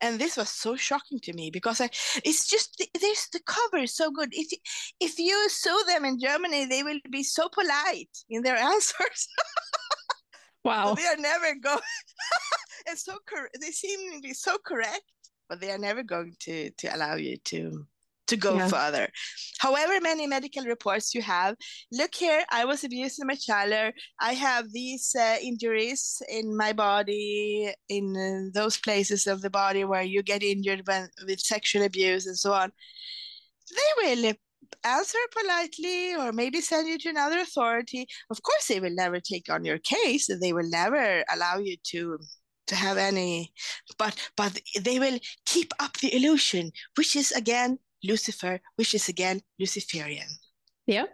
and 0.00 0.18
this 0.18 0.36
was 0.36 0.48
so 0.48 0.76
shocking 0.76 1.18
to 1.20 1.32
me 1.32 1.50
because 1.50 1.80
I, 1.80 1.88
it's 2.24 2.48
just 2.48 2.84
this 3.00 3.28
the 3.28 3.40
cover 3.46 3.82
is 3.82 3.94
so 3.94 4.10
good. 4.10 4.28
If 4.32 4.48
if 5.00 5.18
you 5.18 5.48
sue 5.48 5.82
them 5.86 6.04
in 6.04 6.18
Germany, 6.20 6.66
they 6.66 6.82
will 6.82 7.00
be 7.10 7.22
so 7.22 7.48
polite 7.48 8.10
in 8.28 8.42
their 8.42 8.56
answers. 8.72 9.28
wow, 10.64 10.94
they 10.94 11.06
are 11.06 11.16
never 11.16 11.54
going. 11.54 11.80
and 12.88 12.98
so 12.98 13.14
cor- 13.28 13.50
they 13.60 13.70
seem 13.70 14.12
to 14.12 14.20
be 14.20 14.34
so 14.34 14.56
correct, 14.64 15.04
but 15.48 15.60
they 15.60 15.70
are 15.70 15.78
never 15.78 16.02
going 16.02 16.36
to 16.40 16.70
to 16.70 16.94
allow 16.94 17.14
you 17.14 17.36
to 17.44 17.86
to 18.26 18.36
go 18.36 18.56
yeah. 18.56 18.68
further. 18.68 19.08
However 19.58 20.00
many 20.00 20.26
medical 20.26 20.64
reports 20.64 21.14
you 21.14 21.22
have, 21.22 21.56
look 21.92 22.14
here, 22.14 22.44
I 22.50 22.64
was 22.64 22.84
abused 22.84 23.20
in 23.20 23.26
my 23.26 23.34
childhood. 23.34 23.94
I 24.20 24.34
have 24.34 24.72
these 24.72 25.14
uh, 25.18 25.36
injuries 25.42 26.22
in 26.28 26.56
my 26.56 26.72
body, 26.72 27.72
in 27.88 28.16
uh, 28.16 28.50
those 28.58 28.76
places 28.76 29.26
of 29.26 29.42
the 29.42 29.50
body 29.50 29.84
where 29.84 30.02
you 30.02 30.22
get 30.22 30.42
injured 30.42 30.82
when, 30.86 31.08
with 31.26 31.40
sexual 31.40 31.82
abuse 31.82 32.26
and 32.26 32.38
so 32.38 32.52
on. 32.52 32.72
They 33.70 34.14
will 34.14 34.32
answer 34.84 35.18
politely 35.32 36.14
or 36.14 36.32
maybe 36.32 36.60
send 36.60 36.88
you 36.88 36.98
to 36.98 37.08
another 37.10 37.40
authority. 37.40 38.06
Of 38.30 38.42
course, 38.42 38.68
they 38.68 38.80
will 38.80 38.94
never 38.94 39.20
take 39.20 39.50
on 39.50 39.64
your 39.64 39.78
case. 39.78 40.28
They 40.28 40.52
will 40.52 40.68
never 40.68 41.24
allow 41.32 41.58
you 41.58 41.76
to 41.90 42.18
to 42.66 42.74
have 42.74 42.96
any 42.96 43.52
but 43.96 44.18
but 44.36 44.60
they 44.80 44.98
will 44.98 45.20
keep 45.44 45.72
up 45.78 45.96
the 45.98 46.14
illusion 46.16 46.72
which 46.96 47.14
is 47.14 47.30
again 47.32 47.78
Lucifer, 48.06 48.60
which 48.76 48.94
is 48.94 49.08
again 49.08 49.40
Luciferian. 49.58 50.28
Yeah, 50.86 51.06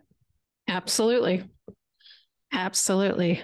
absolutely. 0.69 1.44
Absolutely. 2.52 3.43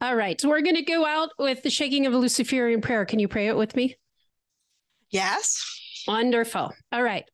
All 0.00 0.14
right. 0.14 0.38
So 0.38 0.48
we're 0.48 0.60
going 0.60 0.76
to 0.76 0.82
go 0.82 1.06
out 1.06 1.30
with 1.38 1.62
the 1.62 1.70
shaking 1.70 2.04
of 2.04 2.12
a 2.12 2.18
Luciferian 2.18 2.82
prayer. 2.82 3.06
Can 3.06 3.18
you 3.18 3.28
pray 3.28 3.48
it 3.48 3.56
with 3.56 3.74
me? 3.74 3.96
Yes. 5.10 6.04
Wonderful. 6.06 6.74
All 6.92 7.02
right. 7.02 7.24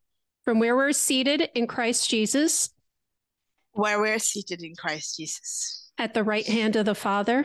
From 0.45 0.61
where 0.61 0.77
we're 0.77 0.93
seated 0.93 1.49
in 1.55 1.67
Christ 1.67 2.09
Jesus. 2.09 2.71
Where 3.73 4.01
we're 4.01 4.21
seated 4.21 4.63
in 4.63 4.75
Christ 4.77 5.17
Jesus. 5.17 5.91
At 5.99 6.15
the 6.15 6.23
right 6.23 6.47
hand 6.47 6.77
of 6.77 6.87
the 6.87 6.95
Father. 6.95 7.45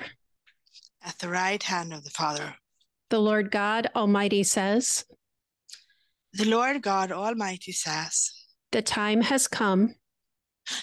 At 1.03 1.17
the 1.19 1.29
right 1.29 1.61
hand 1.63 1.93
of 1.93 2.03
the 2.03 2.11
Father. 2.11 2.55
The 3.09 3.19
Lord 3.19 3.49
God 3.49 3.89
Almighty 3.95 4.43
says. 4.43 5.05
The 6.37 6.43
Lord 6.43 6.81
God 6.81 7.13
Almighty 7.13 7.71
says, 7.71 8.29
The 8.73 8.81
time 8.81 9.21
has 9.21 9.47
come. 9.47 9.95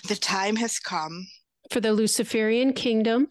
The 0.09 0.17
time 0.17 0.57
has 0.57 0.79
come. 0.79 1.27
For 1.71 1.79
the 1.79 1.93
Luciferian 1.93 2.73
kingdom. 2.73 3.29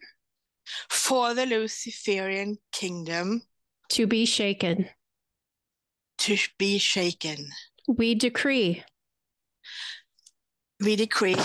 For 0.87 1.33
the 1.33 1.47
Luciferian 1.47 2.59
kingdom. 2.71 3.41
To 3.89 4.05
be 4.05 4.25
shaken. 4.25 4.87
To 6.19 6.37
be 6.59 6.77
shaken. 6.77 7.49
We 7.87 8.13
decree. 8.13 8.83
We 10.79 10.95
decree. 10.95 11.37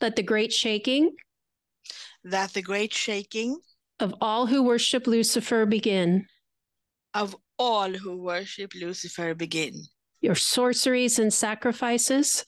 That 0.00 0.16
the 0.16 0.22
great 0.22 0.52
shaking. 0.52 1.16
That 2.22 2.52
the 2.52 2.60
great 2.60 2.92
shaking. 2.92 3.60
Of 3.98 4.14
all 4.20 4.44
who 4.44 4.62
worship 4.62 5.06
Lucifer 5.06 5.64
begin. 5.64 6.26
Of 7.14 7.34
all 7.58 7.94
who 7.94 8.18
worship 8.18 8.74
Lucifer 8.74 9.34
begin 9.34 9.86
your 10.22 10.34
sorceries 10.34 11.18
and 11.18 11.32
sacrifices? 11.32 12.46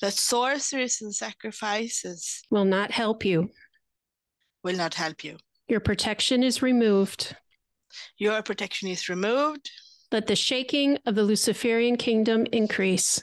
The 0.00 0.10
sorceries 0.10 1.00
and 1.00 1.14
sacrifices 1.14 2.42
will 2.50 2.64
not 2.64 2.90
help 2.90 3.24
you. 3.24 3.50
will 4.62 4.76
not 4.76 4.94
help 4.94 5.24
you. 5.24 5.38
Your 5.68 5.80
protection 5.80 6.42
is 6.42 6.60
removed. 6.60 7.36
Your 8.18 8.42
protection 8.42 8.88
is 8.88 9.08
removed. 9.08 9.70
Let 10.12 10.26
the 10.26 10.36
shaking 10.36 10.98
of 11.06 11.14
the 11.14 11.22
luciferian 11.22 11.96
kingdom 11.96 12.46
increase. 12.52 13.22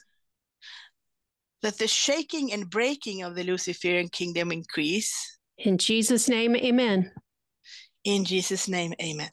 Let 1.61 1.77
the 1.77 1.87
shaking 1.87 2.53
and 2.53 2.69
breaking 2.69 3.23
of 3.23 3.35
the 3.35 3.43
luciferian 3.43 4.07
kingdom 4.07 4.51
increase. 4.51 5.37
In 5.57 5.77
jesus 5.77 6.29
name 6.29 6.55
amen. 6.55 7.11
In 8.05 8.23
jesus 8.23 8.69
name 8.69 8.93
amen 9.01 9.29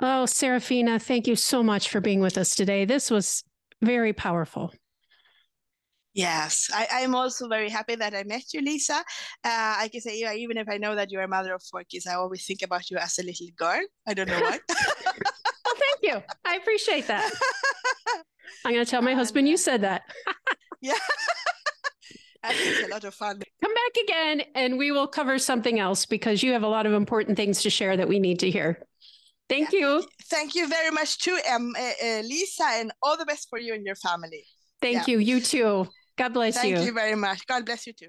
Oh, 0.00 0.26
Serafina, 0.26 0.98
thank 0.98 1.26
you 1.26 1.34
so 1.34 1.62
much 1.62 1.88
for 1.88 2.00
being 2.00 2.20
with 2.20 2.38
us 2.38 2.54
today. 2.54 2.84
This 2.84 3.10
was 3.10 3.42
very 3.82 4.12
powerful. 4.12 4.72
Yes, 6.14 6.68
I, 6.74 7.02
am 7.02 7.14
also 7.14 7.48
very 7.48 7.68
happy 7.68 7.94
that 7.94 8.14
I 8.14 8.24
met 8.24 8.52
you, 8.52 8.60
Lisa. 8.60 8.94
Uh, 8.94 9.02
I 9.44 9.88
can 9.92 10.00
say, 10.00 10.18
yeah, 10.18 10.32
even 10.32 10.56
if 10.56 10.68
I 10.68 10.76
know 10.76 10.96
that 10.96 11.10
you're 11.10 11.22
a 11.22 11.28
mother 11.28 11.54
of 11.54 11.62
four 11.62 11.84
kids, 11.84 12.06
I 12.06 12.14
always 12.14 12.44
think 12.44 12.62
about 12.62 12.90
you 12.90 12.96
as 12.96 13.18
a 13.18 13.22
little 13.22 13.46
girl. 13.56 13.82
I 14.06 14.14
don't 14.14 14.28
know 14.28 14.40
why. 14.40 14.58
well, 14.68 15.74
thank 15.76 16.02
you. 16.02 16.22
I 16.44 16.56
appreciate 16.56 17.06
that. 17.06 17.30
I'm 18.64 18.72
going 18.72 18.84
to 18.84 18.90
tell 18.90 19.02
my 19.02 19.14
husband 19.14 19.48
you 19.48 19.56
said 19.56 19.82
that. 19.82 20.02
yeah. 20.80 20.94
That's 22.42 22.84
a 22.84 22.88
lot 22.88 23.04
of 23.04 23.14
fun. 23.14 23.40
Come 23.62 23.74
back 23.74 24.02
again 24.04 24.42
and 24.54 24.78
we 24.78 24.90
will 24.90 25.06
cover 25.06 25.38
something 25.38 25.78
else 25.78 26.06
because 26.06 26.42
you 26.42 26.52
have 26.52 26.62
a 26.62 26.68
lot 26.68 26.86
of 26.86 26.92
important 26.94 27.36
things 27.36 27.62
to 27.62 27.70
share 27.70 27.96
that 27.96 28.08
we 28.08 28.18
need 28.18 28.38
to 28.40 28.50
hear. 28.50 28.80
Thank 29.48 29.72
you. 29.72 30.04
Thank 30.24 30.54
you 30.54 30.68
very 30.68 30.90
much 30.90 31.18
too, 31.18 31.38
um, 31.50 31.74
uh, 31.78 31.80
uh, 31.80 32.20
Lisa, 32.20 32.64
and 32.64 32.92
all 33.02 33.16
the 33.16 33.24
best 33.24 33.48
for 33.48 33.58
you 33.58 33.74
and 33.74 33.84
your 33.84 33.96
family. 33.96 34.44
Thank 34.82 35.08
yeah. 35.08 35.14
you. 35.14 35.18
You 35.18 35.40
too. 35.40 35.88
God 36.16 36.34
bless 36.34 36.54
Thank 36.54 36.70
you. 36.70 36.76
Thank 36.76 36.86
you 36.86 36.94
very 36.94 37.14
much. 37.14 37.46
God 37.46 37.64
bless 37.64 37.86
you 37.86 37.92
too. 37.92 38.08